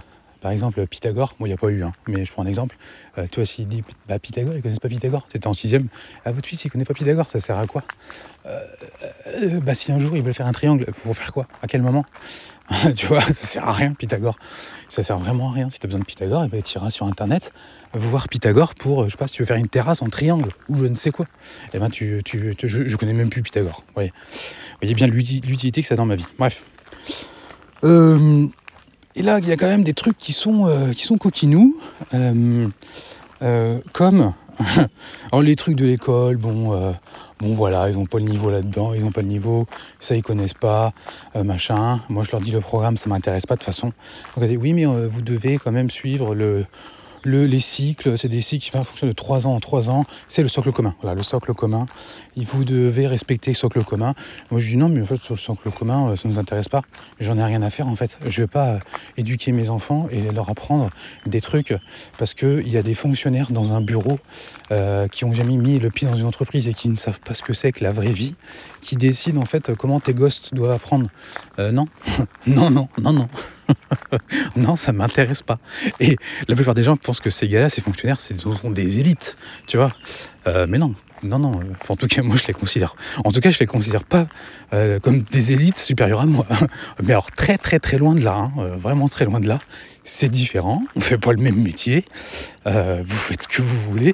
par 0.44 0.52
exemple, 0.52 0.86
Pythagore, 0.88 1.36
moi 1.39 1.48
il 1.48 1.52
n'y 1.52 1.56
a 1.56 1.58
pas 1.58 1.70
eu, 1.70 1.84
hein, 1.84 1.94
mais 2.06 2.26
je 2.26 2.32
prends 2.34 2.44
un 2.44 2.48
exemple. 2.48 2.76
Euh, 3.18 3.28
toi, 3.32 3.46
s'il 3.46 3.66
dit 3.70 3.82
bah, 4.10 4.20
Pythagore, 4.20 4.52
ils 4.54 4.58
ne 4.58 4.62
connaissent 4.62 4.80
pas 4.80 4.89
Pythagore. 4.89 5.26
C'était 5.32 5.48
en 5.48 5.54
sixième. 5.54 5.88
Ah, 6.26 6.34
votre 6.34 6.50
fils, 6.50 6.66
il 6.66 6.68
ne 6.68 6.72
connaît 6.74 6.84
pas 6.84 6.94
Pythagore, 6.94 7.30
ça 7.30 7.39
sert 7.39 7.58
à 7.58 7.66
quoi? 7.66 7.84
Euh, 8.46 8.60
euh, 9.28 9.62
bah, 9.62 9.74
Si 9.74 9.94
un 9.94 10.00
jour 10.00 10.18
ils 10.18 10.22
veulent 10.22 10.34
faire 10.34 10.46
un 10.46 10.52
triangle, 10.52 10.86
pour 11.02 11.16
faire 11.16 11.32
quoi? 11.32 11.48
À 11.62 11.68
quel 11.68 11.82
moment? 11.82 12.06
Tu 12.96 13.08
vois, 13.08 13.22
ça 13.22 13.34
sert 13.34 13.70
à 13.70 13.72
rien, 13.72 13.94
Pythagore. 13.94 14.38
Ça 14.89 15.02
sert 15.02 15.18
vraiment 15.18 15.50
à 15.50 15.54
rien. 15.54 15.70
Si 15.70 15.80
tu 15.80 15.86
as 15.86 15.88
besoin 15.88 16.02
de 16.02 16.06
Pythagore, 16.06 16.44
eh 16.44 16.50
ben, 16.50 16.62
tu 16.62 16.78
iras 16.78 16.89
sur 16.89 17.06
Internet 17.06 17.54
voir 17.94 18.28
Pythagore 18.28 18.76
pour, 18.76 19.06
je 19.06 19.12
sais 19.12 19.18
pas, 19.18 19.28
si 19.28 19.36
tu 19.36 19.44
veux 19.44 19.48
faire 19.48 19.56
une 19.56 19.70
terrasse 19.70 20.02
en 20.02 20.10
triangle 20.10 20.52
ou 20.68 20.78
je 20.78 20.86
ne 20.88 20.96
sais 20.96 21.12
quoi. 21.12 21.26
Eh 21.74 21.80
ben, 21.80 21.89
tu, 21.89 22.22
tu, 22.26 22.54
je, 22.62 22.80
ne 22.80 22.96
connais 22.98 23.14
même 23.14 23.30
plus 23.30 23.44
Pythagore. 23.44 23.82
Vous 23.96 24.10
voyez 24.82 24.94
bien 24.94 25.08
l'utilité 25.08 25.82
que 25.82 25.88
ça 25.88 25.94
a 25.94 25.98
dans 25.98 26.06
ma 26.06 26.16
vie. 26.16 26.26
Bref. 26.38 26.66
Euh, 27.86 28.48
et 29.16 29.22
là, 29.22 29.39
il 29.39 29.47
y 29.47 29.51
a 29.51 29.57
quand 29.57 29.68
même 29.68 29.84
des 29.84 29.93
trucs 29.93 30.18
qui 30.18 30.34
sont, 30.34 30.68
euh, 30.68 30.91
qui 30.93 31.03
sont 31.03 31.18
coquinous, 31.18 31.76
euh, 32.14 32.68
euh, 33.41 33.80
comme 33.91 34.34
les 35.41 35.55
trucs 35.55 35.76
de 35.76 35.86
l'école, 35.86 36.38
bon, 36.38 36.93
bon 37.39 37.55
voilà, 37.55 37.89
ils 37.89 37.95
n'ont 37.95 38.05
pas 38.05 38.20
le 38.20 38.26
niveau 38.26 38.49
là-dedans, 38.49 38.93
ils 38.93 39.03
n'ont 39.03 39.11
pas 39.11 39.22
le 39.22 39.28
niveau, 39.28 39.68
ça 39.99 40.16
ils 40.16 40.22
connaissent 40.22 40.53
pas, 40.53 40.93
machin. 41.36 41.99
Moi 42.09 42.24
je 42.24 42.32
leur 42.32 42.41
dis 42.41 42.51
le 42.51 42.61
programme, 42.61 42.97
ça 42.97 43.09
m'intéresse 43.09 43.45
pas 43.45 43.55
de 43.55 43.59
toute 43.59 43.66
façon. 43.66 43.91
Donc, 44.38 44.49
oui, 44.59 44.74
mais 44.74 44.86
vous 44.86 45.22
devez 45.22 45.57
quand 45.57 45.72
même 45.72 45.89
suivre 45.89 46.36
le, 46.36 46.66
les 47.26 47.59
cycles, 47.59 48.18
c'est 48.18 48.28
des 48.28 48.41
cycles 48.41 48.66
qui 48.66 48.72
fonctionnent 48.72 49.09
de 49.09 49.16
3 49.16 49.47
ans 49.47 49.55
en 49.55 49.59
3 49.59 49.89
ans, 49.89 50.05
c'est 50.28 50.43
le 50.43 50.49
socle 50.49 50.72
commun. 50.72 50.93
Voilà, 51.01 51.16
le 51.16 51.24
socle 51.24 51.53
commun, 51.53 51.88
vous 52.38 52.64
devez 52.64 53.08
respecter 53.08 53.52
le 53.52 53.56
socle 53.56 53.84
commun. 53.84 54.14
Moi 54.52 54.60
je 54.60 54.68
dis 54.68 54.78
non, 54.78 54.90
mais 54.90 55.02
en 55.02 55.06
fait 55.06 55.30
le 55.30 55.36
socle 55.36 55.70
commun, 55.72 56.10
euh, 56.10 56.16
ça 56.16 56.28
ne 56.28 56.34
nous 56.34 56.40
intéresse 56.40 56.70
pas. 56.70 56.82
J'en 57.20 57.38
ai 57.38 57.44
rien 57.44 57.62
à 57.62 57.70
faire 57.70 57.88
en 57.88 57.96
fait. 57.96 58.18
Je 58.26 58.42
ne 58.42 58.46
vais 58.46 58.52
pas 58.52 58.70
euh, 58.70 58.80
éduquer 59.18 59.52
mes 59.52 59.70
enfants 59.70 60.08
et 60.12 60.32
leur 60.32 60.50
apprendre 60.50 60.90
des 61.26 61.42
trucs 61.42 61.74
parce 62.18 62.34
qu'il 62.34 62.68
y 62.68 62.78
a 62.78 62.84
des 62.84 62.96
fonctionnaires 62.96 63.52
dans 63.52 63.74
un 63.74 63.82
bureau 63.82 64.20
euh, 64.72 65.08
qui 65.08 65.26
ont 65.26 65.34
jamais 65.34 65.58
mis 65.58 65.80
le 65.80 65.90
pied 65.92 66.08
dans 66.08 66.16
une 66.16 66.26
entreprise 66.26 66.68
et 66.68 66.74
qui 66.74 66.90
ne 66.90 66.96
savent 66.96 67.20
pas 67.20 67.34
ce 67.34 67.44
que 67.44 67.54
c'est 67.54 67.72
que 67.72 67.84
la 67.84 67.92
vraie 67.92 68.14
vie, 68.14 68.36
qui 68.82 68.96
décident 68.96 69.42
en 69.42 69.46
fait 69.46 69.74
comment 69.76 70.00
tes 70.00 70.14
gosses 70.14 70.52
doivent 70.54 70.72
apprendre. 70.72 71.10
non, 71.58 71.88
non, 72.48 72.70
non, 72.72 72.90
non, 73.00 73.14
non. 73.14 73.30
non, 74.56 74.76
ça 74.76 74.92
m'intéresse 74.92 75.44
pas. 75.44 75.60
Et 76.00 76.18
la 76.48 76.56
plupart 76.56 76.74
des 76.74 76.84
gens 76.84 76.98
pensent 76.98 77.20
que 77.20 77.30
ces 77.30 77.48
gars-là, 77.48 77.70
ces 77.70 77.82
fonctionnaires, 77.82 78.20
ce 78.20 78.36
sont 78.36 78.72
des 78.72 79.00
élites, 79.00 79.38
tu 79.68 79.78
vois. 79.78 79.94
Mais 80.46 80.78
non, 80.78 80.94
non, 81.24 81.40
non. 81.40 81.60
en 81.88 81.96
tout 81.96 82.08
cas, 82.08 82.22
moi, 82.22 82.36
je 82.36 82.48
les 82.48 82.54
considère. 82.54 82.96
En 83.24 83.32
tout 83.32 83.40
cas, 83.40 83.50
je 83.50 83.60
les 83.60 83.66
considère 83.66 84.04
pas 84.04 84.28
euh, 84.74 85.00
comme 85.00 85.22
des 85.22 85.52
élites 85.52 85.78
supérieures 85.78 86.22
à 86.22 86.26
moi. 86.26 86.46
mais 87.04 87.14
alors, 87.14 87.32
très, 87.32 87.58
très, 87.58 87.80
très 87.80 87.98
loin 87.98 88.16
de 88.16 88.22
là. 88.22 88.36
Hein, 88.36 88.52
euh, 88.60 88.76
vraiment 88.76 89.08
très 89.08 89.26
loin 89.26 89.40
de 89.40 89.48
là. 89.48 89.60
C'est 90.04 90.30
différent. 90.30 90.84
On 90.96 91.02
fait 91.02 91.18
pas 91.18 91.32
le 91.32 91.42
même 91.42 91.62
métier. 91.62 92.06
vous 92.66 93.16
faites 93.16 93.44
ce 93.44 93.48
que 93.48 93.62
vous 93.62 93.92
voulez. 93.92 94.14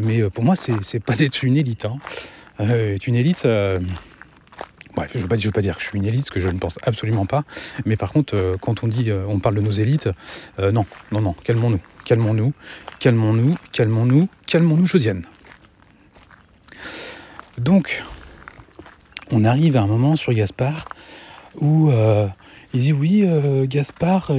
Mais 0.00 0.28
pour 0.28 0.44
moi, 0.44 0.54
c'est 0.56 1.00
pas 1.00 1.16
d'être 1.16 1.42
une 1.42 1.56
élite. 1.56 1.86
Hein. 1.86 1.98
une 3.06 3.14
élite 3.14 3.46
Bref, 4.94 5.10
je 5.12 5.18
ne 5.18 5.22
veux, 5.22 5.36
veux, 5.36 5.50
pas 5.52 5.60
dire 5.60 5.76
que 5.76 5.82
je 5.82 5.88
suis 5.88 5.98
une 5.98 6.04
élite, 6.04 6.26
ce 6.26 6.30
que 6.30 6.40
je 6.40 6.48
ne 6.48 6.58
pense 6.58 6.78
absolument 6.82 7.26
pas. 7.26 7.44
Mais 7.84 7.96
par 7.96 8.12
contre, 8.12 8.34
euh, 8.34 8.56
quand 8.60 8.82
on 8.82 8.88
dit, 8.88 9.10
euh, 9.10 9.24
on 9.28 9.38
parle 9.38 9.54
de 9.54 9.60
nos 9.60 9.70
élites, 9.70 10.08
euh, 10.58 10.72
non, 10.72 10.84
non, 11.12 11.20
non, 11.20 11.34
calmons-nous, 11.44 11.80
calmons-nous, 12.04 12.52
calmons-nous, 12.98 13.56
calmons-nous, 13.72 14.28
calmons-nous, 14.46 14.86
Josiane. 14.86 15.24
Donc, 17.60 18.02
on 19.30 19.44
arrive 19.44 19.76
à 19.76 19.82
un 19.82 19.86
moment 19.86 20.16
sur 20.16 20.32
Gaspard 20.32 20.86
où 21.60 21.90
il 22.72 22.80
dit 22.80 22.94
oui, 22.94 23.28
Gaspard, 23.68 24.32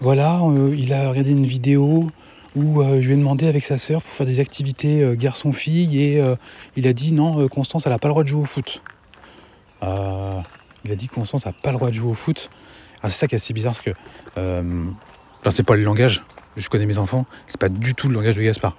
voilà, 0.00 0.40
il 0.76 0.92
a 0.92 1.10
regardé 1.10 1.30
une 1.30 1.46
vidéo 1.46 2.10
où 2.56 2.82
je 2.82 3.06
lui 3.06 3.12
ai 3.12 3.16
demandé 3.16 3.46
avec 3.46 3.62
sa 3.62 3.78
sœur 3.78 4.02
pour 4.02 4.10
faire 4.10 4.26
des 4.26 4.40
activités 4.40 5.14
garçon-fille 5.16 6.02
et 6.02 6.22
il 6.74 6.88
a 6.88 6.92
dit 6.92 7.12
non, 7.12 7.46
Constance, 7.48 7.86
elle 7.86 7.92
n'a 7.92 8.00
pas 8.00 8.08
le 8.08 8.14
droit 8.14 8.24
de 8.24 8.28
jouer 8.28 8.42
au 8.42 8.46
foot. 8.46 8.82
il 9.82 9.86
a 9.86 10.96
dit 10.96 11.06
Constance 11.06 11.46
n'a 11.46 11.52
pas 11.52 11.70
le 11.70 11.76
droit 11.76 11.90
de 11.90 11.94
jouer 11.94 12.10
au 12.10 12.14
foot. 12.14 12.50
c'est 13.04 13.10
ça 13.10 13.28
qui 13.28 13.36
est 13.36 13.36
assez 13.36 13.54
bizarre 13.54 13.74
parce 13.74 13.84
que. 13.84 13.92
Enfin, 15.38 15.50
c'est 15.50 15.62
pas 15.62 15.76
le 15.76 15.84
langage. 15.84 16.20
Je 16.56 16.68
connais 16.68 16.86
mes 16.86 16.98
enfants, 16.98 17.26
c'est 17.46 17.58
pas 17.58 17.68
du 17.68 17.94
tout 17.94 18.08
le 18.08 18.14
langage 18.14 18.36
de 18.36 18.42
Gaspard. 18.42 18.76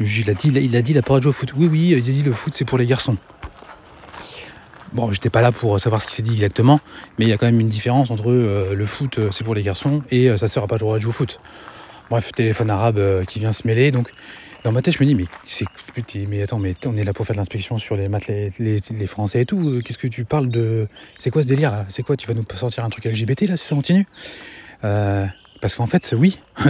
Il 0.00 0.30
a 0.30 0.34
dit, 0.34 0.48
il 0.48 0.76
a 0.76 0.82
dit, 0.82 0.92
il 0.92 0.98
a 0.98 1.02
de 1.02 1.06
jouer 1.06 1.26
au 1.26 1.32
foot. 1.32 1.52
Oui, 1.56 1.68
oui, 1.70 1.88
il 1.90 1.98
a 1.98 2.00
dit 2.00 2.22
le 2.22 2.32
foot 2.32 2.54
c'est 2.54 2.64
pour 2.64 2.78
les 2.78 2.86
garçons. 2.86 3.16
Bon, 4.92 5.12
j'étais 5.12 5.28
pas 5.28 5.42
là 5.42 5.52
pour 5.52 5.78
savoir 5.78 6.00
ce 6.00 6.06
qu'il 6.06 6.16
s'est 6.16 6.22
dit 6.22 6.32
exactement, 6.32 6.80
mais 7.18 7.26
il 7.26 7.28
y 7.28 7.32
a 7.32 7.36
quand 7.36 7.46
même 7.46 7.60
une 7.60 7.68
différence 7.68 8.10
entre 8.10 8.30
euh, 8.30 8.74
le 8.74 8.86
foot, 8.86 9.18
euh, 9.18 9.28
c'est 9.32 9.44
pour 9.44 9.54
les 9.54 9.62
garçons, 9.62 10.02
et 10.10 10.30
euh, 10.30 10.38
ça 10.38 10.48
sert 10.48 10.62
à 10.62 10.66
pas 10.66 10.76
le 10.76 10.80
droit 10.80 10.96
de 10.96 11.02
jouer 11.02 11.10
au 11.10 11.12
foot. 11.12 11.40
Bref, 12.08 12.32
téléphone 12.32 12.70
arabe 12.70 13.24
qui 13.26 13.38
vient 13.38 13.52
se 13.52 13.66
mêler, 13.66 13.90
donc 13.90 14.10
dans 14.64 14.72
ma 14.72 14.80
tête, 14.80 14.94
je 14.94 15.02
me 15.02 15.06
dis, 15.06 15.14
mais 15.14 15.26
c'est, 15.42 15.66
mais 16.26 16.40
attends, 16.40 16.58
mais 16.58 16.74
on 16.86 16.96
est 16.96 17.04
là 17.04 17.12
pour 17.12 17.26
faire 17.26 17.34
de 17.34 17.40
l'inspection 17.40 17.76
sur 17.76 17.96
les 17.96 18.08
maths, 18.08 18.28
les, 18.58 19.06
Français 19.06 19.42
et 19.42 19.44
tout. 19.44 19.80
Qu'est-ce 19.84 19.98
que 19.98 20.08
tu 20.08 20.24
parles 20.24 20.48
de, 20.48 20.88
c'est 21.18 21.30
quoi 21.30 21.42
ce 21.42 21.48
délire 21.48 21.70
là? 21.70 21.84
C'est 21.90 22.02
quoi 22.02 22.16
Tu 22.16 22.26
vas 22.26 22.32
nous 22.32 22.44
sortir 22.54 22.82
un 22.82 22.88
truc 22.88 23.04
LGBT 23.04 23.42
là 23.42 23.56
si 23.58 23.66
ça 23.66 23.74
continue? 23.74 24.06
Parce 25.60 25.74
qu'en 25.74 25.86
fait, 25.86 26.14
oui, 26.16 26.38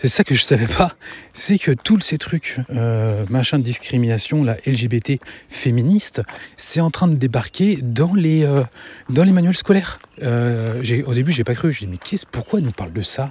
c'est 0.00 0.08
ça 0.08 0.24
que 0.24 0.34
je 0.34 0.42
savais 0.42 0.66
pas, 0.66 0.94
c'est 1.32 1.58
que 1.58 1.72
tous 1.72 2.00
ces 2.00 2.18
trucs, 2.18 2.58
euh, 2.74 3.24
de 3.26 3.58
discrimination, 3.58 4.44
la 4.44 4.56
LGBT 4.66 5.20
féministe, 5.48 6.22
c'est 6.56 6.80
en 6.80 6.90
train 6.90 7.08
de 7.08 7.14
débarquer 7.14 7.78
dans 7.82 8.14
les, 8.14 8.44
euh, 8.44 8.62
manuels 9.08 9.56
scolaires. 9.56 10.00
Euh, 10.22 10.82
au 11.06 11.14
début, 11.14 11.32
j'ai 11.32 11.44
pas 11.44 11.54
cru. 11.54 11.72
J'ai 11.72 11.86
dit, 11.86 11.92
mais 11.92 11.98
qu'est-ce, 11.98 12.26
pourquoi 12.26 12.58
elle 12.58 12.64
nous 12.64 12.72
parle 12.72 12.92
de 12.92 13.02
ça? 13.02 13.30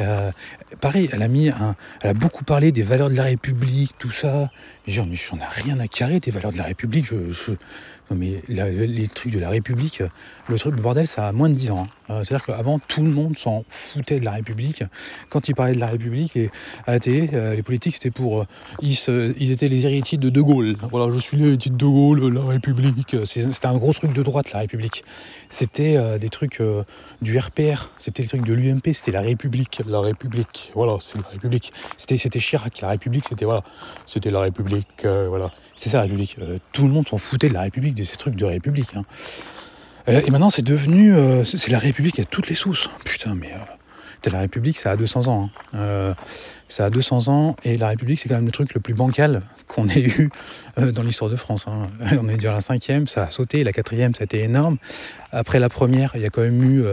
Euh, 0.00 0.30
pareil, 0.80 1.08
elle 1.12 1.22
a 1.22 1.26
elle 1.26 2.10
a 2.10 2.14
beaucoup 2.14 2.44
parlé 2.44 2.70
des 2.70 2.82
valeurs 2.82 3.10
de 3.10 3.16
la 3.16 3.24
République, 3.24 3.94
tout 3.98 4.10
ça. 4.10 4.50
J'en 4.86 5.10
ai 5.10 5.16
rien 5.50 5.80
à 5.80 5.88
carrer 5.88 6.20
des 6.20 6.30
valeurs 6.30 6.52
de 6.52 6.58
la 6.58 6.64
République. 6.64 7.10
Non 7.12 8.16
mais 8.16 8.42
les 8.48 9.08
trucs 9.08 9.32
de 9.32 9.38
la 9.38 9.50
République, 9.50 10.02
le 10.48 10.58
truc, 10.58 10.74
le 10.76 10.80
bordel, 10.80 11.06
ça 11.06 11.28
a 11.28 11.32
moins 11.32 11.48
de 11.48 11.54
10 11.54 11.72
ans. 11.72 11.82
Hein. 11.82 11.97
Euh, 12.10 12.24
c'est-à-dire 12.24 12.46
qu'avant, 12.46 12.78
tout 12.78 13.02
le 13.02 13.10
monde 13.10 13.36
s'en 13.36 13.64
foutait 13.70 14.20
de 14.20 14.24
la 14.24 14.32
République. 14.32 14.84
Quand 15.28 15.48
ils 15.48 15.54
parlaient 15.54 15.74
de 15.74 15.80
la 15.80 15.88
République, 15.88 16.36
et 16.36 16.50
à 16.86 16.92
la 16.92 17.00
télé, 17.00 17.30
euh, 17.32 17.54
les 17.54 17.62
politiques, 17.62 17.94
c'était 17.94 18.10
pour... 18.10 18.46
ils, 18.80 18.96
ils, 19.38 19.50
étaient 19.50 19.68
les 19.68 19.86
héritiers 19.86 20.18
de 20.18 20.30
De 20.30 20.40
Gaulle. 20.40 20.76
Voilà, 20.90 21.12
je 21.14 21.18
suis 21.18 21.36
l'héritier 21.36 21.70
de 21.70 21.76
De 21.76 21.86
Gaulle, 21.86 22.32
la 22.32 22.44
République. 22.44 23.16
C'était 23.24 23.66
un 23.66 23.76
gros 23.76 23.92
truc 23.92 24.12
de 24.12 24.22
droite, 24.22 24.52
la 24.52 24.60
République. 24.60 25.04
C'était 25.48 26.18
des 26.18 26.28
trucs 26.28 26.62
du 27.22 27.38
RPR, 27.38 27.90
c'était 27.98 28.22
les 28.22 28.28
trucs 28.28 28.44
de 28.44 28.52
l'UMP, 28.52 28.92
c'était 28.92 29.12
la 29.12 29.20
République 29.20 29.82
la 29.86 30.00
République. 30.00 30.70
Voilà, 30.74 30.94
c'est 31.00 31.18
la 31.18 31.28
République. 31.28 31.72
C'était, 31.96 32.16
Chirac, 32.38 32.80
la 32.80 32.88
République, 32.88 33.24
c'était 33.28 33.44
voilà, 33.44 33.62
c'était 34.06 34.30
la 34.30 34.40
République. 34.40 35.04
Euh, 35.04 35.26
voilà, 35.28 35.50
c'est 35.74 35.88
ça 35.88 35.98
la 35.98 36.02
République. 36.04 36.36
Euh, 36.40 36.58
tout 36.72 36.86
le 36.86 36.92
monde 36.92 37.06
s'en 37.06 37.18
foutait 37.18 37.48
de 37.48 37.54
la 37.54 37.62
République, 37.62 37.94
de 37.94 38.04
ces 38.04 38.16
trucs 38.16 38.36
de 38.36 38.44
République. 38.44 38.94
Hein. 38.94 39.04
Euh, 40.08 40.22
et 40.26 40.30
maintenant, 40.30 40.50
c'est 40.50 40.62
devenu, 40.62 41.14
c'est 41.44 41.70
la 41.70 41.78
République 41.78 42.18
à 42.18 42.24
toutes 42.24 42.48
les 42.48 42.54
sources. 42.54 42.88
Putain, 43.04 43.34
mais 43.34 43.50
la 44.30 44.40
République, 44.40 44.78
ça 44.78 44.90
a 44.90 44.96
200 44.96 45.28
ans. 45.28 45.50
Hein. 45.74 46.14
ça 46.68 46.86
a 46.86 46.90
200 46.90 47.28
ans 47.28 47.56
et 47.64 47.78
la 47.78 47.88
République, 47.88 48.18
c'est 48.18 48.28
quand 48.28 48.34
même 48.34 48.46
le 48.46 48.52
truc 48.52 48.74
le 48.74 48.80
plus 48.80 48.94
bancal 48.94 49.42
qu'on 49.68 49.88
ait 49.88 50.00
eu 50.00 50.30
dans 50.76 51.02
l'histoire 51.02 51.30
de 51.30 51.36
France. 51.36 51.66
Hein. 51.68 51.88
On 52.20 52.28
est 52.28 52.34
déjà 52.34 52.50
à 52.50 52.54
la 52.54 52.60
cinquième, 52.60 53.06
ça 53.06 53.24
a 53.24 53.30
sauté, 53.30 53.64
la 53.64 53.72
quatrième, 53.72 54.14
ça 54.14 54.22
a 54.22 54.24
été 54.24 54.42
énorme. 54.42 54.78
Après 55.32 55.60
la 55.60 55.68
première, 55.68 56.12
il 56.14 56.22
y 56.22 56.26
a 56.26 56.30
quand 56.30 56.42
même 56.42 56.62
eu 56.62 56.84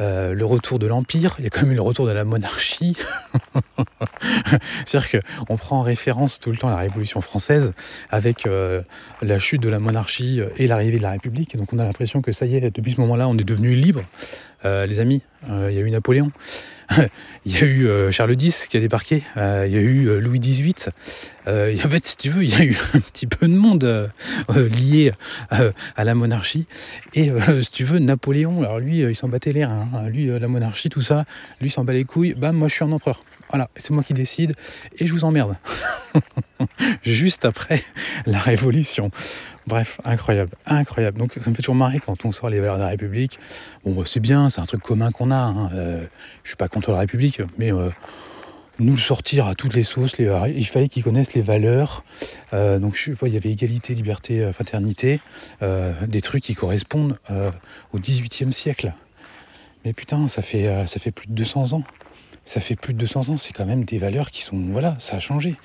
euh, 0.00 0.34
le 0.34 0.44
retour 0.44 0.78
de 0.78 0.86
l'Empire, 0.86 1.36
il 1.38 1.44
y 1.44 1.46
a 1.46 1.50
quand 1.50 1.62
même 1.62 1.72
eu 1.72 1.76
le 1.76 1.82
retour 1.82 2.06
de 2.06 2.12
la 2.12 2.24
monarchie. 2.24 2.96
C'est-à-dire 4.86 5.22
qu'on 5.46 5.56
prend 5.56 5.78
en 5.78 5.82
référence 5.82 6.40
tout 6.40 6.50
le 6.50 6.56
temps 6.56 6.68
la 6.68 6.76
Révolution 6.76 7.20
française 7.20 7.72
avec 8.10 8.46
euh, 8.46 8.82
la 9.22 9.38
chute 9.38 9.62
de 9.62 9.68
la 9.68 9.78
monarchie 9.78 10.40
et 10.56 10.66
l'arrivée 10.66 10.98
de 10.98 11.02
la 11.02 11.10
République. 11.10 11.56
Donc 11.56 11.72
on 11.72 11.78
a 11.78 11.84
l'impression 11.84 12.22
que 12.22 12.32
ça 12.32 12.46
y 12.46 12.56
est, 12.56 12.60
depuis 12.60 12.92
ce 12.92 13.00
moment-là, 13.00 13.28
on 13.28 13.38
est 13.38 13.44
devenu 13.44 13.74
libre. 13.74 14.02
Euh, 14.64 14.86
les 14.86 14.98
amis, 14.98 15.22
il 15.48 15.74
y 15.74 15.78
a 15.78 15.80
eu 15.80 15.90
Napoléon. 15.90 16.30
il 17.44 17.52
y 17.52 17.56
a 17.58 17.64
eu 17.64 17.86
euh, 17.86 18.10
Charles 18.10 18.40
X 18.40 18.66
qui 18.66 18.76
a 18.76 18.80
débarqué, 18.80 19.22
euh, 19.36 19.64
il 19.66 19.74
y 19.74 19.78
a 19.78 19.80
eu 19.80 20.08
euh, 20.08 20.18
Louis 20.18 20.40
XVIII. 20.40 20.74
en 21.46 21.88
fait, 21.88 22.06
si 22.06 22.16
tu 22.16 22.30
veux, 22.30 22.44
il 22.44 22.50
y 22.50 22.60
a 22.60 22.64
eu 22.64 22.76
un 22.94 23.00
petit 23.00 23.26
peu 23.26 23.46
de 23.46 23.54
monde 23.54 24.10
lié 24.48 25.12
à 25.50 26.04
la 26.04 26.14
monarchie. 26.14 26.66
Et 27.14 27.30
si 27.62 27.70
tu 27.70 27.84
veux, 27.84 27.98
Napoléon, 27.98 28.62
alors 28.62 28.80
lui, 28.80 29.00
il 29.00 29.16
s'en 29.16 29.28
battait 29.28 29.52
l'air. 29.52 29.70
Hein. 29.70 29.88
Lui, 30.08 30.26
la 30.26 30.48
monarchie, 30.48 30.88
tout 30.88 31.02
ça, 31.02 31.24
lui 31.60 31.70
s'en 31.70 31.84
bat 31.84 31.92
les 31.92 32.04
couilles. 32.04 32.34
Bam, 32.34 32.56
moi 32.56 32.68
je 32.68 32.74
suis 32.74 32.84
un 32.84 32.92
empereur. 32.92 33.22
Voilà, 33.50 33.68
c'est 33.76 33.90
moi 33.90 34.02
qui 34.02 34.14
décide 34.14 34.54
et 34.98 35.06
je 35.06 35.12
vous 35.12 35.24
emmerde. 35.24 35.56
Juste 37.02 37.44
après 37.44 37.82
la 38.26 38.38
Révolution. 38.38 39.10
Bref, 39.66 39.98
incroyable, 40.04 40.50
incroyable. 40.66 41.18
Donc 41.18 41.38
ça 41.40 41.48
me 41.48 41.54
fait 41.54 41.62
toujours 41.62 41.74
marrer 41.74 41.98
quand 41.98 42.24
on 42.26 42.32
sort 42.32 42.50
les 42.50 42.60
valeurs 42.60 42.76
de 42.76 42.82
la 42.82 42.88
République. 42.88 43.38
Bon, 43.84 43.92
bah, 43.92 44.02
c'est 44.04 44.20
bien, 44.20 44.50
c'est 44.50 44.60
un 44.60 44.66
truc 44.66 44.82
commun 44.82 45.10
qu'on 45.10 45.30
a. 45.30 45.36
Hein. 45.36 45.70
Euh, 45.74 46.06
je 46.42 46.50
suis 46.50 46.56
pas 46.56 46.68
contre 46.68 46.92
la 46.92 46.98
République, 46.98 47.40
mais 47.56 47.72
euh, 47.72 47.88
nous 48.78 48.98
sortir 48.98 49.46
à 49.46 49.54
toutes 49.54 49.74
les 49.74 49.84
sauces, 49.84 50.16
il 50.18 50.66
fallait 50.66 50.88
qu'ils 50.88 51.02
connaissent 51.02 51.32
les 51.32 51.42
valeurs. 51.42 52.04
Euh, 52.52 52.78
donc 52.78 52.94
je 52.96 53.04
sais 53.04 53.10
pas, 53.12 53.26
il 53.26 53.34
y 53.34 53.38
avait 53.38 53.50
égalité, 53.50 53.94
liberté, 53.94 54.52
fraternité, 54.52 55.20
des 55.62 56.20
trucs 56.20 56.42
qui 56.42 56.54
correspondent 56.54 57.18
au 57.92 57.98
XVIIIe 57.98 58.52
siècle. 58.52 58.92
Mais 59.84 59.92
putain, 59.92 60.28
ça 60.28 60.42
fait, 60.42 60.86
ça 60.86 60.98
fait 60.98 61.10
plus 61.10 61.28
de 61.28 61.32
200 61.34 61.72
ans. 61.72 61.84
Ça 62.44 62.60
fait 62.60 62.76
plus 62.76 62.92
de 62.92 62.98
200 62.98 63.30
ans, 63.30 63.36
c'est 63.38 63.54
quand 63.54 63.64
même 63.64 63.84
des 63.84 63.96
valeurs 63.96 64.30
qui 64.30 64.42
sont... 64.42 64.58
Voilà, 64.70 64.96
ça 64.98 65.16
a 65.16 65.20
changé. 65.20 65.56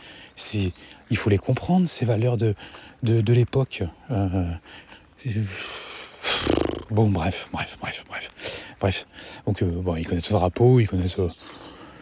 Il 1.12 1.18
faut 1.18 1.30
les 1.30 1.38
comprendre, 1.38 1.88
ces 1.88 2.06
valeurs 2.06 2.38
de, 2.38 2.56
de, 3.04 3.34
l'époque. 3.34 3.84
Euh, 4.12 4.52
bon, 6.92 7.10
bref, 7.10 7.50
bref, 7.52 7.78
bref, 7.82 8.06
bref. 8.08 8.32
Bref. 8.80 9.08
Donc, 9.46 9.62
euh, 9.62 9.66
bon, 9.66 9.96
ils 9.96 10.06
connaissent 10.06 10.30
le 10.30 10.38
drapeau, 10.38 10.80
ils 10.80 10.88
connaissent. 10.88 11.20
Euh, 11.20 11.30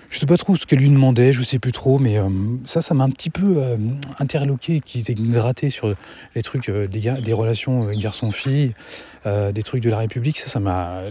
je 0.10 0.20
sais 0.20 0.26
pas 0.26 0.38
trop 0.38 0.55
ce 0.55 0.66
qu'elle 0.66 0.80
lui 0.80 0.89
demandait, 0.89 1.34
je 1.34 1.43
sais 1.43 1.60
plus 1.60 1.74
trop, 1.74 1.99
mais 1.99 2.18
ça, 2.64 2.82
ça 2.82 2.93
m'a 2.93 3.03
un 3.03 3.10
petit 3.10 3.30
peu 3.30 3.62
interloqué 4.20 4.80
qu'ils 4.80 5.12
aient 5.12 5.16
gratté 5.16 5.70
sur 5.70 5.93
les 6.34 6.43
trucs 6.43 6.72
des, 6.72 7.12
des, 7.22 7.34
relations 7.34 7.91
garçon-fille, 7.91 8.74
des 9.26 9.64
trucs 9.64 9.84
de 9.84 9.89
la 9.89 9.97
République. 9.97 10.39
Ça, 10.39 10.47
ça 10.47 10.62
m'a. 10.62 11.01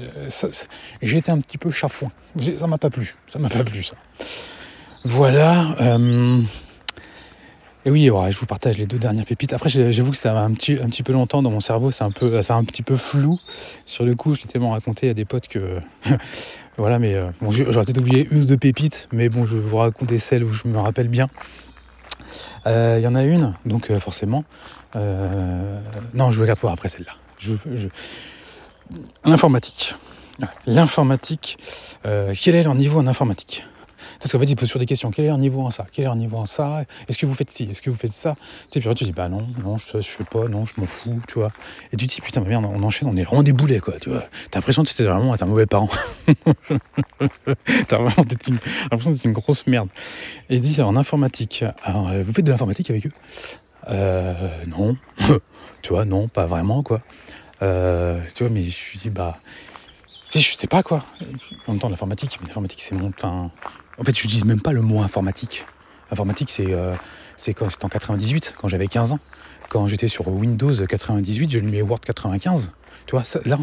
Été 1.03 1.30
un 1.30 1.40
petit 1.40 1.59
peu 1.59 1.70
chafouin. 1.70 2.11
Ça 2.57 2.66
m'a 2.66 2.78
pas 2.78 2.88
plu. 2.88 3.14
Ça 3.28 3.38
m'a 3.38 3.51
pas 3.51 3.64
plu, 3.64 3.82
ça. 3.82 3.97
Voilà. 5.05 5.76
Et 7.87 7.91
oui, 7.91 8.07
je 8.07 8.37
vous 8.37 8.47
partage 8.47 8.78
les 8.78 8.87
deux 8.87 8.99
dernières 8.99 9.24
pépites. 9.24 9.53
Après, 9.53 9.68
j'avoue 9.68 10.11
que 10.11 10.16
ça 10.16 10.32
va 10.32 10.41
un 10.41 10.51
petit, 10.51 11.03
peu 11.05 11.12
longtemps 11.12 11.41
dans 11.41 11.53
mon 11.53 11.61
cerveau, 11.61 11.93
c'est 11.93 12.03
un 12.03 12.09
un 12.09 12.64
petit 12.64 12.82
peu 12.82 12.97
flou. 12.97 13.39
Sur 13.84 14.05
le 14.05 14.16
coup, 14.16 14.34
je 14.34 14.41
l'ai 14.41 14.49
tellement 14.49 14.70
raconté 14.70 15.09
à 15.09 15.14
des 15.14 15.24
potes 15.24 15.47
que. 15.47 15.78
voilà, 16.78 16.99
mais 16.99 17.14
euh, 17.14 17.30
bon, 17.41 17.53
j'aurais 17.53 17.84
peut-être 17.84 17.99
oublié 17.99 18.26
une 18.32 18.43
ou 18.43 18.45
deux 18.45 18.57
pépites, 18.57 19.09
mais 19.12 19.28
bon, 19.28 19.47
je 19.47 19.55
vais 19.55 19.61
vous 19.61 19.76
raconter 19.76 20.18
celle 20.18 20.43
où 20.43 20.53
je 20.53 20.66
me 20.66 20.80
rappelle 20.80 21.07
bien. 21.07 21.28
Euh, 22.66 22.97
il 22.99 23.05
y 23.05 23.07
en 23.07 23.14
a 23.14 23.22
une, 23.22 23.55
donc 23.66 23.93
euh, 23.93 24.01
forcément. 24.01 24.45
non, 24.97 26.32
je 26.32 26.41
regarde 26.41 26.59
pour 26.59 26.70
après 26.70 26.89
celle-là. 26.89 27.12
L'informatique. 29.24 29.95
L'informatique. 30.66 31.57
quel 32.03 32.57
est 32.57 32.64
leur 32.64 32.74
niveau 32.74 32.99
en 32.99 33.07
informatique? 33.07 33.64
Parce 34.18 34.32
qu'en 34.32 34.38
fait, 34.38 34.46
ils 34.46 34.57
posent 34.57 34.68
sur 34.68 34.78
des 34.78 34.86
questions. 34.86 35.11
Quel 35.11 35.26
est 35.26 35.28
leur 35.28 35.38
niveau 35.38 35.62
en 35.62 35.70
ça? 35.70 35.86
Quel 35.92 36.04
est 36.04 36.07
leur 36.07 36.16
niveau 36.16 36.38
en 36.38 36.46
ça? 36.46 36.84
Est-ce 37.09 37.18
que 37.18 37.26
vous 37.26 37.34
faites 37.34 37.50
ci? 37.50 37.68
Est-ce 37.70 37.82
que 37.82 37.90
vous 37.90 37.96
faites 37.96 38.12
ça? 38.12 38.36
Tu 38.70 38.80
sais, 38.80 38.88
puis 38.88 38.94
tu 38.94 39.04
dis, 39.04 39.12
bah 39.12 39.28
non, 39.28 39.46
non, 39.62 39.78
je, 39.78 40.00
je 40.00 40.09
fais 40.09 40.24
pas, 40.24 40.48
non, 40.48 40.64
je 40.64 40.74
m'en 40.78 40.86
fous, 40.86 41.20
tu 41.28 41.34
vois. 41.34 41.52
Et 41.92 41.96
tu 41.96 42.07
dis, 42.07 42.20
putain, 42.20 42.40
merde, 42.40 42.64
on 42.64 42.82
enchaîne, 42.82 43.09
on 43.09 43.16
est 43.16 43.24
vraiment 43.24 43.42
des 43.42 43.52
boulets, 43.52 43.80
quoi, 43.80 43.94
tu 44.00 44.11
vois. 44.11 44.24
T'as 44.50 44.59
l'impression 44.59 44.82
que 44.82 44.88
c'était 44.88 45.04
vraiment 45.04 45.34
être 45.34 45.42
un 45.42 45.46
mauvais 45.46 45.66
parent. 45.66 45.88
T'as 47.88 47.96
vraiment 47.98 48.11
l'impression 48.16 49.11
d'être 49.11 49.24
une 49.24 49.32
grosse 49.32 49.66
merde. 49.66 49.88
Et 50.50 50.57
ils 50.57 50.61
disent, 50.61 50.80
en 50.80 50.96
informatique, 50.96 51.64
alors, 51.84 52.09
euh, 52.09 52.22
vous 52.24 52.32
faites 52.32 52.44
de 52.44 52.50
l'informatique 52.50 52.90
avec 52.90 53.07
eux? 53.07 53.12
Euh, 53.88 54.34
non. 54.66 54.96
tu 55.82 55.92
vois, 55.92 56.04
non, 56.04 56.28
pas 56.28 56.46
vraiment, 56.46 56.82
quoi. 56.82 57.00
Euh, 57.62 58.20
tu 58.34 58.44
vois, 58.44 58.52
mais 58.52 58.64
je 58.64 58.70
suis 58.70 58.98
dit, 58.98 59.11
bah. 59.11 59.38
Sais, 60.30 60.40
je 60.40 60.57
sais 60.57 60.66
pas 60.66 60.82
quoi. 60.82 61.04
En 61.66 61.72
même 61.72 61.80
temps, 61.80 61.88
l'informatique, 61.88 62.38
l'informatique, 62.44 62.80
c'est 62.80 62.94
mon. 62.94 63.09
Enfin, 63.09 63.50
en 63.99 64.05
fait, 64.05 64.16
je 64.16 64.22
n'utilise 64.22 64.44
même 64.44 64.61
pas 64.61 64.72
le 64.72 64.82
mot 64.82 65.01
informatique. 65.01 65.64
Informatique, 66.11 66.51
c'est 66.51 66.72
euh, 66.72 66.94
en 67.82 67.88
98, 67.88 68.55
quand 68.59 68.68
j'avais 68.68 68.86
15 68.86 69.12
ans. 69.12 69.18
Quand 69.68 69.88
j'étais 69.88 70.09
sur 70.09 70.28
Windows 70.28 70.72
98, 70.72 71.51
j'ai 71.51 71.61
mis 71.61 71.82
Word 71.82 72.01
95. 72.01 72.70
Tu 73.07 73.12
vois, 73.12 73.22
là, 73.44 73.59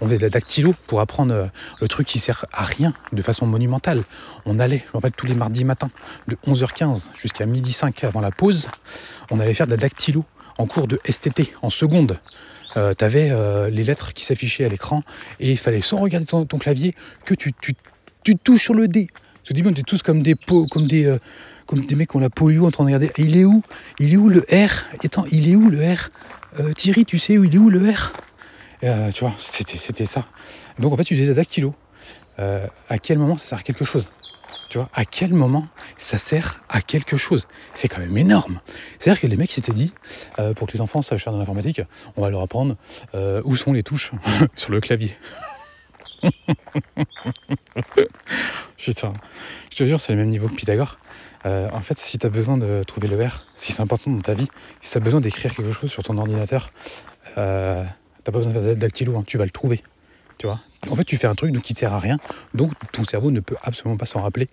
on 0.00 0.06
faisait 0.06 0.18
de 0.18 0.22
la 0.22 0.30
dactylo 0.30 0.74
pour 0.86 1.00
apprendre 1.00 1.32
euh, 1.32 1.46
le 1.80 1.88
truc 1.88 2.06
qui 2.06 2.18
sert 2.18 2.44
à 2.52 2.64
rien 2.64 2.92
de 3.12 3.22
façon 3.22 3.46
monumentale. 3.46 4.04
On 4.46 4.58
allait, 4.58 4.78
je 4.78 4.88
me 4.88 4.92
rappelle, 4.94 5.12
tous 5.12 5.26
les 5.26 5.34
mardis 5.34 5.64
matins, 5.64 5.90
de 6.28 6.36
11h15 6.46 7.10
jusqu'à 7.14 7.46
midi 7.46 7.72
5 7.72 8.04
avant 8.04 8.20
la 8.20 8.30
pause, 8.30 8.68
on 9.30 9.38
allait 9.40 9.54
faire 9.54 9.66
de 9.66 9.72
la 9.72 9.76
dactylo 9.76 10.24
en 10.58 10.66
cours 10.66 10.88
de 10.88 11.00
STT, 11.08 11.52
en 11.62 11.70
seconde. 11.70 12.18
Euh, 12.76 12.94
tu 12.96 13.04
avais 13.04 13.30
euh, 13.30 13.70
les 13.70 13.82
lettres 13.84 14.12
qui 14.12 14.24
s'affichaient 14.24 14.64
à 14.64 14.68
l'écran 14.68 15.02
et 15.40 15.50
il 15.50 15.58
fallait, 15.58 15.80
sans 15.80 15.98
regarder 15.98 16.26
ton, 16.26 16.58
clavier, 16.58 16.94
que 17.24 17.34
tu 17.34 17.52
tu 18.22 18.36
touches 18.36 18.64
sur 18.64 18.74
le 18.74 18.86
dé. 18.86 19.08
Je 19.50 19.54
dis, 19.56 19.64
on 19.66 19.70
est 19.70 19.84
tous 19.84 20.02
comme 20.02 20.22
des 20.22 20.36
pots, 20.36 20.66
comme 20.70 20.86
des, 20.86 21.06
euh, 21.06 21.18
comme 21.66 21.84
des 21.84 21.96
mecs 21.96 22.10
qui 22.10 22.16
ont 22.16 22.20
la 22.20 22.30
polio 22.30 22.66
en 22.66 22.70
train 22.70 22.84
de 22.84 22.86
regarder. 22.94 23.10
Il 23.18 23.36
est 23.36 23.44
où? 23.44 23.64
Il 23.98 24.14
est 24.14 24.16
où 24.16 24.28
le 24.28 24.46
R? 24.48 24.84
Attends, 25.04 25.24
il 25.32 25.50
est 25.50 25.56
où 25.56 25.68
le 25.68 25.78
R? 25.78 26.10
Euh, 26.60 26.72
Thierry, 26.72 27.04
tu 27.04 27.18
sais 27.18 27.36
où 27.36 27.42
il 27.42 27.52
est 27.52 27.58
où 27.58 27.68
le 27.68 27.90
R? 27.90 28.12
Euh, 28.84 29.10
Tu 29.10 29.24
vois, 29.24 29.34
c'était 29.38 30.04
ça. 30.04 30.24
Donc 30.78 30.92
en 30.92 30.96
fait, 30.96 31.02
tu 31.02 31.16
la 31.16 31.34
dactylo. 31.34 31.74
à 32.38 32.98
quel 33.02 33.18
moment 33.18 33.36
ça 33.38 33.48
sert 33.48 33.58
à 33.58 33.62
quelque 33.62 33.84
chose? 33.84 34.06
Tu 34.68 34.78
vois, 34.78 34.88
à 34.94 35.04
quel 35.04 35.34
moment 35.34 35.66
ça 35.98 36.16
sert 36.16 36.60
à 36.68 36.80
quelque 36.80 37.16
chose? 37.16 37.48
C'est 37.74 37.88
quand 37.88 37.98
même 37.98 38.16
énorme. 38.16 38.60
C'est-à-dire 39.00 39.20
que 39.20 39.26
les 39.26 39.36
mecs 39.36 39.50
s'étaient 39.50 39.72
dit, 39.72 39.92
pour 40.54 40.68
que 40.68 40.74
les 40.74 40.80
enfants 40.80 41.02
sachent 41.02 41.24
faire 41.24 41.32
dans 41.32 41.40
l'informatique, 41.40 41.82
on 42.16 42.22
va 42.22 42.30
leur 42.30 42.40
apprendre 42.40 42.76
où 43.44 43.56
sont 43.56 43.72
les 43.72 43.82
touches 43.82 44.12
sur 44.54 44.70
le 44.70 44.80
clavier. 44.80 45.16
Putain, 48.76 49.12
je 49.70 49.76
te 49.76 49.86
jure, 49.86 50.00
c'est 50.00 50.12
le 50.12 50.18
même 50.18 50.28
niveau 50.28 50.48
que 50.48 50.54
Pythagore. 50.54 50.98
Euh, 51.46 51.68
en 51.72 51.80
fait, 51.80 51.98
si 51.98 52.18
tu 52.18 52.26
as 52.26 52.30
besoin 52.30 52.58
de 52.58 52.82
trouver 52.82 53.08
le 53.08 53.24
R, 53.24 53.46
si 53.54 53.72
c'est 53.72 53.80
important 53.80 54.10
dans 54.10 54.20
ta 54.20 54.34
vie, 54.34 54.48
si 54.80 54.92
tu 54.92 54.98
as 54.98 55.00
besoin 55.00 55.20
d'écrire 55.20 55.54
quelque 55.54 55.72
chose 55.72 55.90
sur 55.90 56.02
ton 56.02 56.18
ordinateur, 56.18 56.70
euh, 57.38 57.84
t'as 58.24 58.32
pas 58.32 58.38
besoin 58.38 58.52
de 58.52 58.88
faire 58.88 59.16
hein, 59.16 59.24
tu 59.26 59.38
vas 59.38 59.44
le 59.44 59.50
trouver. 59.50 59.82
Tu 60.38 60.46
vois? 60.46 60.60
En 60.88 60.96
fait, 60.96 61.04
tu 61.04 61.16
fais 61.16 61.26
un 61.26 61.34
truc 61.34 61.60
qui 61.62 61.74
ne 61.74 61.78
sert 61.78 61.92
à 61.92 61.98
rien, 61.98 62.18
donc 62.54 62.72
ton 62.92 63.04
cerveau 63.04 63.30
ne 63.30 63.40
peut 63.40 63.56
absolument 63.62 63.96
pas 63.96 64.06
s'en 64.06 64.22
rappeler 64.22 64.48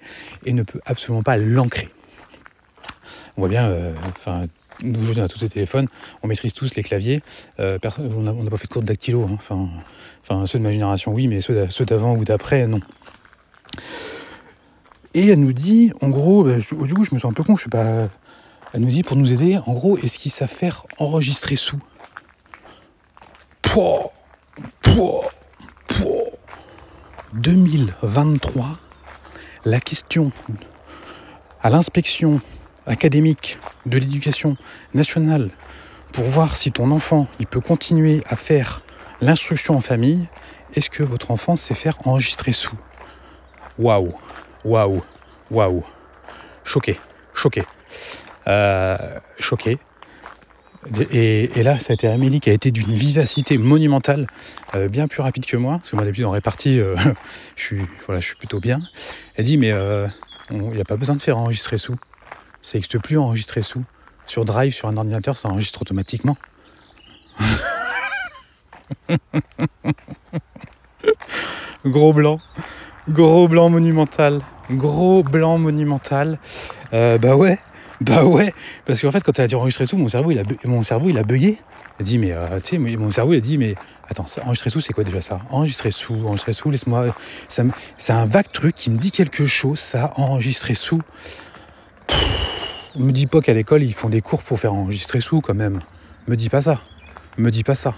et 0.45 0.53
ne 0.53 0.63
peut 0.63 0.81
absolument 0.85 1.23
pas 1.23 1.37
l'ancrer. 1.37 1.89
On 3.37 3.41
voit 3.41 3.49
bien, 3.49 3.67
euh, 3.67 3.93
enfin, 4.17 4.45
aujourd'hui 4.81 5.21
on 5.21 5.25
a 5.25 5.27
tous 5.27 5.41
les 5.41 5.49
téléphones, 5.49 5.87
on 6.23 6.27
maîtrise 6.27 6.53
tous 6.53 6.75
les 6.75 6.83
claviers. 6.83 7.21
Euh, 7.59 7.77
on 7.99 8.21
n'a 8.21 8.49
pas 8.49 8.57
fait 8.57 8.67
de 8.67 8.73
cours 8.73 8.81
de 8.81 8.87
dactylo. 8.87 9.23
Hein. 9.23 9.37
Enfin, 10.23 10.45
ceux 10.45 10.59
de 10.59 10.63
ma 10.63 10.71
génération, 10.71 11.13
oui, 11.13 11.27
mais 11.27 11.41
ceux 11.41 11.85
d'avant 11.85 12.15
ou 12.15 12.25
d'après, 12.25 12.67
non. 12.67 12.79
Et 15.13 15.27
elle 15.27 15.39
nous 15.39 15.53
dit, 15.53 15.91
en 16.01 16.09
gros, 16.09 16.43
bah, 16.43 16.57
du 16.57 16.93
coup, 16.93 17.03
je 17.03 17.15
me 17.15 17.19
sens 17.19 17.31
un 17.31 17.33
peu 17.33 17.43
con, 17.43 17.57
je 17.57 17.63
sais 17.63 17.69
pas. 17.69 18.09
Elle 18.73 18.81
nous 18.81 18.89
dit, 18.89 19.03
pour 19.03 19.17
nous 19.17 19.33
aider, 19.33 19.57
en 19.65 19.73
gros, 19.73 19.97
est-ce 19.97 20.19
qu'ils 20.19 20.31
savent 20.31 20.49
faire 20.49 20.85
enregistrer 20.99 21.55
sous? 21.55 21.79
Pouah, 23.61 24.11
pouah, 24.81 25.31
pouah. 25.87 26.23
2023, 27.33 28.79
la 29.65 29.79
question 29.79 30.31
à 31.61 31.69
l'inspection 31.69 32.39
académique 32.87 33.59
de 33.85 33.97
l'éducation 33.97 34.57
nationale 34.93 35.49
pour 36.11 36.25
voir 36.25 36.55
si 36.55 36.71
ton 36.71 36.91
enfant 36.91 37.27
il 37.39 37.47
peut 37.47 37.61
continuer 37.61 38.21
à 38.27 38.35
faire 38.35 38.81
l'instruction 39.21 39.75
en 39.75 39.81
famille, 39.81 40.27
est-ce 40.73 40.89
que 40.89 41.03
votre 41.03 41.31
enfant 41.31 41.55
sait 41.55 41.73
faire 41.73 41.97
enregistrer 42.05 42.51
sous? 42.51 42.77
Waouh, 43.79 44.13
waouh, 44.65 45.03
waouh. 45.51 45.83
Choqué, 46.63 46.99
choqué. 47.33 47.63
Euh, 48.47 48.97
choqué. 49.39 49.77
Et, 51.11 51.63
là, 51.63 51.79
ça 51.79 51.91
a 51.91 51.93
été 51.95 52.07
Amélie 52.07 52.39
qui 52.39 52.49
a 52.49 52.53
été 52.53 52.71
d'une 52.71 52.93
vivacité 52.93 53.57
monumentale, 53.57 54.27
euh, 54.73 54.87
bien 54.87 55.07
plus 55.07 55.21
rapide 55.21 55.45
que 55.45 55.57
moi, 55.57 55.77
parce 55.79 55.89
que 55.89 55.95
moi 55.97 56.05
d'habitude 56.05 56.25
en 56.25 56.31
répartie, 56.31 56.79
euh, 56.79 56.95
je, 57.55 57.63
suis, 57.63 57.81
voilà, 58.05 58.21
je 58.21 58.25
suis 58.25 58.35
plutôt 58.35 58.59
bien. 58.59 58.77
Elle 59.35 59.45
dit, 59.45 59.57
mais 59.57 59.73
il 60.51 60.61
n'y 60.61 60.81
a 60.81 60.85
pas 60.85 60.95
besoin 60.95 61.15
de 61.15 61.21
faire 61.21 61.37
enregistrer 61.37 61.77
sous 61.77 61.95
ça 62.67 62.77
n'existe 62.77 62.99
plus 62.99 63.17
enregistrer 63.17 63.61
sous. 63.61 63.83
Sur 64.25 64.43
Drive, 64.43 64.73
sur 64.73 64.89
un 64.89 64.97
ordinateur, 64.97 65.37
ça 65.37 65.47
enregistre 65.47 65.81
automatiquement. 65.81 66.35
gros 71.85 72.11
blanc. 72.11 72.41
Gros 73.07 73.47
blanc 73.47 73.69
monumental. 73.69 74.41
Gros 74.69 75.23
blanc 75.23 75.57
monumental. 75.57 76.39
Euh, 76.91 77.17
bah 77.17 77.37
ouais. 77.37 77.57
Bah 78.01 78.25
ouais. 78.25 78.53
Parce 78.85 79.01
qu'en 79.01 79.13
fait, 79.13 79.23
quand 79.23 79.39
elle 79.39 79.45
a 79.45 79.47
dit 79.47 79.55
enregistrer 79.55 79.85
sous, 79.85 79.95
mon 79.95 80.09
cerveau, 80.09 80.31
il 80.31 80.39
a, 80.39 80.43
mon 80.65 80.83
cerveau, 80.83 81.07
il 81.07 81.17
a 81.17 81.23
bugué. 81.23 81.57
Il 81.99 82.01
a 82.01 82.05
dit, 82.05 82.17
mais 82.17 82.33
euh, 82.33 82.59
tu 82.59 82.71
sais, 82.71 82.77
mon 82.77 83.11
cerveau, 83.11 83.31
il 83.31 83.37
a 83.37 83.39
dit, 83.39 83.57
mais 83.57 83.75
attends, 84.09 84.25
enregistrer 84.43 84.71
sous, 84.71 84.81
c'est 84.81 84.91
quoi 84.91 85.05
déjà 85.05 85.21
ça? 85.21 85.39
Enregistrer 85.51 85.91
sous, 85.91 86.15
enregistrer 86.25 86.51
sous, 86.51 86.69
laisse-moi. 86.69 87.15
C'est 87.47 88.11
un 88.11 88.25
vague 88.25 88.51
truc 88.51 88.75
qui 88.75 88.89
me 88.89 88.97
dit 88.97 89.11
quelque 89.11 89.45
chose, 89.45 89.79
ça, 89.79 90.11
enregistrer 90.17 90.73
sous. 90.73 91.01
Me 92.97 93.11
dis 93.11 93.27
pas 93.27 93.41
qu'à 93.41 93.53
l'école 93.53 93.83
ils 93.83 93.93
font 93.93 94.09
des 94.09 94.21
cours 94.21 94.41
pour 94.41 94.59
faire 94.59 94.73
enregistrer 94.73 95.21
sous 95.21 95.39
quand 95.39 95.53
même. 95.53 95.81
Me 96.27 96.35
dis 96.35 96.49
pas 96.49 96.61
ça. 96.61 96.79
Me 97.37 97.51
dis 97.51 97.63
pas 97.63 97.75
ça. 97.75 97.93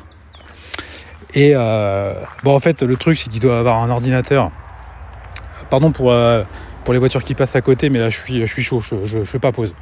Et 1.33 1.53
euh, 1.55 2.13
bon 2.43 2.53
en 2.53 2.59
fait 2.59 2.81
le 2.81 2.97
truc 2.97 3.17
c'est 3.17 3.29
qu'il 3.29 3.39
doit 3.39 3.59
avoir 3.59 3.81
un 3.81 3.89
ordinateur. 3.89 4.51
Pardon 5.69 5.91
pour, 5.91 6.11
euh, 6.11 6.43
pour 6.83 6.93
les 6.93 6.99
voitures 6.99 7.23
qui 7.23 7.33
passent 7.33 7.55
à 7.55 7.61
côté, 7.61 7.89
mais 7.89 7.99
là 7.99 8.09
je 8.09 8.17
suis, 8.17 8.45
je 8.45 8.51
suis 8.51 8.63
chaud, 8.63 8.81
je, 8.81 9.05
je, 9.05 9.23
fais 9.23 9.39
pas 9.39 9.53
pause. 9.53 9.73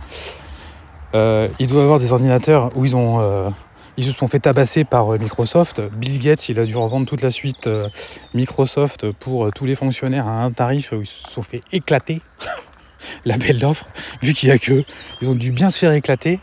Euh, 1.16 1.48
il 1.58 1.68
doit 1.68 1.82
avoir 1.82 2.00
des 2.00 2.12
ordinateurs 2.12 2.72
où 2.76 2.86
ils 2.86 2.96
ont 2.96 3.54
ils 4.00 4.04
se 4.04 4.12
sont 4.12 4.28
fait 4.28 4.40
tabasser 4.40 4.84
par 4.84 5.10
Microsoft. 5.14 5.82
Bill 5.94 6.20
Gates, 6.20 6.50
il 6.50 6.60
a 6.60 6.66
dû 6.66 6.78
revendre 6.78 7.08
toute 7.08 7.24
la 7.24 7.32
suite 7.32 7.68
Microsoft 8.36 9.12
pour 9.14 9.52
tous 9.52 9.66
les 9.66 9.74
fonctionnaires 9.74 10.28
à 10.28 10.44
un 10.44 10.52
tarif 10.52 10.92
où 10.92 11.02
ils 11.02 11.08
se 11.08 11.32
sont 11.32 11.42
fait 11.42 11.64
éclater. 11.72 12.22
la 13.26 13.38
belle 13.38 13.60
d'offre, 13.60 13.86
vu 14.22 14.34
qu'il 14.34 14.50
n'y 14.50 14.56
a 14.56 14.60
que 14.60 14.84
ils 15.22 15.30
ont 15.30 15.36
dû 15.36 15.52
bien 15.52 15.70
se 15.70 15.80
faire 15.80 15.92
éclater. 15.92 16.40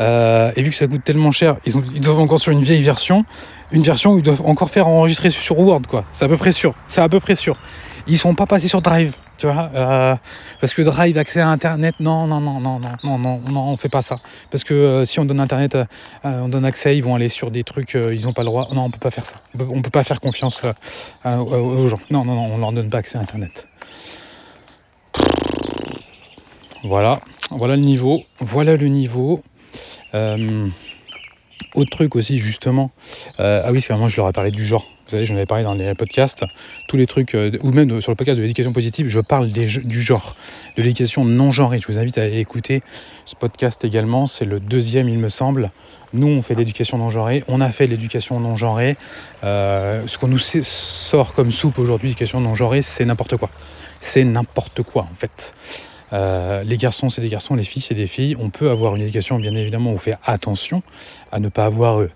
Euh, 0.00 0.52
et 0.56 0.62
vu 0.62 0.70
que 0.70 0.76
ça 0.76 0.86
coûte 0.86 1.02
tellement 1.04 1.32
cher, 1.32 1.56
ils, 1.66 2.00
doivent 2.00 2.20
encore 2.20 2.40
sur 2.40 2.52
une 2.52 2.62
vieille 2.62 2.82
version, 2.82 3.24
une 3.72 3.82
version 3.82 4.12
où 4.12 4.18
ils 4.18 4.22
doivent 4.22 4.42
encore 4.44 4.70
faire 4.70 4.86
enregistrer 4.86 5.30
sur 5.30 5.58
Word, 5.58 5.82
quoi. 5.88 6.04
C'est 6.12 6.24
à 6.24 6.28
peu 6.28 6.36
près 6.36 6.52
sûr. 6.52 6.74
C'est 6.86 7.00
à 7.00 7.08
peu 7.08 7.20
près 7.20 7.36
sûr. 7.36 7.56
Ils 8.06 8.18
sont 8.18 8.34
pas 8.34 8.46
passés 8.46 8.68
sur 8.68 8.80
Drive, 8.80 9.12
tu 9.36 9.46
vois, 9.46 9.70
euh, 9.74 10.16
parce 10.60 10.72
que 10.72 10.80
Drive, 10.80 11.18
accès 11.18 11.40
à 11.40 11.48
Internet, 11.48 11.96
non, 12.00 12.26
non, 12.26 12.40
non, 12.40 12.58
non, 12.58 12.78
non, 12.78 12.96
non, 13.04 13.18
non, 13.18 13.40
non, 13.50 13.60
on 13.64 13.76
fait 13.76 13.90
pas 13.90 14.00
ça. 14.00 14.16
Parce 14.50 14.64
que 14.64 14.72
euh, 14.72 15.04
si 15.04 15.20
on 15.20 15.26
donne 15.26 15.40
Internet, 15.40 15.76
on 16.24 16.48
donne 16.48 16.64
accès, 16.64 16.96
ils 16.96 17.02
vont 17.02 17.14
aller 17.14 17.28
sur 17.28 17.50
des 17.50 17.64
trucs, 17.64 17.94
ils 17.94 18.24
n'ont 18.24 18.32
pas 18.32 18.42
le 18.42 18.48
droit. 18.48 18.68
Non, 18.72 18.84
on 18.84 18.90
peut 18.90 18.98
pas 18.98 19.10
faire 19.10 19.26
ça. 19.26 19.36
On 19.54 19.58
peut, 19.58 19.82
peut 19.82 19.90
pas 19.90 20.04
faire 20.04 20.20
confiance 20.20 20.62
aux 21.24 21.88
gens. 21.88 22.00
Non, 22.10 22.24
non, 22.24 22.34
non, 22.34 22.54
on 22.54 22.58
leur 22.58 22.72
donne 22.72 22.88
pas 22.88 22.98
accès 22.98 23.18
à 23.18 23.20
Internet. 23.20 23.67
Voilà, 26.84 27.20
voilà 27.50 27.74
le 27.74 27.82
niveau. 27.82 28.22
Voilà 28.38 28.76
le 28.76 28.86
niveau. 28.86 29.42
Euh, 30.14 30.68
autre 31.74 31.90
truc 31.90 32.14
aussi, 32.14 32.38
justement. 32.38 32.92
Euh, 33.40 33.62
ah 33.64 33.72
oui, 33.72 33.80
c'est 33.80 33.92
vraiment, 33.92 34.08
je 34.08 34.16
leur 34.16 34.28
ai 34.28 34.32
parlé 34.32 34.50
du 34.50 34.64
genre. 34.64 34.86
Vous 35.04 35.12
savez, 35.12 35.26
j'en 35.26 35.34
avais 35.34 35.46
parlé 35.46 35.64
dans 35.64 35.74
les 35.74 35.94
podcasts. 35.94 36.44
Tous 36.86 36.96
les 36.96 37.06
trucs, 37.06 37.34
euh, 37.34 37.50
ou 37.62 37.72
même 37.72 38.00
sur 38.00 38.12
le 38.12 38.16
podcast 38.16 38.36
de 38.36 38.42
l'éducation 38.42 38.72
positive, 38.72 39.08
je 39.08 39.18
parle 39.20 39.50
du 39.50 40.00
genre, 40.00 40.36
de 40.76 40.82
l'éducation 40.82 41.24
non 41.24 41.50
genrée. 41.50 41.80
Je 41.80 41.88
vous 41.88 41.98
invite 41.98 42.16
à 42.16 42.22
aller 42.22 42.38
écouter 42.38 42.82
ce 43.24 43.34
podcast 43.34 43.84
également. 43.84 44.26
C'est 44.26 44.44
le 44.44 44.60
deuxième, 44.60 45.08
il 45.08 45.18
me 45.18 45.30
semble. 45.30 45.72
Nous, 46.12 46.28
on 46.28 46.42
fait 46.42 46.54
l'éducation 46.54 46.96
non 46.96 47.10
genrée. 47.10 47.42
On 47.48 47.60
a 47.60 47.72
fait 47.72 47.88
l'éducation 47.88 48.38
non 48.38 48.54
genrée. 48.54 48.96
ce 49.42 50.18
qu'on 50.18 50.28
nous 50.28 50.38
sort 50.38 51.34
comme 51.34 51.50
soupe 51.50 51.78
aujourd'hui, 51.78 52.08
l'éducation 52.08 52.40
non 52.40 52.54
genrée, 52.54 52.82
c'est 52.82 53.04
n'importe 53.04 53.36
quoi. 53.36 53.50
C'est 54.00 54.24
n'importe 54.24 54.82
quoi, 54.82 55.08
en 55.10 55.14
fait. 55.14 55.54
Euh, 56.12 56.62
les 56.64 56.76
garçons, 56.76 57.10
c'est 57.10 57.20
des 57.20 57.28
garçons, 57.28 57.54
les 57.54 57.64
filles, 57.64 57.82
c'est 57.82 57.94
des 57.94 58.06
filles. 58.06 58.36
On 58.38 58.50
peut 58.50 58.70
avoir 58.70 58.96
une 58.96 59.02
éducation, 59.02 59.38
bien 59.38 59.54
évidemment, 59.54 59.90
où 59.90 59.94
on 59.94 59.98
fait 59.98 60.16
attention 60.24 60.82
à 61.32 61.40
ne 61.40 61.48
pas 61.48 61.66
avoir 61.66 62.00
euh, 62.00 62.10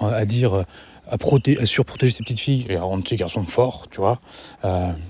à, 0.00 0.24
dire 0.24 0.54
euh, 0.54 0.64
à, 1.08 1.66
surprotéger 1.66 2.14
ces 2.14 2.22
petites 2.22 2.40
filles 2.40 2.66
et 2.68 2.76
à 2.76 2.82
rendre 2.82 3.06
ces 3.06 3.16
garçons 3.16 3.44
forts, 3.44 3.86
tu 3.90 4.00
vois. 4.00 4.20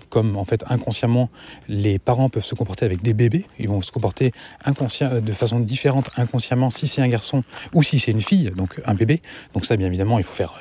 comme 0.09 0.37
en 0.37 0.45
fait 0.45 0.65
inconsciemment, 0.69 1.29
les 1.69 1.99
parents 1.99 2.29
peuvent 2.29 2.45
se 2.45 2.55
comporter 2.55 2.87
avec 2.87 3.03
des 3.03 3.13
bébés, 3.13 3.45
ils 3.59 3.69
vont 3.69 3.83
se 3.83 3.93
comporter 3.93 4.33
de 4.67 5.33
façon 5.33 5.61
différente 5.61 6.11
inconsciemment 6.17 6.71
si 6.71 6.87
c'est 6.87 7.03
un 7.03 7.09
garçon 7.09 7.45
ou 7.75 7.83
si 7.83 7.99
c'est 7.99 8.13
une 8.13 8.23
fille, 8.23 8.51
donc 8.57 8.81
un 8.87 8.95
bébé. 8.95 9.21
Donc 9.53 9.67
ça, 9.67 9.77
bien 9.77 9.89
évidemment, 9.89 10.19
il 10.19 10.25
faut 10.25 10.35
faire, 10.35 10.55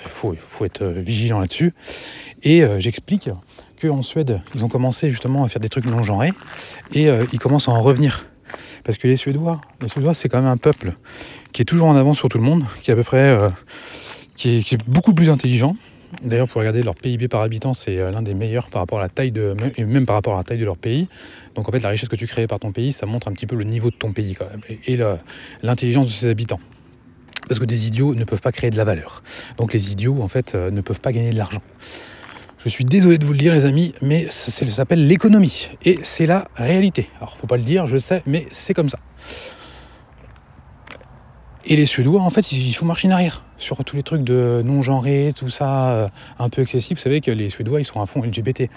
être 0.65 0.85
vigilant 0.85 1.39
là-dessus. 1.39 1.73
Et 2.43 2.61
j'explique 2.79 3.29
qu'en 3.79 4.01
Suède, 4.01 4.41
ils 4.55 4.65
ont 4.65 4.69
commencé 4.69 5.09
justement 5.09 5.43
à 5.43 5.47
faire 5.47 5.61
des 5.61 5.69
trucs 5.69 5.85
non 5.85 6.03
genrés 6.03 6.31
et 6.93 7.07
euh, 7.07 7.25
ils 7.33 7.39
commencent 7.39 7.69
à 7.69 7.71
en 7.71 7.81
revenir. 7.81 8.25
Parce 8.83 8.97
que 8.97 9.07
les 9.07 9.15
Suédois, 9.15 9.61
les 9.81 9.87
Suédois, 9.87 10.13
c'est 10.13 10.29
quand 10.29 10.41
même 10.41 10.49
un 10.49 10.57
peuple 10.57 10.93
qui 11.51 11.61
est 11.61 11.65
toujours 11.65 11.87
en 11.87 11.95
avance 11.95 12.17
sur 12.17 12.29
tout 12.29 12.37
le 12.37 12.43
monde, 12.43 12.63
qui 12.81 12.91
est 12.91 12.93
à 12.93 12.97
peu 12.97 13.03
près, 13.03 13.29
euh, 13.29 13.49
qui, 14.35 14.57
est, 14.57 14.87
beaucoup 14.87 15.13
plus 15.13 15.29
intelligent. 15.29 15.75
D'ailleurs, 16.23 16.47
pour 16.47 16.59
regarder 16.59 16.81
leur 16.81 16.95
PIB 16.95 17.27
par 17.27 17.41
habitant, 17.41 17.73
c'est 17.73 17.97
euh, 17.97 18.11
l'un 18.11 18.21
des 18.21 18.33
meilleurs 18.33 18.69
par 18.69 18.81
rapport 18.81 18.99
à 18.99 19.03
la 19.03 19.09
taille 19.09 19.31
de, 19.31 19.55
et 19.77 19.83
même 19.83 20.05
par 20.05 20.15
rapport 20.15 20.33
à 20.33 20.37
la 20.37 20.43
taille 20.43 20.57
de 20.57 20.65
leur 20.65 20.77
pays. 20.77 21.07
Donc 21.55 21.69
en 21.69 21.71
fait, 21.71 21.79
la 21.79 21.89
richesse 21.89 22.09
que 22.09 22.15
tu 22.15 22.27
crées 22.27 22.47
par 22.47 22.59
ton 22.59 22.71
pays, 22.71 22.91
ça 22.91 23.05
montre 23.05 23.27
un 23.27 23.31
petit 23.31 23.45
peu 23.45 23.55
le 23.55 23.63
niveau 23.63 23.91
de 23.91 23.95
ton 23.95 24.11
pays 24.11 24.35
quand 24.35 24.45
même 24.49 24.61
et, 24.87 24.99
l'intelligence 25.61 26.07
de 26.07 26.11
ses 26.11 26.29
habitants. 26.29 26.59
Parce 27.47 27.59
que 27.59 27.65
des 27.65 27.87
idiots 27.87 28.15
ne 28.15 28.23
peuvent 28.25 28.41
pas 28.41 28.51
créer 28.51 28.69
de 28.69 28.77
la 28.77 28.83
valeur. 28.83 29.23
Donc 29.57 29.73
les 29.73 29.91
idiots, 29.91 30.21
en 30.21 30.27
fait, 30.27 30.53
ne 30.55 30.81
peuvent 30.81 31.01
pas 31.01 31.11
gagner 31.11 31.31
de 31.31 31.37
l'argent. 31.37 31.61
Je 32.65 32.67
suis 32.67 32.83
désolé 32.83 33.17
de 33.17 33.25
vous 33.25 33.31
le 33.31 33.39
dire 33.39 33.53
les 33.53 33.63
amis, 33.63 33.93
mais 34.01 34.27
ça, 34.29 34.51
s'appelle 34.65 35.07
l'économie. 35.07 35.69
Et 35.85 35.99
c'est 36.03 36.25
la 36.25 36.49
réalité. 36.55 37.09
Alors 37.17 37.37
faut 37.37 37.47
pas 37.47 37.55
le 37.55 37.63
dire, 37.63 37.87
je 37.87 37.97
sais, 37.97 38.21
mais 38.25 38.47
c'est 38.51 38.73
comme 38.73 38.89
ça. 38.89 38.99
Et 41.65 41.77
les 41.77 41.85
Suédois, 41.85 42.21
en 42.21 42.29
fait, 42.29 42.51
ils, 42.51 42.73
font 42.73 42.85
machine 42.85 43.13
arrière 43.13 43.43
sur 43.57 43.81
tous 43.85 43.95
les 43.95 44.03
trucs 44.03 44.23
de 44.23 44.61
non-genré, 44.65 45.33
tout 45.37 45.49
ça, 45.49 45.91
euh, 45.91 46.09
un 46.37 46.49
peu 46.49 46.61
excessif. 46.61 46.97
Vous 46.97 47.03
savez 47.03 47.21
que 47.21 47.31
les 47.31 47.49
Suédois, 47.49 47.79
ils 47.79 47.85
sont 47.85 48.01
à 48.01 48.05
fond 48.05 48.21
LGBT. 48.21 48.69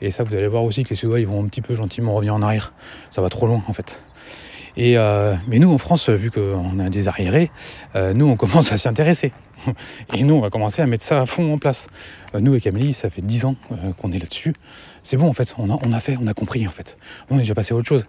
Et 0.00 0.10
ça, 0.10 0.24
vous 0.24 0.34
allez 0.34 0.48
voir 0.48 0.64
aussi 0.64 0.82
que 0.82 0.90
les 0.90 0.96
Suédois, 0.96 1.20
ils 1.20 1.26
vont 1.26 1.44
un 1.44 1.46
petit 1.46 1.62
peu 1.62 1.76
gentiment 1.76 2.14
revenir 2.14 2.34
en 2.34 2.42
arrière. 2.42 2.72
Ça 3.10 3.22
va 3.22 3.28
trop 3.28 3.46
loin, 3.46 3.62
en 3.68 3.72
fait. 3.72 4.02
Et, 4.76 4.96
euh, 4.96 5.34
mais 5.46 5.60
nous, 5.60 5.72
en 5.72 5.78
France, 5.78 6.08
vu 6.08 6.32
qu'on 6.32 6.80
a 6.80 6.88
des 6.88 7.06
arriérés, 7.06 7.52
euh, 7.94 8.14
nous, 8.14 8.26
on 8.26 8.36
commence 8.36 8.72
à 8.72 8.76
s'y 8.76 8.88
intéresser. 8.88 9.32
Et 10.14 10.22
nous, 10.22 10.34
on 10.34 10.40
va 10.40 10.50
commencer 10.50 10.82
à 10.82 10.86
mettre 10.86 11.04
ça 11.04 11.20
à 11.20 11.26
fond 11.26 11.52
en 11.52 11.58
place. 11.58 11.88
nous, 12.38 12.52
avec 12.52 12.66
Amélie, 12.66 12.94
ça 12.94 13.10
fait 13.10 13.22
10 13.22 13.44
ans 13.44 13.56
qu'on 13.98 14.12
est 14.12 14.18
là-dessus. 14.18 14.54
C'est 15.02 15.16
bon, 15.16 15.28
en 15.28 15.32
fait, 15.32 15.54
on 15.58 15.92
a, 15.92 16.00
fait, 16.00 16.18
on 16.20 16.26
a 16.26 16.34
compris, 16.34 16.66
en 16.66 16.70
fait. 16.70 16.98
On 17.30 17.36
est 17.36 17.38
déjà 17.38 17.54
passé 17.54 17.72
à 17.72 17.76
autre 17.76 17.88
chose. 17.88 18.06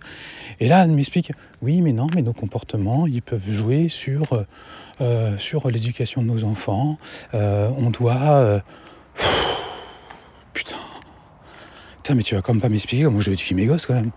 Et 0.59 0.67
là, 0.67 0.83
elle 0.83 0.91
m'explique, 0.91 1.31
oui, 1.61 1.81
mais 1.81 1.93
non, 1.93 2.07
mais 2.13 2.21
nos 2.21 2.33
comportements, 2.33 3.07
ils 3.07 3.21
peuvent 3.21 3.49
jouer 3.49 3.87
sur, 3.87 4.43
euh, 5.01 5.37
sur 5.37 5.69
l'éducation 5.69 6.21
de 6.21 6.27
nos 6.27 6.43
enfants. 6.43 6.97
Euh, 7.33 7.69
on 7.77 7.89
doit... 7.89 8.21
Euh, 8.21 8.59
putain. 10.53 10.75
Putain, 11.97 12.15
mais 12.15 12.23
tu 12.23 12.35
vas 12.35 12.41
quand 12.41 12.53
même 12.53 12.61
pas 12.61 12.69
m'expliquer 12.69 13.03
comment 13.03 13.21
je 13.21 13.27
vais 13.29 13.33
éduquer 13.35 13.55
mes 13.55 13.65
gosses, 13.65 13.85
quand 13.85 13.93
même. 13.93 14.11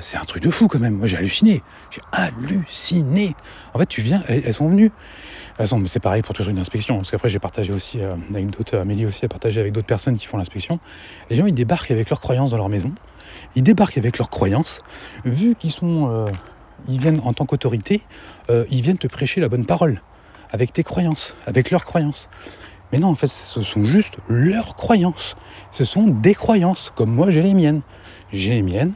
c'est 0.00 0.18
un 0.18 0.24
truc 0.24 0.42
de 0.42 0.50
fou 0.50 0.68
quand 0.68 0.78
même. 0.78 0.96
Moi 0.96 1.06
j'ai 1.06 1.16
halluciné. 1.16 1.62
J'ai 1.90 2.02
halluciné. 2.12 3.34
En 3.72 3.78
fait, 3.78 3.86
tu 3.86 4.02
viens, 4.02 4.22
elles, 4.28 4.52
sont 4.52 4.68
venues. 4.68 4.92
Elles 5.58 5.68
sont, 5.68 5.82
c'est 5.86 6.00
pareil 6.00 6.22
pour 6.22 6.34
tout 6.34 6.42
le 6.42 6.46
truc 6.46 6.56
d'inspection. 6.56 6.96
Parce 6.96 7.10
qu'après, 7.10 7.28
j'ai 7.28 7.38
partagé 7.38 7.72
aussi 7.72 8.00
avec 8.02 8.50
d'autres, 8.50 8.76
Amélie 8.76 9.06
aussi 9.06 9.24
a 9.24 9.28
partagé 9.28 9.60
avec 9.60 9.72
d'autres 9.72 9.86
personnes 9.86 10.18
qui 10.18 10.26
font 10.26 10.36
l'inspection. 10.36 10.78
Les 11.30 11.36
gens, 11.36 11.46
ils 11.46 11.54
débarquent 11.54 11.90
avec 11.90 12.10
leurs 12.10 12.20
croyances 12.20 12.50
dans 12.50 12.58
leur 12.58 12.68
maison 12.68 12.92
ils 13.54 13.62
débarquent 13.62 13.98
avec 13.98 14.18
leurs 14.18 14.30
croyances, 14.30 14.82
vu 15.24 15.54
qu'ils 15.54 15.72
sont, 15.72 16.08
euh, 16.10 16.30
ils 16.88 17.00
viennent 17.00 17.20
en 17.24 17.32
tant 17.32 17.46
qu'autorité, 17.46 18.02
euh, 18.50 18.64
ils 18.70 18.82
viennent 18.82 18.98
te 18.98 19.06
prêcher 19.06 19.40
la 19.40 19.48
bonne 19.48 19.64
parole, 19.64 20.02
avec 20.52 20.72
tes 20.72 20.82
croyances, 20.82 21.36
avec 21.46 21.70
leurs 21.70 21.84
croyances. 21.84 22.28
Mais 22.92 22.98
non, 22.98 23.08
en 23.08 23.14
fait, 23.14 23.28
ce 23.28 23.62
sont 23.62 23.84
juste 23.84 24.18
leurs 24.28 24.76
croyances. 24.76 25.36
Ce 25.72 25.84
sont 25.84 26.04
des 26.04 26.34
croyances, 26.34 26.92
comme 26.94 27.10
moi 27.10 27.30
j'ai 27.30 27.42
les 27.42 27.54
miennes. 27.54 27.80
J'ai 28.32 28.54
les 28.54 28.62
miennes. 28.62 28.92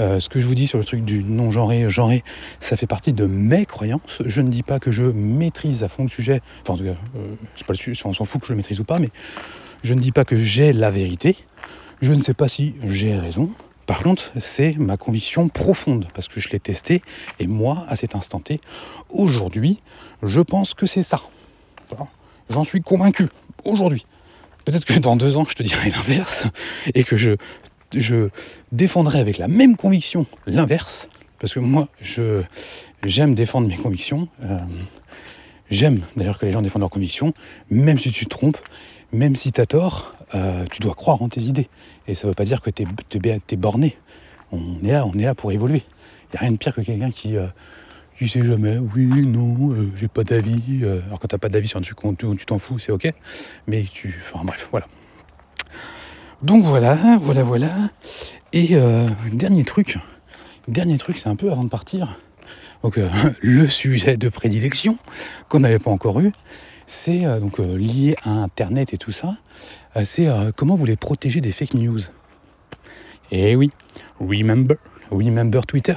Euh, 0.00 0.18
ce 0.18 0.28
que 0.28 0.40
je 0.40 0.46
vous 0.46 0.54
dis 0.54 0.66
sur 0.66 0.78
le 0.78 0.84
truc 0.84 1.04
du 1.04 1.22
non-genré, 1.22 1.90
genré, 1.90 2.24
ça 2.58 2.76
fait 2.76 2.86
partie 2.86 3.12
de 3.12 3.26
mes 3.26 3.66
croyances. 3.66 4.22
Je 4.24 4.40
ne 4.40 4.48
dis 4.48 4.62
pas 4.62 4.80
que 4.80 4.90
je 4.90 5.04
maîtrise 5.04 5.84
à 5.84 5.88
fond 5.88 6.04
le 6.04 6.08
sujet. 6.08 6.40
Enfin, 6.62 6.74
en 6.74 6.76
tout 6.78 6.84
cas, 6.84 6.96
c'est 7.54 7.66
pas 7.66 7.74
le 7.74 7.92
on 8.06 8.12
s'en 8.12 8.24
fout 8.24 8.40
que 8.40 8.46
je 8.46 8.52
le 8.52 8.56
maîtrise 8.56 8.80
ou 8.80 8.84
pas, 8.84 8.98
mais 8.98 9.10
je 9.84 9.92
ne 9.92 10.00
dis 10.00 10.12
pas 10.12 10.24
que 10.24 10.38
j'ai 10.38 10.72
la 10.72 10.90
vérité. 10.90 11.36
Je 12.00 12.12
ne 12.12 12.18
sais 12.18 12.34
pas 12.34 12.48
si 12.48 12.74
j'ai 12.88 13.14
raison. 13.14 13.50
Par 13.84 14.02
contre, 14.02 14.32
c'est 14.38 14.76
ma 14.78 14.96
conviction 14.96 15.48
profonde, 15.48 16.06
parce 16.14 16.28
que 16.28 16.40
je 16.40 16.48
l'ai 16.50 16.60
testé, 16.60 17.02
et 17.38 17.46
moi, 17.46 17.84
à 17.88 17.96
cet 17.96 18.14
instant 18.14 18.38
T, 18.38 18.60
aujourd'hui, 19.10 19.80
je 20.22 20.40
pense 20.40 20.74
que 20.74 20.86
c'est 20.86 21.02
ça. 21.02 21.20
J'en 22.48 22.64
suis 22.64 22.80
convaincu, 22.80 23.28
aujourd'hui. 23.64 24.06
Peut-être 24.64 24.84
que 24.84 24.98
dans 24.98 25.16
deux 25.16 25.36
ans, 25.36 25.44
je 25.48 25.56
te 25.56 25.62
dirai 25.62 25.90
l'inverse, 25.90 26.44
et 26.94 27.02
que 27.02 27.16
je, 27.16 27.36
je 27.94 28.28
défendrai 28.72 29.20
avec 29.20 29.38
la 29.38 29.48
même 29.48 29.76
conviction 29.76 30.26
l'inverse, 30.46 31.08
parce 31.38 31.54
que 31.54 31.60
moi, 31.60 31.88
j'aime 33.02 33.34
défendre 33.34 33.68
mes 33.68 33.76
convictions. 33.76 34.28
Euh, 34.42 34.58
j'aime 35.70 36.00
d'ailleurs 36.16 36.38
que 36.38 36.46
les 36.46 36.52
gens 36.52 36.62
défendent 36.62 36.82
leurs 36.82 36.90
convictions, 36.90 37.32
même 37.70 37.98
si 37.98 38.10
tu 38.10 38.24
te 38.24 38.30
trompes, 38.30 38.58
même 39.12 39.36
si 39.36 39.52
tu 39.52 39.60
as 39.60 39.66
tort, 39.66 40.14
euh, 40.34 40.64
tu 40.70 40.80
dois 40.80 40.94
croire 40.94 41.22
en 41.22 41.28
tes 41.28 41.40
idées. 41.40 41.68
Et 42.06 42.14
ça 42.14 42.26
ne 42.26 42.30
veut 42.30 42.34
pas 42.34 42.44
dire 42.44 42.60
que 42.60 42.70
tu 42.70 42.84
es, 42.84 43.56
borné. 43.56 43.96
On 44.52 44.60
est 44.84 44.92
là, 44.92 45.06
on 45.06 45.18
est 45.18 45.24
là 45.24 45.34
pour 45.34 45.52
évoluer. 45.52 45.82
Il 46.28 46.32
n'y 46.32 46.36
a 46.38 46.40
rien 46.40 46.52
de 46.52 46.56
pire 46.56 46.74
que 46.74 46.80
quelqu'un 46.80 47.10
qui 47.10 47.36
euh, 47.36 47.46
sait 48.20 48.44
jamais, 48.44 48.78
oui, 48.78 49.06
non, 49.06 49.72
euh, 49.72 49.90
j'ai 49.96 50.08
pas 50.08 50.24
d'avis. 50.24 50.84
alors 50.84 51.18
quand 51.18 51.28
tu 51.28 51.34
n'as 51.34 51.38
pas 51.38 51.48
d'avis 51.48 51.68
sur 51.68 51.78
un 51.78 51.82
truc 51.82 51.98
tu 52.38 52.46
t'en 52.46 52.58
fous, 52.58 52.78
c'est 52.78 52.92
ok. 52.92 53.12
Mais 53.66 53.84
tu. 53.90 54.14
Enfin 54.20 54.44
bref, 54.44 54.68
voilà. 54.70 54.86
Donc 56.42 56.64
voilà, 56.64 57.18
voilà, 57.22 57.42
voilà. 57.42 57.68
Et 58.52 58.76
dernier 59.32 59.64
truc, 59.64 59.98
dernier 60.68 60.98
truc, 60.98 61.18
c'est 61.18 61.28
un 61.28 61.36
peu 61.36 61.50
avant 61.52 61.64
de 61.64 61.68
partir. 61.68 62.18
Donc 62.82 62.98
le 63.40 63.68
sujet 63.68 64.16
de 64.16 64.28
prédilection 64.28 64.98
qu'on 65.48 65.60
n'avait 65.60 65.78
pas 65.78 65.90
encore 65.90 66.20
eu, 66.20 66.32
c'est 66.86 67.20
donc 67.40 67.58
lié 67.58 68.16
à 68.24 68.30
Internet 68.30 68.94
et 68.94 68.98
tout 68.98 69.12
ça. 69.12 69.36
Euh, 69.96 70.02
c'est 70.04 70.28
euh, 70.28 70.52
comment 70.54 70.76
vous 70.76 70.86
les 70.86 70.96
protéger 70.96 71.40
des 71.40 71.52
fake 71.52 71.74
news? 71.74 72.00
Eh 73.32 73.56
oui, 73.56 73.70
remember, 74.20 74.76
remember 75.10 75.66
Twitter. 75.66 75.96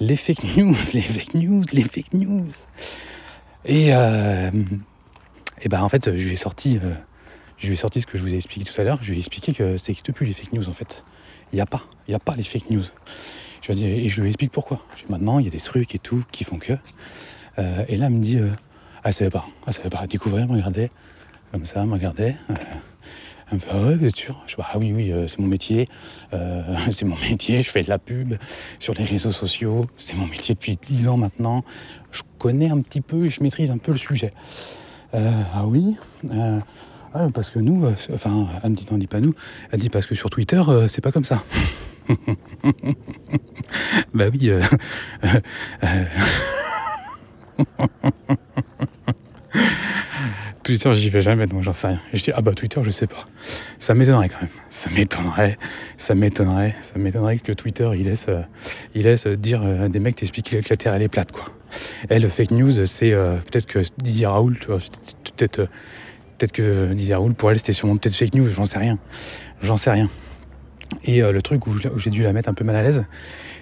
Les 0.00 0.16
fake 0.16 0.44
news, 0.56 0.74
les 0.92 1.00
fake 1.00 1.34
news, 1.34 1.62
les 1.72 1.82
fake 1.82 2.12
news. 2.12 2.48
Et, 3.64 3.88
euh, 3.92 4.50
et 5.62 5.68
ben 5.68 5.82
en 5.82 5.88
fait, 5.88 6.14
je 6.16 6.24
lui 6.24 6.34
ai 6.34 6.36
sorti, 6.36 6.78
je 7.58 7.66
lui 7.66 7.74
ai 7.74 7.76
sorti 7.76 8.00
ce 8.00 8.06
que 8.06 8.18
je 8.18 8.22
vous 8.22 8.32
ai 8.32 8.36
expliqué 8.36 8.70
tout 8.70 8.80
à 8.80 8.84
l'heure. 8.84 8.98
Je 9.02 9.10
lui 9.10 9.16
ai 9.16 9.20
expliqué 9.20 9.52
que 9.52 9.76
ça 9.76 9.90
n'existe 9.90 10.12
plus 10.12 10.26
les 10.26 10.32
fake 10.32 10.52
news 10.52 10.68
en 10.68 10.72
fait. 10.72 11.04
Il 11.52 11.56
n'y 11.56 11.62
a 11.62 11.66
pas, 11.66 11.82
il 12.06 12.10
n'y 12.10 12.14
a 12.14 12.18
pas 12.18 12.34
les 12.36 12.42
fake 12.42 12.70
news. 12.70 12.84
Je 13.62 13.72
lui 13.72 13.82
et 13.82 14.08
je 14.08 14.20
lui 14.20 14.28
explique 14.28 14.52
pourquoi. 14.52 14.80
Maintenant, 15.08 15.38
il 15.38 15.44
y 15.44 15.48
a 15.48 15.50
des 15.50 15.60
trucs 15.60 15.94
et 15.94 15.98
tout 15.98 16.24
qui 16.32 16.44
font 16.44 16.58
que. 16.58 16.74
et 17.88 17.96
là, 17.96 18.06
elle 18.06 18.12
me 18.12 18.20
dit, 18.20 18.38
ah, 19.02 19.12
ça 19.12 19.20
savait 19.20 19.30
pas, 19.30 19.46
ah, 19.66 19.72
ça 19.72 19.78
savait 19.78 19.90
pas. 19.90 20.06
Découvrir, 20.06 20.48
me 20.48 20.54
regardait, 20.54 20.90
comme 21.52 21.64
ça, 21.64 21.84
me 21.86 21.92
regardait. 21.92 22.36
Elle 23.48 23.54
me 23.54 23.60
fait, 23.60 23.68
ah 23.70 23.80
ouais, 23.80 23.96
bien 23.96 24.10
sûr? 24.12 24.42
Je 24.48 24.56
dis, 24.56 24.62
ah 24.64 24.78
oui, 24.78 24.92
oui, 24.92 25.12
euh, 25.12 25.28
c'est 25.28 25.38
mon 25.38 25.46
métier. 25.46 25.86
Euh, 26.34 26.62
c'est 26.90 27.04
mon 27.04 27.16
métier, 27.16 27.62
je 27.62 27.70
fais 27.70 27.82
de 27.82 27.88
la 27.88 27.98
pub 27.98 28.34
sur 28.80 28.94
les 28.94 29.04
réseaux 29.04 29.30
sociaux. 29.30 29.86
C'est 29.96 30.16
mon 30.16 30.26
métier 30.26 30.54
depuis 30.56 30.76
10 30.76 31.06
ans 31.06 31.16
maintenant. 31.16 31.64
Je 32.10 32.22
connais 32.38 32.68
un 32.68 32.80
petit 32.80 33.00
peu 33.00 33.26
et 33.26 33.30
je 33.30 33.42
maîtrise 33.42 33.70
un 33.70 33.78
peu 33.78 33.92
le 33.92 33.98
sujet. 33.98 34.32
Euh, 35.14 35.30
ah 35.54 35.64
oui? 35.66 35.96
Ah, 37.18 37.28
Parce 37.32 37.50
que 37.50 37.58
nous, 37.58 37.86
enfin, 38.12 38.46
elle 38.62 38.70
me 38.70 38.76
dit, 38.76 38.86
non, 38.90 38.98
dit 38.98 39.06
pas 39.06 39.20
nous. 39.20 39.34
Elle 39.72 39.80
dit 39.80 39.90
parce 39.90 40.06
que 40.06 40.14
sur 40.14 40.30
Twitter, 40.30 40.62
c'est 40.88 41.02
pas 41.02 41.12
comme 41.12 41.24
ça. 41.24 41.42
bah 44.14 44.26
oui. 44.32 44.50
Twitter, 50.66 50.92
j'y 50.94 51.10
vais 51.10 51.20
jamais, 51.20 51.46
donc 51.46 51.62
j'en 51.62 51.72
sais 51.72 51.86
rien. 51.86 52.00
Et 52.12 52.16
je 52.16 52.24
dis, 52.24 52.32
ah 52.34 52.40
bah 52.40 52.52
Twitter, 52.52 52.80
je 52.82 52.90
sais 52.90 53.06
pas. 53.06 53.24
Ça 53.78 53.94
m'étonnerait 53.94 54.28
quand 54.28 54.40
même. 54.40 54.50
Ça 54.68 54.90
m'étonnerait, 54.90 55.58
ça 55.96 56.16
m'étonnerait, 56.16 56.74
ça 56.82 56.98
m'étonnerait 56.98 57.38
que 57.38 57.52
Twitter, 57.52 57.88
il 57.94 58.06
laisse, 58.06 58.26
euh, 58.28 58.40
il 58.96 59.04
laisse 59.04 59.28
dire 59.28 59.62
à 59.62 59.66
euh, 59.66 59.88
des 59.88 60.00
mecs 60.00 60.16
t'expliquer 60.16 60.62
que 60.62 60.66
la 60.68 60.76
Terre, 60.76 60.94
elle 60.94 61.02
est 61.02 61.08
plate, 61.08 61.30
quoi. 61.30 61.44
Elle, 62.08 62.22
le 62.22 62.28
fake 62.28 62.50
news, 62.50 62.84
c'est 62.86 63.12
euh, 63.12 63.36
peut-être 63.36 63.66
que 63.66 63.78
Didier 63.98 64.26
Raoul, 64.26 64.58
peut-être 64.58 65.68
peut-être 66.38 66.52
que 66.52 66.92
Didier 66.92 67.14
Raoul, 67.14 67.34
pour 67.34 67.50
elle, 67.50 67.58
c'était 67.58 67.72
sûrement 67.72 67.96
peut-être 67.96 68.14
fake 68.14 68.34
news, 68.34 68.48
j'en 68.48 68.66
sais 68.66 68.78
rien. 68.78 68.98
J'en 69.62 69.76
sais 69.76 69.90
rien. 69.90 70.08
Et 71.04 71.20
le 71.20 71.42
truc 71.42 71.66
où 71.66 71.74
j'ai 71.96 72.10
dû 72.10 72.22
la 72.22 72.32
mettre 72.32 72.48
un 72.48 72.54
peu 72.54 72.64
mal 72.64 72.76
à 72.76 72.82
l'aise, 72.82 73.06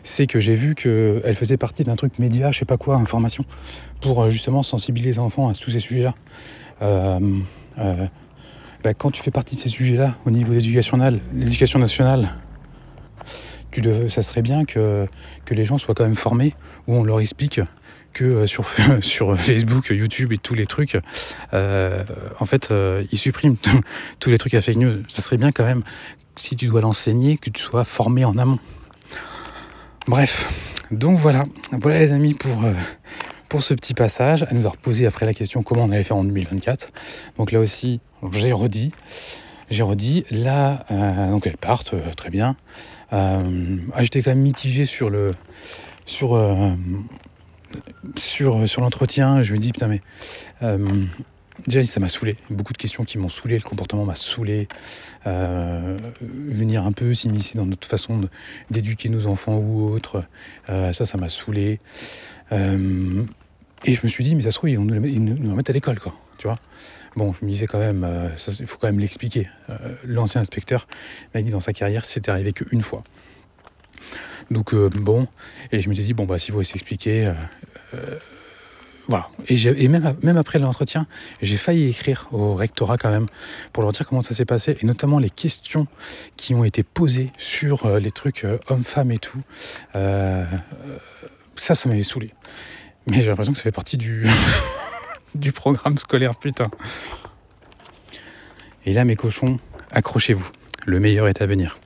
c'est 0.02 0.26
que 0.26 0.38
j'ai 0.38 0.54
vu 0.54 0.74
qu'elle 0.74 1.34
faisait 1.34 1.56
partie 1.56 1.82
d'un 1.84 1.96
truc 1.96 2.18
média, 2.18 2.52
je 2.52 2.58
sais 2.58 2.64
pas 2.64 2.76
quoi, 2.76 2.96
information, 2.96 3.44
pour 4.00 4.28
justement 4.28 4.62
sensibiliser 4.62 5.12
les 5.12 5.18
enfants 5.18 5.48
à 5.48 5.54
tous 5.54 5.70
ces 5.70 5.80
sujets-là. 5.80 6.14
Euh, 6.82 7.40
euh, 7.78 8.06
bah, 8.82 8.94
quand 8.94 9.10
tu 9.10 9.22
fais 9.22 9.30
partie 9.30 9.56
de 9.56 9.60
ces 9.60 9.70
sujets-là 9.70 10.14
au 10.26 10.30
niveau 10.30 10.52
de 10.52 10.58
l'éducation 10.58 10.98
nationale, 11.78 12.34
ça 14.08 14.22
serait 14.22 14.42
bien 14.42 14.64
que, 14.64 15.06
que 15.46 15.54
les 15.54 15.64
gens 15.64 15.78
soient 15.78 15.94
quand 15.94 16.04
même 16.04 16.14
formés, 16.14 16.54
où 16.86 16.94
on 16.94 17.02
leur 17.02 17.20
explique 17.20 17.60
que 18.14 18.24
euh, 18.24 18.46
sur, 18.46 18.64
sur 19.00 19.38
Facebook, 19.38 19.90
YouTube 19.90 20.32
et 20.32 20.38
tous 20.38 20.54
les 20.54 20.66
trucs, 20.66 20.96
en 21.52 22.46
fait, 22.46 22.72
ils 23.12 23.18
suppriment 23.18 23.56
tous 24.20 24.30
les 24.30 24.38
trucs 24.38 24.54
à 24.54 24.60
fake 24.60 24.76
news. 24.76 25.02
Ça 25.08 25.22
serait 25.22 25.36
bien 25.36 25.52
quand 25.52 25.64
même, 25.64 25.82
si 26.36 26.56
tu 26.56 26.66
dois 26.66 26.80
l'enseigner, 26.80 27.36
que 27.36 27.50
tu 27.50 27.62
sois 27.62 27.84
formé 27.84 28.24
en 28.24 28.38
amont. 28.38 28.58
Bref, 30.06 30.50
donc 30.90 31.18
voilà, 31.18 31.46
voilà 31.72 31.98
les 31.98 32.12
amis 32.12 32.34
pour, 32.34 32.56
pour 33.48 33.62
ce 33.62 33.72
petit 33.72 33.94
passage. 33.94 34.46
Elle 34.50 34.56
nous 34.58 34.66
a 34.66 34.70
reposé 34.70 35.06
après 35.06 35.26
la 35.26 35.34
question 35.34 35.62
comment 35.62 35.84
on 35.84 35.90
allait 35.90 36.04
faire 36.04 36.16
en 36.16 36.24
2024. 36.24 36.90
Donc 37.38 37.52
là 37.52 37.60
aussi, 37.60 38.00
j'ai 38.32 38.52
redit. 38.52 38.92
J'ai 39.70 39.82
redit. 39.82 40.24
Là, 40.30 40.84
euh, 40.90 41.30
donc 41.30 41.46
elles 41.46 41.56
partent, 41.56 41.94
euh, 41.94 42.12
très 42.16 42.30
bien. 42.30 42.56
Euh, 43.12 43.76
ah, 43.92 44.02
J'étais 44.02 44.22
quand 44.22 44.30
même 44.30 44.40
mitigé 44.40 44.86
sur 44.86 45.10
le. 45.10 45.34
Sur, 46.06 46.36
sur, 48.16 48.68
sur 48.68 48.80
l'entretien, 48.80 49.42
je 49.42 49.52
me 49.52 49.58
dis, 49.58 49.72
putain, 49.72 49.88
mais 49.88 50.02
Déjà, 51.68 51.84
ça 51.84 52.00
m'a 52.00 52.08
saoulé. 52.08 52.36
Beaucoup 52.50 52.72
de 52.72 52.78
questions 52.78 53.04
qui 53.04 53.16
m'ont 53.16 53.28
saoulé. 53.28 53.56
Le 53.56 53.62
comportement 53.62 54.04
m'a 54.04 54.16
saoulé. 54.16 54.66
venir 55.24 56.84
un 56.84 56.92
peu 56.92 57.14
s'initier 57.14 57.58
dans 57.58 57.64
notre 57.64 57.86
façon 57.86 58.28
d'éduquer 58.70 59.08
nos 59.08 59.26
enfants 59.26 59.56
ou 59.56 59.88
autres. 59.88 60.24
ça, 60.66 60.92
ça 60.92 61.16
m'a 61.16 61.28
saoulé. 61.28 61.78
Et 62.50 63.94
je 63.94 64.00
me 64.02 64.08
suis 64.08 64.24
dit, 64.24 64.34
mais 64.34 64.42
ça 64.42 64.50
se 64.50 64.56
trouve, 64.56 64.70
ils, 64.70 64.80
nous, 64.80 65.36
nous 65.36 65.50
remettent 65.50 65.70
à 65.70 65.72
l'école, 65.72 66.00
quoi. 66.00 66.14
Tu 66.38 66.46
vois 66.46 66.58
Bon, 67.16 67.32
je 67.32 67.44
me 67.44 67.50
disais 67.50 67.66
quand 67.66 67.78
même, 67.78 68.02
euh, 68.04 68.28
il 68.58 68.66
faut 68.66 68.78
quand 68.78 68.88
même 68.88 68.98
l'expliquer. 68.98 69.48
Euh, 69.70 69.76
l'ancien 70.04 70.40
inspecteur 70.40 70.88
m'a 71.32 71.42
dit 71.42 71.50
dans 71.50 71.60
sa 71.60 71.72
carrière, 71.72 72.04
c'était 72.04 72.30
arrivé 72.30 72.52
qu'une 72.52 72.82
fois. 72.82 73.04
Donc, 74.50 74.74
euh, 74.74 74.88
bon, 74.88 75.26
et 75.72 75.80
je 75.80 75.88
me 75.88 75.94
suis 75.94 76.04
dit, 76.04 76.14
bon, 76.14 76.24
bah, 76.24 76.38
s'il 76.38 76.54
faut 76.54 76.62
s'expliquer, 76.62 77.32
voilà. 79.06 79.28
Et, 79.48 79.88
même, 79.88 80.16
même 80.22 80.36
après 80.38 80.58
l'entretien, 80.58 81.06
j'ai 81.42 81.58
failli 81.58 81.88
écrire 81.90 82.26
au 82.32 82.54
rectorat 82.54 82.96
quand 82.96 83.10
même 83.10 83.26
pour 83.72 83.82
leur 83.82 83.92
dire 83.92 84.08
comment 84.08 84.22
ça 84.22 84.34
s'est 84.34 84.46
passé 84.46 84.78
et 84.80 84.86
notamment 84.86 85.18
les 85.18 85.28
questions 85.28 85.86
qui 86.36 86.54
ont 86.54 86.64
été 86.64 86.82
posées 86.82 87.30
sur 87.36 87.98
les 87.98 88.10
trucs 88.10 88.46
hommes-femmes 88.68 89.12
et 89.12 89.18
tout. 89.18 89.42
ça, 89.92 90.46
ça 91.56 91.88
m'avait 91.88 92.02
saoulé. 92.02 92.32
Mais 93.06 93.20
j'ai 93.20 93.28
l'impression 93.28 93.52
que 93.52 93.58
ça 93.58 93.64
fait 93.64 93.72
partie 93.72 93.98
du, 93.98 94.26
du 95.34 95.52
programme 95.52 95.98
scolaire, 95.98 96.36
putain. 96.36 96.70
Et 98.86 98.92
là, 98.92 99.04
mes 99.04 99.16
cochons, 99.16 99.58
accrochez-vous. 99.90 100.50
Le 100.86 101.00
meilleur 101.00 101.28
est 101.28 101.40
à 101.40 101.46
venir. 101.46 101.78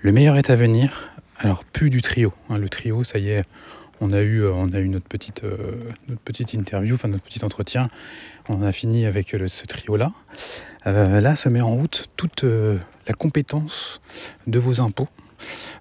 Le 0.00 0.12
meilleur 0.12 0.36
est 0.36 0.50
à 0.50 0.56
venir. 0.56 1.10
Alors, 1.38 1.64
plus 1.64 1.90
du 1.90 2.00
trio. 2.00 2.32
Hein. 2.48 2.58
le 2.58 2.68
trio, 2.68 3.04
ça 3.04 3.18
y 3.18 3.28
est, 3.30 3.44
on 4.00 4.12
a 4.12 4.20
eu, 4.20 4.42
euh, 4.42 4.52
on 4.52 4.72
a 4.72 4.78
eu 4.78 4.88
notre, 4.88 5.06
petite, 5.06 5.44
euh, 5.44 5.56
notre 6.08 6.20
petite 6.20 6.52
interview, 6.54 6.94
enfin 6.94 7.08
notre 7.08 7.24
petit 7.24 7.44
entretien. 7.44 7.88
On 8.48 8.62
a 8.62 8.72
fini 8.72 9.06
avec 9.06 9.36
ce 9.46 9.66
trio-là. 9.66 10.12
Euh, 10.86 11.20
là 11.20 11.36
se 11.36 11.48
met 11.48 11.60
en 11.60 11.74
route 11.74 12.06
toute 12.16 12.44
la 12.44 13.14
compétence 13.14 14.00
de 14.46 14.58
vos 14.58 14.80
impôts, 14.80 15.08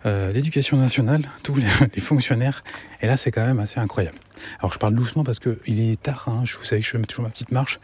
l'éducation 0.04 0.78
nationale, 0.78 1.30
tous 1.44 1.56
les, 1.56 2.02
fonctionnaires. 2.02 2.64
Et 3.02 3.08
là, 3.08 3.18
c'est 3.18 3.32
quand 3.32 3.46
même 3.46 3.60
assez 3.60 3.80
incroyable. 3.80 4.18
Alors, 4.60 4.74
je 4.74 4.80
parle 4.80 4.96
doucement 4.96 5.24
parce 5.24 5.40
qu'il 5.40 5.80
est 5.80 6.02
tard. 6.02 6.26
Hein. 6.28 6.44
vous 6.60 6.66
savez 6.66 6.82
je 6.82 6.90
fais 6.90 7.02
toujours 7.04 7.24
ma 7.24 7.30
petite 7.30 7.52
marche. 7.52 7.80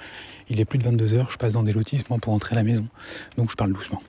Il 0.50 0.60
est 0.60 0.66
plus 0.66 0.80
de 0.80 0.84
22 0.84 1.14
heures. 1.14 1.32
Je 1.32 1.38
passe 1.38 1.54
dans 1.54 1.64
des 1.64 1.74
lotissements 1.74 2.20
pour 2.20 2.34
entrer 2.34 2.54
à 2.54 2.58
la 2.58 2.64
maison. 2.64 2.88
Donc, 3.38 3.52
je 3.52 3.56
parle 3.56 3.72
doucement. 3.72 4.02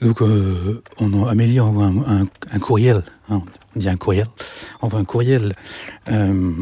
Donc, 0.00 0.20
euh, 0.20 0.82
on, 1.00 1.26
Amélie 1.26 1.58
envoie 1.60 1.86
un, 1.86 2.58
courriel, 2.58 3.02
hein, 3.30 3.42
on 3.74 3.78
dit 3.78 3.88
un 3.88 3.96
courriel, 3.96 4.26
envoie 4.82 5.00
un 5.00 5.04
courriel 5.04 5.54
euh, 6.10 6.52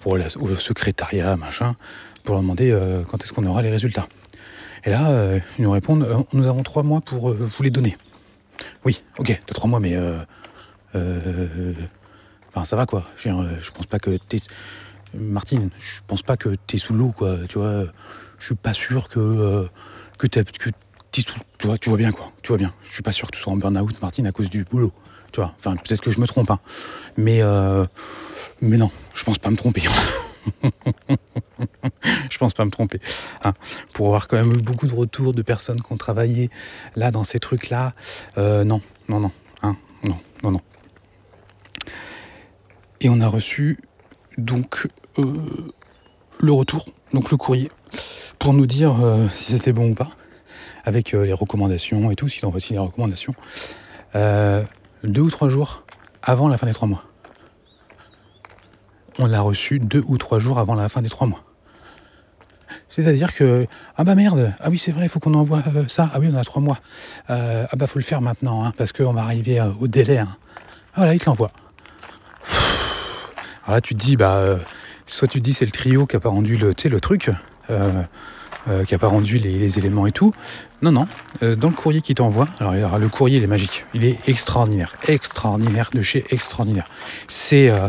pour 0.00 0.12
au 0.14 0.54
secrétariat, 0.56 1.36
machin, 1.36 1.74
pour 2.22 2.34
leur 2.34 2.42
demander 2.42 2.70
euh, 2.70 3.02
quand 3.04 3.22
est-ce 3.22 3.32
qu'on 3.32 3.46
aura 3.46 3.62
les 3.62 3.70
résultats. 3.70 4.06
Et 4.84 4.90
là, 4.90 5.38
ils 5.58 5.64
nous 5.64 5.70
répondent 5.70 6.26
nous 6.32 6.46
avons 6.46 6.62
trois 6.62 6.84
mois 6.84 7.00
pour 7.00 7.32
vous 7.32 7.62
les 7.62 7.70
donner. 7.70 7.96
Oui, 8.84 9.02
ok, 9.18 9.40
t'as 9.44 9.54
trois 9.54 9.68
mois, 9.68 9.80
mais. 9.80 9.98
Enfin, 10.94 12.64
ça 12.64 12.76
va 12.76 12.86
quoi. 12.86 13.04
Je, 13.16 13.30
pense 13.72 13.86
pas 13.86 13.98
que 13.98 14.16
t'es. 14.28 14.38
Martine, 15.12 15.70
je 15.78 16.00
pense 16.06 16.22
pas 16.22 16.36
que 16.36 16.50
t'es 16.68 16.78
sous 16.78 16.94
l'eau, 16.94 17.10
quoi. 17.10 17.36
Tu 17.48 17.58
vois, 17.58 17.86
je 18.38 18.46
suis 18.46 18.54
pas 18.54 18.74
sûr 18.74 19.08
que, 19.08 19.68
que, 20.18 20.28
que 20.28 20.70
tu 21.24 21.66
vois, 21.66 21.78
tu 21.78 21.88
vois 21.88 21.98
bien 21.98 22.12
quoi, 22.12 22.32
tu 22.42 22.48
vois 22.48 22.58
bien. 22.58 22.72
Je 22.84 22.92
suis 22.92 23.02
pas 23.02 23.12
sûr 23.12 23.30
que 23.30 23.36
tu 23.36 23.42
sois 23.42 23.52
en 23.52 23.56
burn-out, 23.56 24.00
Martine, 24.02 24.26
à 24.26 24.32
cause 24.32 24.50
du 24.50 24.64
boulot. 24.64 24.92
Tu 25.32 25.40
vois, 25.40 25.54
enfin, 25.58 25.76
peut-être 25.76 26.00
que 26.00 26.10
je 26.10 26.20
me 26.20 26.26
trompe, 26.26 26.50
hein. 26.50 26.60
Mais, 27.16 27.42
euh, 27.42 27.86
mais 28.60 28.76
non, 28.76 28.90
je 29.14 29.24
pense 29.24 29.38
pas 29.38 29.50
me 29.50 29.56
tromper. 29.56 29.82
je 32.30 32.38
pense 32.38 32.54
pas 32.54 32.64
me 32.64 32.70
tromper. 32.70 33.00
Hein. 33.44 33.54
Pour 33.92 34.06
avoir 34.06 34.28
quand 34.28 34.36
même 34.36 34.52
eu 34.52 34.62
beaucoup 34.62 34.86
de 34.86 34.94
retours 34.94 35.34
de 35.34 35.42
personnes 35.42 35.80
qui 35.80 35.92
ont 35.92 35.96
travaillé 35.96 36.50
là 36.94 37.10
dans 37.10 37.24
ces 37.24 37.38
trucs-là, 37.38 37.94
euh, 38.38 38.64
non, 38.64 38.80
non, 39.08 39.20
non, 39.20 39.32
hein, 39.62 39.76
non, 40.04 40.18
non, 40.42 40.52
non. 40.52 40.60
Et 43.00 43.08
on 43.08 43.20
a 43.20 43.28
reçu 43.28 43.78
donc 44.38 44.88
euh, 45.18 45.34
le 46.38 46.52
retour, 46.52 46.86
donc 47.12 47.30
le 47.30 47.36
courrier, 47.36 47.70
pour 48.38 48.52
nous 48.54 48.66
dire 48.66 48.96
si 49.34 49.52
c'était 49.52 49.72
bon 49.72 49.90
ou 49.90 49.94
pas 49.94 50.10
avec 50.86 51.12
euh, 51.12 51.26
les 51.26 51.32
recommandations 51.32 52.10
et 52.10 52.16
tout, 52.16 52.28
s'ils 52.28 52.46
envoient 52.46 52.56
aussi 52.56 52.72
les 52.72 52.78
recommandations, 52.78 53.34
euh, 54.14 54.62
deux 55.02 55.20
ou 55.20 55.30
trois 55.30 55.48
jours 55.48 55.82
avant 56.22 56.48
la 56.48 56.56
fin 56.56 56.66
des 56.66 56.72
trois 56.72 56.88
mois. 56.88 57.02
On 59.18 59.26
l'a 59.26 59.40
reçu 59.40 59.78
deux 59.78 60.04
ou 60.06 60.16
trois 60.16 60.38
jours 60.38 60.58
avant 60.58 60.74
la 60.74 60.88
fin 60.88 61.02
des 61.02 61.08
trois 61.08 61.26
mois. 61.26 61.42
C'est-à-dire 62.88 63.34
que, 63.34 63.66
ah 63.96 64.04
bah 64.04 64.14
merde, 64.14 64.54
ah 64.60 64.70
oui 64.70 64.78
c'est 64.78 64.92
vrai, 64.92 65.04
il 65.06 65.08
faut 65.08 65.20
qu'on 65.20 65.34
envoie 65.34 65.62
euh, 65.74 65.84
ça, 65.88 66.08
ah 66.14 66.20
oui 66.20 66.28
on 66.32 66.36
a 66.36 66.44
trois 66.44 66.62
mois, 66.62 66.78
ah 67.28 67.66
bah 67.76 67.86
faut 67.86 67.98
le 67.98 68.04
faire 68.04 68.22
maintenant, 68.22 68.64
hein, 68.64 68.72
parce 68.76 68.92
qu'on 68.92 69.12
va 69.12 69.22
arriver 69.22 69.60
au 69.80 69.88
délai. 69.88 70.18
Hein. 70.18 70.36
Ah, 70.92 71.00
voilà, 71.00 71.14
il 71.14 71.20
te 71.20 71.26
l'envoie. 71.26 71.50
Alors 73.64 73.74
là 73.74 73.80
tu 73.80 73.94
te 73.94 74.00
dis, 74.00 74.16
bah, 74.16 74.58
soit 75.06 75.26
tu 75.28 75.40
te 75.40 75.44
dis 75.44 75.52
c'est 75.52 75.66
le 75.66 75.72
trio 75.72 76.06
qui 76.06 76.16
a 76.16 76.20
pas 76.20 76.28
rendu 76.28 76.56
le, 76.56 76.74
le 76.84 77.00
truc, 77.00 77.30
euh, 78.68 78.84
qui 78.84 78.94
n'a 78.94 78.98
pas 78.98 79.06
rendu 79.06 79.38
les, 79.38 79.78
éléments 79.78 80.06
et 80.06 80.12
tout. 80.12 80.32
Non, 80.82 80.90
non. 80.90 81.06
Euh, 81.42 81.54
dans 81.54 81.68
le 81.68 81.74
courrier 81.74 82.00
qui 82.00 82.14
t'envoie, 82.14 82.48
alors 82.58 82.98
le 82.98 83.08
courrier 83.08 83.38
il 83.38 83.44
est 83.44 83.48
magique, 83.48 83.86
il 83.94 84.04
est 84.04 84.28
extraordinaire, 84.28 84.96
extraordinaire 85.06 85.90
de 85.94 86.02
chez 86.02 86.24
extraordinaire. 86.30 86.88
C'est 87.28 87.70
euh, 87.70 87.88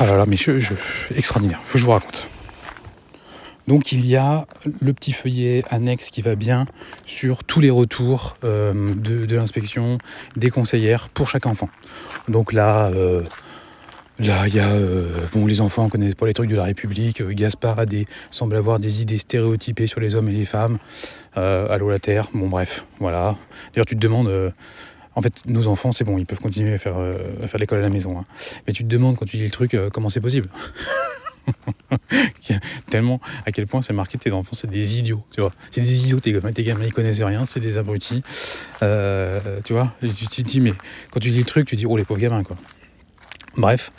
oh 0.00 0.04
là 0.04 0.16
là, 0.16 0.24
mais 0.26 0.36
je, 0.36 0.52
extraordinaire. 1.14 1.60
Faut 1.64 1.74
que 1.74 1.78
je 1.78 1.84
vous 1.84 1.90
raconte. 1.90 2.26
Donc 3.68 3.92
il 3.92 4.06
y 4.06 4.16
a 4.16 4.46
le 4.80 4.94
petit 4.94 5.12
feuillet 5.12 5.62
annexe 5.68 6.10
qui 6.10 6.22
va 6.22 6.36
bien 6.36 6.66
sur 7.04 7.44
tous 7.44 7.60
les 7.60 7.70
retours 7.70 8.36
de, 8.42 9.26
de 9.26 9.36
l'inspection 9.36 9.98
des 10.36 10.50
conseillères 10.50 11.10
pour 11.10 11.28
chaque 11.28 11.46
enfant. 11.46 11.68
Donc 12.28 12.52
là, 12.52 12.90
Là, 14.20 14.46
il 14.46 14.54
y 14.54 14.60
a. 14.60 14.68
Euh, 14.68 15.26
bon, 15.32 15.46
les 15.46 15.62
enfants 15.62 15.88
connaissent 15.88 16.14
pas 16.14 16.26
les 16.26 16.34
trucs 16.34 16.50
de 16.50 16.56
la 16.56 16.64
République. 16.64 17.22
Euh, 17.22 17.32
Gaspard 17.32 17.78
a 17.78 17.86
des, 17.86 18.04
semble 18.30 18.54
avoir 18.54 18.78
des 18.78 19.00
idées 19.00 19.16
stéréotypées 19.16 19.86
sur 19.86 19.98
les 19.98 20.14
hommes 20.14 20.28
et 20.28 20.32
les 20.32 20.44
femmes. 20.44 20.78
Euh, 21.38 21.66
allô 21.70 21.88
la 21.88 21.98
Terre. 21.98 22.28
Bon, 22.34 22.46
bref, 22.48 22.84
voilà. 22.98 23.36
D'ailleurs, 23.72 23.86
tu 23.86 23.96
te 23.96 24.00
demandes. 24.00 24.30
en 25.14 25.22
fait, 25.22 25.42
nos 25.46 25.68
enfants, 25.68 25.92
c'est 25.92 26.04
bon, 26.04 26.18
ils 26.18 26.26
peuvent 26.26 26.40
continuer 26.40 26.74
à 26.74 26.78
faire, 26.78 26.96
l'école 27.58 27.78
à 27.78 27.82
la 27.82 27.88
maison. 27.88 28.18
Hein. 28.18 28.26
Mais 28.66 28.74
tu 28.74 28.84
te 28.84 28.88
demandes 28.88 29.16
quand 29.16 29.24
tu 29.24 29.38
lis 29.38 29.44
le 29.44 29.50
truc, 29.50 29.74
comment 29.92 30.10
c'est 30.10 30.20
possible? 30.20 30.50
Tellement 32.90 33.20
à 33.46 33.52
quel 33.52 33.66
point 33.66 33.80
c'est 33.80 33.94
marqué 33.94 34.18
tes 34.18 34.34
enfants, 34.34 34.52
c'est 34.52 34.68
des 34.68 34.98
idiots, 34.98 35.22
tu 35.34 35.40
vois. 35.40 35.52
C'est 35.70 35.80
des 35.80 36.04
idiots, 36.04 36.20
tes 36.20 36.32
gamins, 36.32 36.52
tes 36.52 36.62
gamins, 36.62 36.84
ils 36.84 36.92
connaissent 36.92 37.22
rien, 37.22 37.46
c'est 37.46 37.60
des 37.60 37.78
abrutis. 37.78 38.22
tu 38.80 39.72
vois, 39.72 39.94
tu 40.02 40.26
te 40.26 40.42
dis, 40.42 40.60
mais 40.60 40.74
quand 41.10 41.20
tu 41.20 41.30
lis 41.30 41.38
le 41.38 41.44
truc, 41.44 41.66
tu 41.66 41.76
dis, 41.76 41.86
oh 41.86 41.96
les 41.96 42.04
pauvres 42.04 42.20
gamins, 42.20 42.42
quoi. 42.42 42.58
Bref. 43.56 43.92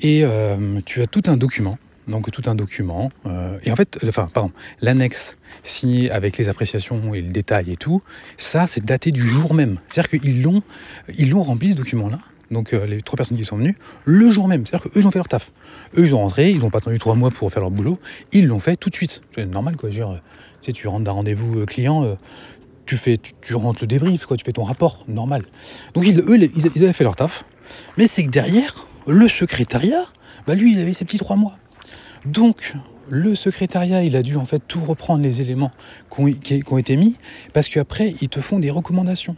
Et 0.00 0.22
euh, 0.24 0.80
tu 0.84 1.00
as 1.02 1.06
tout 1.06 1.22
un 1.26 1.36
document. 1.36 1.78
Donc 2.08 2.30
tout 2.32 2.42
un 2.46 2.54
document. 2.54 3.12
Euh, 3.26 3.58
et 3.64 3.70
en 3.70 3.76
fait, 3.76 3.98
enfin, 4.08 4.28
pardon, 4.32 4.50
l'annexe 4.80 5.36
signée 5.62 6.10
avec 6.10 6.36
les 6.36 6.48
appréciations 6.48 7.14
et 7.14 7.20
le 7.20 7.30
détail 7.30 7.70
et 7.70 7.76
tout, 7.76 8.02
ça, 8.38 8.66
c'est 8.66 8.84
daté 8.84 9.12
du 9.12 9.22
jour 9.22 9.54
même. 9.54 9.78
C'est-à-dire 9.86 10.20
qu'ils 10.20 10.42
l'ont, 10.42 10.62
ils 11.16 11.30
l'ont 11.30 11.42
rempli 11.42 11.70
ce 11.70 11.76
document-là. 11.76 12.18
Donc 12.50 12.74
euh, 12.74 12.86
les 12.86 13.00
trois 13.00 13.16
personnes 13.16 13.38
qui 13.38 13.44
sont 13.44 13.56
venues, 13.56 13.76
le 14.04 14.30
jour 14.30 14.48
même. 14.48 14.66
C'est-à-dire 14.66 14.90
qu'eux, 14.90 15.00
ils 15.00 15.06
ont 15.06 15.12
fait 15.12 15.20
leur 15.20 15.28
taf. 15.28 15.52
Eux, 15.96 16.06
ils 16.06 16.14
ont 16.14 16.18
rentré, 16.18 16.50
ils 16.50 16.58
n'ont 16.58 16.70
pas 16.70 16.78
attendu 16.78 16.98
trois 16.98 17.14
mois 17.14 17.30
pour 17.30 17.50
faire 17.52 17.62
leur 17.62 17.70
boulot. 17.70 18.00
Ils 18.32 18.46
l'ont 18.46 18.60
fait 18.60 18.76
tout 18.76 18.90
de 18.90 18.96
suite. 18.96 19.22
C'est 19.34 19.46
normal, 19.46 19.76
quoi. 19.76 19.88
Dire, 19.88 20.20
tu 20.60 20.66
sais, 20.66 20.72
tu 20.72 20.88
rentres 20.88 21.04
d'un 21.04 21.12
rendez-vous 21.12 21.64
client, 21.66 22.18
tu 22.84 22.96
fais, 22.96 23.18
tu, 23.40 23.54
rentres 23.54 23.82
le 23.82 23.86
débrief, 23.86 24.26
quoi. 24.26 24.36
Tu 24.36 24.44
fais 24.44 24.52
ton 24.52 24.64
rapport, 24.64 25.04
normal. 25.08 25.44
Donc 25.94 26.04
ils, 26.04 26.18
eux, 26.18 26.36
ils 26.36 26.82
avaient 26.82 26.92
fait 26.92 27.04
leur 27.04 27.16
taf. 27.16 27.44
Mais 27.96 28.06
c'est 28.06 28.24
que 28.24 28.30
derrière, 28.30 28.86
le 29.06 29.28
secrétariat, 29.28 30.06
bah 30.46 30.54
lui, 30.54 30.72
il 30.72 30.80
avait 30.80 30.92
ses 30.92 31.04
petits 31.04 31.18
trois 31.18 31.36
mois. 31.36 31.56
Donc, 32.24 32.74
le 33.08 33.34
secrétariat, 33.34 34.02
il 34.02 34.16
a 34.16 34.22
dû 34.22 34.36
en 34.36 34.46
fait 34.46 34.62
tout 34.66 34.80
reprendre 34.80 35.22
les 35.22 35.40
éléments 35.40 35.72
qui 36.14 36.62
ont, 36.70 36.78
été 36.78 36.96
mis, 36.96 37.16
parce 37.52 37.68
qu'après, 37.68 38.14
ils 38.20 38.28
te 38.28 38.40
font 38.40 38.58
des 38.58 38.70
recommandations. 38.70 39.36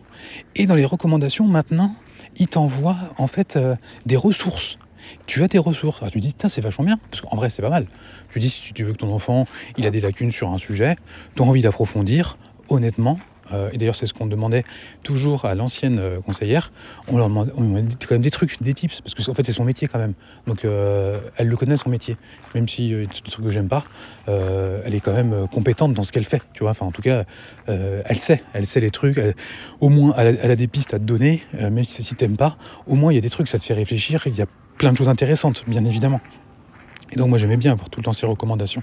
Et 0.55 0.67
dans 0.67 0.75
les 0.75 0.85
recommandations, 0.85 1.47
maintenant, 1.47 1.95
ils 2.37 2.49
t'envoient 2.49 2.97
en 3.17 3.27
fait 3.27 3.57
euh, 3.57 3.75
des 4.07 4.17
ressources. 4.17 4.77
Tu 5.27 5.43
as 5.43 5.49
tes 5.49 5.59
ressources. 5.59 5.99
Alors 6.01 6.11
tu 6.11 6.21
dis, 6.21 6.35
tiens, 6.35 6.49
c'est 6.49 6.61
vachement 6.61 6.85
bien, 6.85 6.99
parce 7.11 7.23
qu'en 7.23 7.37
vrai, 7.37 7.51
c'est 7.51 7.63
pas 7.63 7.71
mal. 7.71 7.87
Tu 8.31 8.39
dis, 8.39 8.51
si 8.51 8.73
tu 8.73 8.85
veux 8.85 8.93
que 8.93 8.99
ton 8.99 9.13
enfant, 9.13 9.47
il 9.79 9.87
a 9.87 9.91
des 9.91 10.01
lacunes 10.01 10.31
sur 10.31 10.51
un 10.51 10.59
sujet, 10.59 10.97
tu 11.35 11.43
as 11.43 11.47
envie 11.47 11.63
d'approfondir, 11.63 12.37
honnêtement, 12.69 13.19
euh, 13.53 13.69
et 13.73 13.79
d'ailleurs 13.79 13.95
c'est 13.95 14.07
ce 14.07 14.15
qu'on 14.15 14.27
demandait 14.27 14.65
toujours 15.03 15.45
à 15.45 15.55
l'ancienne 15.55 15.99
euh, 15.99 16.21
conseillère, 16.21 16.73
on 17.09 17.19
leur 17.19 17.29
demandait, 17.29 17.53
quand 17.53 18.13
même 18.13 18.23
des 18.23 18.31
trucs, 18.31 18.63
des 18.63 18.75
tips, 18.75 19.01
parce 19.01 19.15
que 19.15 19.31
en 19.31 19.35
fait 19.35 19.43
c'est 19.45 19.53
son 19.53 19.65
métier 19.65 19.89
quand 19.89 19.99
même. 19.99 20.15
Donc 20.47 20.65
euh, 20.65 21.21
elle 21.37 21.49
le 21.49 21.57
connaît 21.57 21.77
son 21.77 21.91
métier, 21.91 22.17
même 22.55 22.69
si 22.69 22.95
c'est 23.13 23.25
des 23.25 23.31
trucs 23.31 23.45
que 23.45 23.51
j'aime 23.51 23.69
pas, 23.69 23.85
elle 24.27 24.95
est 24.95 25.01
quand 25.01 25.13
même 25.13 25.47
compétente 25.53 25.93
dans 25.93 26.03
ce 26.03 26.13
qu'elle 26.13 26.25
fait, 26.25 26.43
tu 26.53 26.63
vois. 26.63 26.71
Enfin 26.71 26.87
en 26.87 26.93
tout 26.93 27.03
cas, 27.03 27.25
elle 27.67 28.19
sait, 28.19 28.43
elle 28.53 28.67
sait 28.67 28.81
les 28.81 28.91
trucs, 28.91 29.21
au 29.81 29.89
moins 29.89 30.15
elle 30.17 30.51
a, 30.51 30.57
des 30.57 30.69
pistes 30.69 30.95
à 30.95 30.99
te 30.99 31.05
donner, 31.05 31.43
même 31.53 31.85
si, 31.85 32.03
si 32.03 32.15
t'aimes 32.15 32.37
pas, 32.37 32.57
au 32.87 32.95
moins 32.95 33.13
il 33.13 33.17
y 33.17 33.19
a 33.19 33.23
des 33.23 33.31
trucs, 33.31 33.49
ça 33.49 33.59
te 33.59 33.65
fait 33.65 33.75
réfléchir, 33.75 34.23
il 34.27 34.35
y 34.35 34.43
a 34.43 34.47
plein 34.79 34.93
de 34.93 34.97
choses 34.97 35.09
intéressantes, 35.09 35.65
bien 35.67 35.85
évidemment. 35.85 36.21
Et 37.13 37.17
donc 37.17 37.29
moi 37.29 37.39
j'aimais 37.39 37.57
bien 37.57 37.73
avoir 37.73 37.91
tout 37.91 38.01
le 38.01 38.05
temps 38.05 38.13
ces 38.13 38.27
recommandations. 38.27 38.83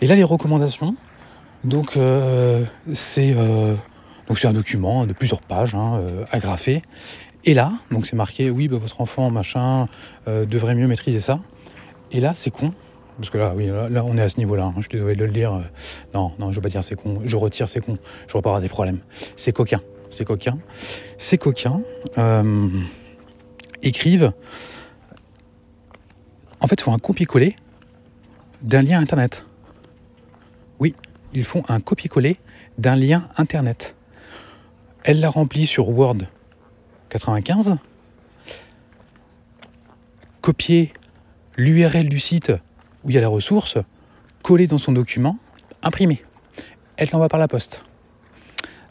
Et 0.00 0.06
là 0.06 0.14
les 0.14 0.24
recommandations, 0.24 0.96
donc 1.64 1.96
euh, 1.96 2.64
c'est 2.92 3.34
euh, 3.36 3.74
un 4.44 4.52
document 4.52 5.06
de 5.06 5.12
plusieurs 5.12 5.40
pages, 5.40 5.74
hein, 5.74 6.00
euh, 6.00 6.24
agrafé. 6.30 6.82
Et 7.44 7.54
là, 7.54 7.72
donc 7.90 8.06
c'est 8.06 8.16
marqué, 8.16 8.50
oui, 8.50 8.68
bah, 8.68 8.76
votre 8.78 9.00
enfant, 9.00 9.30
machin, 9.30 9.86
devrait 10.26 10.74
mieux 10.74 10.88
maîtriser 10.88 11.20
ça. 11.20 11.38
Et 12.10 12.20
là, 12.20 12.34
c'est 12.34 12.50
con, 12.50 12.72
parce 13.18 13.30
que 13.30 13.38
là, 13.38 13.52
oui, 13.56 13.66
là, 13.66 14.04
on 14.04 14.16
est 14.16 14.22
à 14.22 14.28
ce 14.28 14.38
niveau-là. 14.38 14.64
Hein, 14.64 14.80
je 14.80 14.88
te 14.88 14.96
devais 14.96 15.14
de 15.14 15.24
le 15.24 15.30
dire. 15.30 15.60
non, 16.12 16.32
non, 16.38 16.50
je 16.50 16.56
veux 16.56 16.62
pas 16.62 16.68
dire 16.68 16.82
c'est 16.82 16.96
con. 16.96 17.22
Je 17.24 17.36
retire 17.36 17.68
c'est 17.68 17.80
con. 17.80 17.98
Je 18.26 18.32
vois 18.32 18.42
pas 18.42 18.60
des 18.60 18.68
problèmes. 18.68 18.98
C'est 19.36 19.52
coquin. 19.52 19.80
C'est 20.10 20.24
coquin. 20.24 20.58
C'est 21.18 21.38
coquin. 21.38 21.80
écrivent 23.82 24.32
En 26.60 26.66
fait, 26.66 26.80
ils 26.80 26.84
font 26.84 26.94
un 26.94 26.98
copier-coller 26.98 27.54
d'un 28.62 28.82
lien 28.82 29.00
Internet. 29.00 29.44
Oui, 30.78 30.94
ils 31.36 31.44
font 31.44 31.62
un 31.68 31.80
copier-coller 31.80 32.38
d'un 32.78 32.96
lien 32.96 33.28
Internet. 33.36 33.94
Elle 35.04 35.20
l'a 35.20 35.28
rempli 35.28 35.66
sur 35.66 35.90
Word 35.90 36.16
95, 37.10 37.76
copier 40.40 40.92
l'URL 41.56 42.08
du 42.08 42.18
site 42.18 42.52
où 43.04 43.10
il 43.10 43.14
y 43.14 43.18
a 43.18 43.20
la 43.20 43.28
ressource, 43.28 43.76
coller 44.42 44.66
dans 44.66 44.78
son 44.78 44.92
document, 44.92 45.38
imprimer. 45.82 46.22
Elle 46.96 47.10
t'envoie 47.10 47.28
par 47.28 47.38
la 47.38 47.48
poste. 47.48 47.84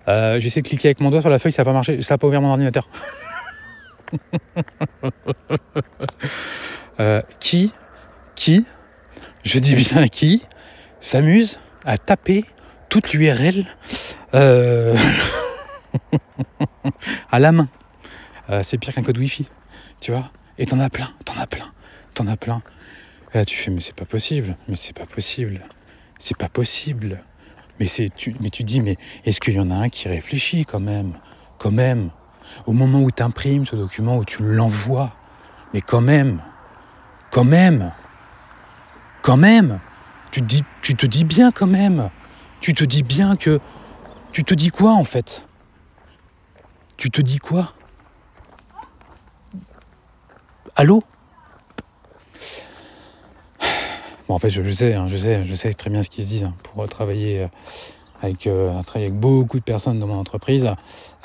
Euh, 0.07 0.39
J'essaie 0.39 0.61
de 0.61 0.67
cliquer 0.67 0.89
avec 0.89 1.01
mon 1.01 1.09
doigt 1.09 1.21
sur 1.21 1.31
la 1.31 1.39
feuille, 1.39 1.51
ça 1.51 1.63
n'a 1.63 1.65
pas 1.65 1.73
marché, 1.73 2.01
ça 2.03 2.13
n'a 2.13 2.17
pas 2.19 2.27
ouvert 2.27 2.41
mon 2.41 2.49
ordinateur. 2.49 2.87
Euh, 7.01 7.21
qui, 7.41 7.73
qui, 8.35 8.65
je 9.43 9.59
dis 9.59 9.75
bien 9.75 10.07
qui, 10.07 10.43
s'amuse 11.01 11.59
à 11.85 11.97
taper 11.97 12.43
toute 12.89 13.13
l'URL 13.13 13.65
euh, 14.33 14.97
à 17.31 17.39
la 17.39 17.51
main. 17.51 17.67
Euh, 18.49 18.61
c'est 18.63 18.77
pire 18.77 18.93
qu'un 18.93 19.03
code 19.03 19.17
Wi-Fi, 19.17 19.47
tu 19.99 20.11
vois. 20.11 20.29
Et 20.57 20.65
t'en 20.65 20.79
as 20.79 20.89
plein, 20.89 21.09
t'en 21.23 21.39
as 21.39 21.47
plein, 21.47 21.71
t'en 22.13 22.27
as 22.27 22.37
plein. 22.37 22.61
Et 23.33 23.37
là, 23.37 23.45
tu 23.45 23.57
fais, 23.57 23.71
mais 23.71 23.79
c'est 23.79 23.95
pas 23.95 24.05
possible, 24.05 24.55
mais 24.67 24.75
c'est 24.75 24.93
pas 24.93 25.05
possible, 25.05 25.61
c'est 26.19 26.37
pas 26.37 26.49
possible. 26.49 27.21
Mais, 27.79 27.87
c'est, 27.87 28.09
tu, 28.15 28.35
mais 28.39 28.49
tu 28.49 28.63
dis, 28.63 28.79
mais 28.79 28.97
est-ce 29.25 29.41
qu'il 29.41 29.55
y 29.55 29.59
en 29.59 29.69
a 29.69 29.75
un 29.75 29.89
qui 29.89 30.07
réfléchit 30.07 30.65
quand 30.65 30.79
même 30.79 31.13
Quand 31.57 31.71
même? 31.71 32.09
Au 32.65 32.71
moment 32.71 33.01
où 33.01 33.11
tu 33.11 33.21
imprimes 33.21 33.65
ce 33.65 33.75
document, 33.75 34.17
où 34.17 34.23
tu 34.23 34.43
l'envoies, 34.43 35.11
mais 35.73 35.81
quand 35.81 35.99
même 35.99 36.41
Quand 37.31 37.43
même 37.43 37.91
Quand 39.21 39.35
même 39.35 39.79
tu 40.35 40.41
te, 40.41 40.47
dis, 40.47 40.63
tu 40.81 40.95
te 40.95 41.05
dis 41.05 41.23
bien 41.23 41.49
quand 41.53 41.65
même 41.65 42.09
Tu 42.59 42.73
te 42.73 42.83
dis 42.83 43.03
bien 43.03 43.37
que... 43.37 43.61
Tu 44.33 44.43
te 44.43 44.53
dis 44.53 44.69
quoi 44.69 44.91
en 44.91 45.05
fait? 45.05 45.47
Tu 46.97 47.09
te 47.09 47.21
dis 47.21 47.37
quoi? 47.37 47.71
Allô? 50.75 51.05
Bon, 54.27 54.35
en 54.35 54.39
fait, 54.39 54.49
je, 54.49 54.69
sais, 54.71 54.95
hein, 54.95 55.07
je 55.07 55.15
sais, 55.15 55.45
je 55.45 55.53
sais 55.53 55.71
très 55.71 55.89
bien 55.89 56.03
ce 56.03 56.09
qu'ils 56.09 56.25
se 56.25 56.29
disent 56.29 56.43
hein, 56.43 56.53
pour 56.63 56.85
travailler 56.89 57.43
euh, 57.43 57.47
avec, 58.21 58.45
euh, 58.45 58.83
travailler 58.83 59.05
avec 59.05 59.17
beaucoup 59.17 59.57
de 59.57 59.63
personnes 59.63 59.99
dans 59.99 60.07
mon 60.07 60.19
entreprise. 60.19 60.69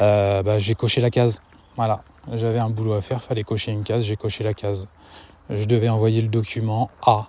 Euh, 0.01 0.45
bah, 0.45 0.61
j'ai 0.61 0.77
coché 0.77 1.01
la 1.01 1.11
case. 1.11 1.41
Voilà, 1.74 2.05
j'avais 2.32 2.61
un 2.61 2.70
boulot 2.70 2.93
à 2.93 3.03
faire, 3.03 3.24
fallait 3.24 3.43
cocher 3.43 3.73
une 3.73 3.82
case, 3.82 4.05
j'ai 4.05 4.15
coché 4.15 4.45
la 4.45 4.55
case. 4.55 4.87
Je 5.49 5.65
devais 5.65 5.89
envoyer 5.89 6.23
le 6.23 6.28
document 6.28 6.91
A 7.03 7.28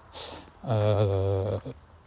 euh, 0.68 1.58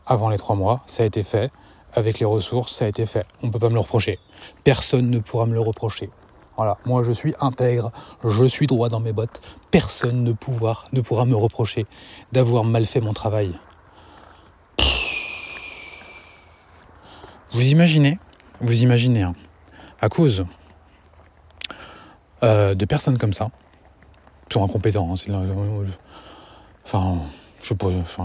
avant 0.06 0.28
les 0.28 0.38
trois 0.38 0.56
mois, 0.56 0.82
ça 0.86 1.02
a 1.02 1.06
été 1.06 1.22
fait. 1.22 1.50
Avec 1.94 2.18
les 2.18 2.26
ressources, 2.26 2.74
ça 2.74 2.86
a 2.86 2.88
été 2.88 3.06
fait. 3.06 3.24
On 3.42 3.46
ne 3.46 3.52
peut 3.52 3.58
pas 3.58 3.68
me 3.68 3.74
le 3.74 3.80
reprocher. 3.80 4.18
Personne 4.64 5.10
ne 5.10 5.18
pourra 5.18 5.46
me 5.46 5.54
le 5.54 5.60
reprocher. 5.60 6.10
Voilà, 6.56 6.76
moi 6.84 7.02
je 7.02 7.10
suis 7.10 7.34
intègre, 7.40 7.90
je 8.22 8.44
suis 8.44 8.66
droit 8.66 8.88
dans 8.88 9.00
mes 9.00 9.12
bottes. 9.12 9.40
Personne 9.70 10.22
ne, 10.22 10.32
pouvoir, 10.32 10.84
ne 10.92 11.00
pourra 11.00 11.24
me 11.24 11.34
reprocher 11.34 11.86
d'avoir 12.32 12.64
mal 12.64 12.86
fait 12.86 13.00
mon 13.00 13.12
travail. 13.12 13.52
Vous 17.52 17.66
imaginez, 17.66 18.18
vous 18.60 18.82
imaginez, 18.82 19.22
hein, 19.22 19.34
à 20.00 20.08
cause 20.08 20.44
euh, 22.42 22.74
de 22.74 22.84
personnes 22.84 23.18
comme 23.18 23.32
ça, 23.32 23.50
sont 24.52 24.64
incompétents, 24.64 25.12
hein, 25.12 25.84
enfin, 26.84 27.18
je 27.64 27.74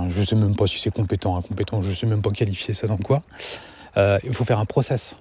je 0.09 0.23
sais 0.23 0.35
même 0.35 0.55
pas 0.55 0.67
si 0.67 0.79
c'est 0.79 0.91
compétent, 0.91 1.37
incompétent, 1.37 1.81
je 1.81 1.93
sais 1.93 2.05
même 2.05 2.21
pas 2.21 2.29
qualifier 2.31 2.73
ça 2.73 2.87
dans 2.87 2.97
quoi. 2.97 3.21
Euh, 3.97 4.19
il 4.23 4.33
faut 4.33 4.43
faire 4.43 4.59
un 4.59 4.65
process. 4.65 5.15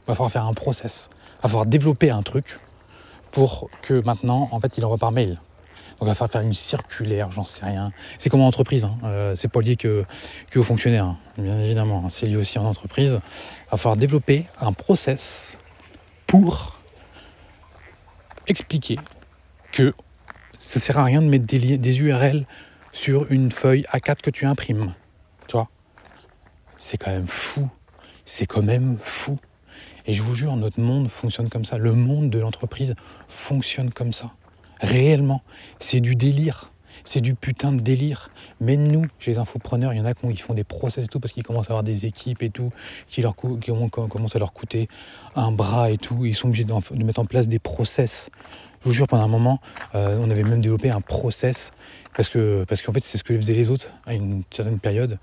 Il 0.00 0.06
va 0.08 0.14
falloir 0.14 0.32
faire 0.32 0.46
un 0.46 0.54
process. 0.54 1.10
Il 1.12 1.42
va 1.42 1.48
falloir 1.48 1.66
développer 1.66 2.10
un 2.10 2.22
truc 2.22 2.58
pour 3.30 3.68
que 3.82 3.94
maintenant, 4.04 4.48
en 4.50 4.60
fait, 4.60 4.78
il 4.78 4.84
envoie 4.84 4.98
par 4.98 5.12
mail. 5.12 5.38
Donc, 6.00 6.02
il 6.02 6.06
va 6.06 6.14
falloir 6.14 6.30
faire 6.30 6.40
une 6.40 6.54
circulaire, 6.54 7.30
j'en 7.30 7.44
sais 7.44 7.64
rien. 7.64 7.92
C'est 8.18 8.30
comme 8.30 8.40
en 8.40 8.48
entreprise, 8.48 8.84
hein. 8.84 8.96
Euh, 9.04 9.34
c'est 9.34 9.48
pas 9.48 9.60
lié 9.60 9.76
que, 9.76 10.04
que 10.50 10.58
aux 10.58 10.62
fonctionnaires, 10.64 11.04
hein. 11.04 11.18
bien 11.38 11.58
évidemment. 11.60 12.02
hein. 12.04 12.10
C'est 12.10 12.26
lié 12.26 12.36
aussi 12.36 12.58
en 12.58 12.64
entreprise. 12.64 13.20
Il 13.66 13.70
va 13.70 13.76
falloir 13.76 13.96
développer 13.96 14.46
un 14.60 14.72
process 14.72 15.58
pour 16.26 16.80
expliquer 18.48 18.98
que 19.70 19.92
ça 20.60 20.80
sert 20.80 20.98
à 20.98 21.04
rien 21.04 21.22
de 21.22 21.28
mettre 21.28 21.46
des, 21.46 21.78
des 21.78 22.00
URL 22.00 22.46
sur 22.92 23.30
une 23.32 23.50
feuille 23.50 23.84
A4 23.92 24.16
que 24.22 24.30
tu 24.30 24.46
imprimes. 24.46 24.94
Tu 25.48 25.52
vois? 25.52 25.68
C'est 26.78 26.98
quand 26.98 27.10
même 27.10 27.26
fou. 27.26 27.68
C'est 28.24 28.46
quand 28.46 28.62
même 28.62 28.98
fou. 29.02 29.38
Et 30.06 30.14
je 30.14 30.22
vous 30.22 30.34
jure, 30.34 30.54
notre 30.56 30.80
monde 30.80 31.08
fonctionne 31.08 31.48
comme 31.48 31.64
ça. 31.64 31.78
Le 31.78 31.92
monde 31.92 32.28
de 32.30 32.38
l'entreprise 32.38 32.94
fonctionne 33.28 33.90
comme 33.92 34.12
ça. 34.12 34.30
Réellement. 34.80 35.42
C'est 35.78 36.00
du 36.00 36.14
délire. 36.16 36.70
C'est 37.04 37.20
du 37.20 37.34
putain 37.34 37.72
de 37.72 37.80
délire. 37.80 38.30
Mais 38.60 38.76
nous, 38.76 39.06
chez 39.18 39.32
les 39.32 39.38
infopreneurs, 39.38 39.92
il 39.92 39.98
y 39.98 40.00
en 40.00 40.04
a 40.04 40.14
qui 40.14 40.24
ont- 40.24 40.30
qui 40.30 40.42
font 40.42 40.54
des 40.54 40.64
process 40.64 41.04
et 41.04 41.08
tout 41.08 41.18
parce 41.18 41.32
qu'ils 41.32 41.42
commencent 41.42 41.66
à 41.66 41.70
avoir 41.72 41.82
des 41.82 42.06
équipes 42.06 42.42
et 42.42 42.50
tout, 42.50 42.70
qui, 43.08 43.22
leur 43.22 43.34
qui 43.36 43.70
commencent 43.70 44.36
à 44.36 44.38
leur 44.38 44.52
coûter 44.52 44.88
un 45.34 45.50
bras 45.50 45.90
et 45.90 45.98
tout. 45.98 46.24
Ils 46.26 46.34
sont 46.34 46.48
obligés 46.48 46.64
de 46.64 47.04
mettre 47.04 47.20
en 47.20 47.24
place 47.24 47.48
des 47.48 47.58
process. 47.58 48.30
Je 48.82 48.88
vous 48.88 48.92
jure, 48.92 49.06
pendant 49.08 49.24
un 49.24 49.28
moment, 49.28 49.60
euh, 49.94 50.18
on 50.20 50.30
avait 50.30 50.42
même 50.42 50.60
développé 50.60 50.90
un 50.90 51.00
process 51.00 51.70
parce 52.14 52.28
que 52.28 52.64
parce 52.68 52.82
qu'en 52.82 52.92
fait, 52.92 53.00
c'est 53.02 53.18
ce 53.18 53.24
que 53.24 53.36
faisaient 53.36 53.54
les 53.54 53.70
autres 53.70 53.90
à 54.06 54.14
une 54.14 54.42
certaine 54.50 54.78
période. 54.78 55.18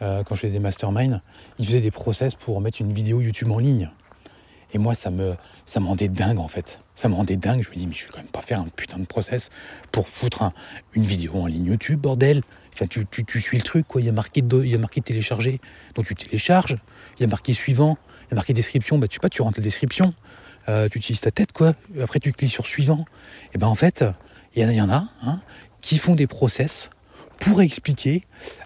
euh, 0.00 0.22
quand 0.22 0.34
je 0.36 0.42
faisais 0.42 0.52
des 0.52 0.60
masterminds, 0.60 1.20
ils 1.58 1.66
faisaient 1.66 1.80
des 1.80 1.90
process 1.90 2.34
pour 2.36 2.60
mettre 2.60 2.80
une 2.80 2.92
vidéo 2.92 3.20
YouTube 3.20 3.50
en 3.50 3.58
ligne. 3.58 3.90
Et 4.72 4.78
moi, 4.78 4.94
ça 4.94 5.10
me, 5.10 5.34
ça 5.66 5.80
me 5.80 5.86
rendait 5.86 6.08
dingue 6.08 6.38
en 6.38 6.46
fait. 6.46 6.78
Ça 6.94 7.08
me 7.08 7.14
rendait 7.14 7.36
dingue. 7.36 7.62
Je 7.64 7.70
me 7.70 7.74
dis, 7.74 7.86
mais 7.86 7.94
je 7.94 8.04
vais 8.04 8.10
quand 8.12 8.18
même 8.18 8.26
pas 8.28 8.42
faire 8.42 8.60
un 8.60 8.68
putain 8.76 8.98
de 8.98 9.06
process 9.06 9.50
pour 9.90 10.08
foutre 10.08 10.42
un- 10.42 10.52
une 10.94 11.02
vidéo 11.04 11.32
en 11.34 11.46
ligne 11.46 11.64
YouTube, 11.64 11.98
bordel. 12.00 12.42
Enfin, 12.74 12.86
tu, 12.86 13.06
tu, 13.10 13.24
tu 13.24 13.40
suis 13.40 13.56
le 13.56 13.64
truc, 13.64 13.88
quoi. 13.88 14.00
Il 14.00 14.04
y 14.04 14.08
a 14.08 14.12
marqué, 14.12 14.40
il 14.40 14.68
y 14.68 14.74
a 14.74 14.78
marqué 14.78 15.00
télécharger, 15.00 15.58
donc 15.96 16.06
tu 16.06 16.14
télécharges. 16.14 16.76
Il 17.18 17.22
y 17.22 17.24
a 17.24 17.28
marqué 17.28 17.52
suivant, 17.54 17.98
il 18.26 18.30
y 18.30 18.34
a 18.34 18.36
marqué 18.36 18.52
description. 18.52 18.98
Bah, 18.98 19.08
tu 19.08 19.14
sais 19.14 19.20
pas, 19.20 19.30
tu 19.30 19.42
rentres 19.42 19.58
la 19.58 19.64
description. 19.64 20.14
Euh, 20.68 20.88
tu 20.88 20.98
utilises 20.98 21.22
ta 21.22 21.30
tête, 21.32 21.50
quoi. 21.52 21.72
Après, 22.00 22.20
tu 22.20 22.32
cliques 22.32 22.52
sur 22.52 22.66
suivant. 22.66 23.04
Et 23.54 23.58
ben 23.58 23.66
en 23.66 23.74
fait, 23.74 24.04
il 24.54 24.62
y 24.62 24.64
en 24.64 24.68
a, 24.68 24.72
il 24.72 24.76
y 24.76 24.80
en 24.82 24.90
a 24.90 25.08
hein, 25.24 25.40
qui 25.80 25.98
font 25.98 26.14
des 26.14 26.26
process 26.26 26.90
pour 27.40 27.62
expliquer 27.62 28.24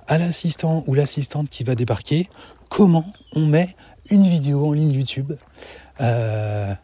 à 0.09 0.19
l'assistant 0.19 0.85
ou 0.87 0.95
l'assistante 0.95 1.49
qui 1.51 1.65
va 1.65 1.75
débarquer 1.75 2.29
comment 2.69 3.05
on 3.35 3.47
met 3.47 3.75
une 4.11 4.29
vidéo 4.29 4.67
en 4.67 4.73
ligne 4.73 4.93
YouTube 4.93 5.33
euh, 6.01 6.75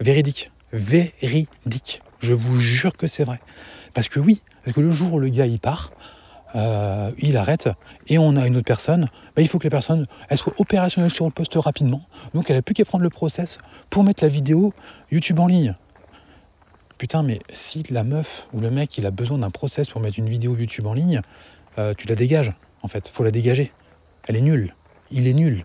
véridique. 0.00 0.50
Véridique. 0.72 2.02
Je 2.20 2.34
vous 2.34 2.60
jure 2.60 2.96
que 2.96 3.06
c'est 3.06 3.24
vrai. 3.24 3.40
Parce 3.94 4.08
que 4.08 4.20
oui, 4.20 4.40
parce 4.64 4.74
que 4.74 4.80
le 4.80 4.90
jour 4.90 5.14
où 5.14 5.18
le 5.18 5.28
gars 5.28 5.46
il 5.46 5.58
part, 5.58 5.90
euh, 6.54 7.10
il 7.18 7.36
arrête 7.36 7.68
et 8.08 8.18
on 8.18 8.36
a 8.36 8.46
une 8.46 8.56
autre 8.56 8.66
personne, 8.66 9.08
bah, 9.36 9.42
il 9.42 9.48
faut 9.48 9.58
que 9.58 9.64
la 9.64 9.70
personne 9.70 10.06
soit 10.34 10.52
opérationnelle 10.58 11.10
sur 11.10 11.24
le 11.24 11.30
poste 11.30 11.54
rapidement. 11.54 12.02
Donc 12.34 12.50
elle 12.50 12.56
n'a 12.56 12.62
plus 12.62 12.74
qu'à 12.74 12.84
prendre 12.84 13.04
le 13.04 13.10
process 13.10 13.58
pour 13.88 14.04
mettre 14.04 14.22
la 14.22 14.28
vidéo 14.28 14.72
YouTube 15.10 15.38
en 15.40 15.46
ligne. 15.46 15.74
Putain, 17.00 17.22
mais 17.22 17.40
si 17.50 17.82
la 17.88 18.04
meuf 18.04 18.46
ou 18.52 18.60
le 18.60 18.70
mec 18.70 18.98
il 18.98 19.06
a 19.06 19.10
besoin 19.10 19.38
d'un 19.38 19.48
process 19.48 19.88
pour 19.88 20.02
mettre 20.02 20.18
une 20.18 20.28
vidéo 20.28 20.54
YouTube 20.54 20.84
en 20.84 20.92
ligne, 20.92 21.22
euh, 21.78 21.94
tu 21.96 22.06
la 22.06 22.14
dégages. 22.14 22.52
En 22.82 22.88
fait, 22.88 23.08
faut 23.08 23.24
la 23.24 23.30
dégager. 23.30 23.72
Elle 24.24 24.36
est 24.36 24.42
nulle. 24.42 24.74
Il 25.10 25.26
est 25.26 25.32
nul. 25.32 25.64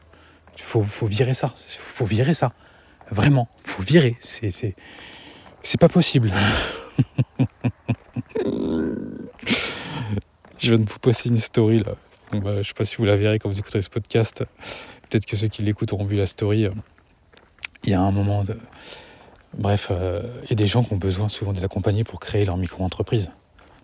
Faut, 0.56 0.84
faut 0.84 1.07
virer 1.07 1.34
ça. 1.34 1.52
Faut 1.57 2.06
virer 2.06 2.34
ça. 2.34 2.53
Vraiment, 3.12 3.49
faut 3.66 3.84
virer. 3.84 4.16
C'est, 4.22 4.49
c'est, 4.49 4.76
c'est 5.62 5.78
pas 5.78 5.90
possible. 5.90 6.32
Je 10.57 10.74
viens 10.74 10.80
de 10.80 10.90
vous 10.90 10.99
passer 10.99 11.28
une 11.28 11.36
story 11.36 11.84
là. 11.84 11.95
Bah, 12.32 12.62
je 12.62 12.70
sais 12.70 12.74
pas 12.74 12.86
si 12.86 12.95
vous 12.95 13.03
la 13.03 13.18
verrez 13.18 13.40
quand 13.40 13.49
vous 13.49 13.60
écouterez 13.60 13.82
ce 13.82 13.90
podcast. 13.90 14.45
Peut-être 15.10 15.26
que 15.26 15.36
ceux 15.36 15.49
qui 15.49 15.64
l'écoutent 15.64 15.91
auront 15.91 16.06
vu 16.06 16.16
la 16.16 16.28
story. 16.28 16.70
Il 17.84 17.90
y 17.90 17.94
a 17.94 17.99
un 17.99 18.12
moment 18.12 18.45
de. 18.45 18.57
Bref, 19.57 19.88
euh, 19.90 20.22
il 20.44 20.49
y 20.49 20.53
a 20.53 20.56
des 20.56 20.68
gens 20.68 20.84
qui 20.84 20.94
ont 20.94 20.98
besoin 20.98 21.30
souvent 21.30 21.53
d'être 21.53 21.64
accompagnés 21.64 22.03
pour 22.03 22.19
créer 22.19 22.45
leur 22.45 22.57
micro-entreprise. 22.57 23.32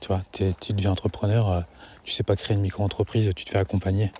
Tu 0.01 0.07
vois, 0.07 0.21
tu 0.31 0.73
deviens 0.73 0.91
entrepreneur, 0.91 1.49
euh, 1.49 1.61
tu 2.03 2.11
sais 2.11 2.23
pas 2.23 2.35
créer 2.35 2.55
une 2.55 2.61
micro-entreprise, 2.61 3.31
tu 3.35 3.45
te 3.45 3.51
fais 3.51 3.59
accompagner. 3.59 4.11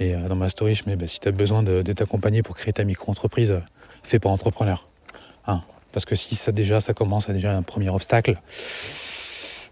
Et 0.00 0.14
euh, 0.14 0.28
dans 0.28 0.34
ma 0.34 0.48
story, 0.48 0.74
je 0.74 0.82
mets 0.86 0.96
bah, 0.96 1.06
si 1.06 1.20
tu 1.20 1.28
as 1.28 1.32
besoin 1.32 1.62
d'être 1.62 2.02
accompagné 2.02 2.42
pour 2.42 2.56
créer 2.56 2.72
ta 2.72 2.84
micro-entreprise, 2.84 3.52
euh, 3.52 3.60
fais 4.02 4.18
pas 4.18 4.28
entrepreneur. 4.28 4.86
Hein, 5.46 5.62
parce 5.92 6.04
que 6.04 6.14
si 6.14 6.34
ça 6.34 6.52
déjà, 6.52 6.80
ça 6.80 6.92
commence 6.92 7.28
à 7.28 7.32
déjà 7.32 7.56
un 7.56 7.62
premier 7.62 7.88
obstacle. 7.88 8.38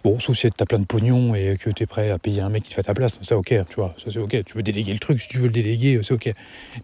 Bon, 0.04 0.18
sauf 0.18 0.36
si 0.38 0.50
tu 0.50 0.62
as 0.62 0.66
plein 0.66 0.78
de 0.78 0.84
pognon 0.84 1.34
et 1.34 1.58
que 1.60 1.68
tu 1.68 1.82
es 1.82 1.86
prêt 1.86 2.10
à 2.10 2.18
payer 2.18 2.40
un 2.40 2.48
mec 2.48 2.62
qui 2.62 2.70
te 2.70 2.74
fait 2.74 2.84
ta 2.84 2.94
place, 2.94 3.18
ça 3.22 3.36
ok, 3.36 3.48
tu 3.68 3.74
vois, 3.76 3.94
c'est 3.98 4.16
ok. 4.16 4.44
Tu 4.44 4.54
veux 4.54 4.62
déléguer 4.62 4.94
le 4.94 4.98
truc, 4.98 5.20
si 5.20 5.28
tu 5.28 5.38
veux 5.38 5.46
le 5.46 5.52
déléguer, 5.52 6.00
c'est 6.02 6.14
ok. 6.14 6.32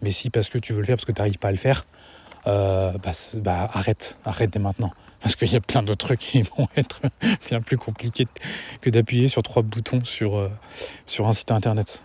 Mais 0.01 0.11
si 0.11 0.29
parce 0.29 0.49
que 0.49 0.59
tu 0.59 0.73
veux 0.73 0.79
le 0.79 0.85
faire, 0.85 0.97
parce 0.97 1.05
que 1.05 1.13
tu 1.13 1.21
n'arrives 1.21 1.39
pas 1.39 1.47
à 1.47 1.51
le 1.51 1.57
faire, 1.57 1.85
euh, 1.85 2.16
bah, 2.45 3.13
c'est- 3.13 3.41
bah, 3.41 3.69
arrête, 3.73 4.19
arrête 4.25 4.51
dès 4.51 4.59
maintenant. 4.59 4.91
parce 5.21 5.35
qu'il 5.35 5.51
y 5.51 5.55
a 5.55 5.59
plein 5.61 5.83
d'autres 5.83 6.05
trucs 6.07 6.19
qui 6.19 6.41
vont 6.57 6.67
être 6.77 7.01
bien 7.49 7.59
plus 7.61 7.77
compliqués 7.77 8.27
que 8.81 8.89
d'appuyer 8.89 9.27
sur 9.27 9.43
trois 9.43 9.63
boutons 9.63 10.03
sur, 10.05 10.37
euh, 10.37 10.49
sur 11.05 11.27
un 11.27 11.33
site 11.33 11.51
internet. 11.51 12.01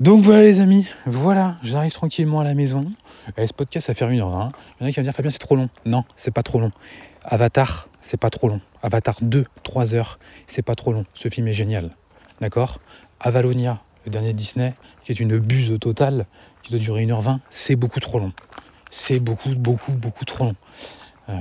Donc 0.00 0.22
voilà 0.22 0.42
les 0.42 0.60
amis, 0.60 0.86
voilà, 1.06 1.56
j'arrive 1.62 1.92
tranquillement 1.92 2.40
à 2.40 2.44
la 2.44 2.54
maison. 2.54 2.90
Et 3.36 3.46
ce 3.46 3.52
podcast, 3.52 3.86
ça 3.86 3.94
fait 3.94 4.04
une 4.08 4.20
heure. 4.20 4.34
Hein. 4.34 4.52
Il 4.80 4.82
y 4.82 4.86
en 4.86 4.88
a 4.88 4.92
qui 4.92 4.96
vont 4.98 5.04
dire 5.04 5.12
Fabien, 5.12 5.30
c'est 5.30 5.38
trop 5.38 5.54
long. 5.54 5.68
Non, 5.84 6.02
c'est 6.16 6.32
pas 6.32 6.42
trop 6.42 6.58
long. 6.58 6.72
Avatar, 7.24 7.88
c'est 8.00 8.16
pas 8.18 8.30
trop 8.30 8.48
long. 8.48 8.60
Avatar 8.82 9.14
2, 9.20 9.44
3 9.62 9.94
heures, 9.94 10.18
c'est 10.48 10.62
pas 10.62 10.74
trop 10.74 10.92
long. 10.92 11.04
Ce 11.14 11.28
film 11.28 11.46
est 11.46 11.52
génial. 11.52 11.90
D'accord? 12.40 12.80
Avalonia, 13.20 13.78
le 14.06 14.10
dernier 14.10 14.32
Disney, 14.32 14.74
qui 15.04 15.12
est 15.12 15.20
une 15.20 15.38
buse 15.38 15.78
totale, 15.80 16.26
qui 16.64 16.70
doit 16.72 16.80
durer 16.80 17.04
1h20, 17.06 17.38
c'est 17.50 17.76
beaucoup 17.76 18.00
trop 18.00 18.18
long. 18.18 18.32
C'est 18.92 19.20
beaucoup, 19.20 19.48
beaucoup, 19.56 19.92
beaucoup 19.92 20.26
trop 20.26 20.44
long. 20.44 20.54
Euh, 21.30 21.40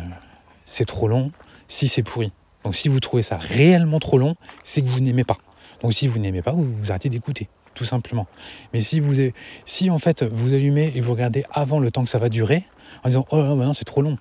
c'est 0.66 0.86
trop 0.86 1.10
long 1.10 1.32
si 1.68 1.90
c'est 1.90 2.02
pourri. 2.02 2.32
Donc 2.64 2.78
si 2.78 2.88
vous 2.88 3.02
trouvez 3.02 3.24
ça 3.24 3.38
réellement 3.38 4.00
trop 4.00 4.18
long, 4.18 4.36
c'est 4.64 4.82
que 4.82 4.88
vous 4.88 5.02
n'aimez 5.02 5.26
pas. 5.26 5.38
Donc 5.82 5.94
si 5.94 6.08
vous 6.08 6.18
n'aimez 6.18 6.42
pas, 6.42 6.54
vous, 6.54 6.64
vous 6.64 6.92
arrêtez 6.92 7.10
d'écouter, 7.10 7.50
tout 7.74 7.84
simplement. 7.84 8.26
Mais 8.74 8.80
si 8.80 9.02
vous 9.02 9.16
si 9.66 9.90
en 9.90 9.98
fait 9.98 10.24
vous 10.24 10.54
allumez 10.54 10.94
et 10.96 11.02
vous 11.02 11.12
regardez 11.12 11.44
avant 11.52 11.80
le 11.80 11.92
temps 11.92 12.06
que 12.06 12.10
ça 12.10 12.20
va 12.20 12.30
durer, 12.30 12.66
en 13.04 13.10
disant 13.10 13.26
oh 13.32 13.38
là, 13.38 13.54
non 13.54 13.74
c'est 13.74 13.84
trop 13.84 14.02
long, 14.02 14.18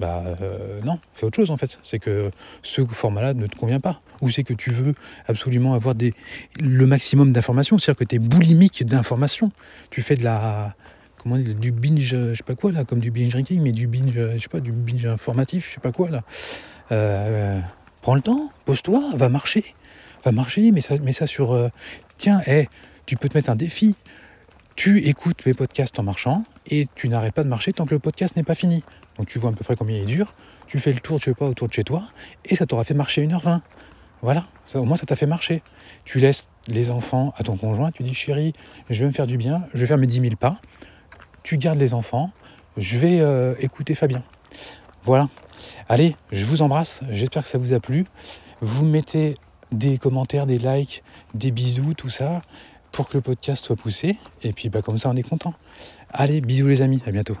bah 0.00 0.24
euh, 0.26 0.80
non, 0.82 0.98
fais 1.14 1.26
autre 1.26 1.36
chose 1.36 1.52
en 1.52 1.56
fait. 1.56 1.78
C'est 1.84 2.00
que 2.00 2.32
ce 2.64 2.84
format-là 2.84 3.34
ne 3.34 3.46
te 3.46 3.56
convient 3.56 3.80
pas. 3.80 4.00
Ou 4.20 4.30
c'est 4.30 4.42
que 4.42 4.54
tu 4.54 4.72
veux 4.72 4.96
absolument 5.28 5.74
avoir 5.74 5.94
le 6.58 6.86
maximum 6.86 7.30
d'informations, 7.30 7.78
c'est-à-dire 7.78 7.98
que 8.00 8.04
tu 8.04 8.16
es 8.16 8.18
boulimique 8.18 8.84
d'informations. 8.84 9.52
Tu 9.90 10.02
fais 10.02 10.16
de 10.16 10.24
la, 10.24 10.74
du 11.26 11.72
binge, 11.72 12.00
je 12.02 12.34
sais 12.34 12.42
pas 12.44 12.54
quoi 12.54 12.72
là, 12.72 12.84
comme 12.84 13.00
du 13.00 13.10
binge 13.10 13.30
drinking, 13.32 13.60
mais 13.60 13.72
du 13.72 13.86
binge, 13.86 14.12
je 14.14 14.38
sais 14.38 14.48
pas, 14.48 14.60
du 14.60 14.72
binge 14.72 15.06
informatif, 15.06 15.68
je 15.68 15.74
sais 15.74 15.80
pas 15.80 15.92
quoi 15.92 16.10
là. 16.10 16.22
Euh, 16.92 17.60
prends 18.02 18.14
le 18.14 18.20
temps, 18.20 18.50
pose-toi, 18.64 19.02
va 19.14 19.28
marcher, 19.28 19.74
va 20.24 20.32
marcher, 20.32 20.70
mais 20.70 20.80
ça, 20.80 20.94
mais 21.02 21.12
ça 21.12 21.26
sur, 21.26 21.52
euh, 21.52 21.68
tiens, 22.16 22.40
hey, 22.46 22.68
tu 23.06 23.16
peux 23.16 23.28
te 23.28 23.36
mettre 23.36 23.50
un 23.50 23.56
défi. 23.56 23.94
Tu 24.76 25.08
écoutes 25.08 25.44
mes 25.44 25.54
podcasts 25.54 25.98
en 25.98 26.04
marchant 26.04 26.44
et 26.68 26.86
tu 26.94 27.08
n'arrêtes 27.08 27.34
pas 27.34 27.42
de 27.42 27.48
marcher 27.48 27.72
tant 27.72 27.84
que 27.84 27.94
le 27.94 27.98
podcast 27.98 28.36
n'est 28.36 28.44
pas 28.44 28.54
fini. 28.54 28.84
Donc 29.16 29.26
tu 29.26 29.40
vois 29.40 29.50
à 29.50 29.52
peu 29.52 29.64
près 29.64 29.74
combien 29.74 29.98
il 29.98 30.06
dure, 30.06 30.34
tu 30.68 30.78
fais 30.78 30.92
le 30.92 31.00
tour, 31.00 31.18
je 31.18 31.24
sais 31.24 31.34
pas, 31.34 31.46
autour 31.46 31.66
de 31.66 31.72
chez 31.72 31.82
toi, 31.82 32.04
et 32.44 32.54
ça 32.54 32.64
t'aura 32.64 32.84
fait 32.84 32.94
marcher 32.94 33.26
1h20. 33.26 33.60
Voilà, 34.22 34.46
ça, 34.66 34.80
au 34.80 34.84
moins 34.84 34.96
ça 34.96 35.06
t'a 35.06 35.16
fait 35.16 35.26
marcher. 35.26 35.62
Tu 36.04 36.20
laisses 36.20 36.48
les 36.68 36.90
enfants 36.90 37.34
à 37.36 37.42
ton 37.42 37.56
conjoint, 37.56 37.90
tu 37.90 38.02
dis 38.04 38.14
chérie, 38.14 38.52
je 38.88 39.00
vais 39.00 39.06
me 39.08 39.12
faire 39.12 39.26
du 39.26 39.36
bien, 39.36 39.64
je 39.74 39.80
vais 39.80 39.86
faire 39.86 39.98
mes 39.98 40.06
10 40.06 40.20
000 40.20 40.36
pas, 40.36 40.60
tu 41.42 41.58
gardes 41.58 41.78
les 41.78 41.94
enfants, 41.94 42.30
je 42.76 42.98
vais 42.98 43.20
euh, 43.20 43.54
écouter 43.60 43.94
Fabien. 43.94 44.22
Voilà. 45.04 45.28
Allez, 45.88 46.16
je 46.32 46.44
vous 46.44 46.62
embrasse, 46.62 47.02
j'espère 47.10 47.42
que 47.42 47.48
ça 47.48 47.58
vous 47.58 47.72
a 47.72 47.80
plu. 47.80 48.04
Vous 48.60 48.84
mettez 48.84 49.36
des 49.72 49.98
commentaires, 49.98 50.46
des 50.46 50.58
likes, 50.58 51.02
des 51.34 51.50
bisous, 51.50 51.94
tout 51.94 52.08
ça, 52.10 52.42
pour 52.92 53.08
que 53.08 53.16
le 53.16 53.20
podcast 53.20 53.64
soit 53.64 53.76
poussé. 53.76 54.16
Et 54.42 54.52
puis 54.52 54.68
bah, 54.68 54.82
comme 54.82 54.98
ça, 54.98 55.08
on 55.08 55.16
est 55.16 55.22
content. 55.22 55.54
Allez, 56.10 56.40
bisous 56.40 56.68
les 56.68 56.82
amis, 56.82 57.02
à 57.06 57.10
bientôt. 57.10 57.36